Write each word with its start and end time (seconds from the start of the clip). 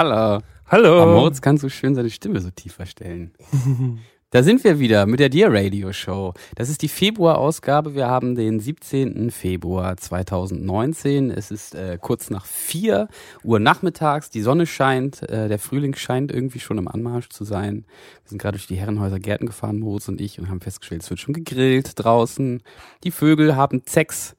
Hallo. 0.00 0.40
Hallo. 0.66 1.02
Oh, 1.02 1.06
Moritz 1.14 1.42
kann 1.42 1.58
so 1.58 1.68
schön 1.68 1.94
seine 1.94 2.08
Stimme 2.08 2.40
so 2.40 2.48
tief 2.50 2.72
verstellen. 2.72 3.32
Da 4.32 4.44
sind 4.44 4.62
wir 4.62 4.78
wieder 4.78 5.06
mit 5.06 5.18
der 5.18 5.28
Dear 5.28 5.52
Radio 5.52 5.92
Show. 5.92 6.34
Das 6.54 6.68
ist 6.68 6.82
die 6.82 6.88
Februarausgabe. 6.88 7.96
Wir 7.96 8.06
haben 8.06 8.36
den 8.36 8.60
17. 8.60 9.32
Februar 9.32 9.96
2019. 9.96 11.32
Es 11.32 11.50
ist 11.50 11.74
äh, 11.74 11.98
kurz 12.00 12.30
nach 12.30 12.46
4 12.46 13.08
Uhr 13.42 13.58
nachmittags. 13.58 14.30
Die 14.30 14.42
Sonne 14.42 14.66
scheint. 14.66 15.28
Äh, 15.28 15.48
der 15.48 15.58
Frühling 15.58 15.96
scheint 15.96 16.30
irgendwie 16.30 16.60
schon 16.60 16.78
im 16.78 16.86
Anmarsch 16.86 17.28
zu 17.28 17.42
sein. 17.42 17.84
Wir 18.22 18.28
sind 18.28 18.40
gerade 18.40 18.56
durch 18.56 18.68
die 18.68 18.76
Herrenhäuser 18.76 19.18
Gärten 19.18 19.46
gefahren, 19.46 19.80
Moritz 19.80 20.06
und 20.06 20.20
ich, 20.20 20.38
und 20.38 20.48
haben 20.48 20.60
festgestellt, 20.60 21.02
es 21.02 21.10
wird 21.10 21.18
schon 21.18 21.34
gegrillt 21.34 21.92
draußen. 21.96 22.62
Die 23.02 23.10
Vögel 23.10 23.56
haben 23.56 23.82
Sex 23.84 24.36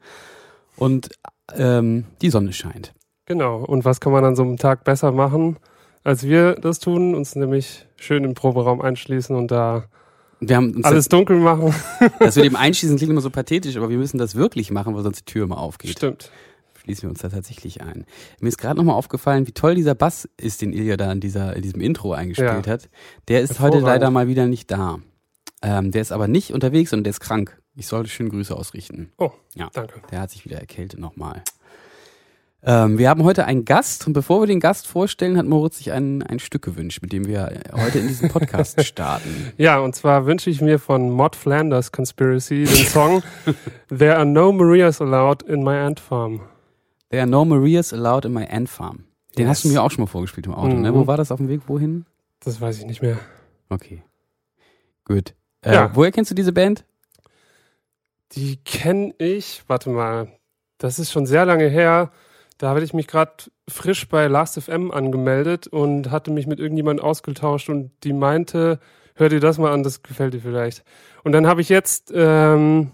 und 0.77 1.09
ähm, 1.53 2.05
die 2.21 2.29
Sonne 2.29 2.53
scheint. 2.53 2.93
Genau. 3.31 3.63
Und 3.63 3.85
was 3.85 3.99
kann 4.01 4.11
man 4.11 4.25
an 4.25 4.35
so 4.35 4.43
einem 4.43 4.57
Tag 4.57 4.83
besser 4.83 5.11
machen, 5.11 5.57
als 6.03 6.23
wir 6.23 6.55
das 6.55 6.79
tun? 6.79 7.15
Uns 7.15 7.35
nämlich 7.35 7.87
schön 7.95 8.23
im 8.25 8.33
Proberaum 8.33 8.81
einschließen 8.81 9.33
und 9.35 9.51
da 9.51 9.85
Wir 10.41 10.57
haben 10.57 10.75
uns 10.75 10.85
alles 10.85 11.07
dunkel 11.07 11.37
machen. 11.37 11.73
Das 12.19 12.35
mit 12.35 12.43
dem 12.45 12.55
Einschießen 12.57 12.97
klingt 12.97 13.11
immer 13.11 13.21
so 13.21 13.29
pathetisch, 13.29 13.77
aber 13.77 13.89
wir 13.89 13.97
müssen 13.97 14.17
das 14.17 14.35
wirklich 14.35 14.69
machen, 14.71 14.95
weil 14.95 15.03
sonst 15.03 15.19
die 15.21 15.31
Tür 15.31 15.45
immer 15.45 15.59
aufgeht. 15.59 15.91
Stimmt. 15.91 16.29
Schließen 16.81 17.03
wir 17.03 17.09
uns 17.11 17.19
da 17.21 17.29
tatsächlich 17.29 17.81
ein. 17.81 18.05
Mir 18.39 18.49
ist 18.49 18.57
gerade 18.57 18.75
nochmal 18.77 18.95
aufgefallen, 18.95 19.47
wie 19.47 19.51
toll 19.53 19.75
dieser 19.75 19.93
Bass 19.95 20.27
ist, 20.37 20.61
den 20.61 20.73
Ilja 20.73 20.97
da 20.97 21.11
in, 21.11 21.19
dieser, 21.21 21.55
in 21.55 21.61
diesem 21.61 21.79
Intro 21.79 22.11
eingespielt 22.13 22.65
Ja. 22.65 22.71
hat. 22.73 22.89
Der 23.27 23.41
ist 23.41 23.59
heute 23.59 23.79
leider 23.79 24.09
mal 24.11 24.27
wieder 24.27 24.47
nicht 24.47 24.71
da. 24.71 24.97
Ähm, 25.61 25.91
der 25.91 26.01
ist 26.01 26.11
aber 26.11 26.27
nicht 26.27 26.51
unterwegs, 26.51 26.89
sondern 26.89 27.03
der 27.05 27.11
ist 27.11 27.19
krank. 27.19 27.61
Ich 27.75 27.87
sollte 27.87 28.09
schöne 28.09 28.29
Grüße 28.29 28.53
ausrichten. 28.55 29.11
Oh, 29.17 29.29
Ja. 29.55 29.69
danke. 29.73 30.01
Der 30.11 30.19
hat 30.21 30.31
sich 30.31 30.43
wieder 30.43 30.57
erkältet 30.57 30.99
nochmal. 30.99 31.43
Ähm, 32.63 32.99
wir 32.99 33.09
haben 33.09 33.23
heute 33.23 33.45
einen 33.45 33.65
Gast 33.65 34.05
und 34.05 34.13
bevor 34.13 34.41
wir 34.41 34.47
den 34.47 34.59
Gast 34.59 34.85
vorstellen, 34.85 35.35
hat 35.37 35.47
Moritz 35.47 35.77
sich 35.77 35.91
ein, 35.91 36.21
ein 36.21 36.37
Stück 36.37 36.61
gewünscht, 36.61 36.99
mit 37.01 37.11
dem 37.11 37.25
wir 37.27 37.59
heute 37.73 37.97
in 37.97 38.07
diesen 38.07 38.29
Podcast 38.29 38.83
starten. 38.85 39.51
Ja, 39.57 39.79
und 39.79 39.95
zwar 39.95 40.27
wünsche 40.27 40.51
ich 40.51 40.61
mir 40.61 40.77
von 40.77 41.09
Mod 41.09 41.35
Flanders 41.35 41.91
Conspiracy 41.91 42.65
den 42.65 42.85
Song 42.85 43.23
There 43.89 44.15
are 44.15 44.25
no 44.27 44.51
Marias 44.51 45.01
allowed 45.01 45.41
in 45.43 45.63
my 45.63 45.71
ant 45.75 45.99
farm. 45.99 46.41
There 47.09 47.21
are 47.23 47.29
no 47.29 47.43
Marias 47.45 47.93
allowed 47.93 48.25
in 48.25 48.33
my 48.33 48.45
ant 48.45 48.69
farm. 48.69 49.05
Den 49.37 49.47
hast 49.47 49.63
du 49.63 49.69
Yes. 49.69 49.75
mir 49.75 49.81
auch 49.83 49.89
schon 49.89 50.03
mal 50.03 50.07
vorgespielt 50.09 50.45
im 50.45 50.53
Auto, 50.53 50.75
ne? 50.75 50.91
Mhm. 50.91 50.95
Wo 50.95 51.07
war 51.07 51.17
das 51.17 51.31
auf 51.31 51.37
dem 51.37 51.47
Weg? 51.49 51.61
Wohin? 51.67 52.05
Das 52.41 52.61
weiß 52.61 52.77
ich 52.77 52.85
nicht 52.85 53.01
mehr. 53.01 53.17
Okay. 53.69 54.03
Gut. 55.05 55.33
Äh, 55.63 55.73
Ja. 55.73 55.91
Woher 55.95 56.11
kennst 56.11 56.29
du 56.29 56.35
diese 56.35 56.51
Band? 56.53 56.85
Die 58.33 58.57
kenne 58.57 59.13
ich, 59.17 59.63
warte 59.67 59.89
mal, 59.89 60.27
das 60.77 60.99
ist 60.99 61.11
schon 61.11 61.25
sehr 61.25 61.45
lange 61.45 61.67
her. 61.67 62.11
Da 62.61 62.69
hatte 62.75 62.83
ich 62.83 62.93
mich 62.93 63.07
gerade 63.07 63.31
frisch 63.67 64.07
bei 64.07 64.27
Last.fm 64.27 64.91
angemeldet 64.91 65.65
und 65.65 66.11
hatte 66.11 66.29
mich 66.29 66.45
mit 66.45 66.59
irgendjemand 66.59 67.01
ausgetauscht 67.01 67.69
und 67.69 67.89
die 68.03 68.13
meinte, 68.13 68.79
hör 69.15 69.29
dir 69.29 69.39
das 69.39 69.57
mal 69.57 69.71
an, 69.71 69.81
das 69.81 70.03
gefällt 70.03 70.35
dir 70.35 70.41
vielleicht. 70.41 70.83
Und 71.23 71.31
dann 71.31 71.47
habe 71.47 71.61
ich 71.61 71.69
jetzt, 71.69 72.11
ähm, 72.13 72.91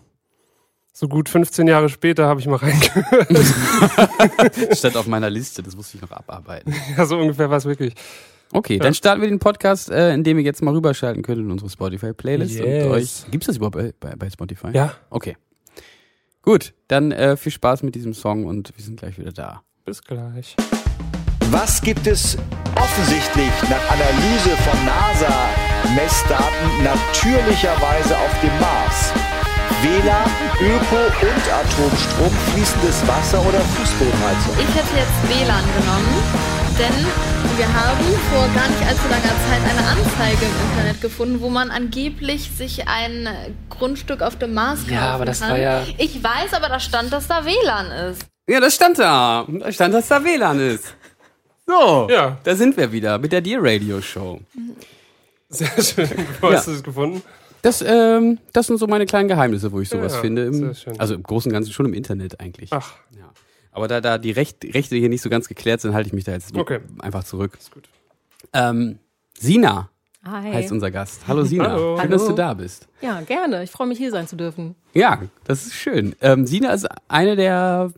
so 0.94 1.10
gut 1.10 1.28
15 1.28 1.68
Jahre 1.68 1.90
später, 1.90 2.28
habe 2.28 2.40
ich 2.40 2.48
mal 2.48 2.56
reingehört. 2.62 3.28
Stand 4.78 4.96
auf 4.96 5.06
meiner 5.08 5.30
Liste, 5.30 5.62
das 5.64 5.76
musste 5.76 5.98
ich 5.98 6.02
noch 6.02 6.12
abarbeiten. 6.12 6.74
ja, 6.98 7.06
so 7.06 7.18
ungefähr 7.18 7.50
war 7.50 7.58
es 7.58 7.66
wirklich. 7.66 7.94
Okay, 8.54 8.80
dann 8.80 8.94
starten 8.94 9.22
wir 9.22 9.28
den 9.28 9.40
Podcast, 9.40 9.90
äh, 9.90 10.14
indem 10.14 10.38
ihr 10.40 10.46
jetzt 10.46 10.62
mal 10.64 10.74
rüberschalten 10.74 11.24
könnt 11.24 11.40
in 11.40 11.52
unsere 11.52 11.70
Spotify-Playlist 11.70 12.58
Yes. 12.58 12.86
und 12.86 12.92
euch. 12.92 13.26
Gibt's 13.32 13.48
das 13.48 13.58
überhaupt 13.58 13.76
bei, 13.76 13.94
bei, 14.00 14.16
bei 14.16 14.30
Spotify? 14.30 14.70
Ja, 14.72 14.94
Okay. 15.10 15.36
Gut, 16.48 16.72
dann 16.88 17.12
äh, 17.12 17.36
viel 17.36 17.52
Spaß 17.52 17.84
mit 17.84 17.94
diesem 17.94 18.14
Song 18.14 18.46
und 18.46 18.72
wir 18.74 18.82
sind 18.82 18.98
gleich 18.98 19.20
wieder 19.20 19.34
da. 19.34 19.64
bis 19.84 20.02
gleich. 20.02 20.56
Was 21.52 21.82
gibt 21.82 22.08
es 22.08 22.38
offensichtlich 22.78 23.52
nach 23.70 23.84
Analyse 23.92 24.56
von 24.64 24.86
NASA-Messdaten 24.86 26.84
natürlicherweise 26.86 28.18
auf 28.18 28.40
dem 28.40 28.58
Mars? 28.62 29.12
WLAN, 29.84 30.32
Öko- 30.62 31.12
und 31.20 31.52
Atomstrom, 31.52 32.32
fließendes 32.54 33.06
Wasser 33.06 33.46
oder 33.46 33.60
Fußbodenheizung? 33.60 34.56
Ich 34.58 34.74
hätte 34.74 34.96
jetzt 34.96 35.20
WLAN 35.28 35.66
genommen, 35.76 36.24
denn 36.80 36.96
wir 37.58 37.66
haben 37.74 38.06
vor 38.32 38.48
gar 38.54 38.68
nicht 38.70 38.82
allzu 38.88 39.08
langer 39.10 39.36
Zeit 39.48 39.62
eine 39.70 39.88
Anzeige 39.88 40.46
im 40.46 40.70
Internet 40.70 41.02
gefunden, 41.02 41.42
wo 41.42 41.50
man 41.50 41.72
angeblich 41.72 42.52
sich 42.56 42.88
ein 42.88 43.28
Grundstück 43.70 44.22
auf 44.22 44.36
dem 44.38 44.54
Mars 44.54 44.82
kaufen 44.82 44.94
Ja, 44.94 45.12
aber 45.16 45.26
das 45.26 45.40
kann. 45.40 45.52
war 45.52 45.58
ja- 45.60 45.84
Ich 45.98 46.24
weiß, 46.24 46.54
aber 46.54 46.70
da 46.70 46.80
stand, 46.80 47.12
dass 47.12 47.28
da 47.28 47.46
WLAN 47.46 48.12
ist. 48.12 48.22
Ja, 48.48 48.60
das 48.60 48.76
stand 48.76 49.00
da. 49.00 49.46
Da 49.48 49.72
stand, 49.72 49.94
dass 49.94 50.08
da 50.08 50.24
WLAN 50.24 50.60
ist. 50.60 50.96
So, 51.66 52.08
Ja. 52.10 52.38
da 52.44 52.56
sind 52.56 52.78
wir 52.78 52.92
wieder 52.92 53.18
mit 53.18 53.32
der 53.32 53.42
Dear 53.42 53.60
Radio 53.64 54.02
Show. 54.02 54.40
Sehr 55.50 55.68
schön. 55.82 56.10
Wo 56.42 56.52
hast 56.52 56.68
Ja. 56.68 56.74
du 56.74 56.78
es 56.78 56.84
gefunden? 56.84 57.22
Das, 57.64 57.82
ähm, 57.86 58.38
das 58.54 58.68
sind 58.68 58.78
so 58.78 58.86
meine 58.88 59.06
kleinen 59.06 59.28
Geheimnisse, 59.28 59.72
wo 59.72 59.82
ich 59.82 59.90
sowas 59.90 60.14
Ja, 60.14 60.20
finde. 60.22 60.46
Im, 60.46 60.54
sehr 60.54 60.76
schön. 60.76 61.00
also 61.00 61.16
im 61.16 61.24
Großen 61.24 61.50
und 61.50 61.54
Ganzen 61.54 61.74
schon 61.74 61.86
im 61.88 61.94
Internet 61.94 62.40
eigentlich. 62.40 62.70
Ach. 62.72 62.94
Aber 63.78 63.88
da, 63.88 64.02
da 64.02 64.18
die 64.18 64.32
Recht, 64.32 64.64
Rechte 64.74 64.96
hier 64.96 65.08
nicht 65.08 65.22
so 65.22 65.30
ganz 65.30 65.48
geklärt 65.48 65.82
sind, 65.82 65.94
halte 65.94 66.08
ich 66.08 66.14
mich 66.14 66.24
da 66.24 66.32
jetzt 66.32 66.58
Okay. 66.58 66.80
einfach 66.98 67.24
zurück. 67.24 67.56
ist 67.60 67.72
gut. 67.72 67.84
Ähm, 68.52 68.98
Sina 69.38 69.92
Hi. 70.26 70.52
heißt 70.52 70.72
unser 70.72 70.90
Gast. 70.90 71.28
Hallo 71.28 71.44
Sina, 71.44 71.70
Hallo. 71.70 72.00
schön, 72.02 72.10
dass 72.10 72.26
du 72.26 72.34
da 72.34 72.56
bist. 72.56 72.88
Ja, 73.02 73.22
gerne. 73.22 73.62
Ich 73.64 73.70
freue 73.70 73.86
mich, 73.86 74.00
hier 74.00 74.10
sein 74.10 74.28
zu 74.28 74.36
dürfen. 74.36 74.74
Ja, 74.96 75.22
das 75.44 75.68
ist 75.68 75.76
schön. 75.76 76.16
Ähm, 76.22 76.48
Sina 76.48 76.72
ist 76.74 76.88
eine 77.08 77.36
der 77.36 77.94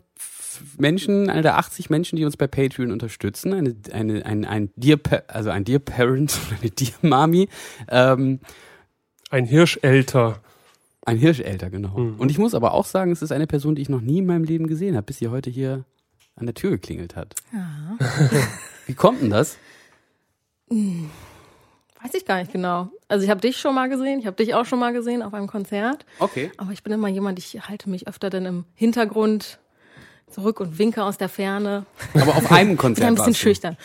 Menschen, 0.76 1.30
eine 1.30 1.40
der 1.40 1.56
80 1.56 1.88
Menschen, 1.88 2.16
die 2.16 2.26
uns 2.26 2.36
bei 2.36 2.46
Patreon 2.46 2.92
unterstützen. 2.92 3.54
Eine, 3.54 3.74
eine, 3.90 4.26
ein, 4.26 4.44
ein 4.44 4.70
Dear, 4.76 4.98
Pa- 4.98 5.22
also 5.28 5.48
ein 5.48 5.64
Dear 5.64 5.78
Parent, 5.78 6.38
eine 6.60 6.70
Dear 6.70 6.92
Mami. 7.00 7.48
Ähm, 7.88 8.40
Ein 9.30 9.46
Hirschälter. 9.46 10.40
Ein 11.10 11.18
Hirschälter, 11.18 11.70
genau. 11.70 11.98
Mhm. 11.98 12.20
Und 12.20 12.30
ich 12.30 12.38
muss 12.38 12.54
aber 12.54 12.72
auch 12.72 12.84
sagen, 12.84 13.10
es 13.10 13.20
ist 13.20 13.32
eine 13.32 13.46
Person, 13.46 13.74
die 13.74 13.82
ich 13.82 13.88
noch 13.88 14.00
nie 14.00 14.18
in 14.18 14.26
meinem 14.26 14.44
Leben 14.44 14.66
gesehen 14.68 14.94
habe, 14.94 15.06
bis 15.06 15.18
sie 15.18 15.28
heute 15.28 15.50
hier 15.50 15.84
an 16.36 16.46
der 16.46 16.54
Tür 16.54 16.70
geklingelt 16.70 17.16
hat. 17.16 17.34
Ja. 17.52 17.98
Wie 18.86 18.94
kommt 18.94 19.20
denn 19.22 19.30
das? 19.30 19.56
Weiß 20.68 22.14
ich 22.14 22.24
gar 22.24 22.38
nicht 22.38 22.52
genau. 22.52 22.90
Also 23.08 23.24
ich 23.24 23.30
habe 23.30 23.40
dich 23.40 23.58
schon 23.58 23.74
mal 23.74 23.88
gesehen, 23.88 24.20
ich 24.20 24.26
habe 24.26 24.36
dich 24.36 24.54
auch 24.54 24.64
schon 24.64 24.78
mal 24.78 24.92
gesehen 24.92 25.22
auf 25.22 25.34
einem 25.34 25.48
Konzert. 25.48 26.06
Okay. 26.20 26.52
Aber 26.56 26.70
ich 26.72 26.82
bin 26.84 26.92
immer 26.92 27.08
jemand, 27.08 27.38
ich 27.38 27.68
halte 27.68 27.90
mich 27.90 28.06
öfter 28.06 28.30
dann 28.30 28.46
im 28.46 28.64
Hintergrund 28.74 29.58
zurück 30.30 30.60
und 30.60 30.78
winke 30.78 31.02
aus 31.02 31.18
der 31.18 31.28
Ferne. 31.28 31.86
Aber 32.14 32.36
auf 32.36 32.52
einem 32.52 32.70
Ich 32.70 32.76
bin 32.76 32.76
Konzert 32.76 33.08
ein 33.08 33.14
bisschen 33.16 33.34
schüchtern. 33.34 33.76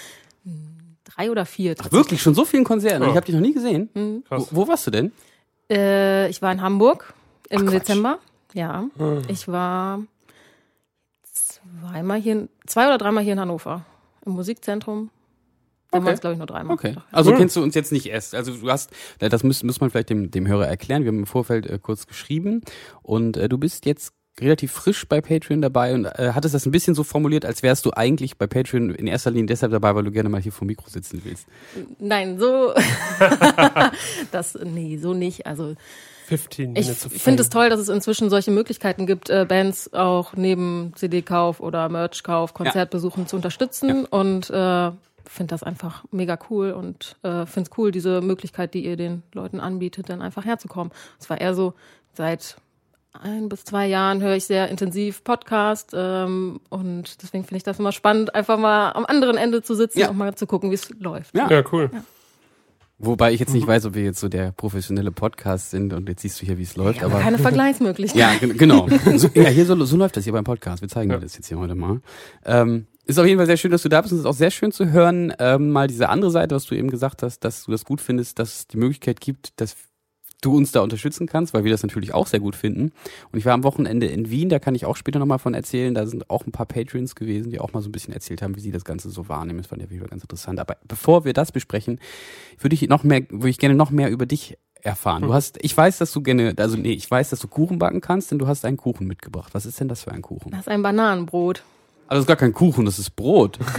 Hm, 0.43 0.97
Drei 1.03 1.31
oder 1.31 1.45
vier. 1.45 1.75
Ach, 1.79 1.91
wirklich? 1.91 2.21
Schon 2.21 2.35
so 2.35 2.45
vielen 2.45 2.63
Konzerten? 2.63 3.03
Oh. 3.03 3.09
Ich 3.09 3.15
habe 3.15 3.25
dich 3.25 3.33
noch 3.33 3.41
nie 3.41 3.53
gesehen. 3.53 3.89
Mhm. 3.95 4.23
Wo, 4.29 4.47
wo 4.51 4.67
warst 4.67 4.85
du 4.85 4.91
denn? 4.91 5.11
Äh, 5.69 6.29
ich 6.29 6.41
war 6.41 6.51
in 6.51 6.61
Hamburg 6.61 7.13
im 7.49 7.67
Ach. 7.67 7.71
Dezember. 7.71 8.19
Ja. 8.53 8.85
Ich 9.27 9.47
war 9.47 9.99
zweimal 11.23 12.19
hier, 12.19 12.33
in- 12.33 12.49
zwei 12.65 12.87
oder 12.87 12.97
dreimal 12.97 13.23
hier 13.23 13.33
in 13.33 13.39
Hannover 13.39 13.85
im 14.25 14.33
Musikzentrum. 14.33 15.09
Dann 15.91 15.99
Okay. 16.01 16.05
waren 16.07 16.13
es, 16.15 16.21
glaube 16.21 16.33
ich, 16.33 16.37
nur 16.39 16.47
dreimal. 16.47 16.73
Okay. 16.73 16.95
Also 17.11 17.31
Cool. 17.31 17.37
kennst 17.37 17.55
du 17.55 17.63
uns 17.63 17.75
jetzt 17.75 17.91
nicht 17.91 18.07
erst. 18.07 18.35
Also 18.35 18.53
du 18.55 18.69
hast, 18.69 18.91
das 19.19 19.43
muss, 19.43 19.63
muss 19.63 19.79
man 19.81 19.89
vielleicht 19.89 20.09
dem, 20.09 20.31
dem 20.31 20.47
Hörer 20.47 20.67
erklären. 20.67 21.03
Wir 21.03 21.09
haben 21.09 21.19
im 21.19 21.25
Vorfeld 21.27 21.65
äh, 21.67 21.79
kurz 21.81 22.07
geschrieben 22.07 22.61
und 23.01 23.37
äh, 23.37 23.47
du 23.49 23.57
bist 23.57 23.85
jetzt 23.85 24.13
relativ 24.39 24.71
frisch 24.71 25.07
bei 25.07 25.21
Patreon 25.21 25.61
dabei 25.61 25.93
und 25.93 26.05
äh, 26.05 26.31
hattest 26.33 26.53
das 26.53 26.65
ein 26.65 26.71
bisschen 26.71 26.95
so 26.95 27.03
formuliert, 27.03 27.45
als 27.45 27.63
wärst 27.63 27.85
du 27.85 27.91
eigentlich 27.91 28.37
bei 28.37 28.47
Patreon 28.47 28.93
in 28.93 29.07
erster 29.07 29.31
Linie 29.31 29.47
deshalb 29.47 29.71
dabei, 29.71 29.95
weil 29.95 30.03
du 30.03 30.11
gerne 30.11 30.29
mal 30.29 30.41
hier 30.41 30.51
vor 30.51 30.65
dem 30.65 30.67
Mikro 30.67 30.89
sitzen 30.89 31.21
willst. 31.23 31.47
Nein, 31.99 32.37
so. 32.37 32.73
das, 34.31 34.57
nee, 34.63 34.97
so 34.97 35.13
nicht. 35.13 35.45
Also 35.45 35.75
15 36.25 36.75
ich 36.75 36.89
finde 37.21 37.43
es 37.43 37.49
toll, 37.49 37.69
dass 37.69 37.79
es 37.79 37.87
inzwischen 37.87 38.29
solche 38.29 38.51
Möglichkeiten 38.51 39.05
gibt, 39.05 39.29
äh, 39.29 39.45
Bands 39.47 39.93
auch 39.93 40.33
neben 40.35 40.91
CD-Kauf 40.95 41.59
oder 41.59 41.87
Merch-Kauf, 41.87 42.53
Konzertbesuchen 42.53 43.27
zu 43.27 43.35
unterstützen 43.35 44.05
und 44.05 44.49
äh, 44.49 44.91
finde 45.23 45.51
das 45.51 45.63
einfach 45.63 46.03
mega 46.11 46.37
cool 46.49 46.71
und 46.71 47.15
äh, 47.23 47.45
finde 47.45 47.69
es 47.69 47.77
cool, 47.77 47.91
diese 47.91 48.21
Möglichkeit, 48.21 48.73
die 48.73 48.85
ihr 48.85 48.97
den 48.97 49.23
Leuten 49.33 49.59
anbietet, 49.59 50.09
dann 50.09 50.21
einfach 50.21 50.45
herzukommen. 50.45 50.91
Es 51.19 51.29
war 51.29 51.39
eher 51.39 51.53
so, 51.53 51.73
seit 52.13 52.57
ein 53.21 53.49
bis 53.49 53.63
zwei 53.63 53.87
Jahren 53.87 54.21
höre 54.21 54.35
ich 54.35 54.45
sehr 54.45 54.69
intensiv 54.69 55.23
Podcast 55.23 55.91
ähm, 55.93 56.59
und 56.69 57.21
deswegen 57.21 57.43
finde 57.43 57.57
ich 57.57 57.63
das 57.63 57.79
immer 57.79 57.91
spannend, 57.91 58.33
einfach 58.35 58.57
mal 58.57 58.91
am 58.91 59.05
anderen 59.05 59.37
Ende 59.37 59.61
zu 59.61 59.75
sitzen 59.75 59.99
Ja. 59.99 60.09
und 60.09 60.17
mal 60.17 60.35
zu 60.35 60.47
gucken, 60.47 60.71
wie 60.71 60.75
es 60.75 60.89
läuft. 60.99 61.35
Ja. 61.35 61.49
Ja, 61.49 61.63
cool. 61.71 61.89
Wobei 62.97 63.33
ich 63.33 63.41
jetzt 63.41 63.53
nicht 63.53 63.67
weiß, 63.67 63.85
ob 63.87 63.93
wir 63.95 64.03
jetzt 64.03 64.21
so 64.21 64.29
der 64.29 64.53
professionelle 64.53 65.11
Podcast 65.11 65.69
sind 65.71 65.91
und 65.91 66.07
jetzt 66.07 66.21
siehst 66.21 66.41
du 66.41 66.45
hier, 66.45 66.57
wie 66.57 66.63
es 66.63 66.77
läuft, 66.77 67.03
Aber 67.03 67.15
aber. 67.15 67.23
keine 67.23 67.37
Vergleichsmöglichkeit. 67.39 68.17
Ja, 68.19 68.35
gen- 68.39 68.57
genau. 68.57 68.87
So, 69.17 69.27
ja, 69.33 69.49
hier 69.49 69.65
so, 69.65 69.83
so 69.83 69.97
läuft 69.97 70.15
das 70.15 70.23
hier 70.23 70.31
beim 70.31 70.45
Podcast. 70.45 70.81
Wir 70.81 70.87
zeigen 70.87 71.11
Ja. 71.11 71.17
dir 71.17 71.23
das 71.23 71.35
jetzt 71.35 71.47
hier 71.47 71.59
heute 71.59 71.75
mal. 71.75 71.99
Ähm, 72.45 72.87
ist 73.05 73.19
auf 73.19 73.25
jeden 73.25 73.37
Fall 73.37 73.47
sehr 73.47 73.57
schön, 73.57 73.71
dass 73.71 73.83
du 73.83 73.89
da 73.89 73.99
bist 74.01 74.13
und 74.13 74.19
es 74.19 74.23
ist 74.23 74.29
auch 74.29 74.33
sehr 74.33 74.49
schön 74.49 74.71
zu 74.71 74.89
hören, 74.91 75.33
ähm, 75.39 75.71
mal 75.71 75.87
diese 75.87 76.07
andere 76.07 76.31
Seite, 76.31 76.55
was 76.55 76.65
du 76.65 76.73
eben 76.75 76.89
gesagt 76.89 77.21
hast, 77.21 77.39
dass 77.43 77.65
du 77.65 77.71
das 77.71 77.83
gut 77.83 77.99
findest, 77.99 78.39
dass 78.39 78.55
es 78.59 78.67
die 78.67 78.77
Möglichkeit 78.77 79.19
gibt, 79.19 79.59
dass 79.59 79.75
du 80.45 80.55
uns 80.55 80.71
da 80.71 80.81
unterstützen 80.81 81.27
kannst, 81.27 81.53
weil 81.53 81.63
wir 81.63 81.71
das 81.71 81.83
natürlich 81.83 82.13
auch 82.13 82.27
sehr 82.27 82.39
gut 82.39 82.55
finden. 82.55 82.91
Und 83.31 83.39
ich 83.39 83.45
war 83.45 83.53
am 83.53 83.63
Wochenende 83.63 84.05
in 84.07 84.29
Wien, 84.29 84.49
da 84.49 84.59
kann 84.59 84.75
ich 84.75 84.85
auch 84.85 84.95
später 84.95 85.19
nochmal 85.19 85.39
von 85.39 85.53
erzählen. 85.53 85.93
Da 85.93 86.05
sind 86.05 86.29
auch 86.29 86.45
ein 86.45 86.51
paar 86.51 86.65
Patrons 86.65 87.15
gewesen, 87.15 87.51
die 87.51 87.59
auch 87.59 87.73
mal 87.73 87.81
so 87.81 87.89
ein 87.89 87.91
bisschen 87.91 88.13
erzählt 88.13 88.41
haben, 88.41 88.55
wie 88.55 88.59
sie 88.59 88.71
das 88.71 88.85
Ganze 88.85 89.09
so 89.09 89.27
wahrnehmen. 89.27 89.59
Das 89.59 89.67
fand 89.67 89.81
ich 89.81 89.89
wieder 89.89 90.07
ganz 90.07 90.23
interessant. 90.23 90.59
Aber 90.59 90.77
bevor 90.87 91.25
wir 91.25 91.33
das 91.33 91.51
besprechen, 91.51 91.99
würde 92.59 92.73
ich 92.73 92.87
noch 92.87 93.03
mehr, 93.03 93.23
würde 93.29 93.49
ich 93.49 93.59
gerne 93.59 93.75
noch 93.75 93.91
mehr 93.91 94.09
über 94.09 94.25
dich 94.25 94.57
erfahren. 94.81 95.23
Du 95.23 95.33
hast, 95.33 95.57
ich 95.61 95.75
weiß, 95.75 95.97
dass 95.97 96.11
du 96.11 96.21
gerne, 96.21 96.53
also 96.57 96.77
nee, 96.77 96.91
ich 96.91 97.09
weiß, 97.09 97.31
dass 97.31 97.39
du 97.39 97.47
Kuchen 97.47 97.79
backen 97.79 98.01
kannst, 98.01 98.31
denn 98.31 98.39
du 98.39 98.47
hast 98.47 98.65
einen 98.65 98.77
Kuchen 98.77 99.07
mitgebracht. 99.07 99.53
Was 99.53 99.65
ist 99.65 99.79
denn 99.79 99.87
das 99.87 100.03
für 100.03 100.11
ein 100.11 100.21
Kuchen? 100.21 100.51
Das 100.51 100.61
ist 100.61 100.69
ein 100.69 100.83
Bananenbrot. 100.83 101.63
Also 102.07 102.19
das 102.19 102.23
ist 102.23 102.27
gar 102.27 102.37
kein 102.37 102.53
Kuchen, 102.53 102.85
das 102.85 102.99
ist 102.99 103.15
Brot. 103.15 103.57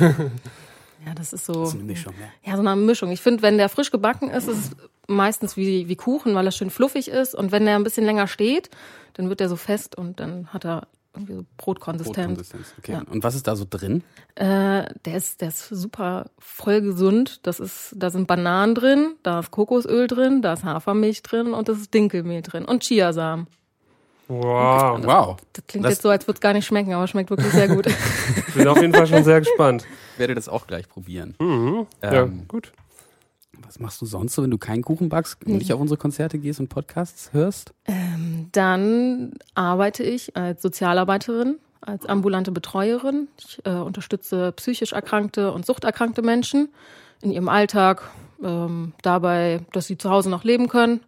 Ja, 1.06 1.14
das 1.14 1.32
ist 1.32 1.46
so. 1.46 1.52
Das 1.52 1.68
ist 1.68 1.74
eine 1.76 1.84
Mischung, 1.84 2.14
ja. 2.20 2.50
Ja, 2.50 2.56
so 2.56 2.66
eine 2.66 2.74
Mischung. 2.74 3.12
Ich 3.12 3.20
finde, 3.20 3.40
wenn 3.42 3.58
der 3.58 3.68
frisch 3.68 3.92
gebacken 3.92 4.28
ist, 4.28 4.48
ist 4.48 4.58
es 4.58 4.70
meistens 5.06 5.56
wie, 5.56 5.88
wie 5.88 5.96
Kuchen, 5.96 6.34
weil 6.34 6.46
er 6.46 6.52
schön 6.52 6.70
fluffig 6.70 7.08
ist. 7.08 7.34
Und 7.34 7.52
wenn 7.52 7.64
der 7.64 7.76
ein 7.76 7.84
bisschen 7.84 8.04
länger 8.04 8.26
steht, 8.26 8.70
dann 9.14 9.28
wird 9.28 9.40
er 9.40 9.48
so 9.48 9.56
fest 9.56 9.96
und 9.96 10.20
dann 10.20 10.48
hat 10.48 10.64
er 10.64 10.86
irgendwie 11.14 11.34
so 11.34 11.44
Brotkonsistenz. 11.56 12.16
Brotkonsistenz. 12.16 12.74
Okay. 12.78 12.92
Ja. 12.92 13.02
Und 13.10 13.24
was 13.24 13.34
ist 13.34 13.46
da 13.46 13.56
so 13.56 13.64
drin? 13.68 14.02
Äh, 14.34 14.84
der 15.06 15.14
ist, 15.16 15.40
der 15.40 15.48
ist 15.48 15.66
super 15.68 16.26
voll 16.38 16.82
gesund. 16.82 17.40
Das 17.46 17.58
ist, 17.58 17.94
da 17.96 18.10
sind 18.10 18.26
Bananen 18.26 18.74
drin, 18.74 19.14
da 19.22 19.40
ist 19.40 19.50
Kokosöl 19.50 20.08
drin, 20.08 20.42
da 20.42 20.52
ist 20.52 20.64
Hafermilch 20.64 21.22
drin 21.22 21.54
und 21.54 21.68
das 21.70 21.78
ist 21.78 21.94
Dinkelmehl 21.94 22.42
drin 22.42 22.66
und 22.66 22.82
Chiasamen. 22.82 23.46
Wow. 24.28 24.98
Wow. 25.04 25.36
Das 25.52 25.64
klingt 25.68 25.84
Das- 25.86 25.92
jetzt 25.94 26.02
so, 26.02 26.08
als 26.10 26.26
würde 26.26 26.36
es 26.36 26.40
gar 26.40 26.52
nicht 26.52 26.66
schmecken, 26.66 26.92
aber 26.92 27.06
schmeckt 27.06 27.30
wirklich 27.30 27.52
sehr 27.52 27.68
gut. 27.68 27.86
Ich 27.86 28.54
bin 28.54 28.66
auf 28.68 28.80
jeden 28.80 28.92
Fall 28.92 29.06
schon 29.06 29.22
sehr 29.24 29.38
gespannt. 29.40 29.86
Ich 30.14 30.18
werde 30.18 30.34
das 30.34 30.48
auch 30.48 30.66
gleich 30.66 30.88
probieren. 30.88 31.34
Mhm. 31.40 31.86
Ja, 32.02 32.24
Ähm, 32.24 32.44
gut. 32.48 32.72
Was 33.64 33.78
machst 33.80 34.00
du 34.00 34.06
sonst 34.06 34.34
so, 34.34 34.42
wenn 34.42 34.50
du 34.50 34.58
keinen 34.58 34.82
Kuchen 34.82 35.08
backst 35.08 35.44
und 35.46 35.54
nicht 35.58 35.72
auf 35.72 35.80
unsere 35.80 35.98
Konzerte 35.98 36.38
gehst 36.38 36.60
und 36.60 36.68
Podcasts 36.68 37.32
hörst? 37.32 37.72
Dann 38.52 39.32
arbeite 39.54 40.02
ich 40.02 40.36
als 40.36 40.62
Sozialarbeiterin, 40.62 41.56
als 41.80 42.06
ambulante 42.06 42.52
Betreuerin. 42.52 43.28
Ich 43.38 43.60
äh, 43.64 43.70
unterstütze 43.70 44.52
psychisch 44.52 44.92
erkrankte 44.92 45.52
und 45.52 45.66
suchterkrankte 45.66 46.22
Menschen 46.22 46.68
in 47.22 47.30
ihrem 47.30 47.48
Alltag, 47.48 48.02
ähm, 48.42 48.92
dabei, 49.02 49.60
dass 49.72 49.86
sie 49.86 49.96
zu 49.96 50.10
Hause 50.10 50.28
noch 50.30 50.44
leben 50.44 50.68
können. 50.68 51.00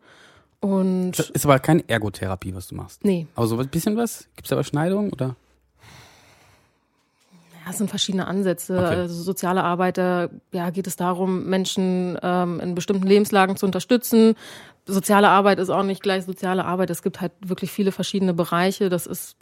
Und 0.61 1.13
Das 1.13 1.31
ist 1.31 1.45
aber 1.45 1.59
keine 1.59 1.89
Ergotherapie, 1.89 2.55
was 2.55 2.69
du 2.69 2.75
machst. 2.75 3.05
nee, 3.05 3.27
Aber 3.35 3.47
so 3.47 3.57
ein 3.59 3.69
bisschen 3.69 3.97
was? 3.97 4.27
Gibt 4.35 4.47
es 4.47 4.51
da 4.51 4.57
Überschneidungen 4.57 5.13
oder? 5.13 5.37
Es 7.71 7.79
sind 7.79 7.91
verschiedene 7.91 8.27
Ansätze. 8.27 8.77
Okay. 8.77 8.95
Also 9.01 9.23
soziale 9.23 9.63
Arbeit, 9.65 9.99
da 9.99 10.29
ja, 10.53 10.71
geht 10.71 10.87
es 10.87 10.97
darum, 10.97 11.47
Menschen 11.47 12.19
ähm, 12.23 12.61
in 12.61 12.75
bestimmten 12.75 13.07
Lebenslagen 13.07 13.57
zu 13.57 13.67
unterstützen. 13.67 14.35
Soziale 14.87 15.29
Arbeit 15.29 15.59
ist 15.59 15.71
auch 15.71 15.83
nicht 15.83 16.03
gleich 16.03 16.25
soziale 16.25 16.65
Arbeit. 16.65 16.91
Es 16.91 17.03
gibt 17.03 17.21
halt 17.21 17.33
wirklich 17.41 17.71
viele 17.71 17.93
verschiedene 17.93 18.35
Bereiche. 18.35 18.89
Das 18.89 19.07
ist, 19.07 19.37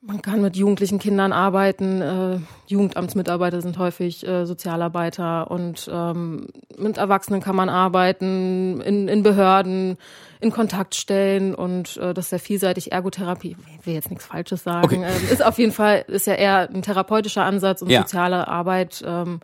man 0.00 0.22
kann 0.22 0.40
mit 0.40 0.56
jugendlichen 0.56 0.98
Kindern 0.98 1.32
arbeiten. 1.32 2.00
Äh, 2.00 2.38
Jugendamtsmitarbeiter 2.68 3.60
sind 3.60 3.78
häufig 3.78 4.26
äh, 4.26 4.46
Sozialarbeiter 4.46 5.50
und 5.50 5.90
ähm, 5.92 6.46
mit 6.76 6.98
Erwachsenen 6.98 7.40
kann 7.40 7.56
man 7.56 7.68
arbeiten, 7.68 8.80
in, 8.80 9.08
in 9.08 9.22
Behörden, 9.22 9.98
in 10.40 10.50
Kontaktstellen 10.52 11.54
und 11.54 11.96
äh, 11.96 12.14
das 12.14 12.26
ist 12.26 12.30
sehr 12.30 12.38
vielseitig. 12.38 12.92
Ergotherapie, 12.92 13.56
ich 13.80 13.86
will 13.86 13.94
jetzt 13.94 14.10
nichts 14.10 14.26
Falsches 14.26 14.62
sagen, 14.62 14.84
Okay. 14.86 15.04
ähm, 15.04 15.28
ist 15.30 15.44
auf 15.44 15.58
jeden 15.58 15.72
Fall, 15.72 16.04
ist 16.06 16.26
ja 16.26 16.34
eher 16.34 16.70
ein 16.70 16.82
therapeutischer 16.82 17.44
Ansatz 17.44 17.82
und 17.82 17.90
Ja. 17.90 18.02
soziale 18.02 18.46
Arbeit, 18.46 19.02
ähm, 19.04 19.40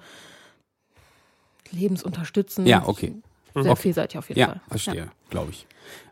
lebensunterstützend. 1.72 2.68
Ja, 2.68 2.84
okay. 2.86 3.12
Sehr 3.54 3.72
Okay. 3.72 3.82
vielseitig 3.82 4.18
auf 4.18 4.28
jeden 4.28 4.40
Ja, 4.40 4.46
Fall. 4.46 4.60
verstehe, 4.68 5.10
glaube 5.30 5.50
ich. 5.50 5.66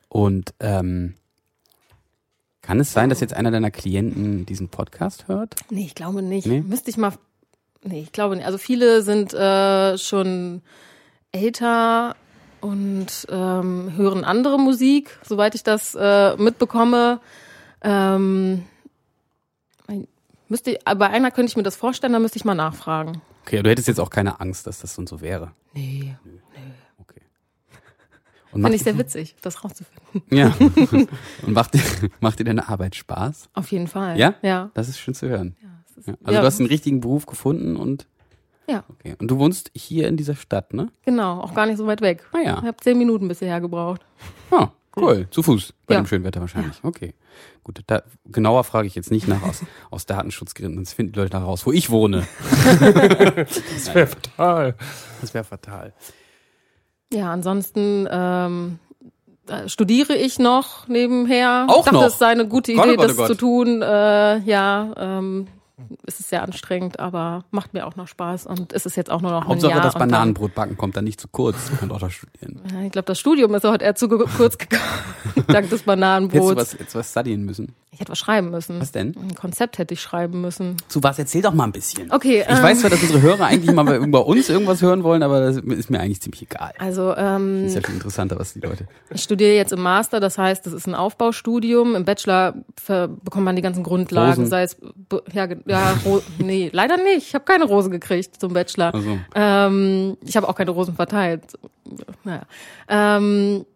Und 0.09 0.53
ähm, 0.61 1.15
kann 2.63 2.79
es 2.79 2.93
sein, 2.93 3.11
dass 3.11 3.21
jetzt 3.21 3.35
einer 3.35 3.51
deiner 3.51 3.71
Klienten 3.71 4.47
diesen 4.47 4.69
Podcast 4.69 5.29
hört? 5.29 5.57
Nee, 5.69 5.85
ich 5.85 5.95
glaube 5.95 6.23
nicht. 6.23 6.47
Nee? 6.47 6.61
Müsste 6.61 6.91
ich 6.91 6.97
mal. 6.97 7.13
Nee, 7.83 8.03
ich 8.03 8.13
glaube 8.13 8.37
nicht. 8.37 8.47
Also 8.47 8.57
viele 8.57 9.03
sind 9.03 9.35
äh, 9.35 9.99
schon 9.99 10.63
älter 11.33 12.15
und 12.61 13.27
ähm, 13.29 13.93
hören 13.97 14.25
andere 14.25 14.59
Musik, 14.59 15.19
soweit 15.25 15.57
ich 15.57 15.65
das 15.65 15.97
äh, 15.97 16.37
mitbekomme. 16.37 17.21
Ähm, 17.83 18.65
müsste 20.49 20.79
bei 20.85 21.09
einer 21.09 21.33
könnte 21.33 21.51
ich 21.51 21.57
mir 21.57 21.65
das 21.65 21.75
vorstellen, 21.75 22.13
da 22.13 22.21
müsste 22.21 22.39
ich 22.39 22.45
mal 22.45 22.55
nachfragen. 22.55 23.21
Okay, 23.45 23.63
du 23.63 23.71
hättest 23.71 23.89
jetzt 23.89 23.99
auch 23.99 24.11
keine 24.11 24.39
Angst, 24.39 24.69
dass 24.69 24.79
das 24.79 24.97
und 24.99 25.09
so 25.09 25.21
wäre. 25.21 25.51
Nee, 25.75 26.15
finde 28.53 28.75
ich 28.75 28.83
sehr 28.83 28.99
witzig, 28.99 29.35
das 29.43 29.63
rauszufinden. 29.65 30.23
Ja. 30.31 30.55
Und 31.47 31.53
macht 31.53 31.75
dir, 31.75 31.81
macht 32.21 32.39
dir 32.39 32.45
deine 32.45 32.69
Arbeit 32.69 32.95
Spaß? 32.95 33.49
Auf 33.55 33.71
jeden 33.73 33.87
Fall. 33.89 34.19
Ja? 34.19 34.35
Ja. 34.43 34.71
Das 34.75 34.89
ist 34.89 34.99
schön 34.99 35.15
zu 35.15 35.29
hören. 35.29 35.57
es 35.91 35.97
ist- 35.99 36.09
Ja. 36.09 36.15
Also 36.23 36.35
ja, 36.35 36.41
du 36.41 36.47
hast 36.47 36.61
einen 36.61 36.69
richtigen 36.69 37.01
Beruf 37.01 37.27
gefunden 37.27 37.77
und 37.77 38.07
Ja, 38.69 38.85
okay. 38.89 39.15
Und 39.19 39.29
du 39.31 39.39
wohnst 39.39 39.71
hier 39.75 40.07
in 40.09 40.17
dieser 40.17 40.35
Stadt, 40.37 40.73
ne? 40.75 40.89
genau, 41.05 41.41
auch 41.41 41.55
gar 41.55 41.67
nicht 41.67 41.79
so 41.79 41.87
weit 41.87 42.01
weg. 42.01 42.25
Ah 42.33 42.39
ja. 42.45 42.59
Ich 42.59 42.65
habe 42.67 42.77
zehn 42.81 42.97
Minuten 42.99 43.27
bisher 43.29 43.61
gebraucht. 43.61 44.03
Ah, 44.51 44.69
cool. 44.97 45.27
Zu 45.31 45.43
Fuß. 45.43 45.75
Bei 45.87 45.95
Ja. 45.95 46.01
dem 46.03 46.07
schönen 46.07 46.25
Wetter 46.25 46.41
wahrscheinlich. 46.41 46.79
Okay. 46.83 47.15
Gut, 47.65 47.81
da, 47.87 48.03
genauer 48.27 48.65
frage 48.65 48.87
ich 48.89 48.95
jetzt 48.95 49.11
nicht 49.11 49.27
nach 49.29 49.43
aus, 49.43 49.63
aus 49.91 50.05
Datenschutzgründen, 50.07 50.77
sonst 50.77 50.93
finden 50.95 51.13
die 51.13 51.19
Leute 51.21 51.37
nach 51.37 51.47
raus, 51.47 51.65
wo 51.65 51.73
ich 51.73 51.89
wohne. 51.91 52.27
Das 52.79 53.95
wäre 53.95 54.07
fatal. 54.07 54.75
Das 55.21 55.33
wäre 55.35 55.45
fatal. 55.45 55.93
Ja, 57.13 57.31
ansonsten 57.31 58.09
ähm, 58.11 58.79
äh, 59.49 59.69
studiere 59.69 60.15
ich 60.15 60.39
noch 60.39 60.89
nebenher. 60.89 61.67
Auch 61.69 61.79
ich 61.79 61.85
dachte, 61.85 61.97
noch? 61.97 62.07
es 62.07 62.19
sei 62.19 62.29
eine 62.29 62.49
gute 62.49 62.75
Gott, 62.75 62.87
Idee, 62.87 62.95
oh 62.95 62.97
Gott, 62.97 63.05
oh 63.05 63.09
das 63.09 63.17
Gott. 63.17 63.27
zu 63.29 63.35
tun. 63.35 63.83
Äh, 63.83 64.39
ja, 64.39 64.93
ähm, 64.97 65.47
es 66.07 66.21
ist 66.21 66.29
sehr 66.31 66.43
anstrengend, 66.43 66.99
aber 67.01 67.45
macht 67.51 67.75
mir 67.75 67.87
auch 67.87 67.97
noch 67.97 68.09
Spaß 68.09 68.47
und 68.47 68.73
es 68.73 68.87
ist 68.87 68.97
jetzt 68.97 69.11
auch 69.11 69.21
nur 69.21 69.31
noch 69.31 69.47
Hauptsache 69.47 69.73
ein 69.73 69.77
Jahr. 69.77 69.85
das 69.85 69.95
und 69.95 70.01
dann- 70.01 70.11
Bananenbrot 70.11 70.55
backen 70.55 70.77
kommt 70.77 70.97
dann 70.97 71.05
nicht 71.05 71.21
zu 71.21 71.29
kurz. 71.29 71.57
Man 71.71 71.81
kann 71.81 71.91
auch 71.93 72.01
da 72.01 72.11
studieren. 72.11 72.61
Ja, 72.73 72.81
ich 72.87 72.93
glaube, 72.93 73.07
das 73.07 73.19
Studium 73.19 73.55
ist 73.55 73.65
heute 73.65 73.85
eher 73.85 73.95
zu 73.95 74.09
kurz 74.09 74.59
gekommen, 74.59 74.83
dank 75.35 75.47
des 75.47 75.57
Hättest 75.57 75.83
du 75.83 75.87
Bananenbrots. 75.87 76.57
was, 76.57 76.73
jetzt 76.79 76.95
was 76.95 77.11
studieren 77.11 77.45
müssen? 77.45 77.75
Ich 77.95 78.01
hätte 78.01 78.11
was 78.13 78.19
schreiben 78.19 78.51
müssen. 78.51 78.81
Was 78.81 78.91
denn? 78.91 79.15
Ein 79.21 79.35
Konzept 79.35 79.77
hätte 79.77 79.93
ich 79.93 80.01
schreiben 80.01 80.41
müssen. 80.41 80.77
Zu 80.89 81.03
was? 81.03 81.19
Erzähl 81.19 81.43
doch 81.43 81.53
mal 81.53 81.65
ein 81.65 81.73
bisschen. 81.73 82.11
Okay, 82.11 82.41
Ich 82.41 82.49
ähm, 82.49 82.63
weiß 82.63 82.81
zwar, 82.81 82.89
dass 82.89 83.03
unsere 83.03 83.21
Hörer 83.21 83.45
eigentlich 83.45 83.71
mal 83.71 83.85
bei, 84.09 84.19
uns 84.19 84.49
irgendwas 84.49 84.81
hören 84.81 85.03
wollen, 85.05 85.23
aber 85.23 85.41
das 85.41 85.59
ist 85.59 85.91
mir 85.91 86.01
eigentlich 86.01 86.23
ziemlich 86.23 86.41
egal. 86.41 86.73
Also 86.79 87.15
ähm, 87.15 87.67
Ist 87.67 87.75
ja 87.75 87.83
viel 87.83 87.97
interessanter, 87.97 88.39
was 88.39 88.55
die 88.55 88.61
Leute. 88.61 88.87
Ich 89.11 89.23
studiere 89.23 89.53
jetzt 89.55 89.75
im 89.75 89.83
Master, 89.83 90.21
das 90.21 90.39
heißt, 90.39 90.65
das 90.65 90.73
ist 90.73 90.87
ein 90.87 90.95
Aufbaustudium. 90.95 91.95
Im 91.95 92.07
Bachelor 92.07 92.55
bekommt 92.87 93.45
man 93.45 93.57
die 93.57 93.63
ganzen 93.63 93.83
Grundlagen, 93.83 94.31
Rosen. 94.31 94.47
sei 94.47 94.63
es 94.63 94.79
ja, 95.35 95.47
ja 95.73 95.99
Ro 96.05 96.23
nee, 96.39 96.71
leider 96.73 96.97
nicht. 96.97 97.29
Ich 97.29 97.35
habe 97.35 97.45
keine 97.45 97.65
Rose 97.65 97.91
gekriegt 97.91 98.41
zum 98.41 98.53
Bachelor. 98.53 98.95
Also, 98.95 99.19
Ähm, 99.35 100.17
ich 100.25 100.37
habe 100.37 100.49
auch 100.49 100.55
keine 100.55 100.71
Rosen 100.71 100.95
verteilt. 100.95 101.43
Naja. 102.25 102.43
Ähm, 102.89 103.67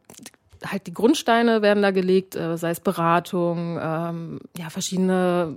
halt 0.65 0.87
die 0.87 0.95
Grundsteine 0.95 1.63
werden 1.63 1.83
da 1.83 1.91
gelegt, 1.91 2.37
äh, 2.37 2.57
sei 2.57 2.71
es 2.71 2.81
Beratung, 2.81 3.79
ähm, 3.81 4.41
ja, 4.57 4.71
verschiedene 4.71 5.55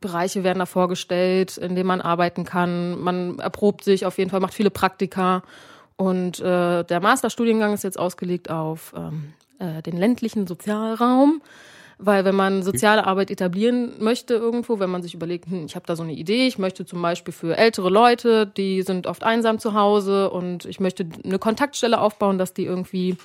Bereiche 0.00 0.44
werden 0.44 0.58
da 0.58 0.66
vorgestellt, 0.66 1.56
in 1.58 1.74
denen 1.74 1.86
man 1.86 2.00
arbeiten 2.00 2.44
kann. 2.44 3.00
Man 3.00 3.38
erprobt 3.38 3.84
sich 3.84 4.04
auf 4.06 4.18
jeden 4.18 4.30
Fall, 4.30 4.40
macht 4.40 4.54
viele 4.54 4.70
Praktika. 4.70 5.42
Und 5.96 6.40
äh, 6.40 6.84
der 6.84 7.00
Masterstudiengang 7.00 7.72
ist 7.74 7.84
jetzt 7.84 7.98
ausgelegt 7.98 8.50
auf 8.50 8.92
ähm, 8.96 9.32
äh, 9.58 9.82
den 9.82 9.96
ländlichen 9.96 10.46
Sozialraum. 10.46 11.42
Weil 12.04 12.24
wenn 12.24 12.34
man 12.34 12.64
soziale 12.64 13.06
Arbeit 13.06 13.30
etablieren 13.30 13.92
möchte 14.02 14.34
irgendwo, 14.34 14.80
wenn 14.80 14.90
man 14.90 15.02
sich 15.02 15.14
überlegt, 15.14 15.46
hm, 15.46 15.66
ich 15.66 15.76
habe 15.76 15.86
da 15.86 15.94
so 15.94 16.02
eine 16.02 16.12
Idee, 16.12 16.48
ich 16.48 16.58
möchte 16.58 16.84
zum 16.84 17.00
Beispiel 17.00 17.32
für 17.32 17.56
ältere 17.56 17.90
Leute, 17.90 18.46
die 18.46 18.82
sind 18.82 19.06
oft 19.06 19.22
einsam 19.22 19.60
zu 19.60 19.74
Hause 19.74 20.30
und 20.30 20.64
ich 20.64 20.80
möchte 20.80 21.06
eine 21.24 21.38
Kontaktstelle 21.38 22.00
aufbauen, 22.00 22.38
dass 22.38 22.54
die 22.54 22.64
irgendwie 22.64 23.16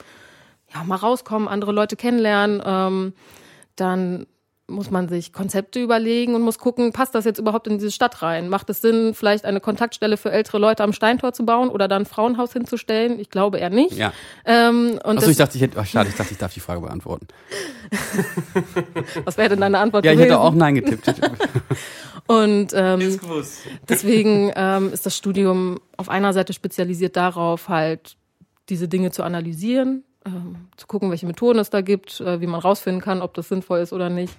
ja, 0.74 0.84
mal 0.84 0.98
rauskommen, 0.98 1.48
andere 1.48 1.72
Leute 1.72 1.96
kennenlernen, 1.96 2.62
ähm, 2.64 3.14
dann 3.76 4.28
muss 4.70 4.92
man 4.92 5.08
sich 5.08 5.32
Konzepte 5.32 5.82
überlegen 5.82 6.36
und 6.36 6.42
muss 6.42 6.60
gucken, 6.60 6.92
passt 6.92 7.16
das 7.16 7.24
jetzt 7.24 7.40
überhaupt 7.40 7.68
in 7.68 7.78
diese 7.78 7.90
Stadt 7.92 8.22
rein? 8.22 8.50
Macht 8.50 8.70
es 8.70 8.82
Sinn, 8.82 9.14
vielleicht 9.14 9.46
eine 9.46 9.62
Kontaktstelle 9.62 10.18
für 10.18 10.30
ältere 10.32 10.60
Leute 10.60 10.84
am 10.84 10.92
Steintor 10.92 11.32
zu 11.34 11.46
bauen 11.46 11.70
oder 11.70 11.88
dann 11.88 12.02
ein 12.02 12.06
Frauenhaus 12.06 12.52
hinzustellen? 12.52 13.18
Ich 13.20 13.30
glaube 13.30 13.60
eher 13.60 13.70
nicht. 13.70 13.94
ja. 13.98 14.12
Ähm, 14.46 15.00
und 15.04 15.18
Achso, 15.20 15.30
ich 15.30 15.38
dachte, 15.38 15.56
ich 15.56 15.62
hätte, 15.62 15.80
ach, 15.80 15.86
schade, 15.86 16.10
ich 16.10 16.16
dachte, 16.16 16.34
ich 16.34 16.38
darf 16.38 16.54
die 16.54 16.60
Frage 16.60 16.82
beantworten. 16.82 17.28
was 19.24 19.38
wäre 19.38 19.50
denn 19.50 19.62
deine 19.62 19.80
Antwort 19.80 20.04
Ja, 20.06 20.12
ich 20.12 20.18
gewesen? 20.18 20.32
hätte 20.34 20.42
auch 20.42 20.54
Nein 20.54 20.76
getippt. 20.76 21.08
Und 22.28 22.74
ähm, 22.76 23.20
deswegen 23.88 24.52
ähm, 24.56 24.92
ist 24.92 25.06
das 25.06 25.16
Studium 25.16 25.80
auf 25.96 26.10
einer 26.10 26.34
Seite 26.34 26.52
spezialisiert 26.52 27.16
darauf, 27.16 27.70
halt 27.70 28.18
diese 28.68 28.90
Dinge 28.90 29.12
zu 29.12 29.24
analysieren, 29.24 30.04
ähm, 30.28 30.68
zu 30.78 30.88
gucken, 30.88 31.10
welche 31.10 31.26
Methoden 31.26 31.60
es 31.60 31.70
da 31.70 31.82
gibt, 31.82 32.20
äh, 32.22 32.42
wie 32.42 32.48
man 32.48 32.60
rausfinden 32.60 33.02
kann, 33.02 33.22
ob 33.22 33.34
das 33.34 33.48
sinnvoll 33.50 33.80
ist 33.80 33.94
oder 33.94 34.10
nicht. 34.10 34.36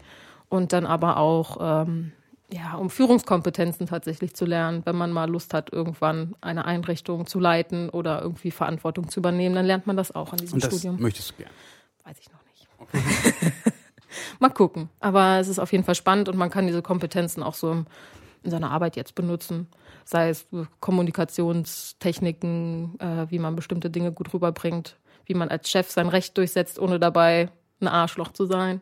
Und 0.48 0.72
dann 0.72 0.86
aber 0.86 1.16
auch, 1.16 1.58
ähm, 1.60 2.12
ja, 2.52 2.74
um 2.76 2.88
Führungskompetenzen 2.90 3.86
tatsächlich 3.86 4.34
zu 4.34 4.46
lernen. 4.46 4.82
Wenn 4.84 4.96
man 4.96 5.12
mal 5.12 5.28
Lust 5.28 5.52
hat, 5.52 5.72
irgendwann 5.72 6.34
eine 6.40 6.64
Einrichtung 6.64 7.26
zu 7.26 7.38
leiten 7.40 7.90
oder 7.90 8.22
irgendwie 8.22 8.50
Verantwortung 8.50 9.08
zu 9.10 9.20
übernehmen, 9.20 9.54
dann 9.54 9.66
lernt 9.66 9.86
man 9.86 9.96
das 9.96 10.14
auch 10.14 10.32
an 10.32 10.38
diesem 10.38 10.54
Und 10.54 10.64
das 10.64 10.72
Studium. 10.72 11.00
möchtest 11.00 11.32
du 11.32 11.36
gerne. 11.36 11.52
weiß 12.04 12.16
ich 12.20 12.30
noch 12.30 12.42
nicht. 12.44 12.66
Mal 14.40 14.48
gucken. 14.50 14.88
Aber 15.00 15.38
es 15.38 15.48
ist 15.48 15.58
auf 15.58 15.72
jeden 15.72 15.84
Fall 15.84 15.94
spannend 15.94 16.28
und 16.30 16.36
man 16.38 16.48
kann 16.50 16.66
diese 16.66 16.80
Kompetenzen 16.82 17.42
auch 17.42 17.54
so 17.54 17.84
in 18.42 18.50
seiner 18.50 18.70
Arbeit 18.70 18.96
jetzt 18.96 19.14
benutzen. 19.14 19.66
Sei 20.04 20.28
es 20.30 20.46
Kommunikationstechniken, 20.80 22.98
äh, 22.98 23.30
wie 23.30 23.38
man 23.38 23.54
bestimmte 23.56 23.90
Dinge 23.90 24.10
gut 24.12 24.32
rüberbringt, 24.32 24.96
wie 25.28 25.34
man 25.34 25.48
als 25.48 25.70
Chef 25.70 25.90
sein 25.90 26.08
Recht 26.08 26.36
durchsetzt, 26.36 26.78
ohne 26.78 26.98
dabei 26.98 27.50
ein 27.80 27.88
Arschloch 27.88 28.32
zu 28.32 28.46
sein. 28.46 28.80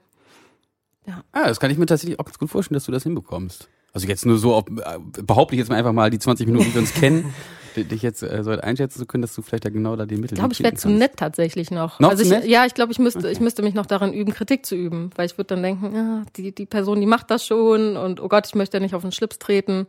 Ja, 1.07 1.23
das 1.33 1.61
kann 1.61 1.71
ich 1.71 1.79
mir 1.79 1.87
tatsächlich 1.87 2.19
auch 2.19 2.25
ganz 2.25 2.39
gut 2.39 2.51
vorstellen, 2.51 2.77
dass 2.77 2.85
du 2.85 2.93
das 2.93 3.03
hinbekommst. 3.03 3.69
Also 3.93 4.09
jetzt 4.09 4.27
nur 4.27 4.39
so, 4.39 4.55
auf, 4.55 4.65
äh, 4.69 4.99
behaupte 5.23 5.55
ich 5.55 5.59
jetzt 5.59 5.69
mal 5.69 5.77
einfach 5.77 5.93
mal 5.93 6.11
die 6.11 6.19
20 6.19 6.47
Minuten, 6.47 6.67
die 6.67 6.75
wir 6.75 6.81
uns 6.81 6.95
kennen, 6.95 7.33
dich 7.77 8.03
jetzt 8.03 8.23
äh, 8.23 8.43
so 8.43 8.51
einschätzen 8.51 8.99
zu 8.99 9.07
können, 9.07 9.23
dass 9.23 9.35
du 9.35 9.43
vielleicht 9.43 9.65
ja 9.65 9.71
genau 9.71 9.97
da 9.97 10.07
die 10.07 10.17
Mittel 10.17 10.35
Ich 10.35 10.39
glaube, 10.39 10.55
ich 10.55 10.63
wäre 10.63 10.75
zu 10.75 10.89
nett 10.89 11.17
tatsächlich 11.17 11.71
noch. 11.71 12.01
Noch 12.01 12.11
also 12.11 12.23
ich? 12.23 12.45
Ja, 12.47 12.65
ich 12.67 12.75
glaube, 12.75 12.93
ich 12.93 12.99
müsste, 12.99 13.21
Okay. 13.21 13.33
ich 13.33 13.41
müsste 13.41 13.63
mich 13.63 13.75
noch 13.75 13.87
daran 13.87 14.13
üben, 14.13 14.33
Kritik 14.33 14.67
zu 14.67 14.75
üben, 14.75 15.11
weil 15.15 15.27
ich 15.27 15.37
würde 15.37 15.49
dann 15.49 15.63
denken, 15.63 15.95
ja, 15.95 16.25
die, 16.37 16.55
die 16.55 16.67
Person, 16.67 17.01
die 17.01 17.07
macht 17.07 17.31
das 17.31 17.47
schon 17.47 17.97
und 17.97 18.21
oh 18.21 18.29
Gott, 18.29 18.47
ich 18.47 18.55
möchte 18.55 18.79
ja 18.79 18.81
nicht 18.81 18.95
auf 18.95 19.03
den 19.03 19.13
Schlips 19.13 19.39
treten. 19.39 19.87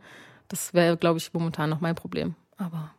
Das 0.48 0.74
wäre, 0.74 0.96
glaube 0.96 1.18
ich, 1.18 1.32
momentan 1.32 1.68
noch 1.70 1.80
mein 1.80 1.94
Problem. 1.94 2.34
Aber 2.56 2.90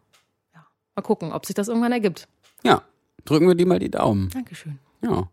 ja, 0.53 0.65
mal 0.95 1.01
gucken, 1.01 1.31
ob 1.31 1.45
sich 1.45 1.55
das 1.55 1.67
irgendwann 1.67 1.91
ergibt. 1.91 2.27
Ja, 2.63 2.81
drücken 3.25 3.47
wir 3.47 3.55
dir 3.55 3.65
mal 3.67 3.79
die 3.79 3.91
Daumen. 3.91 4.29
Dankeschön. 4.29 4.79
Ja. 5.03 5.29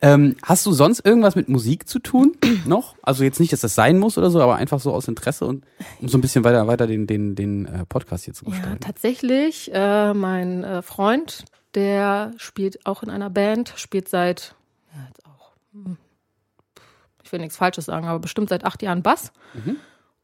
Ähm, 0.00 0.34
hast 0.42 0.66
du 0.66 0.72
sonst 0.72 1.04
irgendwas 1.06 1.36
mit 1.36 1.48
Musik 1.48 1.86
zu 1.88 2.00
tun 2.00 2.36
noch? 2.66 2.96
Also 3.02 3.22
jetzt 3.22 3.38
nicht, 3.38 3.52
dass 3.52 3.60
das 3.60 3.74
sein 3.76 3.98
muss 3.98 4.18
oder 4.18 4.28
so, 4.30 4.40
aber 4.42 4.56
einfach 4.56 4.80
so 4.80 4.92
aus 4.92 5.06
Interesse 5.06 5.44
und 5.46 5.64
um 6.00 6.08
so 6.08 6.18
ein 6.18 6.20
bisschen 6.20 6.42
weiter 6.42 6.66
weiter 6.66 6.86
den 6.88 7.06
den 7.06 7.36
den 7.36 7.66
äh, 7.66 7.86
Podcast 7.86 8.24
hier 8.24 8.34
zu 8.34 8.44
Ja, 8.46 8.50
gestalten. 8.50 8.80
tatsächlich, 8.80 9.70
äh, 9.72 10.12
mein 10.12 10.64
äh, 10.64 10.82
Freund, 10.82 11.44
der 11.76 12.32
spielt 12.36 12.84
auch 12.84 13.04
in 13.04 13.10
einer 13.10 13.30
Band, 13.30 13.72
spielt 13.76 14.08
seit, 14.08 14.56
ja, 14.92 15.04
jetzt 15.06 15.24
auch, 15.24 15.52
hm, 15.72 15.96
ich 17.22 17.30
will 17.30 17.38
nichts 17.38 17.56
Falsches 17.56 17.84
sagen, 17.84 18.08
aber 18.08 18.18
bestimmt 18.18 18.48
seit 18.48 18.64
acht 18.64 18.82
Jahren 18.82 19.02
Bass. 19.02 19.30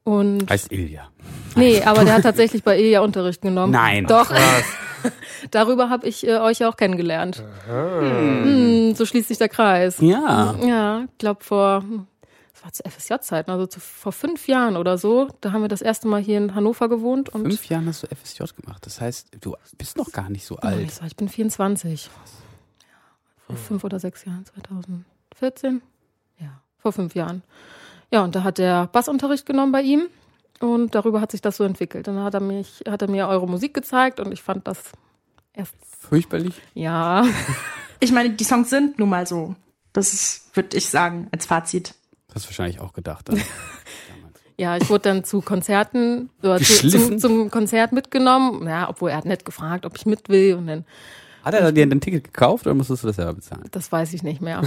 Und 0.02 0.50
heißt 0.50 0.72
Ilja. 0.72 1.08
Nee, 1.54 1.82
aber 1.82 2.04
der 2.04 2.14
hat 2.14 2.22
tatsächlich 2.24 2.64
bei 2.64 2.78
Ilja 2.80 3.00
Unterricht 3.00 3.42
genommen. 3.42 3.72
Nein. 3.72 4.06
Doch. 4.06 4.32
Darüber 5.50 5.90
habe 5.90 6.06
ich 6.06 6.26
äh, 6.26 6.38
euch 6.38 6.58
ja 6.58 6.68
auch 6.68 6.76
kennengelernt. 6.76 7.42
Hm, 7.68 8.94
so 8.94 9.06
schließt 9.06 9.28
sich 9.28 9.38
der 9.38 9.48
Kreis. 9.48 9.98
Ja. 10.00 10.54
Ja, 10.62 11.04
ich 11.04 11.18
glaube 11.18 11.44
vor, 11.44 11.82
hm, 11.82 12.06
das 12.52 12.64
war 12.64 12.72
zu 12.72 12.82
FSJ-Zeiten, 12.88 13.50
also 13.50 13.66
zu, 13.66 13.80
vor 13.80 14.12
fünf 14.12 14.48
Jahren 14.48 14.76
oder 14.76 14.98
so. 14.98 15.28
Da 15.40 15.52
haben 15.52 15.62
wir 15.62 15.68
das 15.68 15.82
erste 15.82 16.08
Mal 16.08 16.20
hier 16.20 16.38
in 16.38 16.54
Hannover 16.54 16.88
gewohnt. 16.88 17.28
Und 17.28 17.42
Fünf 17.42 17.66
Jahren 17.66 17.86
hast 17.86 18.02
du 18.02 18.06
FSJ 18.08 18.44
gemacht. 18.60 18.84
Das 18.86 19.00
heißt, 19.00 19.28
du 19.40 19.56
bist 19.78 19.96
noch 19.96 20.12
gar 20.12 20.30
nicht 20.30 20.46
so 20.46 20.56
alt. 20.56 20.80
ich 20.80 20.94
sag, 20.94 21.06
ich 21.06 21.16
bin 21.16 21.28
24. 21.28 22.06
Ja, 22.06 22.88
vor 23.46 23.56
fünf 23.56 23.84
oder 23.84 23.98
sechs 23.98 24.24
Jahren, 24.24 24.44
2014. 24.46 25.82
Ja, 26.38 26.60
vor 26.78 26.92
fünf 26.92 27.14
Jahren. 27.14 27.42
Ja, 28.10 28.22
und 28.22 28.34
da 28.34 28.44
hat 28.44 28.58
er 28.58 28.86
Bassunterricht 28.86 29.46
genommen 29.46 29.72
bei 29.72 29.82
ihm 29.82 30.08
und 30.60 30.94
darüber 30.94 31.20
hat 31.20 31.32
sich 31.32 31.40
das 31.40 31.56
so 31.56 31.64
entwickelt. 31.64 32.06
Dann 32.06 32.22
hat 32.22 32.34
er 32.34 32.40
mich, 32.40 32.82
hat 32.88 33.02
er 33.02 33.08
mir 33.08 33.28
eure 33.28 33.48
Musik 33.48 33.74
gezeigt 33.74 34.20
und 34.20 34.32
ich 34.32 34.42
fand 34.42 34.66
das 34.66 34.92
erst, 35.52 35.74
Fürchterlich. 36.00 36.54
ja, 36.74 37.24
Ich 38.00 38.12
meine, 38.12 38.30
die 38.30 38.44
Songs 38.44 38.70
sind 38.70 38.98
nun 38.98 39.08
mal 39.08 39.26
so. 39.26 39.54
Das 39.92 40.50
würde 40.54 40.76
ich 40.76 40.88
sagen, 40.88 41.28
als 41.32 41.46
Fazit. 41.46 41.94
Das 42.28 42.36
hast 42.36 42.44
du 42.44 42.48
wahrscheinlich 42.50 42.80
auch 42.80 42.92
gedacht. 42.92 43.28
Dann. 43.28 43.40
ja, 44.58 44.76
ich 44.76 44.88
wurde 44.90 45.08
dann 45.08 45.24
zu 45.24 45.40
Konzerten, 45.40 46.30
oder 46.42 46.58
zu, 46.58 46.82
Geschliffen? 46.82 47.18
zum, 47.18 47.40
zum 47.40 47.50
Konzert 47.50 47.92
mitgenommen. 47.92 48.68
Ja, 48.68 48.88
obwohl 48.88 49.10
er 49.10 49.16
hat 49.16 49.24
nett 49.24 49.44
gefragt, 49.44 49.86
ob 49.86 49.96
ich 49.96 50.04
mit 50.04 50.28
will 50.28 50.54
und 50.54 50.66
dann 50.66 50.84
Hat 51.46 51.54
er 51.54 51.70
dir 51.70 51.86
ein 51.86 52.00
Ticket 52.00 52.24
gekauft 52.24 52.66
oder 52.66 52.74
musstest 52.74 53.04
du 53.04 53.06
das 53.06 53.14
selber 53.14 53.34
bezahlen? 53.34 53.62
Das 53.70 53.92
weiß 53.92 54.12
ich 54.14 54.24
nicht 54.24 54.42
mehr. 54.42 54.62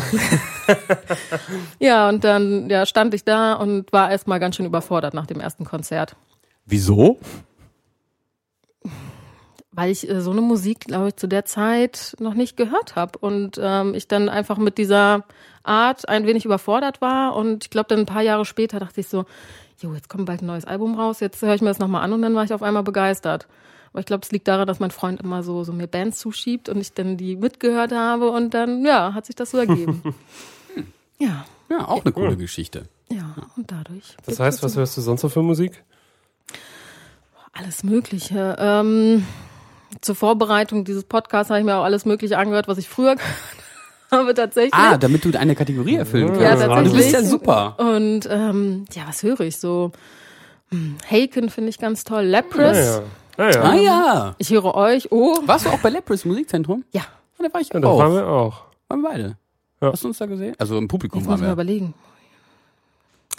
ja, 1.80 2.08
und 2.08 2.24
dann 2.24 2.70
ja, 2.70 2.86
stand 2.86 3.14
ich 3.14 3.26
da 3.26 3.56
und 3.56 3.92
war 3.92 4.10
erstmal 4.10 4.40
ganz 4.40 4.56
schön 4.56 4.66
überfordert 4.66 5.14
nach 5.14 5.26
dem 5.26 5.42
ersten 5.42 5.66
Konzert. 5.66 6.16
Wieso? 6.66 7.20
Weil 9.74 9.92
ich 9.92 10.10
äh, 10.10 10.22
so 10.22 10.32
eine 10.32 10.40
Musik, 10.40 10.86
glaube 10.86 11.10
ich, 11.10 11.18
zu 11.18 11.28
der 11.28 11.44
Zeit 11.44 12.16
noch 12.22 12.34
nicht 12.34 12.56
gehört 12.56 12.96
habe. 12.96 13.20
Und 13.20 13.60
ähm, 13.62 13.94
ich 13.94 14.08
dann 14.08 14.30
einfach 14.30 14.58
mit 14.58 14.78
dieser 14.78 15.26
Art 15.64 16.08
ein 16.08 16.26
wenig 16.26 16.46
überfordert 16.46 17.02
war. 17.02 17.36
Und 17.36 17.66
ich 17.66 17.72
glaube, 17.72 17.90
dann 17.90 18.00
ein 18.00 18.06
paar 18.06 18.24
Jahre 18.24 18.46
später 18.46 18.80
dachte 18.80 19.02
ich 19.02 19.10
so, 19.10 19.26
jo, 19.80 19.94
jetzt 19.96 20.08
kommt 20.08 20.28
bald 20.28 20.42
ein 20.42 20.46
neues 20.46 20.64
Album 20.64 20.98
raus, 20.98 21.20
jetzt 21.20 21.42
höre 21.42 21.56
ich 21.56 21.62
mir 21.62 21.68
das 21.68 21.80
nochmal 21.80 22.06
an 22.06 22.14
und 22.14 22.22
dann 22.22 22.36
war 22.36 22.46
ich 22.46 22.54
auf 22.54 22.64
einmal 22.64 22.84
begeistert. 22.84 23.48
Aber 23.92 24.00
ich 24.02 24.06
glaube, 24.06 24.22
es 24.24 24.32
liegt 24.32 24.48
daran, 24.48 24.68
dass 24.68 24.80
mein 24.80 24.92
Freund 24.92 25.20
immer 25.22 25.42
so, 25.44 25.64
so 25.64 25.74
mir 25.74 25.88
Bands 25.88 26.20
zuschiebt 26.20 26.70
und 26.70 26.80
ich 26.80 26.94
dann 26.94 27.18
die 27.18 27.36
mitgehört 27.36 27.92
habe 27.92 28.30
und 28.30 28.54
dann, 28.54 28.86
ja, 28.86 29.14
hat 29.14 29.26
sich 29.26 29.36
das 29.36 29.52
so 29.52 29.58
ergeben. 29.58 30.02
ja, 31.20 31.46
Ja, 31.70 31.88
auch 31.88 32.04
eine 32.06 32.12
coole 32.14 32.38
Geschichte. 32.38 32.86
ja, 33.12 33.36
und 33.58 33.72
dadurch. 33.72 34.16
Das 34.26 34.40
heißt, 34.40 34.62
was 34.64 34.74
so 34.74 34.80
hörst 34.80 34.96
du 34.98 35.02
sonst 35.02 35.24
noch 35.24 35.32
für 35.32 35.42
Musik? 35.42 35.84
alles 37.54 37.84
Mögliche. 37.84 38.56
Ähm, 38.60 39.26
zur 40.02 40.16
Vorbereitung 40.16 40.86
dieses 40.86 41.04
Podcasts 41.04 41.50
habe 41.50 41.60
ich 41.60 41.66
mir 41.66 41.76
auch 41.78 41.84
alles 41.84 42.06
Mögliche 42.06 42.38
angehört, 42.38 42.68
was 42.68 42.78
ich 42.78 42.88
früher 42.88 43.16
gehört 43.16 43.32
habe 44.12 44.34
tatsächlich. 44.34 44.74
Ah, 44.74 44.98
damit 44.98 45.26
du 45.26 45.38
eine 45.38 45.56
Kategorie 45.56 45.96
erfüllen 45.96 46.40
Ja, 46.40 46.50
kannst. 46.56 46.64
tatsächlich. 46.66 46.92
du 46.92 46.98
bist 46.98 47.12
ja 47.12 47.24
super. 47.24 47.76
Und 47.80 48.28
ähm, 48.30 48.86
ja, 48.94 49.04
was 49.08 49.24
höre 49.24 49.42
ich 49.42 49.58
so? 49.58 49.92
Hm, 50.70 50.98
Haken 51.10 51.50
finde 51.50 51.70
ich 51.70 51.80
ganz 51.80 52.04
toll. 52.04 52.24
Leprous. 52.24 52.78
Ja, 52.78 53.00
ja. 53.00 53.04
Ja, 53.50 53.62
Ah 53.62 53.76
ja. 53.76 53.82
ja. 53.82 54.36
Ich 54.38 54.50
höre 54.52 54.74
euch. 54.76 55.12
Oh, 55.12 55.38
Warst 55.46 55.66
du 55.66 55.70
auch 55.70 55.80
bei 55.80 55.90
Lepris 55.90 56.26
Musikzentrum? 56.26 56.84
ja. 56.92 57.02
Ja, 57.40 57.48
da 57.48 57.54
war 57.54 57.62
ich 57.62 57.70
ja 57.74 57.80
da 57.80 57.88
auch. 57.88 58.00
waren 58.00 58.14
wir 58.14 58.28
auch. 58.28 58.64
Waren 58.90 59.02
wir 59.02 59.10
beide. 59.10 59.38
Ja. 59.82 59.94
Hast 59.94 60.04
du 60.04 60.10
uns 60.10 60.18
da 60.18 60.26
gesehen? 60.26 60.56
Also 60.60 60.78
im 60.78 60.90
Publikum 60.90 61.20
Jetzt 61.22 61.28
muss 61.28 61.32
waren 61.32 61.38
ich 61.40 61.42
mal 61.44 61.48
wir. 61.48 61.54
überlegen. 61.54 61.94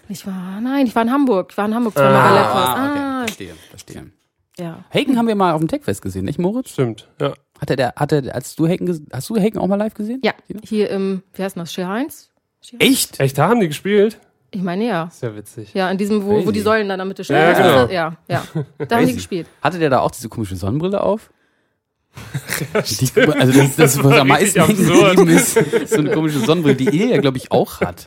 Ich 0.09 0.27
war, 0.27 0.61
nein, 0.61 0.87
ich 0.87 0.95
war 0.97 1.03
in 1.03 1.13
Hamburg. 1.13 1.49
Ich 1.51 1.57
war 1.59 1.67
in 1.67 1.75
Hamburg 1.75 1.93
zweimal 1.95 2.31
bei 2.31 2.35
Leprous. 2.41 2.55
Ah, 2.55 2.91
okay. 2.91 3.01
Ah, 3.01 3.21
Verstehe, 3.27 3.55
verstehe. 3.69 4.11
ja. 4.59 4.79
Haken 4.93 5.17
haben 5.19 5.29
wir 5.29 5.35
mal 5.35 5.53
auf 5.53 5.61
dem 5.61 5.69
Techfest 5.69 6.03
gesehen, 6.03 6.25
nicht 6.25 6.39
Moritz? 6.39 6.71
Stimmt, 6.71 7.09
ja. 7.21 7.35
Hatte 7.61 7.77
der, 7.77 7.93
hatte, 7.97 8.35
als 8.35 8.57
du 8.57 8.67
Haken, 8.67 9.07
hast 9.13 9.29
du 9.29 9.37
Haken 9.37 9.59
auch 9.59 9.67
mal 9.67 9.77
live 9.77 9.93
gesehen? 9.95 10.21
Ja, 10.25 10.33
hier 10.65 10.89
im, 10.91 11.23
wie 11.35 11.43
heißt 11.43 11.57
denn 11.57 11.63
das, 11.63 11.73
Share 11.75 11.91
1? 11.93 12.31
Echt? 12.79 13.21
Echt, 13.21 13.37
da 13.39 13.49
haben 13.49 13.61
die 13.61 13.69
gespielt? 13.69 14.19
Ich 14.53 14.63
meine 14.63 14.85
ja. 14.87 15.09
Sehr 15.13 15.37
witzig. 15.37 15.75
Ja, 15.75 15.91
in 15.91 15.99
diesem, 15.99 16.25
wo, 16.25 16.45
wo 16.45 16.51
die 16.51 16.61
Säulen 16.61 16.89
dann 16.89 16.97
in 16.97 16.99
der 16.99 17.07
Mitte 17.07 17.23
stehen. 17.25 17.37
Ja, 17.37 17.51
das 17.51 17.59
genau. 17.59 17.83
das? 17.83 17.93
Ja, 17.93 18.17
ja. 18.29 18.45
Da 18.89 18.97
haben 18.97 19.07
die 19.07 19.15
gespielt. 19.15 19.47
Hatte 19.63 19.79
der 19.79 19.91
da 19.91 20.01
auch 20.01 20.11
diese 20.11 20.29
komische 20.29 20.57
Sonnenbrille 20.57 21.01
auf? 21.03 21.31
Die, 22.75 23.21
also 23.23 23.53
das, 23.61 23.77
das 23.77 24.03
was 24.05 24.19
am 24.19 24.27
meisten 24.29 24.59
absurd. 24.61 24.77
geblieben 25.17 25.29
ist, 25.31 25.55
so 25.91 25.99
eine 25.99 26.11
komische 26.11 26.41
Sonnenbrille, 26.41 26.75
die 26.75 26.89
Ilja, 26.89 27.19
glaube 27.19 27.39
ich, 27.39 27.53
auch 27.53 27.81
hat. 27.81 28.05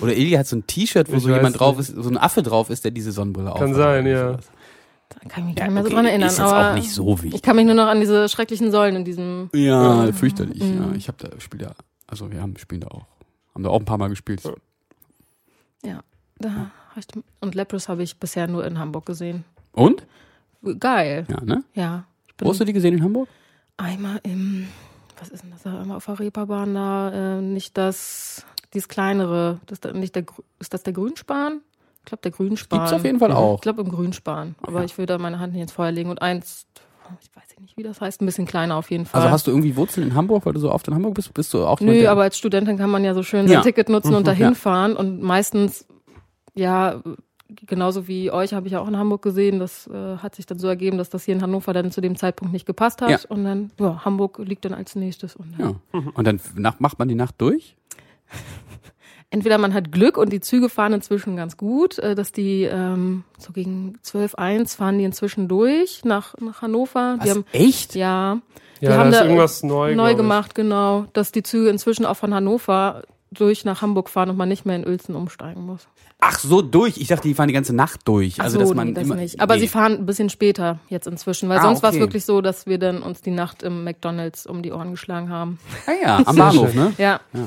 Oder 0.00 0.16
Ilja 0.16 0.40
hat 0.40 0.48
so 0.48 0.56
ein 0.56 0.66
T-Shirt, 0.66 1.10
wo 1.12 1.16
Ich 1.16 1.22
so 1.22 1.28
jemand 1.28 1.58
drauf 1.60 1.78
nicht. 1.78 1.90
ist, 1.90 2.02
so 2.02 2.10
ein 2.10 2.18
Affe 2.18 2.42
drauf 2.42 2.70
ist, 2.70 2.84
der 2.84 2.90
diese 2.90 3.12
Sonnenbrille 3.12 3.52
auf 3.52 3.60
Kann 3.60 3.72
sein, 3.74 4.04
ja. 4.06 4.32
Da 4.32 5.28
kann 5.28 5.44
ich 5.44 5.44
mich 5.44 5.58
Ja, 5.58 5.60
gar 5.60 5.64
nicht 5.66 5.74
mehr 5.74 5.82
so 5.84 5.86
okay, 5.86 5.94
dran 5.94 6.06
erinnern. 6.06 6.28
ist 6.28 6.40
aber 6.40 6.70
auch 6.70 6.74
nicht 6.74 6.90
so 6.90 7.14
Ich 7.14 7.22
wichtig. 7.22 7.42
kann 7.42 7.54
mich 7.54 7.66
nur 7.66 7.74
noch 7.76 7.86
an 7.86 8.00
diese 8.00 8.28
schrecklichen 8.28 8.72
Säulen 8.72 8.96
in 8.96 9.04
diesem. 9.04 9.48
Ja, 9.54 10.12
fürchterlich. 10.12 10.60
Mhm. 10.60 10.82
Ja, 10.90 10.96
ich 10.96 11.06
habe 11.06 11.18
da 11.28 11.40
spiel 11.40 11.60
da, 11.60 11.72
also 12.08 12.30
wir 12.32 12.42
haben 12.42 12.56
spielen 12.58 12.80
da 12.80 12.88
auch, 12.88 13.06
haben 13.54 13.62
da 13.62 13.70
auch 13.70 13.78
ein 13.78 13.84
paar 13.84 13.98
Mal 13.98 14.08
gespielt. 14.08 14.42
Ja, 15.84 16.00
da 16.38 16.70
ich, 16.96 17.06
und 17.40 17.54
Leprous 17.54 17.88
habe 17.88 18.02
ich 18.02 18.18
bisher 18.18 18.48
nur 18.48 18.66
in 18.66 18.78
Hamburg 18.78 19.06
gesehen. 19.06 19.44
Und? 19.72 20.06
Geil. 20.78 21.26
Ja, 21.28 21.42
ne? 21.42 21.64
Ja. 21.74 22.04
Wo 22.38 22.50
hast 22.50 22.60
du 22.60 22.64
die 22.64 22.72
gesehen 22.72 22.94
in 22.94 23.02
Hamburg? 23.02 23.28
einmal 23.76 24.20
im, 24.22 24.68
was 25.18 25.28
ist 25.28 25.42
denn 25.42 25.50
das? 25.50 25.62
da? 25.62 25.80
Einmal 25.80 25.96
auf 25.96 26.06
der 26.06 26.18
Reeperbahn 26.18 26.74
da, 26.74 27.38
äh, 27.38 27.40
nicht 27.40 27.76
das, 27.76 28.44
dieses 28.74 28.88
kleinere, 28.88 29.60
das 29.66 29.80
da, 29.80 29.92
nicht 29.92 30.14
der, 30.14 30.24
ist 30.58 30.74
das 30.74 30.82
der 30.82 30.92
Grünspan? 30.92 31.60
Ich 32.00 32.06
glaube, 32.06 32.22
der 32.22 32.30
Grünspan. 32.30 32.78
Gibt's 32.78 32.92
auf 32.92 33.04
jeden 33.04 33.18
Fall 33.18 33.32
auch. 33.32 33.56
Ich 33.56 33.62
glaube, 33.62 33.82
im 33.82 33.88
Grünspan. 33.90 34.54
Aber 34.62 34.84
ich 34.84 34.96
würde 34.96 35.18
meine 35.18 35.40
Hand 35.40 35.54
nicht 35.54 35.62
ins 35.62 35.72
Feuer 35.72 35.90
legen. 35.90 36.08
Und 36.08 36.22
eins, 36.22 36.66
ich 37.20 37.34
weiß 37.34 37.45
nicht, 37.60 37.76
wie 37.76 37.82
das 37.82 38.00
heißt, 38.00 38.20
ein 38.20 38.26
bisschen 38.26 38.46
kleiner 38.46 38.76
auf 38.76 38.90
jeden 38.90 39.06
Fall. 39.06 39.20
Also 39.20 39.32
hast 39.32 39.46
du 39.46 39.50
irgendwie 39.50 39.76
Wurzeln 39.76 40.08
in 40.08 40.14
Hamburg, 40.14 40.44
weil 40.46 40.52
du 40.52 40.60
so 40.60 40.70
oft 40.70 40.86
in 40.88 40.94
Hamburg 40.94 41.14
bist? 41.14 41.32
Bist 41.34 41.54
du 41.54 41.64
auch 41.64 41.80
Nö, 41.80 42.06
aber 42.06 42.22
als 42.22 42.36
Studentin 42.38 42.76
kann 42.76 42.90
man 42.90 43.02
ja 43.04 43.14
so 43.14 43.22
schön 43.22 43.46
Ja. 43.46 43.54
sein 43.54 43.62
Ticket 43.62 43.88
nutzen 43.88 44.14
und 44.14 44.26
dahin 44.26 44.48
Ja. 44.48 44.54
fahren. 44.54 44.94
Und 44.96 45.22
meistens, 45.22 45.86
ja, 46.54 47.02
genauso 47.48 48.08
wie 48.08 48.30
euch 48.30 48.52
habe 48.52 48.66
ich 48.66 48.72
ja 48.72 48.80
auch 48.80 48.88
in 48.88 48.96
Hamburg 48.98 49.22
gesehen. 49.22 49.58
Das 49.58 49.86
äh, 49.86 50.16
hat 50.18 50.34
sich 50.34 50.44
dann 50.46 50.58
so 50.58 50.66
ergeben, 50.68 50.98
dass 50.98 51.08
das 51.10 51.24
hier 51.24 51.34
in 51.34 51.42
Hannover 51.42 51.72
dann 51.72 51.90
zu 51.90 52.00
dem 52.00 52.16
Zeitpunkt 52.16 52.52
nicht 52.52 52.66
gepasst 52.66 53.00
hat. 53.00 53.10
Ja. 53.10 53.18
Und 53.28 53.44
dann, 53.44 53.70
ja, 53.80 54.04
Hamburg 54.04 54.38
liegt 54.38 54.64
dann 54.64 54.74
als 54.74 54.94
nächstes. 54.96 55.34
Und 55.36 55.54
dann, 55.58 55.80
Ja. 55.94 56.00
Und 56.14 56.26
dann 56.26 56.40
macht 56.78 56.98
man 56.98 57.08
die 57.08 57.14
Nacht 57.14 57.36
durch? 57.38 57.76
Entweder 59.36 59.58
man 59.58 59.74
hat 59.74 59.92
Glück 59.92 60.16
und 60.16 60.32
die 60.32 60.40
Züge 60.40 60.70
fahren 60.70 60.94
inzwischen 60.94 61.36
ganz 61.36 61.58
gut, 61.58 61.98
äh, 61.98 62.14
dass 62.14 62.32
die 62.32 62.62
ähm, 62.62 63.22
so 63.38 63.52
gegen 63.52 63.98
12, 64.00 64.34
1 64.36 64.74
fahren 64.76 64.96
die 64.96 65.04
inzwischen 65.04 65.46
durch 65.46 66.04
nach, 66.06 66.34
nach 66.40 66.62
Hannover. 66.62 67.18
Die 67.22 67.28
Was? 67.28 67.30
haben, 67.34 67.44
Echt? 67.52 67.94
ja, 67.94 68.38
Ja, 68.80 68.90
Die 68.90 68.96
haben 68.96 69.10
da 69.10 69.24
irgendwas 69.24 69.62
neu. 69.62 69.94
neu 69.94 70.14
gemacht, 70.14 70.54
genau, 70.54 71.04
dass 71.12 71.32
die 71.32 71.42
Züge 71.42 71.68
inzwischen 71.68 72.06
auch 72.06 72.16
von 72.16 72.32
Hannover 72.32 73.02
durch 73.30 73.66
nach 73.66 73.82
Hamburg 73.82 74.08
fahren 74.08 74.30
und 74.30 74.38
man 74.38 74.48
nicht 74.48 74.64
mehr 74.64 74.76
in 74.76 74.86
Uelzen 74.86 75.14
umsteigen 75.14 75.66
muss. 75.66 75.86
Ach 76.18 76.38
so, 76.38 76.62
durch. 76.62 76.96
Ich 76.96 77.08
dachte, 77.08 77.28
die 77.28 77.34
fahren 77.34 77.48
die 77.48 77.54
ganze 77.54 77.74
Nacht 77.76 78.00
durch. 78.08 78.36
Ach 78.40 78.44
Also, 78.44 78.54
so, 78.58 78.60
dass 78.64 78.74
man 78.74 78.86
nee, 78.88 78.94
das 78.94 79.04
immer, 79.04 79.16
nicht. 79.16 79.38
Aber 79.40 79.56
nee. 79.56 79.60
sie 79.60 79.68
fahren 79.68 79.92
ein 79.98 80.06
bisschen 80.06 80.30
später 80.30 80.78
jetzt 80.88 81.06
inzwischen, 81.06 81.50
weil 81.50 81.58
Ah, 81.58 81.62
sonst 81.62 81.82
war 81.82 81.90
es 81.90 81.96
okay. 81.96 82.04
wirklich 82.04 82.24
so, 82.24 82.40
dass 82.40 82.66
wir 82.66 82.78
dann 82.78 83.02
uns 83.02 83.20
die 83.20 83.32
Nacht 83.32 83.62
im 83.62 83.84
McDonalds 83.84 84.46
um 84.46 84.62
die 84.62 84.72
Ohren 84.72 84.92
geschlagen 84.92 85.28
haben. 85.28 85.58
Ah 85.86 85.92
ja, 86.02 86.22
am 86.24 86.36
Bahnhof, 86.36 86.72
ne? 86.74 86.94
Ja. 86.96 87.20
Das- 87.34 87.42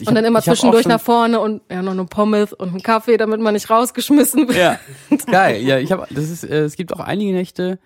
ich 0.00 0.08
und 0.08 0.14
dann 0.14 0.24
hab- 0.24 0.28
immer 0.30 0.38
hab 0.38 0.48
auch 0.48 0.52
zwischendurch 0.54 0.86
nach 0.86 1.00
vorne 1.00 1.40
und 1.40 1.60
ja, 1.70 1.82
noch 1.82 1.92
eine 1.92 2.04
Pommes 2.06 2.52
und 2.52 2.68
einen 2.70 2.82
Kaffee, 2.82 3.16
damit 3.16 3.40
man 3.40 3.54
nicht 3.54 3.68
rausgeschmissen 3.68 4.48
wird. 4.48 4.56
Ja, 4.58 4.78
ist 5.10 5.26
geil. 5.30 5.62
Ja, 5.62 5.78
ich 5.78 5.92
habe, 5.92 6.06
das 6.10 6.30
ist, 6.30 6.44
äh, 6.44 6.60
es 6.62 6.76
gibt 6.76 6.92
auch 6.94 7.00
einige 7.00 7.32
Nächte, 7.32 7.78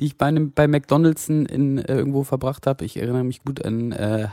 die 0.00 0.06
ich 0.06 0.18
bei 0.18 0.26
einem 0.26 0.52
bei 0.52 0.66
McDonald's 0.66 1.28
in, 1.28 1.46
in 1.46 1.78
äh, 1.78 1.94
irgendwo 1.94 2.24
verbracht 2.24 2.66
habe. 2.66 2.84
Ich 2.84 2.96
erinnere 2.96 3.24
mich 3.24 3.42
gut 3.44 3.64
an 3.64 3.92
äh, 3.92 4.28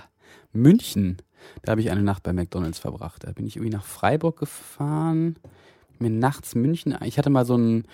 München. 0.54 1.18
Da 1.64 1.72
habe 1.72 1.82
ich 1.82 1.90
eine 1.92 2.04
Nacht 2.04 2.24
bei 2.24 2.34
McDonald's 2.34 2.80
verbracht. 2.80 3.24
Da 3.26 3.32
bin 3.32 3.48
ich 3.48 3.56
irgendwie 3.56 3.76
nach 3.76 3.86
Freiburg 3.86 4.38
gefahren, 4.40 5.36
mir 6.00 6.10
nachts 6.10 6.56
München. 6.56 6.98
Ich 7.04 7.18
hatte 7.18 7.30
mal 7.30 7.46
so 7.46 7.56
ein, 7.58 7.86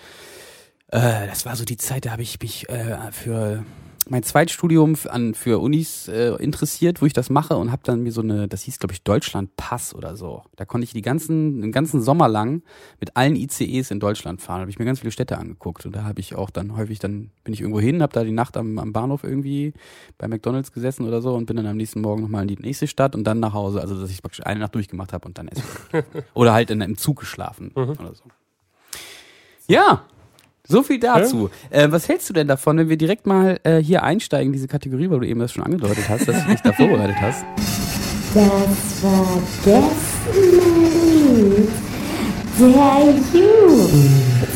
äh, 0.88 1.26
das 1.26 1.44
war 1.46 1.56
so 1.56 1.64
die 1.64 1.76
Zeit, 1.76 2.06
da 2.06 2.10
habe 2.12 2.22
ich 2.22 2.40
mich 2.40 2.68
äh, 2.68 2.96
für 3.12 3.64
mein 4.10 4.22
Zweitstudium 4.22 4.96
an 5.08 5.34
für 5.34 5.60
Unis 5.60 6.08
äh, 6.08 6.34
interessiert, 6.36 7.02
wo 7.02 7.06
ich 7.06 7.12
das 7.12 7.30
mache 7.30 7.56
und 7.56 7.70
habe 7.70 7.82
dann 7.84 8.02
mir 8.02 8.12
so 8.12 8.20
eine, 8.20 8.48
das 8.48 8.62
hieß 8.62 8.78
glaube 8.78 8.94
ich 8.94 9.02
Deutschland 9.02 9.56
Pass 9.56 9.94
oder 9.94 10.16
so. 10.16 10.42
Da 10.56 10.64
konnte 10.64 10.84
ich 10.84 10.92
die 10.92 11.02
ganzen 11.02 11.60
den 11.60 11.72
ganzen 11.72 12.00
Sommer 12.00 12.28
lang 12.28 12.62
mit 13.00 13.16
allen 13.16 13.36
ICEs 13.36 13.90
in 13.90 14.00
Deutschland 14.00 14.40
fahren. 14.40 14.58
Da 14.58 14.60
habe 14.62 14.70
ich 14.70 14.78
mir 14.78 14.84
ganz 14.84 15.00
viele 15.00 15.10
Städte 15.10 15.38
angeguckt 15.38 15.86
und 15.86 15.94
da 15.94 16.04
habe 16.04 16.20
ich 16.20 16.34
auch 16.34 16.50
dann 16.50 16.76
häufig 16.76 16.98
dann 16.98 17.30
bin 17.44 17.54
ich 17.54 17.60
irgendwo 17.60 17.80
hin, 17.80 18.02
habe 18.02 18.12
da 18.12 18.24
die 18.24 18.32
Nacht 18.32 18.56
am, 18.56 18.78
am 18.78 18.92
Bahnhof 18.92 19.24
irgendwie 19.24 19.74
bei 20.16 20.28
McDonald's 20.28 20.72
gesessen 20.72 21.06
oder 21.06 21.20
so 21.20 21.34
und 21.34 21.46
bin 21.46 21.56
dann 21.56 21.66
am 21.66 21.76
nächsten 21.76 22.00
Morgen 22.00 22.22
nochmal 22.22 22.42
in 22.42 22.48
die 22.48 22.56
nächste 22.56 22.86
Stadt 22.86 23.14
und 23.14 23.24
dann 23.24 23.40
nach 23.40 23.52
Hause. 23.52 23.80
Also 23.80 24.00
dass 24.00 24.10
ich 24.10 24.22
praktisch 24.22 24.44
eine 24.44 24.60
Nacht 24.60 24.74
durchgemacht 24.74 25.12
habe 25.12 25.26
und 25.26 25.38
dann 25.38 25.48
erst 25.48 25.64
oder 26.34 26.52
halt 26.52 26.70
in 26.70 26.82
einem 26.82 26.96
Zug 26.96 27.20
geschlafen 27.20 27.72
oder 27.72 28.14
so. 28.14 28.24
Ja, 29.66 30.04
so 30.68 30.82
viel 30.82 31.00
dazu. 31.00 31.48
Äh, 31.70 31.90
was 31.90 32.08
hältst 32.08 32.28
du 32.28 32.34
denn 32.34 32.46
davon, 32.46 32.76
wenn 32.78 32.88
wir 32.90 32.98
direkt 32.98 33.26
mal 33.26 33.58
äh, 33.64 33.78
hier 33.78 34.02
einsteigen, 34.02 34.48
in 34.48 34.52
diese 34.52 34.68
Kategorie, 34.68 35.08
weil 35.10 35.20
du 35.20 35.26
eben 35.26 35.40
das 35.40 35.52
schon 35.52 35.64
angedeutet 35.64 36.08
hast, 36.08 36.28
dass 36.28 36.44
du 36.44 36.50
dich 36.50 36.60
da 36.60 36.72
vorbereitet 36.72 37.16
hast? 37.20 37.44
Das 38.34 39.00
Vergessene 39.64 39.88
der 42.58 43.14
Jugend. 43.32 44.48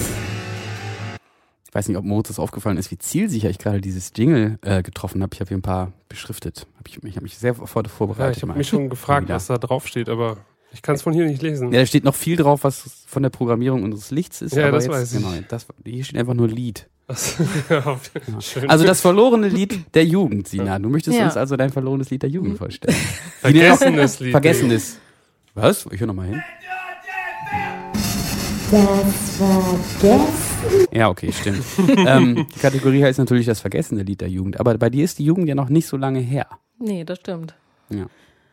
Ich 1.67 1.75
weiß 1.75 1.89
nicht, 1.89 1.97
ob 1.97 2.05
Moritz 2.05 2.29
das 2.29 2.39
aufgefallen 2.39 2.77
ist, 2.77 2.91
wie 2.91 2.99
zielsicher 2.99 3.49
ich 3.49 3.57
gerade 3.59 3.81
dieses 3.81 4.13
Jingle 4.15 4.59
äh, 4.61 4.83
getroffen 4.83 5.23
habe. 5.23 5.31
Ich 5.33 5.41
habe 5.41 5.49
hier 5.49 5.57
ein 5.57 5.63
paar 5.63 5.93
beschriftet. 6.11 6.67
Hab 6.77 6.87
ich 6.87 7.03
ich 7.03 7.17
habe 7.17 7.23
mich 7.23 7.39
sehr 7.39 7.55
vor, 7.55 7.67
Ja, 7.83 7.89
vorbereitet. 7.89 8.37
ich 8.37 8.43
habe 8.43 8.53
mich 8.59 8.69
schon 8.69 8.91
gefragt, 8.91 9.31
was 9.31 9.47
da 9.47 9.57
drauf 9.57 9.89
steht, 9.89 10.11
aber 10.11 10.37
ich 10.73 10.83
kann 10.83 10.95
es 10.95 11.03
von 11.03 11.13
hier 11.13 11.27
nicht 11.27 11.43
lesen. 11.43 11.73
Ja, 11.73 11.81
da 11.81 11.87
steht 11.87 12.05
noch 12.05 12.15
viel 12.15 12.37
drauf, 12.37 12.65
was 12.65 13.05
von 13.07 13.23
der 13.23 13.31
Programmierung 13.31 13.83
unseres 13.83 14.11
Lichts 14.11 14.43
ist. 14.43 14.55
Ja, 14.55 14.65
aber 14.69 14.73
das 14.79 14.87
jetzt, 14.87 14.93
weiß 14.95 15.13
ich. 15.15 15.19
Genau, 15.19 15.33
das, 15.49 15.67
hier 15.85 16.05
steht 16.05 16.19
einfach 16.19 16.35
nur 16.35 16.49
Lied. 16.49 16.89
Ja. 17.69 17.99
Also 18.69 18.87
das 18.87 19.01
verlorene 19.01 19.49
Lied 19.49 19.95
der 19.95 20.05
Jugend, 20.05 20.49
Sina. 20.49 20.79
Du 20.79 20.89
möchtest 20.89 21.19
Ja. 21.19 21.25
uns 21.27 21.37
also 21.37 21.57
dein 21.57 21.71
verlorenes 21.71 22.11
Lied 22.11 22.23
der 22.23 22.31
Jugend 22.31 22.57
vorstellen. 22.57 22.95
Vergessenes 23.41 24.21
Lied. 24.21 24.31
Vergessenes. 24.31 24.99
Was? 25.55 25.87
Ich 25.91 26.01
höre 26.01 26.07
nochmal 26.07 26.29
hin. 26.29 26.43
Das 28.71 29.37
Vergessene. 29.99 30.43
Ja, 30.93 31.09
okay, 31.11 31.33
stimmt. 31.33 31.65
ähm, 32.07 32.47
die 32.55 32.59
Kategorie 32.61 33.03
heißt 33.03 33.19
natürlich 33.19 33.47
das 33.47 33.61
vergessene 33.61 34.03
Lied 34.03 34.21
der 34.21 34.29
Jugend. 34.29 34.59
Aber 34.61 34.77
bei 34.79 34.89
dir 34.89 35.05
ist 35.05 35.19
die 35.19 35.25
Jugend 35.25 35.49
ja 35.49 35.55
noch 35.55 35.69
nicht 35.69 35.87
so 35.87 35.97
lange 35.97 36.21
her. 36.21 36.47
Nee, 36.79 37.05
das 37.05 37.19
stimmt. 37.19 37.55
Ja. 37.91 38.07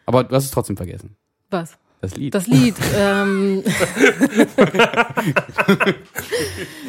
Aber 0.06 0.24
du 0.24 0.36
hast 0.36 0.46
es 0.46 0.52
trotzdem 0.52 0.76
vergessen. 0.76 1.16
Was? 1.50 1.78
Das 2.02 2.16
Lied. 2.16 2.34
Das 2.34 2.48
Lied. 2.48 2.76
ähm, 2.96 3.62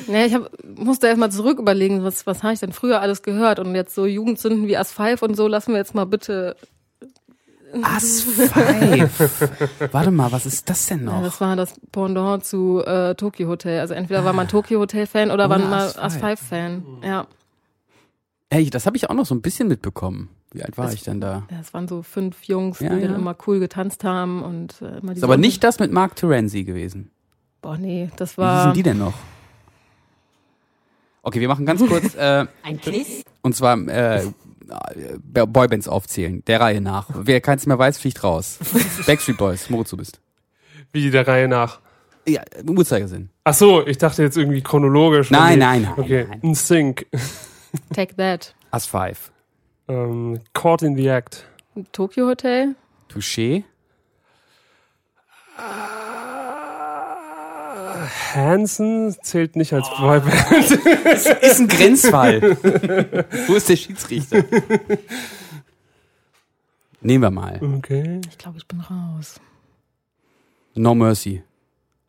nee, 0.07 0.25
ich 0.27 0.35
hab, 0.35 0.51
musste 0.77 1.07
erst 1.09 1.18
mal 1.18 1.31
zurück 1.31 1.59
überlegen, 1.59 2.05
was, 2.05 2.27
was 2.27 2.42
habe 2.42 2.53
ich 2.55 2.61
denn 2.61 2.73
früher 2.73 3.01
alles 3.01 3.23
gehört? 3.23 3.59
Und 3.59 3.75
jetzt 3.75 3.94
so 3.94 4.07
Jugendsünden 4.07 4.66
wie 4.68 4.77
As 4.77 4.92
Five 4.92 5.23
und 5.23 5.35
so 5.37 5.49
lassen 5.49 5.73
wir 5.73 5.79
jetzt 5.79 5.94
mal 5.94 6.05
bitte. 6.07 6.57
As 7.83 8.23
Five. 8.23 9.90
Warte 9.92 10.11
mal, 10.11 10.33
was 10.33 10.44
ist 10.46 10.68
das 10.68 10.87
denn 10.87 11.01
Ja, 11.07 11.12
noch? 11.12 11.23
das 11.23 11.40
war 11.40 11.55
das 11.57 11.75
Pendant 11.92 12.44
zu 12.44 12.85
äh, 12.85 13.14
Tokyo 13.14 13.49
Hotel. 13.49 13.81
Also 13.81 13.94
entweder 13.94 14.25
war 14.25 14.33
man 14.33 14.49
Tokyo 14.49 14.81
Hotel 14.81 15.07
Fan 15.07 15.31
oder 15.31 15.49
war 15.49 15.57
Oder 15.59 15.68
man 15.68 15.79
As. 15.81 16.16
Five 16.16 16.40
Fan. 16.40 16.85
Ja, 17.05 17.27
Ey, 18.53 18.68
das 18.68 18.87
habe 18.87 18.96
ich 18.96 19.09
auch 19.09 19.14
noch 19.14 19.27
so 19.27 19.35
ein 19.37 19.42
bisschen 19.42 19.68
mitbekommen. 19.68 20.29
Wie 20.53 20.63
alt 20.65 20.77
war 20.77 20.87
Das- 20.87 20.95
ich 20.95 21.03
denn 21.03 21.21
da? 21.21 21.45
Ja, 21.51 21.61
es 21.61 21.73
waren 21.75 21.87
so 21.89 22.03
fünf 22.03 22.45
Jungs, 22.45 22.81
Ja, 22.81 22.89
die 22.95 23.03
dann 23.03 23.13
ja. 23.13 23.17
immer 23.17 23.37
cool 23.47 23.61
getanzt 23.61 24.03
haben 24.05 24.43
und 24.43 24.83
äh, 24.83 24.99
immer 24.99 25.13
Ist 25.13 25.23
aber 25.25 25.37
nicht 25.37 25.63
das 25.63 25.79
mit 25.79 25.93
Mark 25.93 26.17
Terenzi 26.17 26.65
gewesen. 26.65 27.11
Boah, 27.63 27.77
nee, 27.79 28.11
das 28.17 28.37
Wie 28.37 28.43
war. 28.43 28.63
hießen 28.63 28.75
die 28.75 28.83
denn 28.83 28.99
noch? 28.99 29.15
Okay, 31.23 31.41
wir 31.41 31.49
machen 31.49 31.67
ganz 31.67 31.81
kurz. 31.87 32.15
Äh, 32.17 32.47
Ein 32.63 32.81
Quiz? 32.81 33.23
Und 33.43 33.55
zwar 33.55 33.77
äh, 33.89 34.23
äh, 34.25 35.47
Boybands 35.47 35.87
aufzählen, 35.89 36.43
der 36.47 36.61
Reihe 36.61 36.81
nach. 36.81 37.09
Wer 37.15 37.41
keins 37.41 37.67
mehr 37.67 37.79
weiß, 37.79 37.99
fliegt 37.99 38.23
raus. 38.25 38.59
Backstreet 39.07 39.37
Boys, 39.37 39.69
Moritz, 39.71 39.91
du 39.91 39.97
bist. 39.99 40.21
Wie 40.93 41.11
der 41.11 41.27
Reihe 41.29 41.47
nach. 41.49 41.81
Ja, 42.27 42.43
im 42.59 42.77
Uhrzeigersinn. 42.77 43.31
Ach 43.45 43.55
so, 43.55 43.87
ich 43.87 43.99
dachte 43.99 44.23
jetzt 44.23 44.37
irgendwie 44.37 44.63
chronologisch. 44.63 45.31
Nein, 45.31 45.59
nein, 45.59 45.83
nein, 45.83 45.93
Okay, 45.97 46.27
nein. 46.29 46.41
ein 46.43 46.55
Sync. 46.55 47.07
Take 47.95 48.15
That. 48.17 48.55
As 48.71 48.87
Five. 48.87 49.30
Ähm, 49.90 50.40
Caught 50.53 50.83
in 50.83 50.96
the 50.96 51.09
Act. 51.09 51.44
Tokyo 51.90 52.29
Hotel. 52.29 52.76
Touché. 53.09 53.64
Hansen 58.35 59.16
zählt 59.22 59.57
nicht 59.57 59.72
als 59.72 59.88
Boyband. 59.90 60.70
Ist 61.42 61.61
ein 61.61 61.66
Grenzfall. 61.68 62.40
Wo 63.48 63.55
ist 63.55 63.68
der 63.68 63.76
Schiedsrichter? 63.76 64.44
Nehmen 67.00 67.22
wir 67.24 67.31
mal. 67.31 67.61
Okay. 67.79 68.20
Ich 68.29 68.38
glaube, 68.38 68.59
ich 68.59 68.66
bin 68.68 68.81
raus. 68.81 69.40
No 70.74 70.94
Mercy. 70.94 71.42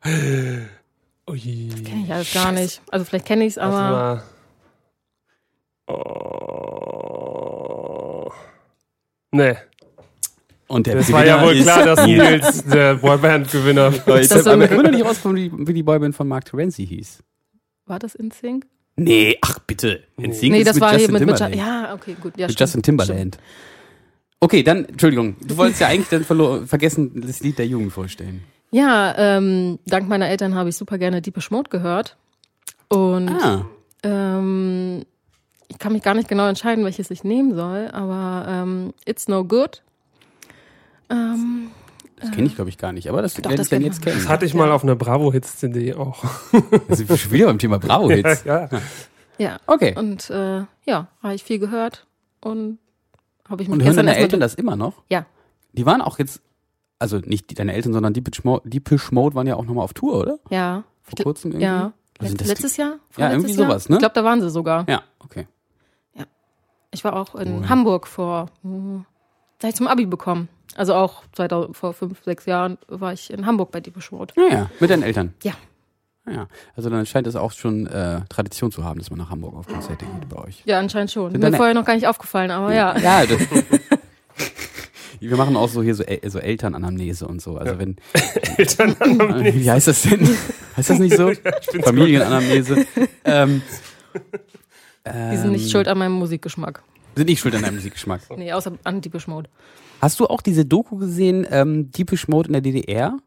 Ui. 0.05 1.69
Kenne 1.83 2.03
ich 2.05 2.13
alles 2.13 2.33
gar 2.33 2.51
nicht. 2.51 2.81
Also 2.91 3.05
vielleicht 3.05 3.25
kenne 3.25 3.45
ich 3.45 3.53
es, 3.53 3.57
aber. 3.57 4.23
Oh. 5.87 7.60
Nee, 9.31 9.55
Und 10.67 10.87
der 10.87 10.95
das 10.95 11.11
war 11.11 11.25
ja 11.25 11.35
Gewinner 11.37 11.47
wohl 11.47 11.57
ist 11.57 11.63
klar, 11.63 11.85
dass 11.85 12.05
Nils. 12.05 12.63
Der 12.65 12.95
Boyband-Gewinner 12.95 13.91
Jetzt 14.17 14.31
Das 14.31 14.45
habe 14.45 14.65
ich 14.65 14.71
immer 14.71 14.83
noch 14.83 14.91
nicht 14.91 15.05
rausgekommen, 15.05 15.37
wie, 15.37 15.67
wie 15.67 15.73
die 15.73 15.83
Boyband 15.83 16.15
von 16.15 16.27
Mark 16.27 16.45
Terenzi 16.45 16.85
hieß. 16.85 17.23
war 17.85 17.99
das 17.99 18.15
in 18.15 18.31
Sync? 18.31 18.65
Nee, 18.97 19.37
ach 19.41 19.59
bitte. 19.59 20.03
In 20.17 20.33
Sync 20.33 20.51
Nee, 20.51 20.59
ist 20.59 20.67
das 20.67 20.75
mit 20.75 20.81
war 20.81 20.93
Justin 20.93 21.09
hier 21.11 21.19
mit, 21.19 21.27
mit 21.27 21.37
Timberlake. 21.37 21.57
Ja, 21.57 21.93
okay, 21.93 22.15
gut. 22.21 22.37
Ja, 22.37 22.47
mit 22.47 22.53
stimmt, 22.53 22.59
Justin 22.59 22.83
Timberland. 22.83 23.37
Okay, 24.39 24.63
dann, 24.63 24.85
Entschuldigung, 24.85 25.35
du 25.39 25.55
wolltest 25.55 25.81
ja 25.81 25.87
eigentlich 25.87 26.09
dann 26.09 26.67
vergessen 26.67 27.21
das 27.25 27.41
Lied 27.41 27.59
der 27.59 27.67
Jugend 27.67 27.93
vorstellen. 27.93 28.43
Ja, 28.71 29.13
ähm, 29.17 29.79
dank 29.85 30.09
meiner 30.09 30.29
Eltern 30.29 30.55
habe 30.55 30.69
ich 30.69 30.77
super 30.77 30.97
gerne 30.97 31.21
Deepish 31.21 31.51
Mode 31.51 31.69
gehört. 31.69 32.17
Und 32.87 33.29
Ah, 33.29 33.65
ähm, 34.03 35.03
ich 35.71 35.79
kann 35.79 35.93
mich 35.93 36.03
gar 36.03 36.13
nicht 36.13 36.27
genau 36.27 36.47
entscheiden, 36.47 36.83
welches 36.83 37.09
ich 37.11 37.23
nehmen 37.23 37.55
soll, 37.55 37.89
aber 37.91 38.45
ähm, 38.47 38.93
It's 39.05 39.27
No 39.27 39.45
Good. 39.45 39.81
Ähm, 41.09 41.71
das 42.19 42.31
kenne 42.31 42.47
ich 42.47 42.55
glaube 42.55 42.69
ich 42.69 42.77
gar 42.77 42.91
nicht, 42.91 43.09
aber 43.09 43.21
das 43.21 43.33
Doch, 43.33 43.45
werde 43.45 43.55
das 43.57 43.67
ich 43.67 43.69
dann 43.71 43.81
jetzt 43.81 44.01
kennen. 44.01 44.17
Das 44.17 44.27
hatte 44.27 44.45
ich 44.45 44.53
mal 44.53 44.69
auf 44.71 44.83
einer 44.83 44.95
Bravo-Hits-CD 44.95 45.95
auch. 45.95 46.23
Sind 46.89 47.09
wir 47.09 47.31
wieder 47.31 47.45
beim 47.47 47.57
Thema 47.57 47.79
Bravo-Hits. 47.79 48.43
ja. 48.45 48.69
ja, 49.37 49.57
Okay. 49.65 49.95
und 49.97 50.29
äh, 50.29 50.63
ja, 50.85 51.07
habe 51.23 51.33
ich 51.33 51.43
viel 51.43 51.57
gehört 51.59 52.05
und 52.41 52.77
habe 53.47 53.63
ich 53.63 53.69
mich 53.69 53.79
Und 53.79 53.83
hören 53.83 53.95
deine 53.95 54.15
Eltern 54.15 54.39
das 54.39 54.53
immer 54.55 54.75
noch? 54.75 55.03
Ja. 55.09 55.25
Die 55.73 55.85
waren 55.85 56.01
auch 56.01 56.19
jetzt, 56.19 56.41
also 56.99 57.17
nicht 57.17 57.49
die, 57.49 57.55
deine 57.55 57.73
Eltern, 57.73 57.93
sondern 57.93 58.13
Deepish 58.13 58.43
Mode, 58.43 58.69
Deepish 58.69 59.11
Mode 59.11 59.35
waren 59.35 59.47
ja 59.47 59.55
auch 59.55 59.65
nochmal 59.65 59.85
auf 59.85 59.93
Tour, 59.93 60.15
oder? 60.19 60.39
Ja, 60.49 60.83
Vor 61.01 61.23
kurzem 61.23 61.51
irgendwie? 61.51 61.65
ja. 61.65 61.93
Also 62.19 62.35
Letztes 62.45 62.77
Jahr? 62.77 62.97
Ja, 63.17 63.31
irgendwie 63.31 63.51
Jahr? 63.53 63.65
sowas, 63.67 63.89
ne? 63.89 63.95
Ich 63.95 63.99
glaube, 63.99 64.13
da 64.13 64.23
waren 64.23 64.41
sie 64.41 64.49
sogar. 64.51 64.85
Ja, 64.87 65.01
okay. 65.19 65.47
Ich 66.91 67.03
war 67.03 67.15
auch 67.15 67.35
in 67.35 67.59
Cool. 67.59 67.69
Hamburg 67.69 68.07
vor, 68.07 68.47
da 68.63 69.67
ich 69.67 69.75
zum 69.75 69.87
Abi 69.87 70.05
bekommen. 70.05 70.49
Also 70.75 70.93
auch 70.93 71.23
2000, 71.33 71.75
vor 71.75 71.93
fünf, 71.93 72.23
sechs 72.23 72.45
Jahren 72.45 72.77
war 72.87 73.13
ich 73.13 73.31
in 73.31 73.45
Hamburg 73.45 73.71
bei 73.71 73.79
Deepish 73.81 74.11
Mode. 74.11 74.33
Ja, 74.37 74.47
ja, 74.47 74.69
mit 74.79 74.89
deinen 74.89 75.03
Eltern. 75.03 75.33
Ja. 75.43 75.53
Ah, 76.25 76.31
Ja, 76.31 76.47
also 76.75 76.89
dann 76.89 77.05
scheint 77.05 77.27
es 77.27 77.35
auch 77.35 77.51
schon 77.51 77.87
äh, 77.87 78.21
Tradition 78.29 78.71
zu 78.71 78.83
haben, 78.83 78.99
dass 78.99 79.09
man 79.09 79.19
nach 79.19 79.29
Hamburg 79.29 79.55
auf 79.55 79.67
Konzerte 79.67 80.05
geht 80.05 80.29
bei 80.29 80.37
euch. 80.37 80.61
Ja, 80.65 80.79
anscheinend 80.79 81.11
schon. 81.11 81.31
Sind 81.31 81.41
Mir 81.41 81.53
vorher 81.53 81.73
noch 81.73 81.83
gar 81.85 81.95
nicht 81.95 82.07
aufgefallen, 82.07 82.51
aber 82.51 82.73
ja. 82.73 82.97
Ja, 82.99 83.25
das, 83.25 83.39
wir 85.19 85.37
machen 85.37 85.55
auch 85.57 85.67
so 85.69 85.81
hier 85.83 85.95
so, 85.95 86.03
El 86.03 86.29
so 86.29 86.39
Elternanamnese 86.39 87.27
und 87.27 87.41
so. 87.41 87.57
Also 87.57 87.77
wenn, 87.79 87.97
Eltern 88.57 88.95
wie 88.99 89.69
heißt 89.71 89.87
das 89.87 90.03
denn? 90.03 90.27
Heißt 90.77 90.89
das 90.89 90.99
nicht 90.99 91.15
so? 91.17 91.31
Familienanamnese. 91.83 92.85
Ähm, 93.25 93.61
Die 95.07 95.37
sind 95.37 95.51
nicht 95.51 95.71
schuld 95.71 95.87
an 95.87 95.97
meinem 95.97 96.13
Musikgeschmack. 96.13 96.83
Sind 97.15 97.27
nicht 97.27 97.39
schuld 97.39 97.55
an 97.55 97.61
deinem 97.63 97.75
Musikgeschmack. 97.75 98.21
Nee, 98.37 98.53
außer 98.53 98.73
an 98.83 99.01
Deepish 99.01 99.27
Mode. 99.27 99.49
Hast 100.01 100.19
du 100.19 100.27
auch 100.27 100.41
diese 100.41 100.65
Doku 100.65 100.97
gesehen, 100.97 101.45
ähm, 101.49 101.91
Deepish 101.91 102.27
Mode 102.27 102.47
in 102.47 102.53
der 102.53 102.61
DDR? 102.61 103.17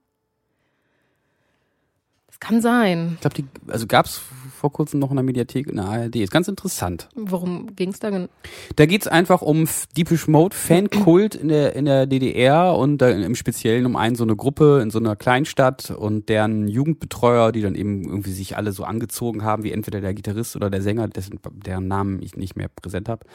Das 2.35 2.41
kann 2.41 2.61
sein. 2.61 3.13
Ich 3.15 3.21
glaube, 3.21 3.37
die, 3.37 3.45
also 3.71 3.87
gab's 3.87 4.21
vor 4.59 4.73
kurzem 4.73 4.99
noch 4.99 5.11
in 5.11 5.17
der 5.17 5.23
Mediathek 5.25 5.69
in 5.69 5.77
der 5.77 5.85
ARD. 5.85 6.17
Ist 6.17 6.33
ganz 6.33 6.49
interessant. 6.49 7.09
Worum 7.15 7.77
ging's 7.77 8.01
da? 8.01 8.11
gen- 8.11 8.29
Da 8.77 8.87
geht's 8.87 9.07
einfach 9.07 9.41
um 9.43 9.69
Deepish 9.97 10.27
Mode 10.27 10.57
Fankult 10.57 11.35
in 11.37 11.49
der 11.49 11.77
in 11.77 11.85
der 11.85 12.07
DDR 12.07 12.75
und 12.77 12.99
da 12.99 13.11
im 13.11 13.35
Speziellen 13.35 13.87
um 13.87 13.95
einen 13.95 14.17
so 14.17 14.25
eine 14.25 14.35
Gruppe 14.37 14.81
in 14.83 14.91
so 14.91 14.99
einer 14.99 15.17
Kleinstadt 15.17 15.91
und 15.91 16.29
deren 16.29 16.67
Jugendbetreuer, 16.67 17.53
die 17.53 17.61
dann 17.61 17.75
eben 17.77 18.05
irgendwie 18.05 18.33
sich 18.33 18.57
alle 18.57 18.73
so 18.73 18.85
angezogen 18.85 19.45
haben, 19.45 19.63
wie 19.63 19.73
entweder 19.73 20.01
der 20.01 20.15
Gitarrist 20.15 20.57
oder 20.57 20.71
der 20.71 20.83
Sänger, 20.83 21.09
dessen 21.09 21.39
deren 21.65 21.87
Namen 21.87 22.21
ich 22.23 22.35
nicht 22.37 22.57
mehr 22.57 22.69
präsent 22.69 23.09
habe. 23.09 23.27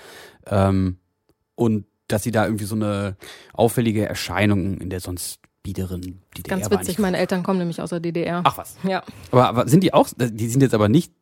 Ähm, 0.48 0.98
und 1.56 1.86
dass 2.08 2.24
sie 2.24 2.32
da 2.32 2.46
irgendwie 2.46 2.66
so 2.66 2.76
eine 2.76 3.16
auffällige 3.54 4.06
Erscheinung 4.08 4.80
in 4.80 4.90
der 4.90 5.00
sonst 5.00 5.40
biederen 5.70 6.02
DDR 6.36 6.58
Ganz 6.58 6.72
witzig, 6.72 6.98
meine 6.98 7.18
Eltern 7.18 7.44
kommen 7.44 7.60
nämlich 7.60 7.80
aus 7.82 7.92
der 7.92 8.00
DDR. 8.00 8.42
Ach 8.44 8.58
was. 8.58 8.78
Ja. 8.84 9.04
Aber, 9.32 9.48
aber 9.48 9.68
sind 9.68 9.84
die 9.84 9.94
auch, 9.94 10.10
die 10.18 10.48
sind 10.50 10.62
jetzt 10.62 10.74
aber 10.74 10.90
nicht 10.90 11.14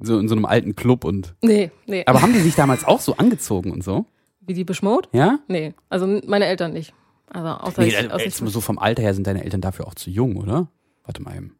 so 0.00 0.18
in 0.18 0.28
so 0.28 0.34
einem 0.34 0.46
alten 0.46 0.74
Club 0.74 1.04
und. 1.04 1.34
Nee, 1.42 1.70
nee. 1.86 2.02
Aber 2.06 2.22
haben 2.22 2.32
die 2.32 2.40
sich 2.40 2.54
damals 2.54 2.84
auch 2.84 3.00
so 3.00 3.16
angezogen 3.16 3.70
und 3.70 3.84
so? 3.84 4.06
Wie 4.40 4.54
die 4.54 4.64
beschmut? 4.64 5.08
Ja? 5.12 5.40
Nee. 5.46 5.74
Also 5.90 6.06
meine 6.26 6.46
Eltern 6.46 6.72
nicht. 6.72 6.94
Also 7.28 7.48
außer 7.48 7.82
Nee, 7.82 7.88
ich, 7.88 7.98
also, 7.98 8.10
außer 8.10 8.24
jetzt 8.24 8.38
so 8.38 8.60
vom 8.60 8.78
Alter 8.78 9.02
her 9.02 9.14
sind 9.14 9.26
deine 9.26 9.44
Eltern 9.44 9.60
dafür 9.60 9.86
auch 9.86 9.94
zu 9.94 10.10
jung, 10.10 10.36
oder? 10.36 10.68
Warte 11.04 11.22
mal 11.22 11.36
eben. 11.36 11.56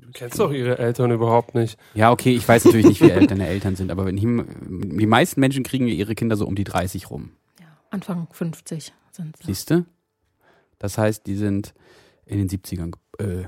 Du 0.00 0.10
kennst 0.12 0.38
doch 0.38 0.52
ihre 0.52 0.78
Eltern 0.78 1.10
überhaupt 1.12 1.54
nicht. 1.54 1.78
ja, 1.94 2.10
okay, 2.10 2.34
ich 2.34 2.46
weiß 2.46 2.66
natürlich 2.66 2.86
nicht, 2.86 3.00
wie 3.00 3.12
alt 3.12 3.30
deine 3.30 3.46
Eltern 3.46 3.76
sind, 3.76 3.90
aber 3.90 4.04
wenn 4.04 4.18
ich, 4.18 4.24
die 4.24 5.06
meisten 5.06 5.40
Menschen 5.40 5.62
kriegen 5.62 5.86
ja 5.86 5.94
ihre 5.94 6.14
Kinder 6.14 6.36
so 6.36 6.46
um 6.46 6.54
die 6.54 6.64
30 6.64 7.08
rum. 7.10 7.30
Anfang 7.90 8.26
50 8.30 8.92
sind 9.12 9.36
sie. 9.36 9.44
Siehst 9.46 9.70
du? 9.70 9.86
Das 10.82 10.98
heißt, 10.98 11.26
die 11.28 11.36
sind 11.36 11.74
in 12.26 12.38
den 12.38 12.48
70ern, 12.48 12.92
ge- 13.18 13.42
äh, 13.42 13.46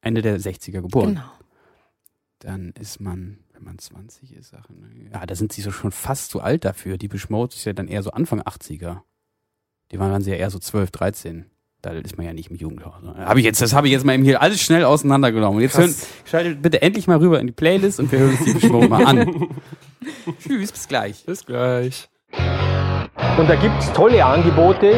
Ende 0.00 0.22
der 0.22 0.38
60er 0.38 0.80
geboren. 0.80 1.14
Genau. 1.16 1.30
Dann 2.38 2.70
ist 2.78 3.00
man, 3.00 3.38
wenn 3.52 3.64
man 3.64 3.78
20 3.78 4.32
ist, 4.36 4.50
Sachen, 4.50 5.08
ja, 5.12 5.26
da 5.26 5.34
sind 5.34 5.52
sie 5.52 5.62
so 5.62 5.72
schon 5.72 5.90
fast 5.90 6.30
zu 6.30 6.40
alt 6.40 6.64
dafür. 6.64 6.98
Die 6.98 7.08
Beschmut 7.08 7.52
ist 7.54 7.64
ja 7.64 7.72
dann 7.72 7.88
eher 7.88 8.02
so 8.04 8.10
Anfang 8.12 8.40
80er. 8.42 9.00
Die 9.90 9.98
waren 9.98 10.12
dann 10.12 10.22
ja 10.22 10.34
eher 10.34 10.50
so 10.50 10.58
12, 10.60 10.90
13. 10.92 11.46
Da 11.82 11.90
ist 11.92 12.16
man 12.16 12.26
ja 12.26 12.32
nicht 12.32 12.50
im 12.50 12.56
Jugendhaus. 12.56 13.02
Hab 13.02 13.36
ich 13.38 13.44
jetzt, 13.44 13.60
das 13.60 13.72
habe 13.72 13.88
ich 13.88 13.92
jetzt 13.92 14.04
mal 14.04 14.14
eben 14.14 14.24
hier 14.24 14.40
alles 14.42 14.60
schnell 14.60 14.84
auseinandergenommen. 14.84 15.56
Und 15.56 15.62
jetzt 15.62 15.76
hören, 15.78 15.94
schaltet 16.24 16.62
bitte 16.62 16.82
endlich 16.82 17.06
mal 17.08 17.18
rüber 17.18 17.40
in 17.40 17.46
die 17.48 17.52
Playlist 17.52 17.98
und 17.98 18.10
wir 18.12 18.20
hören 18.20 18.30
uns 18.36 18.44
die 18.44 18.52
Beschmut 18.52 18.88
mal 18.88 19.04
an. 19.04 19.48
Tschüss, 20.40 20.70
bis 20.72 20.86
gleich. 20.88 21.24
Bis 21.24 21.44
gleich. 21.44 22.08
Und 23.38 23.50
da 23.50 23.54
gibt 23.54 23.78
es 23.78 23.92
tolle 23.92 24.24
Angebote, 24.24 24.94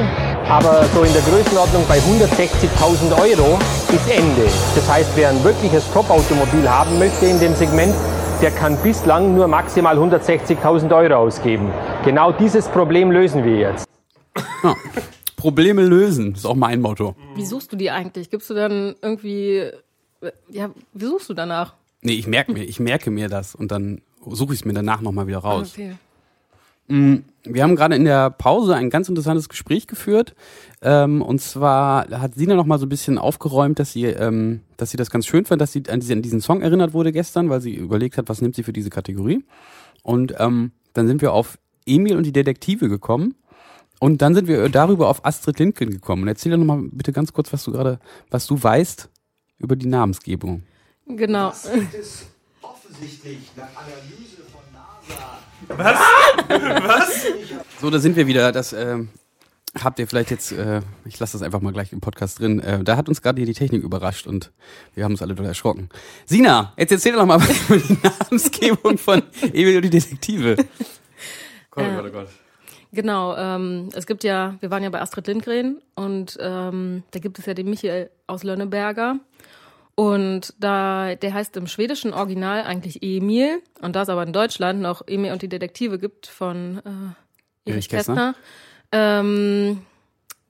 aber 0.48 0.84
so 0.94 1.02
in 1.02 1.12
der 1.12 1.22
Größenordnung 1.22 1.84
bei 1.88 1.98
160.000 1.98 3.10
Euro 3.20 3.58
ist 3.92 4.08
Ende. 4.08 4.44
Das 4.76 4.88
heißt, 4.88 5.10
wer 5.16 5.30
ein 5.30 5.42
wirkliches 5.42 5.84
Top-Automobil 5.92 6.70
haben 6.70 7.00
möchte 7.00 7.26
in 7.26 7.40
dem 7.40 7.56
Segment, 7.56 7.92
der 8.40 8.52
kann 8.52 8.80
bislang 8.80 9.34
nur 9.34 9.48
maximal 9.48 9.98
160.000 9.98 10.96
Euro 10.96 11.14
ausgeben. 11.16 11.72
Genau 12.04 12.30
dieses 12.30 12.68
Problem 12.68 13.10
lösen 13.10 13.44
wir 13.44 13.56
jetzt. 13.56 13.88
Ja. 14.62 14.76
Probleme 15.36 15.82
lösen, 15.82 16.34
ist 16.34 16.46
auch 16.46 16.54
mein 16.54 16.80
Motto. 16.80 17.16
Wie 17.34 17.44
suchst 17.44 17.72
du 17.72 17.76
die 17.76 17.90
eigentlich? 17.90 18.30
Gibst 18.30 18.48
du 18.50 18.54
dann 18.54 18.94
irgendwie, 19.02 19.64
ja, 20.48 20.70
wie 20.92 21.04
suchst 21.04 21.28
du 21.28 21.34
danach? 21.34 21.74
Nee, 22.02 22.12
ich 22.12 22.28
merke 22.28 22.52
mir, 22.52 22.62
ich 22.62 22.78
merke 22.78 23.10
mir 23.10 23.28
das 23.28 23.56
und 23.56 23.72
dann 23.72 24.00
suche 24.24 24.54
ich 24.54 24.60
es 24.60 24.64
mir 24.64 24.74
danach 24.74 25.00
nochmal 25.00 25.26
wieder 25.26 25.38
raus. 25.38 25.72
Okay. 25.72 25.96
Mm, 26.88 27.16
Wir 27.50 27.62
haben 27.62 27.76
gerade 27.76 27.96
in 27.96 28.04
der 28.04 28.30
Pause 28.30 28.74
ein 28.74 28.90
ganz 28.90 29.08
interessantes 29.08 29.48
Gespräch 29.48 29.86
geführt. 29.86 30.34
Ähm, 30.82 31.22
und 31.22 31.40
zwar 31.40 32.08
hat 32.10 32.34
Sina 32.34 32.54
noch 32.54 32.66
mal 32.66 32.78
so 32.78 32.86
ein 32.86 32.90
bisschen 32.90 33.18
aufgeräumt, 33.18 33.78
dass 33.78 33.92
sie, 33.92 34.04
ähm, 34.04 34.60
dass 34.76 34.90
sie 34.90 34.96
das 34.96 35.10
ganz 35.10 35.26
schön 35.26 35.44
fand, 35.44 35.60
dass 35.60 35.72
sie 35.72 35.82
an 35.88 36.00
diesen, 36.00 36.18
an 36.18 36.22
diesen 36.22 36.40
Song 36.40 36.60
erinnert 36.60 36.92
wurde 36.92 37.12
gestern, 37.12 37.50
weil 37.50 37.60
sie 37.60 37.74
überlegt 37.74 38.18
hat, 38.18 38.28
was 38.28 38.40
nimmt 38.40 38.54
sie 38.54 38.62
für 38.62 38.72
diese 38.72 38.90
Kategorie. 38.90 39.44
Und 40.02 40.34
ähm, 40.38 40.72
dann 40.92 41.06
sind 41.06 41.22
wir 41.22 41.32
auf 41.32 41.58
Emil 41.86 42.16
und 42.16 42.24
die 42.24 42.32
Detektive 42.32 42.88
gekommen. 42.88 43.34
Und 44.00 44.22
dann 44.22 44.34
sind 44.34 44.46
wir 44.46 44.68
darüber 44.68 45.08
auf 45.08 45.24
Astrid 45.24 45.58
Lindgren 45.58 45.90
gekommen. 45.90 46.22
Und 46.22 46.28
erzähl 46.28 46.52
doch 46.52 46.58
noch 46.58 46.66
mal 46.66 46.82
bitte 46.92 47.12
ganz 47.12 47.32
kurz, 47.32 47.52
was 47.52 47.64
du 47.64 47.72
gerade, 47.72 47.98
was 48.30 48.46
du 48.46 48.62
weißt 48.62 49.08
über 49.58 49.74
die 49.74 49.88
Namensgebung. 49.88 50.62
Genau. 51.06 51.50
ist 51.50 52.26
offensichtlich 52.62 53.38
nach 53.56 53.68
Analyse 53.76 54.42
von 54.52 54.62
NASA. 54.72 55.38
So, 57.80 57.90
da 57.90 58.00
sind 58.00 58.16
wir 58.16 58.26
wieder. 58.26 58.50
Das 58.50 58.72
ähm, 58.72 59.08
habt 59.82 59.98
ihr 59.98 60.08
vielleicht 60.08 60.30
jetzt, 60.30 60.50
äh, 60.50 60.80
ich 61.04 61.18
lasse 61.20 61.34
das 61.34 61.42
einfach 61.42 61.60
mal 61.60 61.72
gleich 61.72 61.92
im 61.92 62.00
Podcast 62.00 62.40
drin. 62.40 62.60
Äh, 62.60 62.82
da 62.82 62.96
hat 62.96 63.08
uns 63.08 63.22
gerade 63.22 63.38
hier 63.38 63.46
die 63.46 63.54
Technik 63.54 63.84
überrascht 63.84 64.26
und 64.26 64.50
wir 64.94 65.04
haben 65.04 65.12
uns 65.12 65.22
alle 65.22 65.34
total 65.34 65.50
erschrocken. 65.50 65.88
Sina, 66.26 66.72
jetzt 66.76 66.90
erzähl 66.90 67.12
doch 67.12 67.24
mal 67.24 67.40
was 67.40 67.48
über 67.68 67.78
die 67.78 67.98
Namensgebung 68.02 68.98
von 68.98 69.22
Emil 69.52 69.76
und 69.76 69.82
die 69.82 69.90
Detektive. 69.90 70.56
Gott, 71.70 71.84
oh 71.88 71.96
Gott, 71.96 72.04
oh 72.08 72.10
Gott. 72.10 72.28
Genau, 72.90 73.36
ähm, 73.36 73.90
es 73.94 74.06
gibt 74.06 74.24
ja, 74.24 74.56
wir 74.60 74.70
waren 74.70 74.82
ja 74.82 74.88
bei 74.88 75.00
Astrid 75.00 75.26
Lindgren 75.26 75.80
und 75.94 76.38
ähm, 76.40 77.02
da 77.10 77.18
gibt 77.18 77.38
es 77.38 77.44
ja 77.46 77.52
den 77.52 77.68
Michael 77.68 78.10
aus 78.26 78.44
Lönneberger. 78.44 79.20
Und 79.98 80.54
da, 80.60 81.16
der 81.16 81.34
heißt 81.34 81.56
im 81.56 81.66
schwedischen 81.66 82.14
Original 82.14 82.62
eigentlich 82.62 83.02
Emil. 83.02 83.60
Und 83.82 83.96
da 83.96 84.02
es 84.02 84.08
aber 84.08 84.22
in 84.22 84.32
Deutschland 84.32 84.80
noch 84.80 85.02
Emil 85.08 85.32
und 85.32 85.42
die 85.42 85.48
Detektive 85.48 85.98
gibt 85.98 86.28
von 86.28 86.80
äh, 87.66 87.70
Erich 87.72 87.88
Kästner. 87.88 88.36
Ähm, 88.92 89.80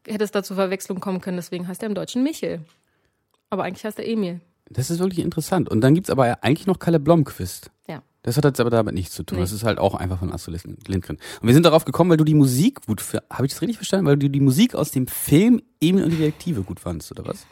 hätte 0.06 0.24
es 0.24 0.32
da 0.32 0.42
zur 0.42 0.56
Verwechslung 0.56 1.00
kommen 1.00 1.22
können. 1.22 1.38
Deswegen 1.38 1.66
heißt 1.66 1.82
er 1.82 1.88
im 1.88 1.94
Deutschen 1.94 2.22
Michel. 2.22 2.61
Aber 3.48 3.64
eigentlich 3.64 3.87
heißt 3.87 3.98
er 3.98 4.06
Emil. 4.06 4.42
Das 4.68 4.90
ist 4.90 4.98
wirklich 4.98 5.20
interessant. 5.20 5.70
Und 5.70 5.80
dann 5.80 5.94
gibt's 5.94 6.11
aber 6.11 6.44
eigentlich 6.44 6.66
noch 6.66 6.78
Kalle 6.78 7.00
Blomqvist. 7.00 7.70
Ja. 7.88 8.02
Das 8.20 8.37
hat 8.37 8.44
jetzt 8.44 8.61
aber 8.61 8.68
damit 8.68 8.92
nichts 8.92 9.14
zu 9.14 9.22
tun. 9.22 9.38
Nee. 9.38 9.44
Das 9.44 9.52
ist 9.52 9.64
halt 9.64 9.78
auch 9.78 9.94
einfach 9.94 10.18
von 10.18 10.30
Astrid 10.30 10.62
Lindgren. 10.88 11.16
Und 11.40 11.46
wir 11.46 11.54
sind 11.54 11.64
darauf 11.64 11.87
gekommen, 11.87 12.11
weil 12.11 12.18
du 12.18 12.24
die 12.24 12.34
Musik 12.34 12.84
gut, 12.84 13.02
habe 13.30 13.46
ich 13.46 13.52
das 13.52 13.62
richtig 13.62 13.78
verstanden? 13.78 14.04
Weil 14.04 14.18
du 14.18 14.28
die 14.28 14.40
Musik 14.40 14.74
aus 14.74 14.90
dem 14.90 15.06
Film 15.06 15.62
Emil 15.80 16.04
und 16.04 16.11
die 16.11 16.18
Detektive 16.18 16.64
gut 16.64 16.80
fandst, 16.80 17.11
oder 17.12 17.24
was? 17.24 17.46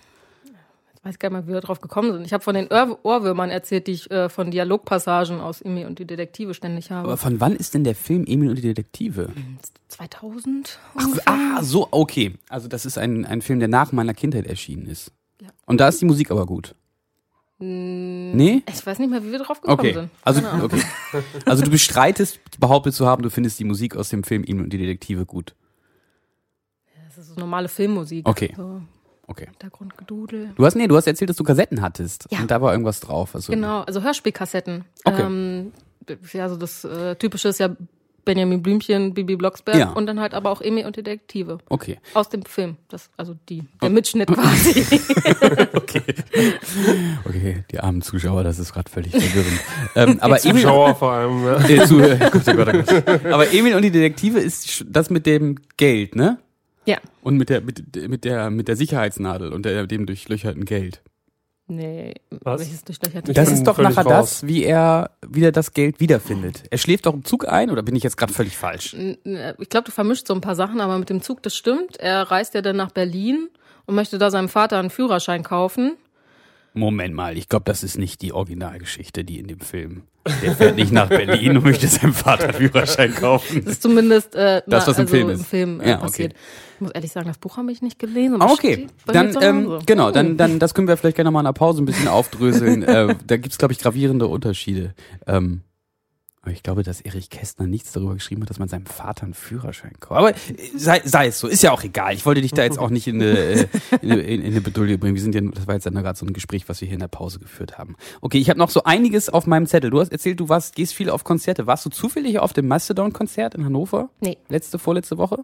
Ich 1.06 1.10
weiß 1.10 1.18
gar 1.20 1.28
nicht 1.28 1.38
mehr, 1.38 1.46
wie 1.46 1.52
wir 1.52 1.60
drauf 1.60 1.80
gekommen 1.80 2.12
sind. 2.12 2.24
Ich 2.24 2.32
habe 2.32 2.42
von 2.42 2.56
den 2.56 2.66
Ohr 2.66 2.98
Ohrwürmern 3.04 3.48
erzählt, 3.48 3.86
die 3.86 3.92
ich 3.92 4.10
äh, 4.10 4.28
von 4.28 4.50
Dialogpassagen 4.50 5.40
aus 5.40 5.60
Emil 5.60 5.86
und 5.86 6.00
die 6.00 6.04
Detektive 6.04 6.52
ständig 6.52 6.90
habe. 6.90 7.06
Aber 7.06 7.16
von 7.16 7.38
wann 7.40 7.54
ist 7.54 7.74
denn 7.74 7.84
der 7.84 7.94
Film 7.94 8.24
Emil 8.26 8.48
und 8.48 8.56
die 8.56 8.62
Detektive? 8.62 9.28
2000? 9.86 10.80
Ach, 10.96 11.06
ah, 11.26 11.62
so, 11.62 11.86
okay. 11.92 12.34
Also 12.48 12.66
das 12.66 12.86
ist 12.86 12.98
ein, 12.98 13.24
ein 13.24 13.40
Film, 13.40 13.60
der 13.60 13.68
nach 13.68 13.92
meiner 13.92 14.14
Kindheit 14.14 14.48
erschienen 14.48 14.86
ist. 14.86 15.12
Ja. 15.40 15.48
Und 15.64 15.78
da 15.78 15.86
ist 15.86 16.00
die 16.00 16.06
Musik 16.06 16.32
aber 16.32 16.44
gut. 16.44 16.74
Nee? 17.58 18.64
Ich 18.68 18.84
weiß 18.84 18.98
nicht 18.98 19.08
mehr, 19.08 19.22
wie 19.22 19.30
wir 19.30 19.38
drauf 19.38 19.60
gekommen 19.60 19.78
Okay. 19.78 19.92
sind. 19.92 20.10
Also, 20.24 20.42
okay. 20.60 20.82
Also 21.44 21.62
du 21.62 21.70
bestreitest, 21.70 22.40
behauptet 22.58 22.94
zu 22.94 23.06
haben, 23.06 23.22
du 23.22 23.30
findest 23.30 23.60
die 23.60 23.64
Musik 23.64 23.94
aus 23.94 24.08
dem 24.08 24.24
Film 24.24 24.42
Emil 24.42 24.64
und 24.64 24.72
die 24.72 24.78
Detektive 24.78 25.24
gut. 25.24 25.54
Das 27.06 27.16
ist 27.16 27.28
so 27.28 27.40
normale 27.40 27.68
Filmmusik. 27.68 28.28
Okay. 28.28 28.52
So 28.56 28.82
Okay. 29.28 29.46
Hintergrundgedudel. 29.50 30.50
Du 30.56 30.64
hast, 30.64 30.76
nee, 30.76 30.86
du 30.86 30.96
hast 30.96 31.06
erzählt, 31.06 31.28
dass 31.30 31.36
du 31.36 31.44
Kassetten 31.44 31.82
hattest. 31.82 32.26
Ja. 32.30 32.40
Und 32.40 32.50
da 32.50 32.60
war 32.60 32.72
irgendwas 32.72 33.00
drauf. 33.00 33.34
Also, 33.34 33.52
Genau, 33.52 33.80
also 33.82 34.02
Hörspielkassetten. 34.02 34.84
Okay. 35.04 35.22
Ähm, 35.22 35.72
ja, 36.32 36.44
also 36.44 36.56
das 36.56 36.84
äh, 36.84 37.16
Typische 37.16 37.48
ist 37.48 37.58
ja 37.58 37.70
Benjamin 38.24 38.60
Blümchen, 38.62 39.14
Bibi 39.14 39.36
Blocksberg 39.36 39.76
Ja. 39.78 39.90
und 39.92 40.06
dann 40.06 40.18
halt 40.20 40.34
aber 40.34 40.50
auch 40.50 40.60
Emil 40.60 40.84
und 40.86 40.96
die 40.96 41.02
Detektive. 41.02 41.58
Okay. 41.68 41.98
Aus 42.14 42.28
dem 42.28 42.44
Film. 42.44 42.76
Das, 42.88 43.08
also 43.16 43.36
die, 43.48 43.62
der 43.82 43.90
Mitschnitt 43.90 44.28
quasi. 44.32 44.84
Okay, 47.24 47.64
die 47.70 47.80
armen 47.80 48.02
Zuschauer, 48.02 48.44
das 48.44 48.58
ist 48.58 48.72
gerade 48.72 48.90
völlig 48.90 49.12
verwirrend. 49.12 49.60
ähm, 49.94 50.18
aber 50.20 50.44
Emil, 50.44 50.62
Zuschauer 50.62 50.94
vor 50.94 51.12
allem. 51.12 51.44
Ja. 51.44 51.68
äh, 51.68 51.86
zu, 51.86 51.98
Gott, 52.30 52.48
oh 52.48 52.52
Gott, 52.54 52.68
oh 52.74 53.00
Gott. 53.04 53.26
Aber 53.26 53.52
Emil 53.52 53.74
und 53.74 53.82
die 53.82 53.90
Detektive 53.90 54.38
ist 54.40 54.84
das 54.88 55.10
mit 55.10 55.26
dem 55.26 55.56
Geld, 55.76 56.16
ne? 56.16 56.38
Ja. 56.87 56.99
Und 57.22 57.37
mit 57.37 57.49
der, 57.51 57.61
mit, 57.61 58.09
mit 58.09 58.25
der, 58.25 58.51
mit 58.51 58.68
der 58.68 58.77
Sicherheitsnadel 58.77 59.53
und 59.53 59.64
der, 59.66 59.87
dem 59.87 60.07
durchlöcherten 60.07 60.64
Geld. 60.64 61.03
Nee, 61.68 62.14
Was? 62.31 62.61
welches 62.61 62.85
durchlöchert 62.85 63.29
Ich 63.29 63.35
Das 63.35 63.51
ist 63.51 63.64
doch 63.64 63.77
nachher 63.79 64.05
raus. 64.05 64.40
das, 64.40 64.46
wie 64.46 64.62
er 64.62 65.11
wieder 65.29 65.51
das 65.51 65.72
Geld 65.72 65.99
wiederfindet. 65.99 66.62
Er 66.70 66.79
schläft 66.79 67.07
doch 67.07 67.14
im 67.14 67.25
Zug 67.25 67.49
ein 67.49 67.70
oder 67.70 67.83
bin 67.83 67.96
ich 67.96 68.05
jetzt 68.05 68.16
gerade 68.16 68.33
völlig 68.33 68.57
falsch? 68.57 68.94
Ich 68.94 69.68
glaube, 69.68 69.87
du 69.87 69.90
vermischt 69.90 70.29
so 70.29 70.35
ein 70.35 70.40
paar 70.40 70.55
Sachen, 70.55 70.81
aber 70.81 70.96
mit 70.96 71.11
dem 71.11 71.22
Zug, 71.22 71.42
das 71.42 71.57
stimmt. 71.57 71.96
Er 71.96 72.22
reist 72.31 72.55
ja 72.55 72.62
dann 72.62 72.77
nach 72.77 72.92
Berlin 72.92 73.49
und 73.85 73.96
möchte 73.96 74.18
da 74.18 74.31
seinem 74.31 74.49
Vater 74.49 74.79
einen 74.79 74.90
Führerschein 74.90 75.42
kaufen. 75.42 75.96
Moment 76.76 77.14
mal, 77.14 77.36
ich 77.36 77.48
glaube, 77.48 77.64
das 77.64 77.82
ist 77.82 77.98
nicht 77.98 78.22
die 78.22 78.32
Originalgeschichte, 78.32 79.24
die 79.24 79.38
in 79.38 79.48
dem 79.48 79.60
Film. 79.60 80.02
Der 80.42 80.56
fährt 80.56 80.76
nicht 80.76 80.90
nach 80.92 81.08
Berlin 81.08 81.56
und 81.56 81.64
möchte 81.64 81.86
seinem 81.86 82.12
Vater 82.12 82.52
Führerschein 82.52 83.14
kaufen. 83.14 83.62
Das 83.64 83.74
ist 83.74 83.82
zumindest 83.82 84.34
äh, 84.34 84.62
Das, 84.66 84.86
na, 84.86 84.86
was 84.88 84.98
im 84.98 85.02
also 85.02 85.06
Film 85.14 85.28
ist. 85.30 85.38
im 85.38 85.44
Film 85.44 85.80
äh, 85.80 85.88
Ja, 85.90 85.94
okay. 85.96 86.02
passiert. 86.04 86.32
Ich 86.74 86.80
muss 86.80 86.90
ehrlich 86.90 87.12
sagen, 87.12 87.28
das 87.28 87.38
Buch 87.38 87.56
habe 87.56 87.70
ich 87.72 87.80
nicht 87.80 87.98
gelesen. 87.98 88.42
Ah, 88.42 88.50
okay, 88.52 88.88
dann 89.06 89.34
ähm, 89.40 89.68
Hause. 89.68 89.84
genau, 89.86 90.10
dann 90.10 90.36
dann 90.36 90.58
das 90.58 90.74
können 90.74 90.88
wir 90.88 90.96
vielleicht 90.96 91.16
gerne 91.16 91.30
mal 91.30 91.40
in 91.40 91.44
der 91.46 91.52
Pause 91.52 91.82
ein 91.82 91.86
bisschen 91.86 92.08
aufdröseln. 92.08 92.82
äh, 92.82 93.14
da 93.26 93.36
gibt's 93.36 93.56
glaube 93.56 93.72
ich 93.72 93.78
gravierende 93.78 94.26
Unterschiede. 94.26 94.94
Ähm, 95.26 95.62
Aber 96.46 96.52
ich 96.52 96.62
glaube, 96.62 96.85
dass 96.85 97.00
Erich 97.00 97.28
Kästner 97.28 97.66
nichts 97.66 97.90
darüber 97.90 98.14
geschrieben 98.14 98.42
hat, 98.42 98.50
dass 98.50 98.61
man 98.61 98.68
seinem 98.68 98.87
Vater 98.87 99.24
einen 99.24 99.35
Führerschein 99.35 99.94
kauft. 99.98 100.16
Aber 100.16 100.30
äh, 100.30 100.35
sei, 100.76 101.02
sei 101.04 101.26
es 101.26 101.40
so, 101.40 101.48
ist 101.48 101.61
ja 101.61 101.72
auch 101.72 101.82
egal. 101.82 102.14
Ich 102.14 102.24
wollte 102.24 102.40
dich 102.40 102.52
da 102.52 102.62
jetzt 102.62 102.78
auch 102.78 102.88
nicht 102.88 103.09
in 103.09 103.20
eine, 103.20 103.37
äh, 103.37 103.66
in 104.00 104.12
eine, 104.12 104.22
in 104.22 104.44
eine 104.44 104.61
Bedulie 104.61 104.96
bringen. 104.96 105.16
Wir 105.16 105.22
sind 105.22 105.35
ja, 105.35 105.40
das 105.40 105.66
war 105.66 105.74
jetzt 105.74 105.87
dann 105.87 105.94
gerade 105.94 106.16
so 106.16 106.24
ein 106.24 106.32
Gespräch, 106.32 106.68
was 106.68 106.80
wir 106.80 106.87
hier 106.87 106.94
in 106.94 107.00
der 107.00 107.09
Pause 107.09 107.40
geführt 107.40 107.78
haben. 107.78 107.96
Okay, 108.20 108.38
ich 108.38 108.48
habe 108.48 108.61
noch 108.61 108.70
so 108.70 108.85
einiges 108.85 109.28
auf 109.28 109.48
meinem 109.48 109.66
Zettel. 109.66 109.90
Du 109.90 109.98
hast 109.98 110.12
erzählt, 110.12 110.38
du 110.38 110.48
warst, 110.48 110.76
gehst 110.76 110.94
viel 110.94 111.11
auf 111.11 111.24
Konzerte. 111.24 111.66
Warst 111.66 111.85
du 111.85 111.90
zufällig 111.90 112.38
auf 112.38 112.52
dem 112.52 112.68
Mastodon-Konzert 112.68 113.56
in 113.56 113.64
Hannover? 113.64 114.11
Nee. 114.20 114.38
Letzte, 114.48 114.78
vorletzte 114.78 115.18
Woche? 115.18 115.42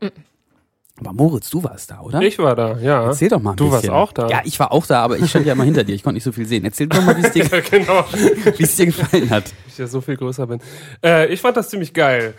Aber 1.04 1.12
Moritz, 1.14 1.50
du 1.50 1.62
warst 1.64 1.90
da, 1.90 2.00
oder? 2.00 2.20
Ich 2.22 2.38
war 2.38 2.54
da, 2.54 2.76
ja. 2.78 3.04
Erzähl 3.06 3.28
doch 3.28 3.40
mal 3.42 3.50
ein 3.52 3.56
Du 3.56 3.70
warst 3.70 3.82
bisschen. 3.82 3.94
auch 3.96 4.12
da. 4.12 4.28
Ja, 4.28 4.40
ich 4.44 4.58
war 4.60 4.70
auch 4.72 4.86
da, 4.86 5.02
aber 5.02 5.18
ich 5.18 5.28
stand 5.30 5.46
ja 5.46 5.52
immer 5.54 5.64
hinter 5.64 5.82
dir. 5.84 5.94
Ich 5.94 6.02
konnte 6.02 6.14
nicht 6.14 6.24
so 6.24 6.32
viel 6.32 6.46
sehen. 6.46 6.64
Erzähl 6.64 6.86
doch 6.86 7.02
mal, 7.04 7.16
wie 7.16 7.22
es 7.26 7.32
dir, 7.32 7.44
Ja, 7.52 7.60
genau. 7.60 8.04
es 8.58 8.76
dir 8.76 8.86
gefallen 8.86 9.30
hat. 9.30 9.44
Ich 9.66 9.78
ja 9.78 9.86
so 9.86 10.00
viel 10.00 10.16
größer 10.16 10.46
bin. 10.46 10.60
Äh, 11.04 11.32
ich 11.32 11.40
fand 11.40 11.56
das 11.56 11.68
ziemlich 11.70 11.92
geil. 11.94 12.34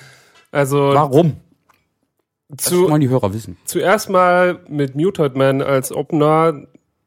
Also 0.51 0.93
Warum? 0.93 1.37
Das 2.49 2.65
zu, 2.65 2.89
wollen 2.89 3.01
die 3.01 3.09
Hörer 3.09 3.33
wissen. 3.33 3.57
zuerst 3.65 4.09
mal 4.09 4.59
mit 4.67 4.95
Muted 4.95 5.35
Man 5.35 5.61
als 5.61 5.91
Opener, 5.91 6.53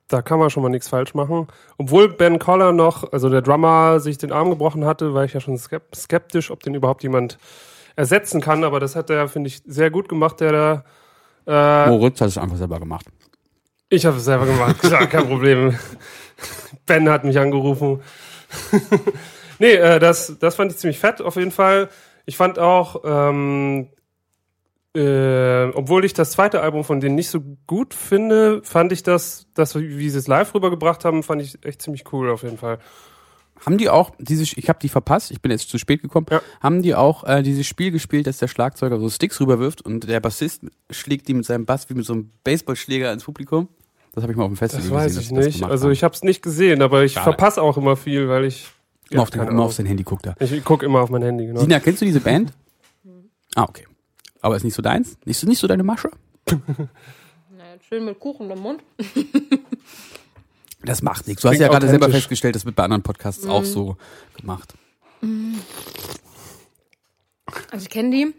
da 0.09 0.23
kann 0.23 0.38
man 0.38 0.51
schon 0.51 0.62
mal 0.62 0.69
nichts 0.69 0.88
falsch 0.88 1.14
machen. 1.14 1.47
Obwohl 1.79 2.09
Ben 2.09 2.38
Coller 2.38 2.73
noch, 2.73 3.12
also 3.12 3.29
der 3.29 3.42
Drummer, 3.42 4.01
sich 4.01 4.19
den 4.19 4.33
Arm 4.33 4.51
gebrochen 4.51 4.85
hatte, 4.85 5.14
war 5.14 5.25
ich 5.25 5.33
ja 5.35 5.40
schon 5.40 5.57
skep- 5.57 5.95
skeptisch, 5.95 6.51
ob 6.51 6.62
den 6.62 6.75
überhaupt 6.75 7.03
jemand 7.05 7.38
ersetzen 7.95 8.40
kann. 8.40 8.64
Aber 8.64 8.81
das 8.81 8.97
hat 8.97 9.11
er, 9.11 9.29
finde 9.29 9.49
ich, 9.49 9.62
sehr 9.66 9.90
gut 9.90 10.09
gemacht, 10.09 10.40
der 10.40 10.53
da. 10.53 10.85
Äh, 11.47 11.89
Moritz 11.89 12.21
hat 12.21 12.29
es 12.29 12.39
einfach 12.39 12.57
selber 12.57 12.79
gemacht. 12.79 13.07
Ich 13.89 14.05
habe 14.05 14.17
es 14.17 14.25
selber 14.25 14.47
gemacht, 14.47 14.81
klar, 14.81 15.07
kein 15.07 15.29
Problem. 15.29 15.79
Ben 16.87 17.09
hat 17.09 17.25
mich 17.25 17.39
angerufen. 17.39 18.03
nee, 19.59 19.73
äh, 19.73 19.99
das, 19.99 20.37
das 20.39 20.55
fand 20.57 20.73
ich 20.73 20.79
ziemlich 20.79 20.99
fett, 20.99 21.21
auf 21.21 21.37
jeden 21.37 21.51
Fall. 21.51 21.89
Ich 22.27 22.37
fand 22.37 22.59
auch, 22.59 23.03
ähm, 23.05 23.89
äh, 24.97 25.65
obwohl 25.75 26.05
ich 26.05 26.15
das 26.15 26.33
zweite 26.33 26.61
Album 26.63 26.83
von 26.85 27.01
denen 27.01 27.15
nicht 27.15 27.31
so 27.31 27.41
gut 27.67 27.95
finde, 27.95 28.63
fand 28.65 28.93
ich 28.93 29.03
das, 29.03 29.47
das 29.55 29.77
wie 29.77 30.11
sie 30.11 30.19
es 30.19 30.27
live 30.27 30.55
rübergebracht 30.55 31.05
haben, 31.05 31.23
fand 31.23 31.43
ich 31.43 31.65
echt 31.65 31.83
ziemlich 31.83 32.13
cool, 32.13 32.31
auf 32.31 32.43
jeden 32.43 32.59
Fall. 32.59 32.79
Haben 33.64 33.79
die 33.79 33.88
auch 33.88 34.11
dieses, 34.19 34.53
ich 34.57 34.69
habe 34.69 34.79
die 34.81 34.88
verpasst, 34.88 35.31
ich 35.31 35.40
bin 35.40 35.51
jetzt 35.51 35.69
zu 35.71 35.79
spät 35.79 36.03
gekommen, 36.03 36.27
Ja. 36.31 36.40
haben 36.61 36.83
die 36.83 36.95
auch 36.95 37.25
äh, 37.25 37.42
dieses 37.42 37.66
Spiel 37.66 37.90
gespielt, 37.90 38.27
dass 38.27 38.38
der 38.38 38.49
Schlagzeuger 38.49 38.99
so 39.01 39.09
Sticks 39.09 39.40
rüberwirft 39.40 39.83
und 39.83 40.09
der 40.09 40.21
Bassist 40.21 40.62
schlägt 40.90 41.27
die 41.29 41.35
mit 41.35 41.45
seinem 41.47 41.64
Bass 41.66 41.88
wie 41.88 41.95
mit 41.95 42.05
so 42.05 42.12
einem 42.12 42.31
Baseballschläger 42.45 43.12
ins 43.12 43.25
Publikum? 43.25 43.69
Das 44.14 44.23
habe 44.23 44.33
ich 44.33 44.37
mal 44.38 44.45
auf 44.45 44.51
dem 44.51 44.57
Festival 44.57 44.83
Das 44.83 44.88
gesehen. 44.90 44.97
weiß 44.97 45.16
ich 45.19 45.29
das 45.37 45.45
nicht. 45.47 45.57
gemacht 45.59 45.71
Also 45.73 45.90
ich 45.90 46.03
habe 46.05 46.14
es 46.14 46.23
nicht 46.23 46.42
gesehen, 46.42 46.81
aber 46.83 47.05
ich 47.05 47.14
verpasse 47.14 47.61
auch 47.62 47.77
immer 47.77 47.97
viel, 47.97 48.29
weil 48.29 48.45
ich. 48.47 48.69
immer, 49.11 49.23
auf, 49.23 49.31
den, 49.31 49.42
immer 49.47 49.62
auf 49.64 49.73
sein 49.75 49.87
Handy 49.87 50.05
guckt 50.05 50.27
er. 50.27 50.35
Ich 50.40 50.64
gucke 50.64 50.87
immer 50.87 51.01
auf 51.01 51.11
mein 51.11 51.23
Handy, 51.23 51.47
genau. 51.47 51.61
Sina, 51.61 51.81
kennst 51.81 52.01
du 52.01 52.07
diese 52.07 52.21
Band? 52.21 52.53
Ah, 53.55 53.64
okay. 53.64 53.87
Aber 54.40 54.57
ist 54.57 54.64
nicht 54.64 54.75
so 54.75 54.83
deins? 54.83 55.19
Nicht 55.25 55.38
so, 55.38 55.47
nicht 55.47 55.59
so 55.59 55.66
deine 55.66 55.83
Masche? 55.83 56.11
Na, 56.49 57.64
schön 57.88 58.05
mit 58.05 58.19
Kuchen 58.21 58.51
im 58.51 58.59
Mund. 58.61 58.83
Das 60.83 61.03
macht 61.03 61.27
nichts. 61.27 61.43
Du 61.43 61.49
hast 61.49 61.59
ja 61.59 61.69
gerade 61.69 61.89
selber 61.89 62.11
festgestellt, 62.11 62.55
das 62.55 62.65
wird 62.65 62.77
bei 62.77 62.85
anderen 62.85 63.03
Podcasts 63.03 63.47
auch 63.47 63.65
so 63.65 63.97
gemacht. 64.37 64.75
Also 67.71 67.85
ich 67.85 67.91
kenne 67.91 68.11
die, 68.11 68.35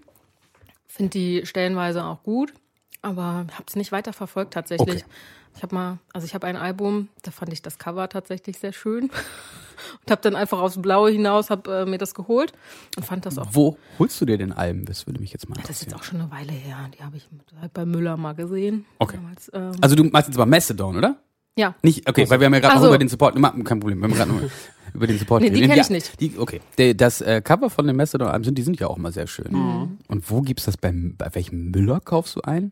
finde 0.87 1.09
die 1.11 1.45
stellenweise 1.45 2.03
auch 2.05 2.23
gut, 2.23 2.53
aber 3.01 3.23
habe 3.51 3.63
es 3.67 3.75
nicht 3.75 3.91
weiter 3.91 4.13
verfolgt 4.13 4.53
tatsächlich. 4.53 5.03
Okay. 5.03 5.11
Ich 5.55 5.63
habe 5.63 5.73
mal, 5.73 5.97
also 6.13 6.25
ich 6.25 6.35
habe 6.35 6.45
ein 6.45 6.55
Album, 6.55 7.09
da 7.23 7.31
fand 7.31 7.51
ich 7.51 7.63
das 7.63 7.79
Cover 7.79 8.07
tatsächlich 8.09 8.59
sehr 8.59 8.73
schön 8.73 9.05
und 10.05 10.11
habe 10.11 10.21
dann 10.21 10.35
einfach 10.35 10.59
aufs 10.59 10.79
Blaue 10.79 11.09
hinaus, 11.09 11.49
habe 11.49 11.79
äh, 11.79 11.85
mir 11.85 11.97
das 11.97 12.13
geholt 12.13 12.53
und 12.95 13.03
fand 13.03 13.25
das 13.25 13.39
auch. 13.39 13.47
Wo 13.51 13.77
holst 13.97 14.21
du 14.21 14.25
dir 14.25 14.37
denn 14.37 14.53
Alben? 14.53 14.85
Das 14.85 15.07
würde 15.07 15.19
mich 15.19 15.31
jetzt 15.33 15.49
mal 15.49 15.55
Das 15.55 15.63
ist 15.63 15.81
interessieren. 15.83 15.89
jetzt 15.91 15.99
auch 15.99 16.03
schon 16.03 16.21
eine 16.21 16.29
Weile 16.31 16.51
her. 16.51 16.77
Die 16.97 17.03
habe 17.03 17.17
ich 17.17 17.27
mit- 17.31 17.59
halt 17.59 17.73
bei 17.73 17.85
Müller 17.85 18.17
mal 18.17 18.33
gesehen. 18.35 18.85
Okay. 18.99 19.15
Damals, 19.17 19.49
ähm, 19.53 19.71
Also 19.81 19.95
du 19.95 20.03
meinst 20.03 20.27
jetzt 20.29 20.37
aber 20.37 20.45
Mastodon, 20.45 20.95
oder? 20.95 21.17
Ja. 21.57 21.75
Nicht, 21.81 22.07
okay, 22.09 22.29
weil 22.29 22.39
wir 22.39 22.45
haben 22.45 22.53
ja 22.53 22.59
gerade 22.61 22.73
Ach 22.75 22.77
auch 22.77 22.83
so. 22.83 22.87
über 22.87 22.97
den 22.97 23.09
Support, 23.09 23.35
kein 23.35 23.79
Problem, 23.79 23.99
wir 23.99 24.07
haben 24.07 24.13
gerade 24.15 24.31
noch 24.31 24.41
über 24.93 25.07
den 25.07 25.19
Support 25.19 25.41
Nee, 25.41 25.49
die 25.49 25.55
geredet. 25.61 25.69
kenn 25.69 25.77
Ja, 25.77 25.83
ich 25.83 25.89
nicht. 25.89 26.21
Die, 26.21 26.39
okay, 26.39 26.61
Der- 26.77 26.93
das 26.93 27.19
äh, 27.21 27.41
Cover 27.41 27.69
von 27.69 27.85
den 27.87 27.95
Mastodon-Alben, 27.97 28.43
sind, 28.45 28.57
die 28.57 28.61
sind 28.63 28.79
ja 28.79 28.87
auch 28.87 28.97
immer 28.97 29.11
sehr 29.11 29.27
schön. 29.27 29.51
Mhm. 29.51 29.97
Und 30.07 30.31
wo 30.31 30.41
gibt's 30.41 30.65
das 30.65 30.77
beim, 30.77 31.15
bei 31.17 31.27
welchem 31.33 31.71
Müller 31.71 31.99
kaufst 31.99 32.35
du 32.37 32.41
ein? 32.41 32.71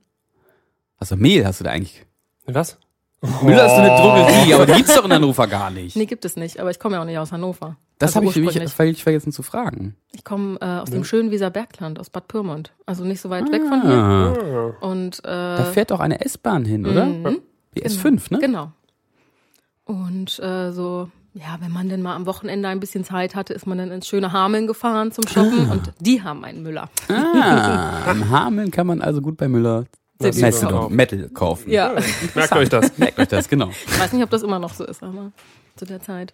Also 0.98 1.15
Mehl 1.17 1.45
hast 1.45 1.60
du 1.60 1.65
da 1.65 1.71
eigentlich. 1.71 2.06
Was? 2.45 2.78
Müller 3.41 3.65
ist 3.65 3.71
so 3.71 3.78
eine 3.82 3.89
Drogerie, 3.89 4.54
aber 4.54 4.65
die 4.67 4.74
gibt's 4.74 4.95
doch 4.95 5.04
in 5.06 5.12
Hannover 5.13 5.48
gar 5.48 5.71
nicht. 5.71 5.95
Nee, 5.95 6.06
gibt 6.06 6.26
es 6.26 6.36
nicht, 6.36 6.60
aber 6.60 6.69
ich 6.71 6.80
komme 6.80 6.95
ja 6.95 7.02
auch 7.02 7.06
nicht 7.06 7.17
aus 7.17 7.32
Hannover. 7.32 7.76
das 7.98 8.15
Also 8.15 8.30
habe 8.30 8.39
ich 8.62 8.71
völlig 8.71 9.04
vergessen 9.04 9.32
zu 9.32 9.41
fragen. 9.41 9.95
Ich 10.12 10.24
komme 10.24 10.58
äh, 10.62 10.65
aus 10.65 10.91
dem 10.91 11.04
schönen 11.04 11.32
Wieser 11.32 11.50
Bergland, 11.50 12.00
aus 12.00 12.10
Bad 12.12 12.28
Pyrmont. 12.28 12.71
Also 12.86 13.04
nicht 13.04 13.19
so 13.21 13.30
weit 13.32 13.52
weg 13.52 13.63
von 13.67 13.82
hier. 13.82 13.91
Ah, 14.80 14.86
Und 14.86 15.19
äh, 15.19 15.21
da 15.28 15.63
fährt 15.74 15.89
doch 15.91 16.00
eine 16.02 16.24
S-Bahn 16.24 16.65
hin, 16.65 16.86
oder? 16.86 17.06
Mhm. 17.08 17.39
Die 17.75 17.83
S5, 17.85 18.31
ne? 18.31 18.39
Genau. 18.39 18.71
Und 19.85 20.39
äh, 20.39 20.71
so, 20.71 21.09
ja, 21.33 21.57
wenn 21.59 21.71
man 21.71 21.89
denn 21.89 22.01
mal 22.01 22.15
am 22.15 22.25
Wochenende 22.25 22.67
ein 22.69 22.79
bisschen 22.79 23.03
Zeit 23.03 23.35
hatte, 23.35 23.53
ist 23.53 23.67
man 23.67 23.77
dann 23.77 23.91
ins 23.91 24.07
schöne 24.07 24.31
Hameln 24.31 24.67
gefahren 24.67 25.11
zum 25.11 25.27
Shoppen 25.27 25.69
und 25.69 25.93
die 25.99 26.23
haben 26.23 26.43
einen 26.43 26.63
Müller. 26.63 26.89
Ah, 27.09 28.11
in 28.11 28.29
Hameln 28.29 28.71
kann 28.71 28.88
man 28.88 29.01
also 29.01 29.21
gut 29.21 29.38
bei 29.38 29.47
Müller 29.47 29.85
Mastodon, 30.19 30.69
kaufen. 30.69 30.95
Metal 30.95 31.29
kaufen. 31.29 31.69
Ja. 31.69 31.95
Merkt 32.33 32.53
euch 32.53 32.69
das. 32.69 32.97
Merkt 32.97 33.19
euch 33.19 33.27
das, 33.27 33.49
genau. 33.49 33.69
Ich 33.69 33.99
weiß 33.99 34.13
nicht, 34.13 34.23
ob 34.23 34.29
das 34.29 34.43
immer 34.43 34.59
noch 34.59 34.73
so 34.73 34.85
ist, 34.85 35.03
aber 35.03 35.31
zu 35.75 35.85
der 35.85 36.01
Zeit. 36.01 36.33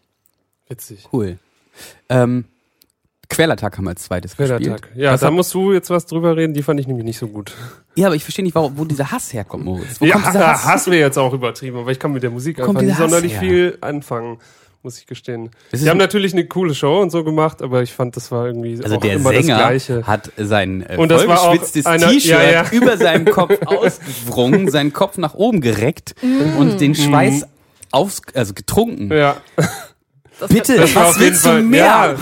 Witzig. 0.70 1.08
Cool. 1.12 1.40
Ähm, 2.08 2.46
Quellattack 3.32 3.78
haben 3.78 3.86
wir 3.86 3.90
als 3.92 4.04
zweites 4.04 4.38
gespielt. 4.38 4.62
Quellattack. 4.62 4.90
Ja, 4.96 5.14
Was 5.14 5.22
da 5.22 5.28
hat- 5.28 5.34
musst 5.34 5.54
du 5.54 5.74
jetzt 5.74 5.90
was 5.90 6.06
drüber 6.06 6.38
reden, 6.38 6.54
die 6.54 6.62
fand 6.64 6.80
ich 6.80 6.88
nämlich 6.88 7.06
nicht 7.06 7.18
so 7.18 7.28
gut. 7.28 7.54
Ja, 7.96 8.08
aber 8.08 8.16
ich 8.16 8.24
verstehe 8.24 8.44
nicht, 8.46 8.56
wo, 8.56 8.72
wo 8.76 8.86
dieser 8.86 9.12
Hass 9.12 9.34
herkommt, 9.34 9.66
Moritz. 9.66 10.00
Wo 10.00 10.06
ja, 10.06 10.14
kommt 10.14 10.28
dieser 10.28 10.48
Hass? 10.48 10.66
Hass 10.66 10.88
wäre 10.88 11.00
jetzt 11.00 11.18
auch 11.18 11.34
übertrieben, 11.34 11.78
aber 11.80 11.92
ich 11.92 12.00
kann 12.00 12.14
mit 12.14 12.24
der 12.24 12.30
Musik 12.32 12.58
Kommt 12.58 12.70
einfach 12.78 12.82
nicht 12.84 12.98
sonderlich 12.98 13.34
her? 13.34 13.40
viel 13.42 13.78
anfangen, 13.82 14.38
muss 14.84 14.98
ich 14.98 15.06
gestehen. 15.08 15.50
Das 15.72 15.82
Die 15.82 15.90
haben 15.90 15.98
natürlich 15.98 16.34
eine 16.34 16.46
coole 16.48 16.74
Show 16.74 17.02
und 17.02 17.10
so 17.12 17.24
gemacht, 17.24 17.62
aber 17.62 17.82
ich 17.84 17.94
fand, 17.94 18.16
das 18.16 18.32
war 18.32 18.48
irgendwie 18.48 18.80
Also 18.84 18.96
auch 18.96 19.02
der 19.02 19.14
immer 19.14 19.32
das 19.34 19.46
Sänger 19.46 19.58
Gleiche. 19.58 20.08
hat 20.08 20.32
sein 20.38 20.86
äh, 20.88 20.98
Und 20.98 21.10
das 21.10 21.24
vollgeschwitztes 21.24 21.84
T-Shirt 21.86 22.24
ja, 22.26 22.44
ja. 22.44 22.66
über 22.72 22.98
seinem 22.98 23.26
Kopf 23.26 23.58
ausgewrungen, 23.66 24.70
seinen 24.72 24.94
Kopf 24.94 25.18
nach 25.18 25.34
oben 25.36 25.62
gereckt 25.62 26.16
und 26.58 26.80
den 26.82 26.96
Schweiß 26.96 27.46
aus, 27.92 28.22
also 28.34 28.54
getrunken. 28.54 29.12
Ja, 29.12 29.38
Bitte, 30.50 30.76
das 30.78 30.96
was 30.96 31.20
willst 31.20 31.46
du 31.46 31.62
mehr? 31.62 31.84
Ja, 31.86 32.16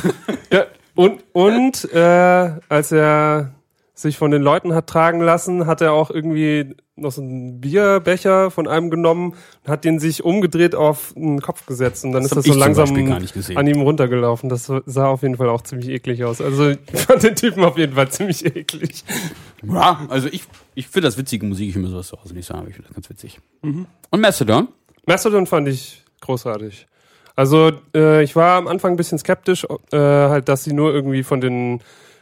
ja. 0.51 0.65
Und, 0.99 1.23
und 1.31 1.93
äh, 1.93 2.59
als 2.67 2.91
er 2.91 3.53
sich 3.93 4.17
von 4.17 4.31
den 4.31 4.41
Leuten 4.41 4.75
hat 4.75 4.87
tragen 4.87 5.21
lassen, 5.21 5.65
hat 5.65 5.79
er 5.79 5.93
auch 5.93 6.11
irgendwie 6.11 6.75
noch 6.97 7.13
so 7.13 7.21
einen 7.21 7.61
Bierbecher 7.61 8.51
von 8.51 8.67
einem 8.67 8.89
genommen 8.89 9.33
und 9.63 9.71
hat 9.71 9.85
den 9.85 9.99
sich 9.99 10.25
umgedreht 10.25 10.75
auf 10.75 11.13
den 11.15 11.39
Kopf 11.39 11.65
gesetzt 11.67 12.03
und 12.03 12.11
dann 12.11 12.23
Das 12.23 12.33
ist 12.33 12.39
das 12.39 12.45
so 12.47 12.53
langsam 12.53 12.89
an 13.55 13.67
ihm 13.67 13.79
runtergelaufen. 13.79 14.49
Das 14.49 14.69
sah 14.85 15.07
auf 15.07 15.21
jeden 15.21 15.37
Fall 15.37 15.47
auch 15.47 15.61
ziemlich 15.61 15.87
eklig 15.87 16.25
aus. 16.25 16.41
Also 16.41 16.71
ich 16.71 16.79
fand 16.93 17.23
den 17.23 17.37
Typen 17.37 17.63
auf 17.63 17.77
jeden 17.77 17.93
Fall 17.93 18.09
ziemlich 18.09 18.45
eklig. 18.45 19.05
Ja, 19.63 20.05
also 20.09 20.27
ich, 20.27 20.43
ich 20.75 20.89
finde 20.89 21.07
das 21.07 21.17
witzige 21.17 21.45
Musik, 21.45 21.69
ich 21.69 21.75
mir 21.77 21.87
sowas 21.87 22.09
zu 22.09 22.21
Hause 22.21 22.33
nicht 22.33 22.45
sagen, 22.45 22.59
aber 22.59 22.69
ich 22.71 22.75
finde 22.75 22.89
das 22.89 22.95
ganz 22.95 23.09
witzig. 23.09 23.39
Mhm. 23.61 23.85
Und 24.09 24.19
Mastodon? 24.19 24.67
Mastodon 25.05 25.47
fand 25.47 25.69
ich 25.69 26.03
großartig. 26.19 26.87
Also 27.39 27.71
äh, 27.95 28.21
ich 28.21 28.35
war 28.35 28.57
am 28.57 28.67
Anfang 28.67 28.91
ein 28.91 28.97
bisschen 28.97 29.17
skeptisch, 29.17 29.65
äh, 29.93 29.97
halt, 29.97 30.49
dass 30.49 30.65
sie 30.65 30.73
nur 30.73 30.93
irgendwie 30.93 31.23
von 31.23 31.39
den 31.39 31.79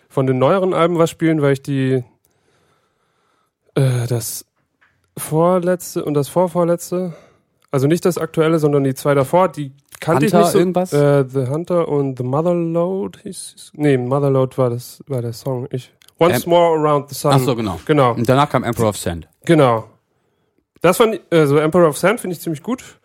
von 0.09 0.27
den 0.27 0.37
neueren 0.37 0.75
Alben 0.75 0.99
was 0.99 1.09
spielen, 1.09 1.41
weil 1.41 1.53
ich 1.53 1.63
die 1.63 2.03
äh, 3.73 4.05
das 4.07 4.45
vorletzte 5.17 6.05
und 6.05 6.13
das 6.13 6.27
vorvorletzte, 6.27 7.15
also 7.71 7.87
nicht 7.87 8.05
das 8.05 8.19
aktuelle, 8.19 8.59
sondern 8.59 8.83
die 8.83 8.93
zwei 8.93 9.15
davor, 9.15 9.47
die 9.47 9.71
kannte 9.99 10.25
Hunter 10.25 10.37
ich 10.37 10.43
nicht 10.43 10.51
so. 10.51 10.59
irgendwas? 10.59 10.93
Äh, 10.93 11.25
The 11.27 11.47
Hunter 11.47 11.87
und 11.87 12.19
The 12.19 12.23
Motherload 12.23 13.17
hieß 13.23 13.53
es. 13.57 13.71
Nee, 13.73 13.97
Motherload 13.97 14.55
war 14.59 14.69
das 14.69 15.03
war 15.07 15.23
der 15.23 15.33
Song. 15.33 15.67
Ich 15.71 15.91
Once 16.19 16.43
Ähm, 16.45 16.51
More 16.51 16.77
Around 16.77 17.09
the 17.09 17.15
Sun. 17.15 17.31
Ach 17.33 17.39
so, 17.39 17.55
genau. 17.55 17.79
Genau. 17.87 18.13
Und 18.13 18.29
danach 18.29 18.51
kam 18.51 18.63
Emperor 18.63 18.89
of 18.89 18.97
Sand. 18.97 19.27
Genau. 19.45 19.89
Das 20.81 20.97
fand 20.97 21.15
ich, 21.15 21.21
also 21.31 21.57
Emperor 21.57 21.89
of 21.89 21.97
Sand 21.97 22.19
finde 22.19 22.35
ich 22.35 22.39
ziemlich 22.39 22.61
gut. 22.61 22.99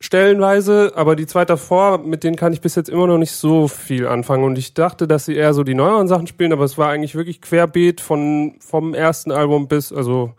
Stellenweise, 0.00 0.92
aber 0.94 1.16
die 1.16 1.26
zwei 1.26 1.44
davor, 1.44 1.98
mit 1.98 2.22
denen 2.22 2.36
kann 2.36 2.52
ich 2.52 2.60
bis 2.60 2.76
jetzt 2.76 2.88
immer 2.88 3.08
noch 3.08 3.18
nicht 3.18 3.32
so 3.32 3.66
viel 3.66 4.06
anfangen. 4.06 4.44
Und 4.44 4.56
ich 4.56 4.72
dachte, 4.72 5.08
dass 5.08 5.24
sie 5.24 5.34
eher 5.34 5.54
so 5.54 5.64
die 5.64 5.74
neueren 5.74 6.06
Sachen 6.06 6.28
spielen, 6.28 6.52
aber 6.52 6.64
es 6.64 6.78
war 6.78 6.90
eigentlich 6.90 7.16
wirklich 7.16 7.40
querbeet 7.40 8.00
von, 8.00 8.54
vom 8.60 8.94
ersten 8.94 9.32
Album 9.32 9.66
bis, 9.66 9.92
also 9.92 10.34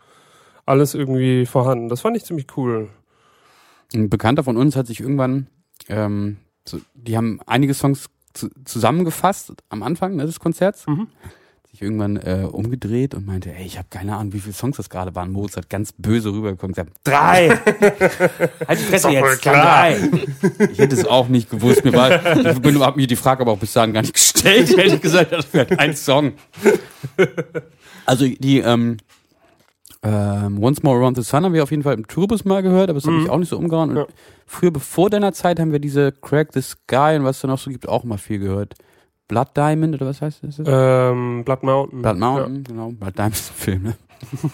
alles 0.64 0.94
irgendwie 0.94 1.44
vorhanden. 1.44 1.90
Das 1.90 2.00
fand 2.00 2.16
ich 2.16 2.24
ziemlich 2.24 2.46
cool. 2.56 2.88
Ein 3.92 4.08
Bekannter 4.08 4.44
von 4.44 4.56
uns 4.56 4.76
hat 4.76 4.86
sich 4.86 5.00
irgendwann, 5.00 5.48
ähm, 5.88 6.38
so, 6.66 6.78
die 6.94 7.16
haben 7.16 7.40
einige 7.46 7.74
Songs 7.74 8.06
zu, 8.32 8.48
zusammengefasst 8.64 9.52
am 9.68 9.82
Anfang 9.82 10.16
ne, 10.16 10.24
des 10.24 10.40
Konzerts. 10.40 10.86
Mhm. 10.86 11.08
Sich 11.80 11.86
irgendwann 11.86 12.16
äh, 12.16 12.46
umgedreht 12.50 13.14
und 13.14 13.26
meinte, 13.26 13.52
ey, 13.52 13.64
ich 13.64 13.78
habe 13.78 13.88
keine 13.90 14.16
Ahnung, 14.16 14.32
wie 14.32 14.40
viele 14.40 14.54
Songs 14.54 14.76
das 14.76 14.90
gerade 14.90 15.14
waren. 15.14 15.32
Moritz 15.32 15.56
hat 15.56 15.68
ganz 15.70 15.92
böse 15.96 16.30
rübergekommen 16.32 16.74
und 16.74 16.76
gesagt, 16.76 16.92
drei! 17.04 17.48
halt 18.68 18.78
die 18.78 18.84
Fresse 18.84 19.10
jetzt, 19.10 19.42
klar. 19.42 19.90
drei! 19.90 20.10
Ich 20.70 20.78
hätte 20.78 20.94
es 20.94 21.06
auch 21.06 21.28
nicht 21.28 21.50
gewusst. 21.50 21.84
Mir 21.84 21.92
war, 21.92 22.36
ich 22.36 22.60
bin, 22.60 22.78
hab 22.80 22.96
mir 22.96 23.06
die 23.06 23.16
Frage 23.16 23.42
aber 23.42 23.52
auch 23.52 23.58
bis 23.58 23.72
dahin 23.72 23.92
gar 23.92 24.02
nicht 24.02 24.14
gestellt. 24.14 24.70
Ehrlich 24.78 25.00
gesagt, 25.00 25.32
das 25.32 25.52
wäre 25.52 25.78
ein 25.78 25.96
Song. 25.96 26.32
Also 28.06 28.26
die, 28.26 28.58
ähm, 28.58 28.98
ähm, 30.02 30.62
Once 30.62 30.82
More 30.82 30.98
Around 30.98 31.16
the 31.16 31.22
Sun 31.22 31.44
haben 31.44 31.52
wir 31.52 31.62
auf 31.62 31.70
jeden 31.70 31.82
Fall 31.82 31.94
im 31.94 32.06
Tourbus 32.06 32.44
mal 32.44 32.62
gehört, 32.62 32.90
aber 32.90 32.98
das 33.00 33.06
habe 33.06 33.20
ich 33.22 33.28
auch 33.30 33.38
nicht 33.38 33.50
so 33.50 33.58
umgehauen. 33.58 33.90
Und 33.90 33.96
Ja. 33.96 34.06
früher, 34.46 34.70
bevor 34.70 35.10
deiner 35.10 35.32
Zeit, 35.32 35.60
haben 35.60 35.72
wir 35.72 35.78
diese 35.78 36.12
Crack 36.12 36.48
the 36.54 36.62
Sky 36.62 37.16
und 37.16 37.24
was 37.24 37.40
da 37.40 37.48
noch 37.48 37.58
so 37.58 37.70
gibt, 37.70 37.88
auch 37.88 38.04
mal 38.04 38.18
viel 38.18 38.38
gehört. 38.38 38.74
Blood 39.30 39.56
Diamond 39.56 39.94
oder 39.94 40.06
was 40.06 40.20
heißt 40.20 40.40
das? 40.42 40.60
Ähm, 40.66 41.44
Blood 41.44 41.62
Mountain. 41.62 42.02
Blood 42.02 42.18
Mountain, 42.18 42.64
genau. 42.64 42.88
Blood 42.90 43.16
Diamond 43.16 43.34
ist 43.36 43.50
ein 43.52 43.54
Film, 43.54 43.82
ne? 43.84 43.96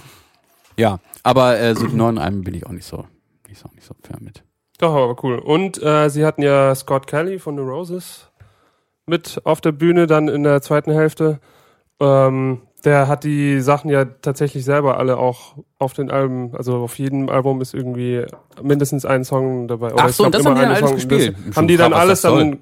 ja, 0.77 0.99
aber 1.23 1.59
äh, 1.59 1.75
so 1.75 1.87
die 1.87 1.97
neuen 1.97 2.19
Alben 2.19 2.45
bin 2.45 2.53
ich 2.53 2.67
auch 2.67 2.73
nicht 2.73 2.85
so, 2.87 3.07
nicht 3.49 3.59
so, 3.59 3.69
nicht 3.75 3.87
so 3.87 3.95
fair 4.03 4.19
mit. 4.21 4.43
Doch, 4.79 4.95
aber 4.95 5.17
cool. 5.25 5.39
Und 5.39 5.83
äh, 5.83 6.11
sie 6.11 6.27
hatten 6.27 6.43
ja 6.43 6.75
Scott 6.75 7.07
Kelly 7.07 7.39
von 7.39 7.57
The 7.57 7.63
Roses 7.63 8.31
mit 9.07 9.41
auf 9.45 9.63
der 9.63 9.73
Bühne 9.73 10.07
dann 10.07 10.29
in 10.29 10.43
der 10.43 10.61
zweiten 10.61 10.93
Hälfte. 10.93 11.41
Ähm, 11.99 12.61
der 12.85 13.09
hat 13.09 13.25
die 13.25 13.63
Sachen 13.63 13.91
ja 13.91 14.05
tatsächlich 14.05 14.67
selber 14.67 14.99
alle 14.99 15.17
auch 15.17 15.57
auf 15.79 15.95
den 15.95 16.11
Alben, 16.11 16.55
also 16.55 16.77
auf 16.77 16.99
jedem 16.99 17.31
Album 17.31 17.63
ist 17.63 17.73
irgendwie 17.73 18.27
mindestens 18.63 19.07
ein 19.07 19.25
Song 19.25 19.69
dabei. 19.69 19.95
Oder 19.95 20.05
Ach 20.05 20.11
ich 20.11 20.17
so, 20.17 20.25
und 20.27 20.35
das 20.35 20.45
haben 20.45 20.55
die 20.57 20.61
dann 20.61 20.71
alles 20.71 20.81
Song- 20.81 20.95
gespielt? 20.97 21.37
Haben 21.57 21.69
die 21.69 21.77
dann 21.79 21.93
alles 21.95 22.21
dann 22.21 22.59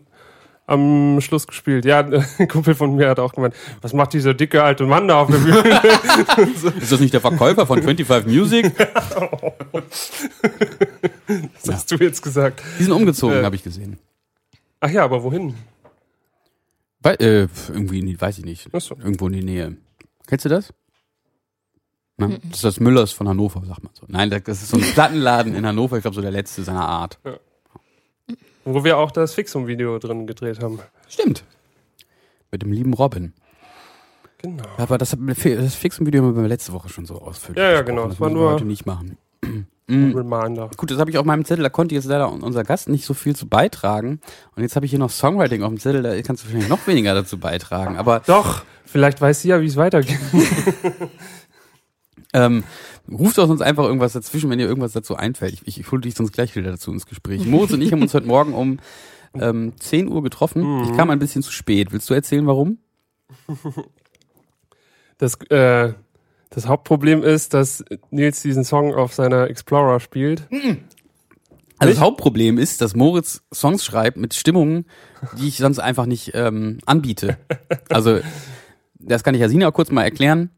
am 0.67 1.21
Schluss 1.21 1.47
gespielt. 1.47 1.85
Ja, 1.85 2.01
ein 2.39 2.49
Kumpel 2.49 2.75
von 2.75 2.95
mir 2.97 3.09
hat 3.11 3.19
auch 3.19 3.33
gemeint, 3.35 3.55
was 3.83 3.93
macht 3.93 4.13
dieser 4.13 4.35
dicke 4.35 4.63
alte 4.63 4.85
Mann 4.87 5.09
da 5.09 5.21
auf 5.21 5.31
der 5.31 5.39
Bühne? 5.39 5.81
Ist 6.81 6.93
das 6.93 7.01
nicht 7.01 7.13
der 7.13 7.21
Verkäufer 7.21 7.67
von 7.67 7.83
25 7.83 8.33
Music? 8.33 8.73
Was 11.65 11.73
hast 11.75 11.91
du 11.91 11.97
jetzt 11.97 12.23
gesagt? 12.23 12.63
Die 12.79 12.85
sind 12.85 12.93
umgezogen, 12.93 13.39
Äh. 13.41 13.45
habe 13.45 13.57
ich 13.57 13.63
gesehen. 13.63 13.99
Ach 14.81 14.91
ja, 14.91 15.05
aber 15.05 15.23
wohin? 15.23 15.55
Weil, 17.01 17.17
äh, 17.21 17.49
irgendwie, 17.73 18.21
weiß 18.21 18.39
ich 18.39 18.45
nicht. 18.45 18.69
So. 18.79 18.95
Irgendwo 18.97 19.27
in 19.29 19.33
die 19.35 19.43
Nähe. 19.45 19.77
Kennst 20.27 20.45
du 20.45 20.49
das? 20.49 20.73
Na, 22.17 22.29
das 22.29 22.57
ist 22.57 22.65
das 22.65 22.81
Müllers 22.81 23.13
von 23.13 23.29
Hannover, 23.29 23.63
sagt 23.67 23.83
man 23.83 23.93
so. 23.95 24.05
Nein, 24.09 24.31
das 24.31 24.63
ist 24.63 24.69
so 24.69 24.77
ein 24.77 24.83
Plattenladen 24.83 25.55
in 25.55 25.67
Hannover, 25.67 25.97
ich 25.97 26.03
glaube 26.03 26.15
so 26.15 26.21
der 26.23 26.31
letzte 26.31 26.63
seiner 26.63 26.87
Art. 26.87 27.19
Wo 28.65 28.85
wir 28.85 28.99
auch 28.99 29.11
das 29.11 29.35
Fixum-Video 29.35 29.99
drin 29.99 30.27
gedreht 30.27 30.63
haben. 30.63 30.79
Stimmt. 31.09 31.45
Mit 32.51 32.63
dem 32.63 32.73
lieben 32.73 32.95
Robin. 32.95 33.33
Genau. 34.39 34.65
Aber 34.77 34.99
das, 34.99 35.17
das 35.19 35.75
Fixum-Video 35.75 36.23
haben 36.23 36.37
wir 36.37 36.49
letzte 36.49 36.73
Woche 36.73 36.89
schon 36.89 37.07
so 37.07 37.21
ausführlich. 37.21 37.63
Ja, 37.63 37.71
ja, 37.73 37.83
genau. 37.83 38.03
Das 38.05 38.19
Das 38.19 38.21
müssen 38.21 38.37
wir 38.37 38.51
heute 38.51 38.65
nicht 38.65 38.87
machen. 38.87 39.19
Mhm. 39.87 40.15
Reminder. 40.17 40.71
Gut, 40.79 40.91
das 40.91 40.99
habe 40.99 41.11
ich 41.11 41.19
auf 41.19 41.27
meinem 41.27 41.45
Zettel, 41.45 41.63
da 41.63 41.69
konnte 41.69 41.95
jetzt 41.95 42.07
leider 42.07 42.33
unser 42.33 42.65
Gast 42.65 42.89
nicht 42.89 43.05
so 43.05 43.13
viel 43.13 43.37
zu 43.37 43.47
beitragen. 43.47 44.19
Und 44.57 44.63
jetzt 44.63 44.77
habe 44.77 44.87
ich 44.87 44.91
hier 44.91 44.99
noch 44.99 45.11
Songwriting 45.11 45.63
auf 45.63 45.69
dem 45.69 45.79
Zettel, 45.79 46.03
da 46.03 46.21
kannst 46.23 46.43
du 46.43 46.47
wahrscheinlich 46.47 46.71
noch 46.71 46.87
weniger 46.87 47.13
dazu 47.15 47.39
beitragen. 47.39 47.99
Aber 47.99 48.21
Doch, 48.21 48.63
vielleicht 48.87 49.21
weiß 49.21 49.43
sie 49.43 49.49
ja, 49.49 49.61
wie 49.61 49.67
es 49.67 49.77
weitergeht. 49.77 50.19
ähm, 52.35 52.65
ruft 53.11 53.39
doch 53.39 53.49
uns 53.49 53.63
einfach 53.63 53.85
irgendwas 53.85 54.13
dazwischen, 54.13 54.51
wenn 54.51 54.59
dir 54.59 54.67
irgendwas 54.67 54.93
dazu 54.93 55.17
einfällt. 55.17 55.55
Ich, 55.55 55.67
ich, 55.67 55.81
ich 55.81 55.91
hole 55.91 56.03
dich 56.03 56.15
sonst 56.15 56.33
gleich 56.33 56.55
wieder 56.55 56.71
dazu 56.71 56.93
ins 56.93 57.07
Gespräch. 57.07 57.47
Moritz 57.47 57.73
und 57.73 57.81
ich 57.81 57.93
haben 57.93 58.03
uns 58.03 58.13
heute 58.13 58.27
Morgen 58.27 58.53
um 58.53 58.79
ähm, 59.35 59.73
10 59.79 60.09
Uhr 60.09 60.23
getroffen. 60.23 60.85
Ich 60.85 60.97
kam 60.97 61.11
ein 61.11 61.19
bisschen 61.19 61.43
zu 61.43 61.53
spät. 61.53 61.93
Willst 61.93 62.11
du 62.11 62.15
erzählen, 62.15 62.47
warum? 62.47 62.79
Das, 65.17 65.41
äh, 65.49 65.93
das 66.51 66.67
Hauptproblem 66.67 67.23
ist, 67.23 67.55
dass 67.55 67.85
Nils 68.11 68.43
diesen 68.43 68.65
Song 68.65 68.93
auf 68.93 69.15
seiner 69.15 69.49
Explorer 69.49 70.01
spielt. 70.01 70.49
Also 71.79 71.95
das 71.95 72.01
Hauptproblem 72.01 72.59
ist, 72.59 72.81
dass 72.81 72.97
Moritz 72.97 73.43
Songs 73.53 73.85
schreibt 73.85 74.17
mit 74.17 74.35
Stimmungen, 74.35 74.87
die 75.39 75.47
ich 75.47 75.59
sonst 75.59 75.79
einfach 75.79 76.07
nicht 76.07 76.33
ähm, 76.35 76.79
anbiete. 76.85 77.39
Also 77.89 78.19
das 78.95 79.23
kann 79.23 79.35
ich 79.35 79.41
Jasina 79.41 79.69
auch 79.69 79.73
kurz 79.73 79.93
mal 79.93 80.03
erklären. 80.03 80.51